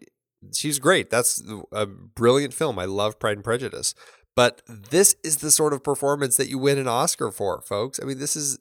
she's 0.53 0.79
great. 0.79 1.09
That's 1.09 1.41
a 1.71 1.85
brilliant 1.85 2.53
film. 2.53 2.77
I 2.79 2.85
love 2.85 3.19
Pride 3.19 3.37
and 3.37 3.43
Prejudice. 3.43 3.93
But 4.39 4.61
this 4.65 5.17
is 5.21 5.39
the 5.39 5.51
sort 5.51 5.73
of 5.73 5.83
performance 5.83 6.37
that 6.37 6.47
you 6.47 6.57
win 6.57 6.77
an 6.77 6.87
Oscar 6.87 7.29
for, 7.29 7.59
folks. 7.59 7.99
I 8.01 8.05
mean, 8.05 8.19
this 8.19 8.37
is 8.37 8.57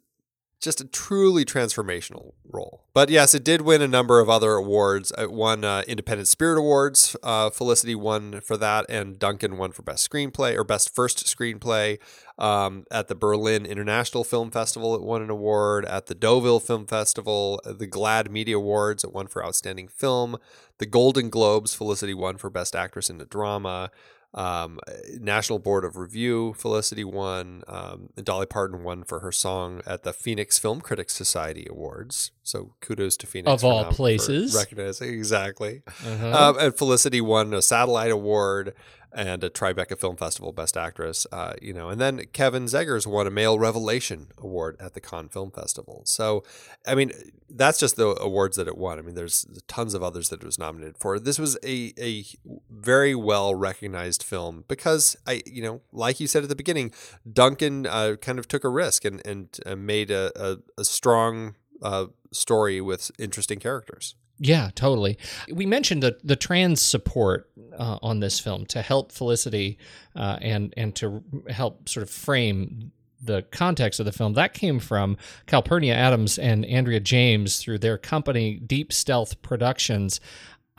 just 0.60 0.80
a 0.80 0.84
truly 0.84 1.44
transformational 1.44 2.32
role. 2.44 2.82
But 2.94 3.10
yes, 3.10 3.32
it 3.32 3.44
did 3.44 3.60
win 3.60 3.80
a 3.80 3.86
number 3.86 4.18
of 4.18 4.28
other 4.28 4.54
awards. 4.54 5.12
It 5.16 5.30
won 5.30 5.62
uh, 5.62 5.84
Independent 5.86 6.26
Spirit 6.26 6.58
Awards. 6.58 7.14
Uh, 7.22 7.50
Felicity 7.50 7.94
won 7.94 8.40
for 8.40 8.56
that, 8.56 8.86
and 8.88 9.20
Duncan 9.20 9.56
won 9.56 9.70
for 9.70 9.82
Best 9.82 10.10
Screenplay 10.10 10.56
or 10.56 10.64
Best 10.64 10.92
First 10.92 11.24
Screenplay. 11.26 12.00
Um, 12.40 12.84
at 12.90 13.06
the 13.06 13.14
Berlin 13.14 13.64
International 13.64 14.24
Film 14.24 14.50
Festival, 14.50 14.96
it 14.96 15.02
won 15.02 15.22
an 15.22 15.30
award. 15.30 15.84
At 15.84 16.06
the 16.06 16.14
Deauville 16.16 16.58
Film 16.58 16.88
Festival, 16.88 17.60
the 17.64 17.86
GLAAD 17.86 18.32
Media 18.32 18.56
Awards, 18.56 19.04
it 19.04 19.12
won 19.12 19.28
for 19.28 19.46
Outstanding 19.46 19.86
Film. 19.86 20.38
The 20.78 20.86
Golden 20.86 21.30
Globes, 21.30 21.72
Felicity 21.72 22.14
won 22.14 22.36
for 22.36 22.50
Best 22.50 22.74
Actress 22.74 23.08
in 23.08 23.20
a 23.20 23.24
Drama. 23.24 23.92
Um, 24.34 24.78
National 25.18 25.58
Board 25.58 25.84
of 25.84 25.96
Review, 25.96 26.54
Felicity 26.54 27.02
won. 27.02 27.62
Um, 27.66 28.10
Dolly 28.22 28.46
Parton 28.46 28.84
won 28.84 29.04
for 29.04 29.20
her 29.20 29.32
song 29.32 29.80
at 29.86 30.02
the 30.02 30.12
Phoenix 30.12 30.58
Film 30.58 30.80
Critics 30.80 31.14
Society 31.14 31.66
Awards. 31.70 32.30
So 32.42 32.74
kudos 32.80 33.16
to 33.18 33.26
Phoenix 33.26 33.50
Of 33.50 33.64
all 33.64 33.84
places. 33.86 34.54
recognizing 34.54 35.08
exactly. 35.14 35.82
Uh-huh. 36.06 36.50
Um, 36.50 36.58
and 36.58 36.76
Felicity 36.76 37.20
won 37.20 37.54
a 37.54 37.62
Satellite 37.62 38.10
Award 38.10 38.74
and 39.12 39.42
a 39.42 39.50
Tribeca 39.50 39.98
Film 39.98 40.16
Festival 40.16 40.52
Best 40.52 40.76
Actress. 40.76 41.26
Uh, 41.32 41.54
you 41.60 41.72
know, 41.72 41.88
and 41.88 42.00
then 42.00 42.24
Kevin 42.32 42.64
Zegers 42.64 43.06
won 43.06 43.26
a 43.26 43.30
Male 43.30 43.58
Revelation 43.58 44.28
Award 44.38 44.76
at 44.80 44.94
the 44.94 45.00
Cannes 45.00 45.30
Film 45.30 45.50
Festival. 45.50 46.02
So, 46.04 46.44
I 46.86 46.94
mean, 46.94 47.12
that's 47.48 47.78
just 47.78 47.96
the 47.96 48.08
awards 48.20 48.56
that 48.56 48.68
it 48.68 48.76
won. 48.76 48.98
I 48.98 49.02
mean, 49.02 49.14
there's 49.14 49.46
tons 49.66 49.94
of 49.94 50.02
others 50.02 50.28
that 50.28 50.42
it 50.42 50.46
was 50.46 50.58
nominated 50.58 50.98
for. 50.98 51.18
This 51.18 51.38
was 51.38 51.56
a 51.64 51.92
a 51.98 52.24
very 52.70 53.14
well 53.14 53.54
recognized 53.54 54.22
film 54.22 54.64
because 54.68 55.16
I, 55.26 55.42
you 55.46 55.62
know, 55.62 55.80
like 55.92 56.20
you 56.20 56.26
said 56.26 56.42
at 56.42 56.48
the 56.48 56.56
beginning, 56.56 56.92
Duncan 57.30 57.86
uh, 57.86 58.16
kind 58.20 58.38
of 58.38 58.48
took 58.48 58.64
a 58.64 58.68
risk 58.68 59.04
and 59.04 59.24
and 59.26 59.58
uh, 59.64 59.76
made 59.76 60.10
a, 60.10 60.30
a, 60.36 60.58
a 60.78 60.84
strong 60.84 61.54
uh, 61.82 62.06
story 62.32 62.80
with 62.80 63.10
interesting 63.18 63.58
characters. 63.58 64.14
Yeah, 64.40 64.70
totally. 64.74 65.18
We 65.52 65.66
mentioned 65.66 66.02
the 66.02 66.18
the 66.22 66.36
trans 66.36 66.80
support 66.80 67.50
uh, 67.78 67.98
on 68.02 68.20
this 68.20 68.38
film 68.38 68.66
to 68.66 68.82
help 68.82 69.12
Felicity 69.12 69.78
uh, 70.14 70.38
and 70.42 70.74
and 70.76 70.94
to 70.96 71.22
help 71.48 71.88
sort 71.88 72.02
of 72.02 72.10
frame 72.10 72.92
the 73.20 73.42
context 73.50 73.98
of 74.00 74.06
the 74.06 74.12
film. 74.12 74.34
That 74.34 74.54
came 74.54 74.78
from 74.78 75.16
Calpernia 75.46 75.94
Addams 75.94 76.38
and 76.38 76.64
Andrea 76.66 77.00
James 77.00 77.58
through 77.58 77.78
their 77.78 77.98
company 77.98 78.56
Deep 78.56 78.92
Stealth 78.92 79.40
Productions. 79.42 80.20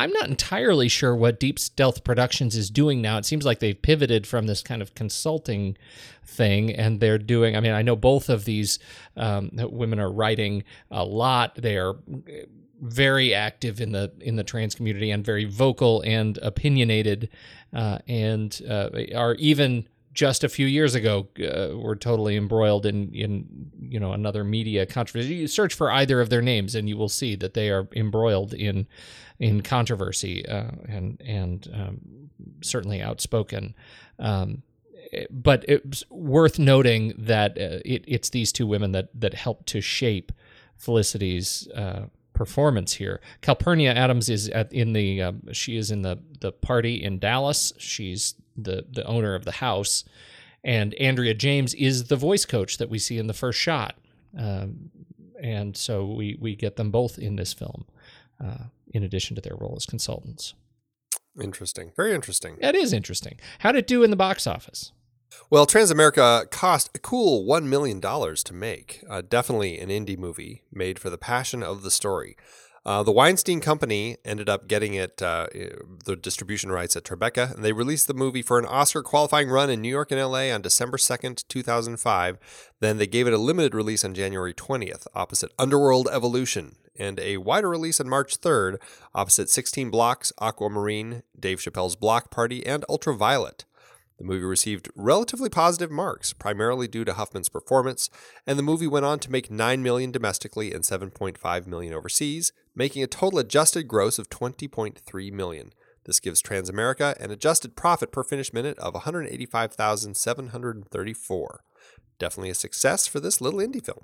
I'm 0.02 0.12
not 0.14 0.30
entirely 0.30 0.88
sure 0.88 1.14
what 1.14 1.42
Deep 1.42 1.60
Stealth 1.60 2.06
Productions 2.06 2.56
is 2.56 2.70
doing 2.70 3.02
now. 3.02 3.18
It 3.18 3.26
seems 3.26 3.46
like 3.46 3.60
they've 3.60 3.82
pivoted 3.82 4.26
from 4.26 4.48
this 4.48 4.62
kind 4.62 4.82
of 4.82 4.96
consulting 4.96 5.78
thing, 6.24 6.74
and 6.74 7.02
they're 7.02 7.18
doing. 7.18 7.58
I 7.58 7.60
mean, 7.60 7.74
I 7.74 7.82
know 7.82 7.98
both 7.98 8.30
of 8.30 8.46
these 8.46 8.80
um, 9.18 9.50
women 9.54 10.00
are 10.00 10.10
writing 10.12 10.64
a 10.90 11.04
lot. 11.04 11.56
They 11.56 11.78
are 11.78 11.98
very 12.82 13.34
active 13.34 13.82
in 13.82 13.92
the 13.92 14.12
in 14.20 14.36
the 14.36 14.44
trans 14.44 14.76
community 14.76 15.12
and 15.12 15.26
very 15.26 15.46
vocal 15.46 16.02
and 16.02 16.38
opinionated, 16.42 17.30
uh, 17.74 18.00
and 18.08 18.62
uh, 18.70 18.90
are 19.16 19.36
even 19.36 19.88
just 20.14 20.44
a 20.44 20.50
few 20.50 20.66
years 20.66 20.96
ago 20.96 21.28
uh, 21.40 21.78
were 21.78 21.96
totally 21.96 22.36
embroiled 22.36 22.86
in 22.86 23.14
in 23.14 23.72
you 23.80 24.00
know 24.00 24.12
another 24.12 24.44
media 24.44 24.86
controversy. 24.86 25.36
You 25.36 25.48
search 25.48 25.74
for 25.74 25.92
either 25.92 26.20
of 26.20 26.30
their 26.30 26.42
names 26.42 26.76
and 26.76 26.90
you 26.90 26.98
will 26.98 27.10
see 27.10 27.36
that 27.38 27.54
they 27.54 27.70
are 27.70 27.88
embroiled 27.96 28.54
in 28.54 28.88
in 29.40 29.62
controversy 29.62 30.46
uh, 30.46 30.72
and 30.88 31.22
and 31.26 31.70
um, 31.74 32.30
certainly 32.62 33.02
outspoken. 33.02 33.76
Um, 34.18 34.64
but 35.30 35.66
it's 35.68 36.04
worth 36.10 36.60
noting 36.60 37.14
that 37.18 37.52
uh, 37.52 37.80
it, 37.86 38.04
it's 38.08 38.30
these 38.30 38.52
two 38.52 38.68
women 38.68 38.92
that 38.92 39.10
that 39.14 39.34
helped 39.34 39.68
to 39.68 39.82
shape 39.82 40.32
Felicity's 40.78 41.68
uh, 41.70 42.06
performance 42.40 42.94
here. 42.94 43.20
Calpernia 43.42 43.94
Addams 43.94 44.30
is 44.30 44.48
at, 44.48 44.72
in 44.72 44.94
the 44.94 45.22
uh, 45.22 45.34
she 45.52 45.76
is 45.76 45.92
in 45.92 46.04
the 46.04 46.18
the 46.40 46.54
party 46.54 47.04
in 47.04 47.20
Dallas. 47.20 47.74
She's 47.78 48.36
the 48.56 48.86
the 48.90 49.04
owner 49.04 49.36
of 49.36 49.44
the 49.44 49.52
house, 49.52 50.06
and 50.64 50.94
Andrea 50.96 51.34
James 51.34 51.74
is 51.74 52.06
the 52.06 52.16
voice 52.16 52.46
coach 52.46 52.78
that 52.78 52.90
we 52.90 52.98
see 52.98 53.18
in 53.18 53.28
the 53.28 53.34
first 53.34 53.60
shot. 53.60 53.98
Um, 54.38 54.90
and 55.42 55.76
so 55.76 56.06
we 56.06 56.38
we 56.40 56.56
get 56.56 56.78
them 56.78 56.92
both 56.92 57.20
in 57.20 57.36
this 57.36 57.52
film, 57.52 57.84
uh, 58.42 58.68
in 58.88 59.04
addition 59.04 59.36
to 59.36 59.42
their 59.42 59.58
role 59.58 59.76
as 59.76 59.86
consultants. 59.86 60.54
Interesting, 61.42 61.92
very 61.98 62.14
interesting. 62.14 62.56
That 62.62 62.74
is 62.74 62.94
interesting. 62.94 63.38
How 63.60 63.74
did 63.74 63.80
it 63.80 63.88
do 63.88 64.02
in 64.02 64.12
the 64.12 64.16
box 64.16 64.48
office? 64.48 64.94
Well, 65.50 65.66
Transamerica 65.66 66.50
cost 66.52 66.90
a 66.94 67.00
cool 67.00 67.46
$1 67.46 67.66
million 67.66 68.00
to 68.02 68.54
make. 68.54 69.04
Uh, 69.10 69.22
definitely 69.28 69.80
an 69.80 69.90
indie 69.90 70.18
movie 70.18 70.64
made 70.72 71.00
for 71.00 71.10
the 71.10 71.18
passion 71.18 71.64
of 71.64 71.82
the 71.82 71.92
story. 71.92 72.36
Uh, 72.86 73.04
the 73.04 73.12
Weinstein 73.12 73.60
Company 73.60 74.18
ended 74.24 74.48
up 74.48 74.68
getting 74.68 74.94
it, 74.94 75.22
uh, 75.22 75.48
the 76.06 76.16
distribution 76.16 76.72
rights 76.72 76.96
at 76.96 77.04
Tribeca, 77.04 77.54
and 77.54 77.64
they 77.64 77.74
released 77.74 78.08
the 78.08 78.14
movie 78.14 78.42
for 78.42 78.58
an 78.58 78.66
Oscar 78.66 79.04
qualifying 79.04 79.50
run 79.50 79.70
in 79.70 79.82
New 79.82 79.90
York 79.90 80.12
and 80.12 80.22
LA 80.22 80.50
on 80.50 80.62
December 80.62 80.98
2nd, 80.98 81.48
2005. 81.48 82.38
Then 82.80 82.98
they 82.98 83.08
gave 83.08 83.28
it 83.28 83.34
a 83.34 83.38
limited 83.38 83.76
release 83.76 84.06
on 84.06 84.14
January 84.14 84.54
20th, 84.54 85.08
opposite 85.14 85.52
Underworld 85.60 86.08
Evolution, 86.12 86.78
and 86.96 87.20
a 87.20 87.38
wider 87.38 87.70
release 87.70 88.00
on 88.00 88.10
March 88.10 88.40
3rd, 88.40 88.78
opposite 89.14 89.50
16 89.50 89.90
Blocks, 89.90 90.32
Aquamarine, 90.42 91.24
Dave 91.38 91.60
Chappelle's 91.60 91.96
Block 91.96 92.32
Party, 92.32 92.66
and 92.66 92.86
Ultraviolet. 92.90 93.66
The 94.20 94.26
movie 94.26 94.46
received 94.46 94.90
relatively 94.96 95.50
positive 95.50 95.90
marks, 95.90 96.34
primarily 96.34 96.88
due 96.90 97.06
to 97.06 97.14
Huffman's 97.14 97.50
performance, 97.50 98.10
and 98.46 98.60
the 98.60 98.64
movie 98.64 98.86
went 98.86 99.06
on 99.06 99.20
to 99.20 99.32
make 99.32 99.50
9 99.50 99.82
million 99.82 100.12
domestically 100.12 100.74
and 100.74 100.84
7.5 100.84 101.68
million 101.68 101.94
overseas, 101.94 102.52
making 102.76 103.02
a 103.02 103.08
total 103.08 103.40
adjusted 103.40 103.88
gross 103.88 104.20
of 104.20 104.30
20.3 104.30 105.32
million. 105.32 105.72
This 106.04 106.20
gives 106.20 106.42
Transamerica 106.42 107.16
an 107.18 107.32
adjusted 107.32 107.78
profit 107.78 108.12
per 108.12 108.26
finished 108.26 108.54
minute 108.54 108.78
of 108.80 108.94
185,734. 108.94 111.64
Definitely 112.18 112.50
a 112.50 112.56
success 112.56 113.08
for 113.08 113.22
this 113.22 113.40
little 113.40 113.62
indie 113.62 113.84
film. 113.84 114.04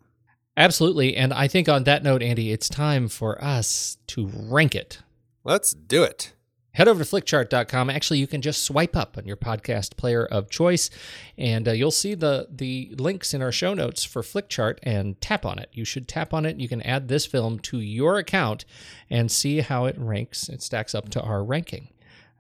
Absolutely. 0.56 1.18
And 1.18 1.34
I 1.34 1.50
think 1.50 1.68
on 1.68 1.84
that 1.84 2.04
note, 2.04 2.24
Andy, 2.24 2.54
it's 2.54 2.70
time 2.70 3.10
for 3.10 3.44
us 3.44 3.98
to 4.08 4.32
rank 4.34 4.76
it. 4.76 5.00
Let's 5.44 5.74
do 5.74 6.04
it. 6.04 6.32
Head 6.76 6.88
over 6.88 7.04
to 7.04 7.10
flickchart.com. 7.10 7.90
Actually, 7.90 8.20
you 8.20 8.28
can 8.28 8.42
just 8.42 8.64
swipe 8.64 8.96
up 8.96 9.18
on 9.18 9.26
your 9.26 9.38
podcast 9.38 9.96
player 9.96 10.26
of 10.26 10.50
choice, 10.50 10.90
and 11.38 11.68
uh, 11.68 11.72
you'll 11.72 11.90
see 11.90 12.16
the 12.16 12.48
the 12.52 12.94
links 12.98 13.34
in 13.34 13.42
our 13.42 13.52
show 13.52 13.74
notes 13.74 14.04
for 14.04 14.22
Flickchart 14.22 14.80
and 14.84 15.20
tap 15.22 15.46
on 15.46 15.58
it. 15.58 15.70
You 15.72 15.86
should 15.86 16.08
tap 16.08 16.34
on 16.34 16.46
it. 16.46 16.60
You 16.60 16.68
can 16.68 16.82
add 16.82 17.08
this 17.08 17.26
film 17.26 17.60
to 17.60 17.80
your 17.80 18.18
account 18.18 18.66
and 19.10 19.32
see 19.32 19.62
how 19.62 19.86
it 19.86 19.96
ranks. 19.98 20.50
It 20.50 20.62
stacks 20.62 20.94
up 20.94 21.10
to 21.10 21.22
our 21.22 21.44
ranking. 21.44 21.90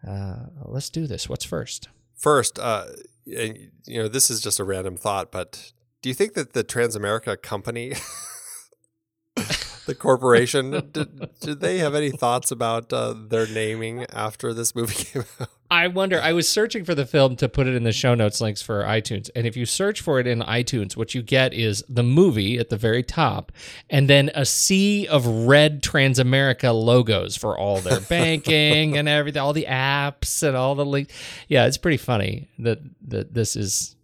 Uh, 0.05 0.47
let's 0.63 0.89
do 0.89 1.07
this. 1.07 1.29
What's 1.29 1.45
first? 1.45 1.87
First, 2.15 2.59
uh, 2.59 2.85
and, 3.25 3.71
you 3.85 4.01
know, 4.01 4.07
this 4.07 4.29
is 4.29 4.41
just 4.41 4.59
a 4.59 4.63
random 4.63 4.97
thought, 4.97 5.31
but 5.31 5.71
do 6.01 6.09
you 6.09 6.15
think 6.15 6.33
that 6.33 6.53
the 6.53 6.63
Transamerica 6.63 7.41
company, 7.41 7.93
the 9.85 9.95
corporation, 9.95 10.71
did, 10.91 11.39
did 11.39 11.59
they 11.59 11.79
have 11.79 11.95
any 11.95 12.11
thoughts 12.11 12.51
about 12.51 12.91
uh, 12.91 13.13
their 13.13 13.47
naming 13.47 14.05
after 14.11 14.53
this 14.53 14.75
movie 14.75 14.93
came 15.05 15.23
out? 15.39 15.49
I 15.69 15.87
wonder. 15.87 16.21
I 16.21 16.33
was 16.33 16.47
searching 16.47 16.85
for 16.85 16.93
the 16.93 17.07
film 17.07 17.35
to 17.37 17.49
put 17.49 17.65
it 17.65 17.73
in 17.73 17.83
the 17.83 17.91
show 17.91 18.13
notes 18.13 18.39
links 18.39 18.61
for 18.61 18.83
iTunes. 18.83 19.31
And 19.35 19.47
if 19.47 19.57
you 19.57 19.65
search 19.65 19.99
for 19.99 20.19
it 20.19 20.27
in 20.27 20.41
iTunes, 20.41 20.95
what 20.95 21.15
you 21.15 21.23
get 21.23 21.53
is 21.53 21.83
the 21.89 22.03
movie 22.03 22.59
at 22.59 22.69
the 22.69 22.77
very 22.77 23.01
top 23.01 23.51
and 23.89 24.07
then 24.07 24.29
a 24.35 24.45
sea 24.45 25.07
of 25.07 25.25
red 25.25 25.81
Transamerica 25.81 26.71
logos 26.71 27.35
for 27.35 27.57
all 27.57 27.79
their 27.79 27.99
banking 28.09 28.95
and 28.95 29.09
everything, 29.09 29.41
all 29.41 29.53
the 29.53 29.65
apps 29.67 30.43
and 30.43 30.55
all 30.55 30.75
the 30.75 30.85
links. 30.85 31.13
Yeah, 31.47 31.65
it's 31.65 31.77
pretty 31.77 31.97
funny 31.97 32.47
that, 32.59 32.79
that 33.07 33.33
this 33.33 33.55
is 33.55 33.95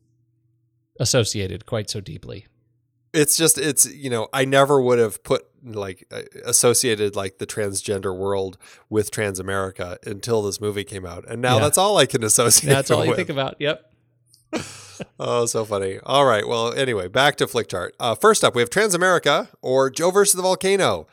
associated 0.99 1.67
quite 1.67 1.89
so 1.89 2.01
deeply. 2.01 2.47
It's 3.13 3.35
just, 3.37 3.57
it's, 3.57 3.85
you 3.93 4.09
know, 4.09 4.29
I 4.33 4.45
never 4.45 4.81
would 4.81 4.99
have 4.99 5.21
put 5.23 5.45
like 5.63 6.11
associated 6.45 7.15
like 7.15 7.37
the 7.37 7.45
transgender 7.45 8.15
world 8.17 8.57
with 8.89 9.11
Transamerica 9.11 9.97
until 10.07 10.41
this 10.41 10.59
movie 10.61 10.83
came 10.83 11.05
out. 11.05 11.25
And 11.27 11.41
now 11.41 11.55
Yeah. 11.57 11.63
that's 11.63 11.77
all 11.77 11.97
I 11.97 12.05
can 12.05 12.23
associate. 12.31 12.69
That's 12.69 12.89
all 12.89 13.03
you 13.03 13.09
with. 13.11 13.17
think 13.17 13.29
about. 13.29 13.55
Yep. 13.59 13.91
Oh, 15.19 15.47
so 15.47 15.65
funny. 15.65 15.97
All 16.03 16.25
right. 16.25 16.47
Well, 16.47 16.73
anyway, 16.73 17.07
back 17.07 17.35
to 17.37 17.47
Flickchart. 17.47 17.91
Uh, 17.99 18.13
first 18.13 18.43
up, 18.43 18.53
we 18.53 18.61
have 18.61 18.69
Transamerica 18.69 19.47
or 19.63 19.89
Joe 19.89 20.11
versus 20.11 20.35
the 20.35 20.43
Volcano. 20.43 21.07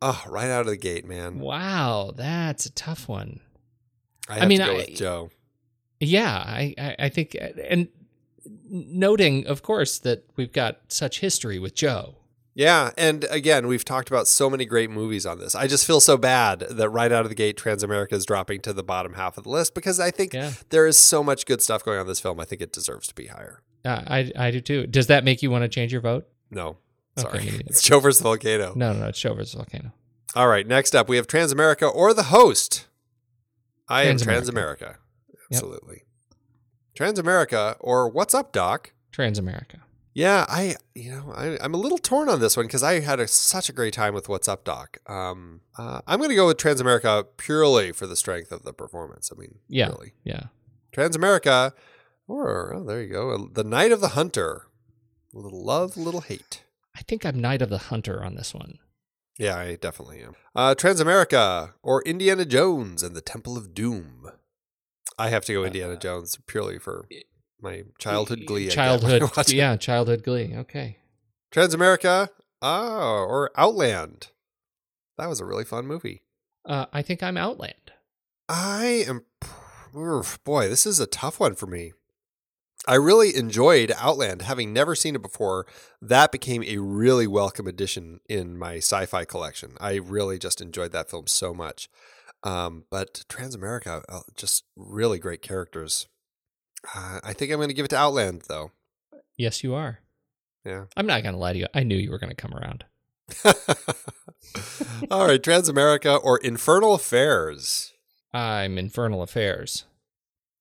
Oh, 0.00 0.22
right 0.28 0.48
out 0.48 0.60
of 0.60 0.66
the 0.68 0.76
gate, 0.76 1.04
man. 1.04 1.40
Wow, 1.40 2.12
that's 2.14 2.66
a 2.66 2.70
tough 2.70 3.08
one. 3.08 3.40
I, 4.28 4.40
I 4.40 4.46
mean, 4.46 4.60
to 4.60 4.66
go 4.66 4.72
I- 4.74 4.76
with 4.76 4.94
Joe. 4.94 5.30
Yeah, 5.98 6.30
I, 6.36 6.74
I, 6.78 6.96
I 7.00 7.08
think, 7.08 7.34
and 7.40 7.88
noting, 8.68 9.46
of 9.46 9.62
course, 9.62 9.98
that 10.00 10.24
we've 10.36 10.52
got 10.52 10.80
such 10.88 11.20
history 11.20 11.58
with 11.58 11.74
Joe. 11.74 12.16
Yeah, 12.54 12.90
and 12.96 13.24
again, 13.30 13.66
we've 13.66 13.84
talked 13.84 14.08
about 14.08 14.26
so 14.26 14.48
many 14.48 14.64
great 14.64 14.88
movies 14.90 15.26
on 15.26 15.38
this. 15.38 15.54
I 15.54 15.66
just 15.66 15.86
feel 15.86 16.00
so 16.00 16.16
bad 16.16 16.60
that 16.60 16.88
right 16.88 17.12
out 17.12 17.24
of 17.24 17.28
the 17.28 17.34
gate, 17.34 17.58
Transamerica 17.58 18.14
is 18.14 18.24
dropping 18.24 18.62
to 18.62 18.72
the 18.72 18.82
bottom 18.82 19.12
half 19.12 19.36
of 19.36 19.44
the 19.44 19.50
list 19.50 19.74
because 19.74 20.00
I 20.00 20.10
think 20.10 20.32
Yeah. 20.32 20.52
there 20.70 20.86
is 20.86 20.96
so 20.96 21.22
much 21.22 21.44
good 21.44 21.60
stuff 21.60 21.84
going 21.84 21.98
on 21.98 22.02
in 22.02 22.06
this 22.08 22.18
film. 22.20 22.40
I 22.40 22.44
think 22.46 22.62
it 22.62 22.72
deserves 22.72 23.08
to 23.08 23.14
be 23.14 23.26
higher. 23.26 23.60
Uh, 23.84 24.02
I, 24.06 24.32
I 24.36 24.50
do 24.50 24.60
too. 24.62 24.86
Does 24.86 25.08
that 25.08 25.22
make 25.22 25.42
you 25.42 25.50
want 25.50 25.62
to 25.64 25.68
change 25.68 25.92
your 25.92 26.00
vote? 26.00 26.26
No, 26.50 26.78
sorry, 27.18 27.44
neither. 27.44 27.58
it's 27.66 27.82
Joe 27.82 28.00
versus 28.00 28.18
the 28.20 28.24
Volcano. 28.24 28.72
No, 28.74 28.94
no, 28.94 29.00
no. 29.00 29.06
It's 29.08 29.20
Joe 29.20 29.34
versus 29.34 29.52
Volcano. 29.54 29.92
All 30.34 30.48
right, 30.48 30.66
next 30.66 30.94
up, 30.94 31.10
we 31.10 31.16
have 31.16 31.26
Transamerica 31.26 31.94
or 31.94 32.14
the 32.14 32.24
host. 32.24 32.86
I 33.86 34.04
am 34.04 34.16
Transamerica. 34.16 34.46
Transamerica. 34.78 34.94
Absolutely. 35.52 36.04
Transamerica 36.96 37.76
or 37.80 38.08
What's 38.08 38.34
Up, 38.34 38.52
Doc? 38.52 38.92
Transamerica. 39.12 39.80
Yeah, 40.14 40.46
I 40.48 40.76
you 40.94 41.10
know 41.10 41.32
I, 41.36 41.58
I'm 41.62 41.74
a 41.74 41.76
little 41.76 41.98
torn 41.98 42.30
on 42.30 42.40
this 42.40 42.56
one 42.56 42.66
because 42.66 42.82
I 42.82 43.00
had 43.00 43.20
a, 43.20 43.28
such 43.28 43.68
a 43.68 43.72
great 43.72 43.92
time 43.92 44.14
with 44.14 44.30
What's 44.30 44.48
Up, 44.48 44.64
Doc. 44.64 44.96
Um, 45.06 45.60
uh, 45.76 46.00
I'm 46.06 46.18
going 46.18 46.30
to 46.30 46.36
go 46.36 46.46
with 46.46 46.56
Transamerica 46.56 47.26
purely 47.36 47.92
for 47.92 48.06
the 48.06 48.16
strength 48.16 48.50
of 48.50 48.62
the 48.62 48.72
performance. 48.72 49.30
I 49.30 49.38
mean, 49.38 49.56
Yeah. 49.68 49.88
really, 49.88 50.14
Yeah. 50.24 50.44
Transamerica, 50.94 51.72
or 52.26 52.74
oh, 52.74 52.82
there 52.84 53.02
you 53.02 53.12
go, 53.12 53.46
The 53.52 53.64
Night 53.64 53.92
of 53.92 54.00
the 54.00 54.08
Hunter. 54.08 54.68
A 55.34 55.38
little 55.38 55.62
love, 55.62 55.98
a 55.98 56.00
little 56.00 56.22
hate. 56.22 56.62
I 56.94 57.02
think 57.02 57.26
I'm 57.26 57.38
Night 57.38 57.60
of 57.60 57.68
the 57.68 57.76
Hunter 57.78 58.24
on 58.24 58.36
this 58.36 58.54
one. 58.54 58.78
Yeah, 59.38 59.58
I 59.58 59.76
definitely 59.76 60.22
am. 60.22 60.34
Uh, 60.54 60.74
Transamerica 60.74 61.74
or 61.82 62.00
Indiana 62.04 62.46
Jones 62.46 63.02
and 63.02 63.14
the 63.14 63.20
Temple 63.20 63.58
of 63.58 63.74
Doom. 63.74 64.30
I 65.18 65.30
have 65.30 65.44
to 65.46 65.52
go 65.52 65.64
Indiana 65.64 65.96
Jones 65.96 66.38
purely 66.46 66.78
for 66.78 67.06
my 67.60 67.84
childhood 67.98 68.44
glee. 68.46 68.68
Childhood. 68.70 69.48
Yeah, 69.48 69.76
childhood 69.76 70.22
glee. 70.22 70.54
Okay. 70.54 70.98
Transamerica, 71.50 72.28
oh, 72.60 73.24
or 73.28 73.50
Outland. 73.56 74.28
That 75.16 75.28
was 75.28 75.40
a 75.40 75.46
really 75.46 75.64
fun 75.64 75.86
movie. 75.86 76.22
Uh, 76.64 76.86
I 76.92 77.00
think 77.02 77.22
I'm 77.22 77.36
Outland. 77.36 77.92
I 78.48 79.04
am, 79.08 79.24
boy, 80.44 80.68
this 80.68 80.86
is 80.86 81.00
a 81.00 81.06
tough 81.06 81.40
one 81.40 81.54
for 81.54 81.66
me. 81.66 81.92
I 82.86 82.94
really 82.94 83.34
enjoyed 83.34 83.92
Outland, 83.96 84.42
having 84.42 84.72
never 84.72 84.94
seen 84.94 85.16
it 85.16 85.22
before. 85.22 85.66
That 86.00 86.30
became 86.30 86.62
a 86.62 86.78
really 86.78 87.26
welcome 87.26 87.66
addition 87.66 88.20
in 88.28 88.56
my 88.58 88.76
sci-fi 88.76 89.24
collection. 89.24 89.72
I 89.80 89.94
really 89.94 90.38
just 90.38 90.60
enjoyed 90.60 90.92
that 90.92 91.10
film 91.10 91.26
so 91.26 91.52
much. 91.52 91.88
Um, 92.46 92.84
but 92.90 93.24
Transamerica, 93.28 94.04
uh, 94.08 94.20
just 94.36 94.64
really 94.76 95.18
great 95.18 95.42
characters. 95.42 96.06
Uh, 96.94 97.18
I 97.24 97.32
think 97.32 97.50
I'm 97.50 97.58
going 97.58 97.70
to 97.70 97.74
give 97.74 97.84
it 97.84 97.88
to 97.88 97.96
Outland, 97.96 98.42
though. 98.48 98.70
Yes, 99.36 99.64
you 99.64 99.74
are. 99.74 99.98
Yeah. 100.64 100.84
I'm 100.96 101.06
not 101.06 101.24
going 101.24 101.34
to 101.34 101.40
lie 101.40 101.54
to 101.54 101.58
you. 101.58 101.66
I 101.74 101.82
knew 101.82 101.96
you 101.96 102.12
were 102.12 102.20
going 102.20 102.34
to 102.34 102.36
come 102.36 102.54
around. 102.54 102.84
All 105.10 105.26
right, 105.26 105.42
Transamerica 105.42 106.22
or 106.22 106.38
Infernal 106.38 106.94
Affairs. 106.94 107.92
I'm 108.32 108.78
Infernal 108.78 109.22
Affairs. 109.22 109.84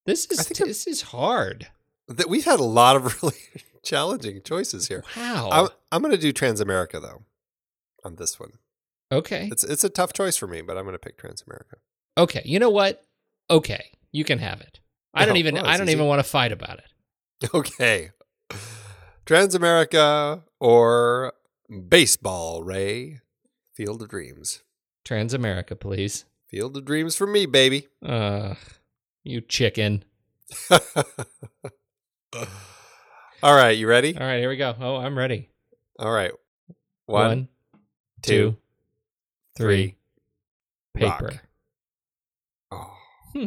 This 0.07 0.25
is 0.25 0.47
this 0.47 0.87
is 0.87 1.03
hard. 1.03 1.67
That 2.07 2.29
we've 2.29 2.45
had 2.45 2.59
a 2.59 2.63
lot 2.63 2.95
of 2.95 3.05
really 3.23 3.37
challenging 3.83 4.41
choices 4.43 4.87
here. 4.87 5.03
Wow. 5.15 5.49
I'm, 5.51 5.67
I'm 5.91 6.01
going 6.01 6.15
to 6.15 6.21
do 6.21 6.33
Transamerica 6.33 6.99
though 6.99 7.23
on 8.03 8.15
this 8.15 8.39
one. 8.39 8.53
Okay. 9.17 9.49
It's 9.51 9.63
it's 9.63 9.83
a 9.83 9.89
tough 9.89 10.13
choice 10.13 10.37
for 10.37 10.47
me, 10.47 10.61
but 10.61 10.77
I'm 10.77 10.83
going 10.83 10.93
to 10.93 10.99
pick 10.99 11.17
Transamerica. 11.17 11.75
Okay. 12.17 12.41
You 12.45 12.59
know 12.59 12.69
what? 12.69 13.03
Okay. 13.49 13.91
You 14.11 14.23
can 14.23 14.39
have 14.39 14.61
it. 14.61 14.79
I 15.13 15.25
don't 15.25 15.35
Oh, 15.35 15.39
even 15.39 15.55
well, 15.55 15.65
I 15.65 15.77
don't 15.77 15.87
easy. 15.87 15.95
even 15.97 16.07
want 16.07 16.19
to 16.19 16.23
fight 16.29 16.51
about 16.51 16.79
it. 16.79 16.85
Okay. 17.53 18.11
Transamerica 19.25 20.43
or 20.59 21.33
baseball, 21.89 22.63
Ray. 22.63 23.19
Field 23.73 24.01
of 24.01 24.09
Dreams. 24.09 24.63
Transamerica, 25.05 25.77
please. 25.79 26.25
Field 26.49 26.77
of 26.77 26.85
Dreams 26.85 27.15
for 27.15 27.27
me, 27.27 27.45
baby. 27.45 27.87
Uh 28.03 28.55
you 29.23 29.41
chicken. 29.41 30.03
All 33.43 33.53
right, 33.55 33.77
you 33.77 33.87
ready? 33.87 34.15
All 34.17 34.25
right, 34.25 34.39
here 34.39 34.49
we 34.49 34.57
go. 34.57 34.75
Oh, 34.79 34.95
I'm 34.97 35.17
ready. 35.17 35.49
All 35.99 36.11
right. 36.11 36.31
One, 37.05 37.27
One, 37.27 37.47
two, 38.21 38.31
two, 38.51 38.57
three. 39.57 39.95
rock. 40.99 41.19
Paper. 41.19 41.41
Oh. 42.71 42.93
Hmm. 43.33 43.45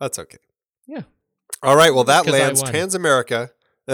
That's 0.00 0.18
okay. 0.18 0.38
Yeah. 0.86 1.02
All 1.62 1.76
right. 1.76 1.94
Well, 1.94 2.04
that 2.04 2.26
lands. 2.26 2.62
Transamerica. 2.62 3.50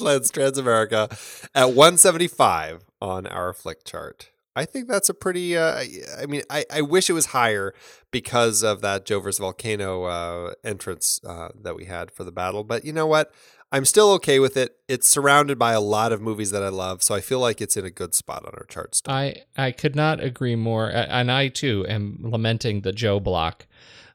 lands 0.00 0.30
Transamerica 0.30 1.48
at 1.54 1.66
175 1.68 2.84
on 3.00 3.26
our 3.26 3.52
Flickchart. 3.52 4.26
I 4.56 4.64
think 4.64 4.88
that's 4.88 5.08
a 5.08 5.14
pretty. 5.14 5.56
Uh, 5.56 5.74
I- 5.78 6.00
I 6.22 6.26
mean, 6.26 6.42
I, 6.50 6.64
I 6.72 6.80
wish 6.82 7.10
it 7.10 7.12
was 7.14 7.26
higher 7.26 7.74
because 8.10 8.62
of 8.62 8.82
that 8.82 9.04
Joe 9.04 9.20
versus 9.20 9.38
Volcano 9.40 10.04
uh, 10.04 10.52
entrance 10.62 11.20
uh, 11.26 11.48
that 11.62 11.74
we 11.76 11.86
had 11.86 12.10
for 12.12 12.22
the 12.24 12.30
battle. 12.32 12.62
But 12.62 12.84
you 12.84 12.92
know 12.92 13.06
what? 13.06 13.32
I'm 13.74 13.84
still 13.84 14.12
okay 14.12 14.38
with 14.38 14.56
it. 14.56 14.76
It's 14.86 15.08
surrounded 15.08 15.58
by 15.58 15.72
a 15.72 15.80
lot 15.80 16.12
of 16.12 16.22
movies 16.22 16.52
that 16.52 16.62
I 16.62 16.68
love, 16.68 17.02
so 17.02 17.12
I 17.12 17.20
feel 17.20 17.40
like 17.40 17.60
it's 17.60 17.76
in 17.76 17.84
a 17.84 17.90
good 17.90 18.14
spot 18.14 18.46
on 18.46 18.52
our 18.54 18.66
chart. 18.66 18.94
Still. 18.94 19.12
I 19.12 19.42
I 19.56 19.72
could 19.72 19.96
not 19.96 20.22
agree 20.22 20.54
more, 20.54 20.88
and 20.88 21.28
I 21.28 21.48
too 21.48 21.84
am 21.88 22.20
lamenting 22.22 22.82
the 22.82 22.92
Joe 22.92 23.18
block. 23.18 23.66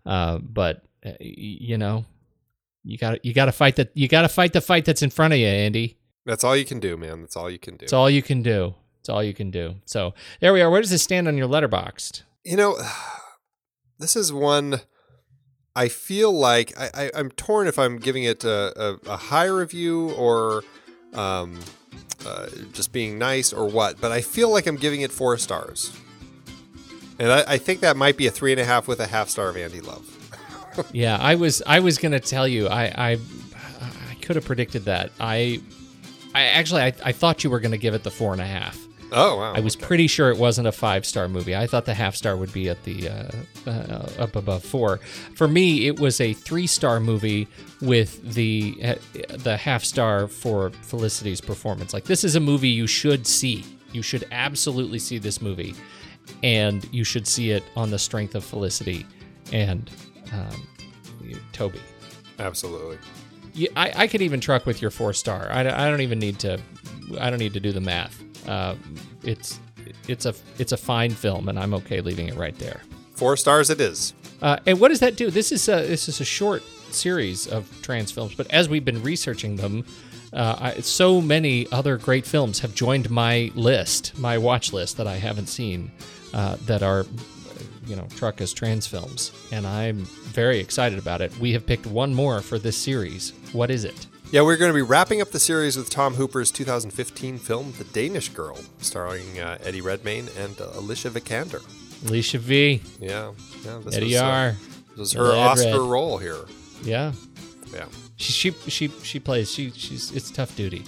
Uh, 0.06 0.38
but 0.38 0.86
uh, 1.06 1.12
you 1.20 1.78
know, 1.78 2.06
you 2.86 2.98
got 2.98 3.26
you 3.26 3.34
got 3.34 3.46
to 3.48 3.52
fight 3.52 3.76
that 3.76 3.92
you 3.96 4.08
got 4.08 4.22
to 4.22 4.30
fight 4.30 4.54
the 4.54 4.62
fight 4.62 4.86
that's 4.86 5.02
in 5.02 5.10
front 5.10 5.34
of 5.34 5.40
you, 5.40 5.48
Andy. 5.48 5.98
That's 6.26 6.46
all 6.46 6.56
you 6.56 6.64
can 6.64 6.80
do, 6.80 6.96
man. 6.96 7.20
That's 7.20 7.36
all 7.36 7.50
you 7.50 7.60
can 7.60 7.76
do. 7.76 7.84
It's 7.84 7.92
all 7.92 8.10
you 8.10 8.22
can 8.22 8.42
do. 8.42 8.76
It's 9.02 9.10
all 9.10 9.22
you 9.22 9.34
can 9.34 9.52
do. 9.52 9.76
So 9.84 10.14
there 10.40 10.54
we 10.54 10.62
are. 10.62 10.72
Where 10.72 10.80
does 10.80 10.90
this 10.90 11.04
stand 11.04 11.28
on 11.28 11.36
your 11.36 11.50
Letterboxd? 11.50 12.24
You 12.46 12.56
know, 12.56 12.78
this 14.00 14.16
is 14.16 14.32
one 14.32 14.80
I 15.76 15.88
feel 15.88 16.32
like 16.32 16.74
I, 16.78 17.12
I'm 17.14 17.32
torn 17.32 17.68
if 17.68 17.80
I'm 17.80 17.98
giving 17.98 18.24
it 18.24 18.44
a, 18.44 18.74
a, 19.08 19.12
a 19.12 19.18
high 19.18 19.46
review 19.46 20.12
or 20.12 20.64
um, 21.14 21.60
uh, 22.26 22.48
just 22.74 22.92
being 22.92 23.18
nice 23.18 23.54
or 23.54 23.68
what, 23.68 24.02
but 24.02 24.12
I 24.12 24.22
feel 24.22 24.50
like 24.50 24.68
I'm 24.68 24.76
giving 24.76 25.02
it 25.02 25.12
four 25.12 25.38
stars. 25.38 25.98
And 27.18 27.32
I, 27.32 27.44
I 27.48 27.58
think 27.58 27.82
that 27.82 27.98
might 27.98 28.18
be 28.18 28.28
a 28.28 28.32
three 28.32 28.52
and 28.52 28.60
a 28.60 28.66
half 28.66 28.88
with 28.88 29.00
a 29.00 29.08
half 29.08 29.30
star 29.30 29.50
of 29.50 29.58
Andy 29.58 29.82
Love. 29.82 30.06
Yeah, 30.94 31.18
I 31.20 31.36
was 31.36 31.62
I 31.68 31.82
was 31.82 31.98
gonna 31.98 32.22
tell 32.22 32.48
you 32.48 32.68
I 32.68 32.84
I, 32.86 33.12
I 34.10 34.16
could 34.22 34.38
have 34.38 34.46
predicted 34.46 34.86
that. 34.86 35.12
I 35.20 35.62
I 36.34 36.44
actually 36.44 36.84
I, 36.84 36.94
I 37.04 37.12
thought 37.12 37.44
you 37.44 37.50
were 37.50 37.60
gonna 37.60 37.78
give 37.78 37.94
it 37.94 38.04
the 38.04 38.12
four 38.12 38.32
and 38.32 38.42
a 38.42 38.46
half. 38.46 38.80
Oh, 39.12 39.38
wow. 39.38 39.54
I 39.54 39.60
was 39.60 39.76
okay. 39.76 39.86
pretty 39.86 40.08
sure 40.08 40.30
it 40.30 40.38
wasn't 40.38 40.68
a 40.68 40.72
five 40.72 41.06
star 41.06 41.28
movie. 41.28 41.56
I 41.56 41.68
thought 41.68 41.86
the 41.86 41.94
half 41.94 42.16
star 42.16 42.38
would 42.38 42.54
be 42.54 42.70
at 42.70 42.84
the 42.84 43.10
uh, 43.10 43.32
uh, 43.68 44.10
up 44.20 44.36
above 44.36 44.64
four. 44.64 44.98
For 45.36 45.48
me, 45.48 45.88
it 45.88 46.00
was 46.00 46.22
a 46.22 46.34
three 46.34 46.68
star 46.68 47.00
movie 47.00 47.48
with 47.82 48.22
the 48.34 48.78
uh, 48.84 48.96
the 49.38 49.58
half 49.58 49.84
star 49.84 50.28
for 50.28 50.70
Felicity's 50.82 51.42
performance. 51.42 51.94
Like 51.94 52.06
this 52.06 52.24
is 52.24 52.36
a 52.36 52.40
movie 52.40 52.70
you 52.70 52.88
should 52.88 53.26
see. 53.26 53.66
You 53.92 54.02
should 54.04 54.26
absolutely 54.32 55.00
see 55.00 55.18
this 55.18 55.42
movie, 55.42 55.74
and 56.44 56.88
you 56.94 57.04
should 57.04 57.28
see 57.28 57.52
it 57.52 57.64
on 57.76 57.90
the 57.90 58.00
strength 58.00 58.36
of 58.36 58.44
Felicity 58.44 59.06
and 59.52 59.90
um, 60.32 60.68
Toby. 61.52 61.80
Absolutely. 62.38 62.98
Yeah, 63.54 63.70
I, 63.76 64.04
I 64.04 64.08
could 64.08 64.22
even 64.22 64.40
truck 64.40 64.66
with 64.66 64.82
your 64.82 64.92
four 64.92 65.14
star. 65.14 65.50
I, 65.52 65.62
I 65.62 65.90
don't 65.90 66.02
even 66.02 66.20
need 66.20 66.40
to. 66.40 66.60
I 67.20 67.32
don't 67.32 67.40
need 67.40 67.54
to 67.54 67.60
do 67.60 67.72
the 67.72 67.82
math. 67.82 68.24
Uh, 68.48 68.76
it's 69.24 69.60
it's 70.08 70.26
a 70.26 70.34
it's 70.58 70.72
a 70.72 70.78
fine 70.78 71.12
film, 71.12 71.50
and 71.50 71.60
I'm 71.60 71.74
okay 71.76 72.02
leaving 72.02 72.28
it 72.28 72.36
right 72.36 72.58
there. 72.58 72.82
Four 73.16 73.38
stars 73.38 73.70
it 73.70 73.82
is. 73.82 74.14
Uh, 74.42 74.58
and 74.66 74.80
what 74.80 74.90
does 74.90 75.00
that 75.02 75.18
do? 75.18 75.30
This 75.30 75.52
is 75.52 75.68
a 75.68 75.86
this 75.86 76.08
is 76.08 76.22
a 76.22 76.26
short 76.26 76.64
series 76.92 77.48
of 77.48 77.70
trans 77.82 78.12
films, 78.12 78.34
but 78.36 78.50
as 78.52 78.70
we've 78.70 78.86
been 78.86 79.04
researching 79.04 79.56
them, 79.58 79.86
uh, 80.34 80.56
I, 80.60 80.80
so 80.82 81.22
many 81.22 81.70
other 81.72 81.98
great 81.98 82.26
films 82.26 82.60
have 82.60 82.74
joined 82.74 83.10
my 83.10 83.52
list, 83.56 84.18
my 84.18 84.38
watch 84.38 84.74
list 84.74 84.98
that 84.98 85.08
I 85.08 85.18
haven't 85.18 85.48
seen, 85.48 85.92
uh, 86.34 86.58
that 86.66 86.82
are, 86.84 87.06
you 87.86 87.96
know, 87.96 88.08
truck 88.16 88.42
as 88.42 88.54
trans 88.54 88.88
films, 88.88 89.32
and 89.52 89.68
I'm 89.68 90.06
very 90.34 90.60
excited 90.60 91.00
about 91.00 91.22
it. 91.22 91.38
We 91.40 91.52
have 91.54 91.66
picked 91.66 91.86
one 91.88 92.14
more 92.14 92.42
for 92.42 92.60
this 92.60 92.78
series. 92.78 93.34
What 93.52 93.70
is 93.72 93.84
it? 93.84 94.08
Yeah, 94.32 94.42
we're 94.44 94.58
going 94.58 94.70
to 94.70 94.76
be 94.76 94.84
wrapping 94.84 95.22
up 95.22 95.32
the 95.32 95.40
series 95.40 95.76
with 95.76 95.90
Tom 95.90 96.14
Hooper's 96.14 96.52
2015 96.52 97.40
film, 97.40 97.74
The 97.80 97.84
Danish 97.86 98.30
Girl, 98.30 98.60
starring 98.78 99.40
uh, 99.40 99.58
Eddie 99.64 99.82
Redmayne 99.82 100.30
and 100.38 100.60
uh, 100.62 100.70
Alicia 100.76 101.10
Vikander. 101.10 101.64
Alicia 102.08 102.38
V, 102.38 102.80
Yeah, 103.00 103.32
yeah. 103.66 103.80
This 103.84 103.96
Eddie 103.96 104.06
was, 104.14 104.16
uh, 104.22 104.26
R. 104.26 104.56
this 104.92 104.98
was 105.00 105.14
her 105.14 105.24
Red 105.30 105.38
Oscar 105.38 105.82
Red. 105.82 105.90
role 105.90 106.18
here. 106.20 106.38
Yeah, 106.84 107.12
Yeah. 107.74 107.86
she 108.18 108.32
she 108.32 108.52
she 108.70 108.88
she 109.04 109.20
plays. 109.20 109.52
She 109.52 109.72
she's 109.72 110.12
it's 110.14 110.32
tough 110.32 110.56
duty. 110.56 110.84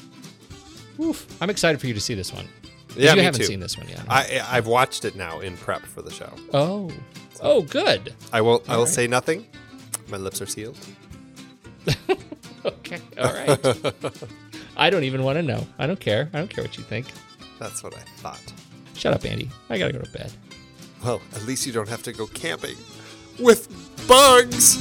Oof. 1.01 1.25
I'm 1.41 1.49
excited 1.49 1.81
for 1.81 1.87
you 1.87 1.93
to 1.95 1.99
see 1.99 2.13
this 2.13 2.31
one. 2.31 2.47
Yeah, 2.95 3.15
you 3.15 3.21
haven't 3.23 3.41
too. 3.41 3.45
seen 3.47 3.59
this 3.59 3.77
one 3.77 3.89
yet. 3.89 4.01
I 4.07 4.41
I've 4.47 4.67
watched 4.67 5.03
it 5.03 5.15
now 5.17 5.39
in 5.41 5.57
prep 5.57 5.81
for 5.81 6.01
the 6.01 6.11
show. 6.11 6.31
oh, 6.53 6.89
oh, 7.41 7.63
good. 7.63 8.13
I 8.31 8.39
will 8.39 8.63
I 8.69 8.77
will 8.77 8.85
right. 8.85 8.93
say 8.93 9.07
nothing. 9.07 9.47
My 10.09 10.17
lips 10.17 10.41
are 10.41 10.45
sealed. 10.45 10.77
Okay, 12.65 12.99
all 13.19 13.33
right. 13.33 13.93
I 14.77 14.89
don't 14.89 15.03
even 15.03 15.23
want 15.23 15.37
to 15.37 15.41
know. 15.43 15.65
I 15.79 15.87
don't 15.87 15.99
care. 15.99 16.29
I 16.33 16.37
don't 16.37 16.49
care 16.49 16.63
what 16.63 16.77
you 16.77 16.83
think. 16.83 17.07
That's 17.59 17.83
what 17.83 17.95
I 17.95 18.01
thought. 18.17 18.41
Shut 18.95 19.13
up, 19.13 19.25
Andy. 19.25 19.49
I 19.69 19.77
gotta 19.77 19.93
go 19.93 19.99
to 19.99 20.11
bed. 20.11 20.31
Well, 21.03 21.21
at 21.35 21.43
least 21.45 21.65
you 21.65 21.73
don't 21.73 21.89
have 21.89 22.03
to 22.03 22.11
go 22.13 22.27
camping 22.27 22.75
with 23.39 23.67
bugs. 24.07 24.77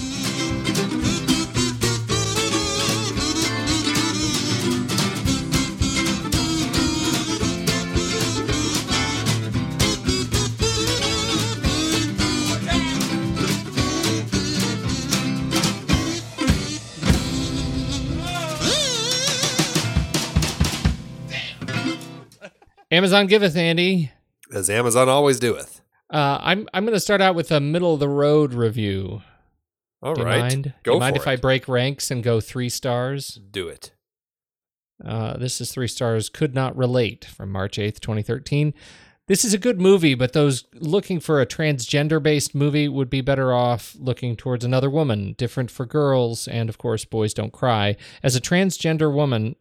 Amazon 22.90 23.26
giveth, 23.26 23.56
Andy. 23.56 24.10
As 24.52 24.68
Amazon 24.68 25.08
always 25.08 25.38
doeth. 25.38 25.80
Uh, 26.12 26.38
I'm 26.40 26.68
I'm 26.74 26.84
gonna 26.84 26.98
start 27.00 27.20
out 27.20 27.34
with 27.36 27.52
a 27.52 27.60
middle 27.60 27.94
of 27.94 28.00
the 28.00 28.08
road 28.08 28.52
review. 28.52 29.22
All 30.02 30.14
Do 30.14 30.24
right. 30.24 30.40
mind? 30.40 30.74
Go 30.82 30.94
Do 30.94 30.98
mind 31.00 31.16
if 31.16 31.22
it. 31.22 31.28
I 31.28 31.36
break 31.36 31.68
ranks 31.68 32.10
and 32.10 32.22
go 32.22 32.40
three 32.40 32.68
stars? 32.68 33.38
Do 33.50 33.68
it. 33.68 33.92
Uh, 35.04 35.36
this 35.36 35.60
is 35.60 35.70
three 35.70 35.86
stars. 35.88 36.28
Could 36.28 36.54
not 36.54 36.76
relate 36.76 37.24
from 37.24 37.50
March 37.52 37.76
8th, 37.78 38.00
2013. 38.00 38.74
This 39.28 39.44
is 39.44 39.54
a 39.54 39.58
good 39.58 39.80
movie, 39.80 40.14
but 40.14 40.32
those 40.32 40.64
looking 40.74 41.20
for 41.20 41.40
a 41.40 41.46
transgender 41.46 42.20
based 42.20 42.54
movie 42.54 42.88
would 42.88 43.08
be 43.08 43.20
better 43.20 43.52
off 43.52 43.94
looking 43.98 44.34
towards 44.36 44.64
another 44.64 44.90
woman, 44.90 45.34
different 45.38 45.70
for 45.70 45.86
girls, 45.86 46.48
and 46.48 46.68
of 46.68 46.78
course, 46.78 47.04
Boys 47.04 47.32
Don't 47.32 47.52
Cry. 47.52 47.96
As 48.22 48.34
a 48.34 48.40
transgender 48.40 49.12
woman, 49.14 49.54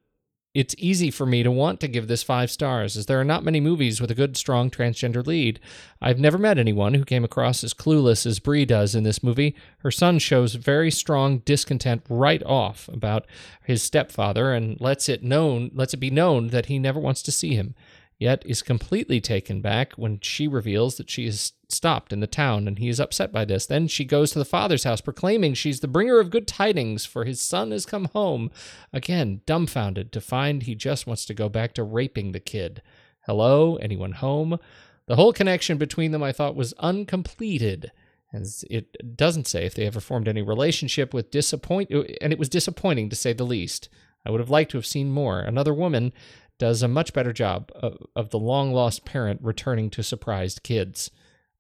it's 0.60 0.76
easy 0.78 1.10
for 1.10 1.26
me 1.26 1.42
to 1.42 1.50
want 1.50 1.80
to 1.80 1.88
give 1.88 2.10
this 2.10 2.22
five 2.22 2.52
stars, 2.52 2.98
as 2.98 3.06
there 3.06 3.18
are 3.18 3.24
not 3.24 3.46
many 3.46 3.62
movies 3.62 4.02
with 4.02 4.12
a 4.12 4.14
good, 4.14 4.36
strong 4.36 4.70
transgender 4.70 5.26
lead. 5.26 5.58
I've 6.02 6.20
never 6.20 6.38
met 6.38 6.58
anyone 6.58 6.96
who 6.96 7.06
came 7.06 7.24
across 7.24 7.64
as 7.64 7.74
clueless 7.74 8.26
as 8.26 8.40
Bree 8.40 8.66
does 8.66 8.94
in 8.94 9.04
this 9.04 9.24
movie. 9.24 9.56
Her 9.78 9.90
son 9.90 10.20
shows 10.20 10.56
very 10.56 10.92
strong 10.92 11.38
discontent 11.46 12.04
right 12.10 12.44
off 12.44 12.90
about 12.90 13.26
his 13.64 13.82
stepfather 13.82 14.52
and 14.52 14.78
lets 14.82 15.08
it 15.08 15.24
known 15.24 15.72
lets 15.74 15.94
it 15.94 15.98
be 16.02 16.12
known 16.12 16.50
that 16.50 16.66
he 16.66 16.78
never 16.78 17.00
wants 17.00 17.22
to 17.22 17.32
see 17.32 17.56
him. 17.56 17.74
Yet 18.18 18.44
is 18.46 18.62
completely 18.62 19.22
taken 19.22 19.62
back 19.62 19.94
when 19.94 20.20
she 20.20 20.46
reveals 20.46 20.98
that 20.98 21.10
she 21.10 21.26
is 21.26 21.54
stopped 21.70 22.12
in 22.12 22.20
the 22.20 22.28
town 22.28 22.68
and 22.68 22.80
he 22.80 22.90
is 22.90 23.00
upset 23.00 23.32
by 23.32 23.46
this. 23.46 23.66
Then 23.66 23.88
she 23.88 24.04
goes 24.04 24.32
to 24.32 24.40
the 24.40 24.46
father's 24.46 24.84
house 24.84 25.02
proclaiming 25.02 25.54
she's 25.54 25.80
the 25.80 25.88
bringer 25.88 26.20
of 26.20 26.32
good 26.32 26.48
tidings 26.48 27.06
for 27.06 27.26
his 27.26 27.40
son 27.40 27.72
has 27.72 27.86
come 27.86 28.06
home. 28.06 28.52
Again, 28.92 29.42
dumbfounded 29.46 30.12
to 30.12 30.22
find 30.22 30.64
he 30.64 30.76
just 30.76 31.08
wants 31.08 31.26
to 31.26 31.34
go 31.34 31.48
back 31.48 31.74
to 31.74 31.84
raping 31.84 32.32
the 32.32 32.40
kid. 32.40 32.82
Hello, 33.26 33.76
anyone 33.76 34.14
home? 34.14 34.58
The 35.06 35.16
whole 35.16 35.34
connection 35.34 35.78
between 35.78 36.12
them 36.12 36.24
I 36.24 36.32
thought 36.32 36.56
was 36.56 36.74
uncompleted, 36.74 37.92
as 38.34 38.64
it 38.70 39.18
doesn't 39.18 39.48
say 39.48 39.66
if 39.66 39.74
they 39.74 39.86
ever 39.86 40.00
formed 40.00 40.28
any 40.28 40.42
relationship 40.42 41.14
with 41.14 41.32
disappoint, 41.32 41.90
and 42.22 42.32
it 42.34 42.40
was 42.40 42.50
disappointing 42.50 43.10
to 43.10 43.16
say 43.16 43.34
the 43.34 43.44
least. 43.44 43.90
I 44.26 44.32
would 44.32 44.40
have 44.40 44.50
liked 44.50 44.72
to 44.72 44.78
have 44.78 44.86
seen 44.86 45.10
more. 45.10 45.40
Another 45.40 45.74
woman 45.74 46.14
does 46.60 46.84
a 46.84 46.88
much 46.88 47.14
better 47.14 47.34
job 47.34 47.72
of, 47.76 47.98
of 48.16 48.30
the 48.30 48.38
long 48.38 48.74
lost 48.74 49.06
parent 49.06 49.40
returning 49.42 49.90
to 49.92 50.04
surprised 50.04 50.62
kids. 50.62 51.10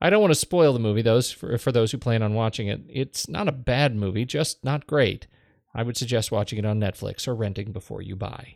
I 0.01 0.09
don't 0.09 0.21
want 0.21 0.31
to 0.31 0.39
spoil 0.39 0.73
the 0.73 0.79
movie, 0.79 1.01
those 1.01 1.31
for, 1.31 1.57
for 1.57 1.71
those 1.71 1.91
who 1.91 1.97
plan 1.97 2.23
on 2.23 2.33
watching 2.33 2.67
it. 2.67 2.81
It's 2.89 3.27
not 3.27 3.47
a 3.47 3.53
bad 3.53 3.95
movie, 3.95 4.25
just 4.25 4.63
not 4.63 4.87
great. 4.87 5.27
I 5.73 5.83
would 5.83 5.97
suggest 5.97 6.31
watching 6.31 6.59
it 6.59 6.65
on 6.65 6.79
Netflix 6.79 7.27
or 7.27 7.35
renting 7.35 7.71
before 7.71 8.01
you 8.01 8.15
buy. 8.15 8.55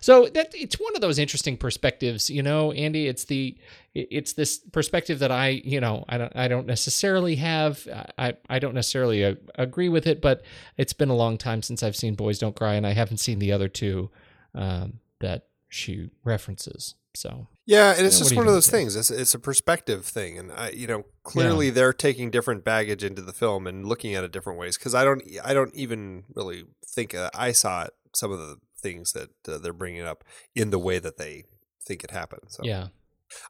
So 0.00 0.26
that 0.26 0.52
it's 0.54 0.78
one 0.78 0.94
of 0.94 1.00
those 1.00 1.18
interesting 1.18 1.56
perspectives, 1.56 2.28
you 2.28 2.42
know, 2.42 2.72
Andy. 2.72 3.06
It's 3.06 3.24
the 3.24 3.56
it's 3.94 4.32
this 4.32 4.58
perspective 4.58 5.20
that 5.20 5.30
I, 5.30 5.48
you 5.48 5.80
know, 5.80 6.04
I 6.08 6.18
don't 6.18 6.34
I 6.34 6.48
don't 6.48 6.66
necessarily 6.66 7.36
have. 7.36 7.86
I 8.18 8.34
I 8.48 8.58
don't 8.58 8.74
necessarily 8.74 9.24
uh, 9.24 9.34
agree 9.54 9.88
with 9.88 10.06
it, 10.06 10.20
but 10.20 10.42
it's 10.76 10.92
been 10.92 11.10
a 11.10 11.16
long 11.16 11.38
time 11.38 11.62
since 11.62 11.82
I've 11.82 11.96
seen 11.96 12.14
Boys 12.14 12.38
Don't 12.38 12.56
Cry, 12.56 12.74
and 12.74 12.86
I 12.86 12.92
haven't 12.92 13.18
seen 13.18 13.38
the 13.38 13.52
other 13.52 13.68
two 13.68 14.10
um, 14.54 15.00
that 15.20 15.46
she 15.68 16.10
references. 16.24 16.94
So 17.18 17.48
Yeah, 17.66 17.94
and 17.96 18.06
it's 18.06 18.16
Yeah, 18.16 18.24
what 18.24 18.28
just 18.28 18.36
one 18.36 18.46
of 18.46 18.52
those 18.52 18.70
things. 18.70 18.94
It's, 18.94 19.10
it's 19.10 19.34
a 19.34 19.40
perspective 19.40 20.04
thing, 20.04 20.38
and 20.38 20.52
I, 20.52 20.70
you 20.70 20.86
know, 20.86 21.04
clearly 21.24 21.70
they're 21.70 21.92
taking 21.92 22.30
different 22.30 22.64
baggage 22.64 23.02
into 23.02 23.22
the 23.22 23.32
film 23.32 23.66
and 23.66 23.84
looking 23.84 24.14
at 24.14 24.22
it 24.22 24.30
different 24.30 24.56
ways. 24.56 24.78
Because 24.78 24.94
I 24.94 25.02
don't, 25.02 25.20
I 25.44 25.52
don't 25.52 25.74
even 25.74 26.22
really 26.36 26.64
think 26.86 27.16
uh, 27.16 27.30
I 27.34 27.50
saw 27.50 27.82
it. 27.82 27.90
Some 28.14 28.30
of 28.30 28.38
the 28.38 28.58
things 28.80 29.12
that 29.12 29.30
uh, 29.48 29.58
they're 29.58 29.72
bringing 29.72 30.02
up 30.02 30.22
in 30.54 30.70
the 30.70 30.78
way 30.78 31.00
that 31.00 31.18
they 31.18 31.44
think 31.84 32.04
it 32.04 32.12
happened. 32.12 32.42
So 32.48 32.62
yeah, 32.64 32.88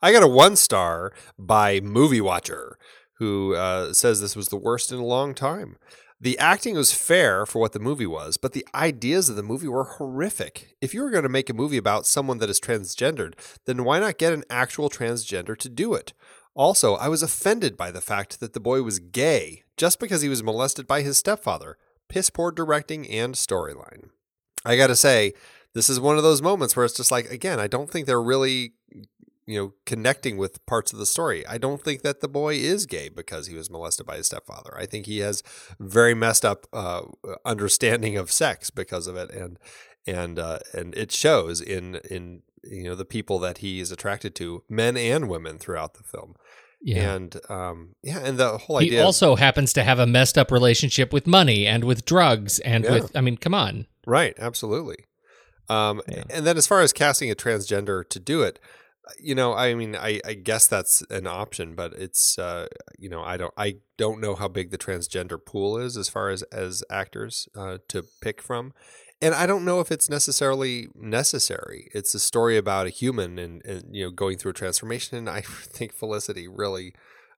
I 0.00 0.12
got 0.12 0.22
a 0.22 0.28
one 0.28 0.56
star 0.56 1.12
by 1.38 1.80
Movie 1.80 2.22
Watcher, 2.22 2.78
who 3.18 3.54
uh, 3.54 3.92
says 3.92 4.22
this 4.22 4.34
was 4.34 4.48
the 4.48 4.56
worst 4.56 4.92
in 4.92 4.98
a 4.98 5.04
long 5.04 5.34
time. 5.34 5.76
The 6.20 6.38
acting 6.38 6.74
was 6.74 6.92
fair 6.92 7.46
for 7.46 7.60
what 7.60 7.72
the 7.72 7.78
movie 7.78 8.06
was, 8.06 8.36
but 8.36 8.52
the 8.52 8.66
ideas 8.74 9.28
of 9.28 9.36
the 9.36 9.42
movie 9.42 9.68
were 9.68 9.84
horrific. 9.84 10.74
If 10.80 10.92
you 10.92 11.02
were 11.02 11.10
going 11.10 11.22
to 11.22 11.28
make 11.28 11.48
a 11.48 11.54
movie 11.54 11.76
about 11.76 12.06
someone 12.06 12.38
that 12.38 12.50
is 12.50 12.58
transgendered, 12.58 13.34
then 13.66 13.84
why 13.84 14.00
not 14.00 14.18
get 14.18 14.32
an 14.32 14.42
actual 14.50 14.90
transgender 14.90 15.56
to 15.56 15.68
do 15.68 15.94
it? 15.94 16.14
Also, 16.54 16.96
I 16.96 17.06
was 17.06 17.22
offended 17.22 17.76
by 17.76 17.92
the 17.92 18.00
fact 18.00 18.40
that 18.40 18.52
the 18.52 18.58
boy 18.58 18.82
was 18.82 18.98
gay 18.98 19.62
just 19.76 20.00
because 20.00 20.22
he 20.22 20.28
was 20.28 20.42
molested 20.42 20.88
by 20.88 21.02
his 21.02 21.18
stepfather. 21.18 21.78
Piss 22.08 22.30
poor 22.30 22.50
directing 22.50 23.08
and 23.08 23.34
storyline. 23.34 24.08
I 24.64 24.76
got 24.76 24.88
to 24.88 24.96
say, 24.96 25.34
this 25.72 25.88
is 25.88 26.00
one 26.00 26.16
of 26.16 26.24
those 26.24 26.42
moments 26.42 26.74
where 26.74 26.84
it's 26.84 26.96
just 26.96 27.12
like, 27.12 27.30
again, 27.30 27.60
I 27.60 27.68
don't 27.68 27.88
think 27.88 28.06
they're 28.06 28.20
really 28.20 28.72
you 29.48 29.58
know, 29.58 29.72
connecting 29.86 30.36
with 30.36 30.64
parts 30.66 30.92
of 30.92 30.98
the 30.98 31.06
story. 31.06 31.46
I 31.46 31.56
don't 31.56 31.82
think 31.82 32.02
that 32.02 32.20
the 32.20 32.28
boy 32.28 32.54
is 32.56 32.84
gay 32.84 33.08
because 33.08 33.46
he 33.46 33.56
was 33.56 33.70
molested 33.70 34.06
by 34.06 34.16
his 34.18 34.26
stepfather. 34.26 34.76
I 34.78 34.84
think 34.84 35.06
he 35.06 35.18
has 35.20 35.42
very 35.80 36.14
messed 36.14 36.44
up 36.44 36.66
uh, 36.72 37.02
understanding 37.46 38.16
of 38.18 38.30
sex 38.30 38.68
because 38.70 39.06
of 39.06 39.16
it, 39.16 39.30
and 39.30 39.58
and 40.06 40.38
uh, 40.38 40.58
and 40.74 40.94
it 40.94 41.10
shows 41.12 41.60
in 41.62 41.96
in 42.10 42.42
you 42.62 42.84
know 42.84 42.94
the 42.94 43.06
people 43.06 43.38
that 43.38 43.58
he 43.58 43.80
is 43.80 43.90
attracted 43.90 44.34
to, 44.36 44.62
men 44.68 44.96
and 44.96 45.28
women, 45.30 45.56
throughout 45.58 45.94
the 45.94 46.02
film. 46.02 46.34
Yeah. 46.82 47.14
And 47.14 47.36
um, 47.48 47.94
yeah, 48.02 48.20
and 48.20 48.36
the 48.38 48.58
whole 48.58 48.78
he 48.78 48.88
idea. 48.88 49.04
also 49.04 49.34
happens 49.34 49.72
to 49.72 49.82
have 49.82 49.98
a 49.98 50.06
messed 50.06 50.36
up 50.38 50.52
relationship 50.52 51.12
with 51.12 51.26
money 51.26 51.66
and 51.66 51.84
with 51.84 52.04
drugs 52.04 52.58
and 52.60 52.84
Yeah. 52.84 52.92
with 52.92 53.16
I 53.16 53.20
mean, 53.22 53.36
come 53.38 53.54
on. 53.54 53.86
Right, 54.06 54.34
absolutely. 54.38 55.06
Um, 55.68 56.02
Yeah. 56.08 56.24
And 56.30 56.46
then 56.46 56.56
as 56.56 56.66
far 56.66 56.80
as 56.80 56.92
casting 56.92 57.30
a 57.30 57.34
transgender 57.34 58.08
to 58.08 58.20
do 58.20 58.42
it, 58.42 58.58
you 59.20 59.34
know, 59.34 59.54
I 59.54 59.74
mean, 59.74 59.96
I, 59.96 60.20
I 60.24 60.34
guess 60.34 60.66
that's 60.66 61.02
an 61.10 61.26
option, 61.26 61.74
but 61.74 61.92
it's, 61.94 62.38
uh, 62.38 62.66
you 62.98 63.08
know, 63.08 63.22
I 63.22 63.36
don't, 63.36 63.54
I 63.56 63.76
don't 63.96 64.20
know 64.20 64.34
how 64.34 64.48
big 64.48 64.70
the 64.70 64.78
transgender 64.78 65.44
pool 65.44 65.78
is 65.78 65.96
as 65.96 66.08
far 66.08 66.30
as 66.30 66.42
as 66.44 66.84
actors 66.90 67.48
uh, 67.56 67.78
to 67.88 68.04
pick 68.20 68.42
from, 68.42 68.72
and 69.20 69.34
I 69.34 69.46
don't 69.46 69.64
know 69.64 69.80
if 69.80 69.90
it's 69.90 70.08
necessarily 70.08 70.88
necessary. 70.94 71.90
It's 71.92 72.14
a 72.14 72.20
story 72.20 72.56
about 72.56 72.86
a 72.86 72.90
human 72.90 73.38
and, 73.38 73.64
and 73.64 73.94
you 73.94 74.04
know 74.04 74.10
going 74.10 74.38
through 74.38 74.52
a 74.52 74.54
transformation, 74.54 75.16
and 75.16 75.28
I 75.28 75.40
think 75.42 75.92
Felicity 75.92 76.46
really 76.48 76.94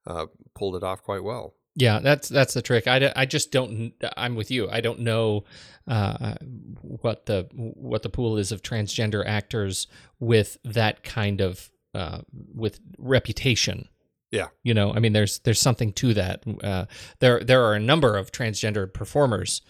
uh, 0.06 0.26
pulled 0.54 0.76
it 0.76 0.82
off 0.82 1.02
quite 1.02 1.24
well. 1.24 1.54
Yeah, 1.76 2.00
that's 2.00 2.28
that's 2.28 2.54
the 2.54 2.62
trick. 2.62 2.86
I, 2.86 3.12
I 3.14 3.26
just 3.26 3.52
don't. 3.52 3.92
I'm 4.16 4.34
with 4.34 4.50
you. 4.50 4.68
I 4.68 4.80
don't 4.80 5.00
know 5.00 5.44
uh, 5.86 6.34
what 6.82 7.26
the 7.26 7.48
what 7.52 8.02
the 8.02 8.08
pool 8.08 8.36
is 8.38 8.52
of 8.52 8.62
transgender 8.62 9.24
actors 9.24 9.86
with 10.18 10.58
that 10.64 11.04
kind 11.04 11.40
of 11.40 11.70
uh, 11.94 12.20
with 12.54 12.80
reputation. 12.98 13.88
Yeah. 14.32 14.48
you 14.62 14.74
know, 14.74 14.92
I 14.94 15.00
mean, 15.00 15.12
there's 15.12 15.40
there's 15.40 15.60
something 15.60 15.92
to 15.94 16.14
that. 16.14 16.44
Uh, 16.62 16.84
there 17.18 17.40
there 17.40 17.64
are 17.64 17.74
a 17.74 17.80
number 17.80 18.16
of 18.16 18.30
transgender 18.30 18.92
performers, 18.92 19.62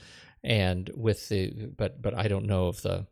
and 0.42 0.90
with 0.94 1.28
the 1.28 1.70
but 1.76 2.02
but 2.02 2.14
I 2.14 2.28
don't 2.28 2.44
know 2.46 2.66
of 2.66 2.82
the 2.82 3.06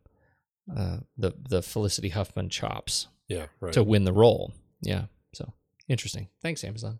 uh, 0.75 0.97
the 1.17 1.33
the 1.49 1.61
Felicity 1.63 2.09
Huffman 2.09 2.49
chops 2.49 3.07
Yeah, 3.27 3.47
right. 3.59 3.73
to 3.73 3.83
win 3.83 4.03
the 4.03 4.13
role. 4.13 4.53
Yeah, 4.81 5.05
so 5.33 5.53
interesting. 5.87 6.27
Thanks, 6.43 6.63
Amazon. 6.63 6.99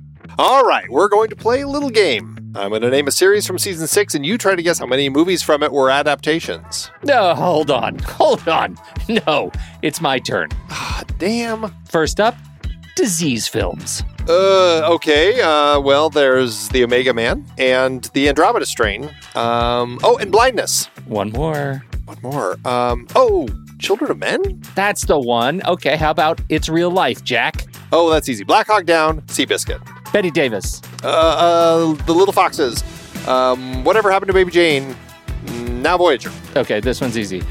All 0.37 0.63
right, 0.63 0.89
we're 0.89 1.09
going 1.09 1.29
to 1.29 1.35
play 1.35 1.61
a 1.61 1.67
little 1.67 1.89
game. 1.89 2.37
I'm 2.55 2.69
going 2.69 2.81
to 2.81 2.89
name 2.89 3.07
a 3.07 3.11
series 3.11 3.45
from 3.47 3.57
season 3.59 3.87
six, 3.87 4.13
and 4.15 4.25
you 4.25 4.37
try 4.37 4.55
to 4.55 4.61
guess 4.63 4.79
how 4.79 4.85
many 4.85 5.09
movies 5.09 5.41
from 5.41 5.63
it 5.63 5.71
were 5.71 5.89
adaptations. 5.89 6.91
No, 7.03 7.33
hold 7.33 7.71
on. 7.71 7.99
Hold 7.99 8.47
on. 8.47 8.77
No, 9.07 9.51
it's 9.81 10.01
my 10.01 10.19
turn. 10.19 10.49
Ah, 10.69 11.03
damn. 11.17 11.73
First 11.89 12.19
up, 12.19 12.35
disease 12.95 13.47
films. 13.47 14.03
Uh, 14.27 14.89
okay. 14.93 15.41
Uh, 15.41 15.79
well, 15.79 16.09
there's 16.09 16.69
the 16.69 16.83
Omega 16.83 17.13
Man 17.13 17.45
and 17.57 18.03
the 18.13 18.27
Andromeda 18.29 18.65
Strain. 18.65 19.05
Um, 19.35 19.99
oh, 20.03 20.17
and 20.17 20.31
Blindness. 20.31 20.85
One 21.05 21.31
more. 21.31 21.83
One 22.05 22.17
more? 22.21 22.57
Um, 22.65 23.07
oh, 23.15 23.47
Children 23.79 24.11
of 24.11 24.17
Men? 24.19 24.61
That's 24.75 25.05
the 25.05 25.19
one. 25.19 25.61
Okay, 25.65 25.95
how 25.95 26.11
about 26.11 26.39
It's 26.49 26.69
Real 26.69 26.91
Life, 26.91 27.23
Jack? 27.23 27.65
Oh, 27.91 28.09
that's 28.09 28.29
easy. 28.29 28.43
Black 28.43 28.67
Hawk 28.67 28.85
Down, 28.85 29.21
Seabiscuit. 29.21 29.81
Bette 30.11 30.31
Davis. 30.31 30.81
Uh, 31.03 31.07
uh, 31.07 31.93
The 32.05 32.13
Little 32.13 32.33
Foxes. 32.33 32.83
Um, 33.27 33.83
whatever 33.83 34.11
happened 34.11 34.27
to 34.29 34.33
Baby 34.33 34.51
Jane? 34.51 34.95
Now 35.81 35.97
Voyager. 35.97 36.31
Okay, 36.55 36.79
this 36.79 37.01
one's 37.01 37.17
easy. 37.17 37.43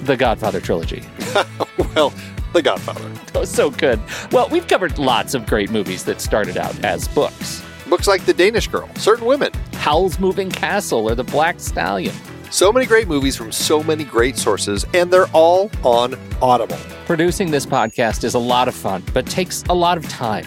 The 0.00 0.16
Godfather 0.16 0.60
trilogy. 0.60 1.02
well, 1.94 2.12
The 2.52 2.62
Godfather. 2.62 3.10
Oh, 3.34 3.44
so 3.44 3.70
good. 3.70 4.00
Well, 4.32 4.48
we've 4.48 4.66
covered 4.66 4.98
lots 4.98 5.34
of 5.34 5.46
great 5.46 5.70
movies 5.70 6.04
that 6.04 6.20
started 6.20 6.56
out 6.56 6.78
as 6.84 7.08
books. 7.08 7.62
Books 7.88 8.06
like 8.06 8.24
The 8.24 8.34
Danish 8.34 8.68
Girl, 8.68 8.88
Certain 8.96 9.26
Women. 9.26 9.52
Howl's 9.74 10.18
Moving 10.18 10.50
Castle 10.50 11.08
or 11.08 11.14
The 11.14 11.24
Black 11.24 11.58
Stallion. 11.60 12.14
So 12.50 12.72
many 12.72 12.86
great 12.86 13.08
movies 13.08 13.36
from 13.36 13.52
so 13.52 13.82
many 13.82 14.04
great 14.04 14.36
sources, 14.38 14.86
and 14.94 15.10
they're 15.12 15.28
all 15.28 15.70
on 15.84 16.14
Audible. 16.40 16.78
Producing 17.06 17.50
this 17.50 17.66
podcast 17.66 18.24
is 18.24 18.34
a 18.34 18.38
lot 18.38 18.68
of 18.68 18.74
fun, 18.74 19.02
but 19.12 19.26
takes 19.26 19.62
a 19.64 19.74
lot 19.74 19.98
of 19.98 20.08
time. 20.08 20.46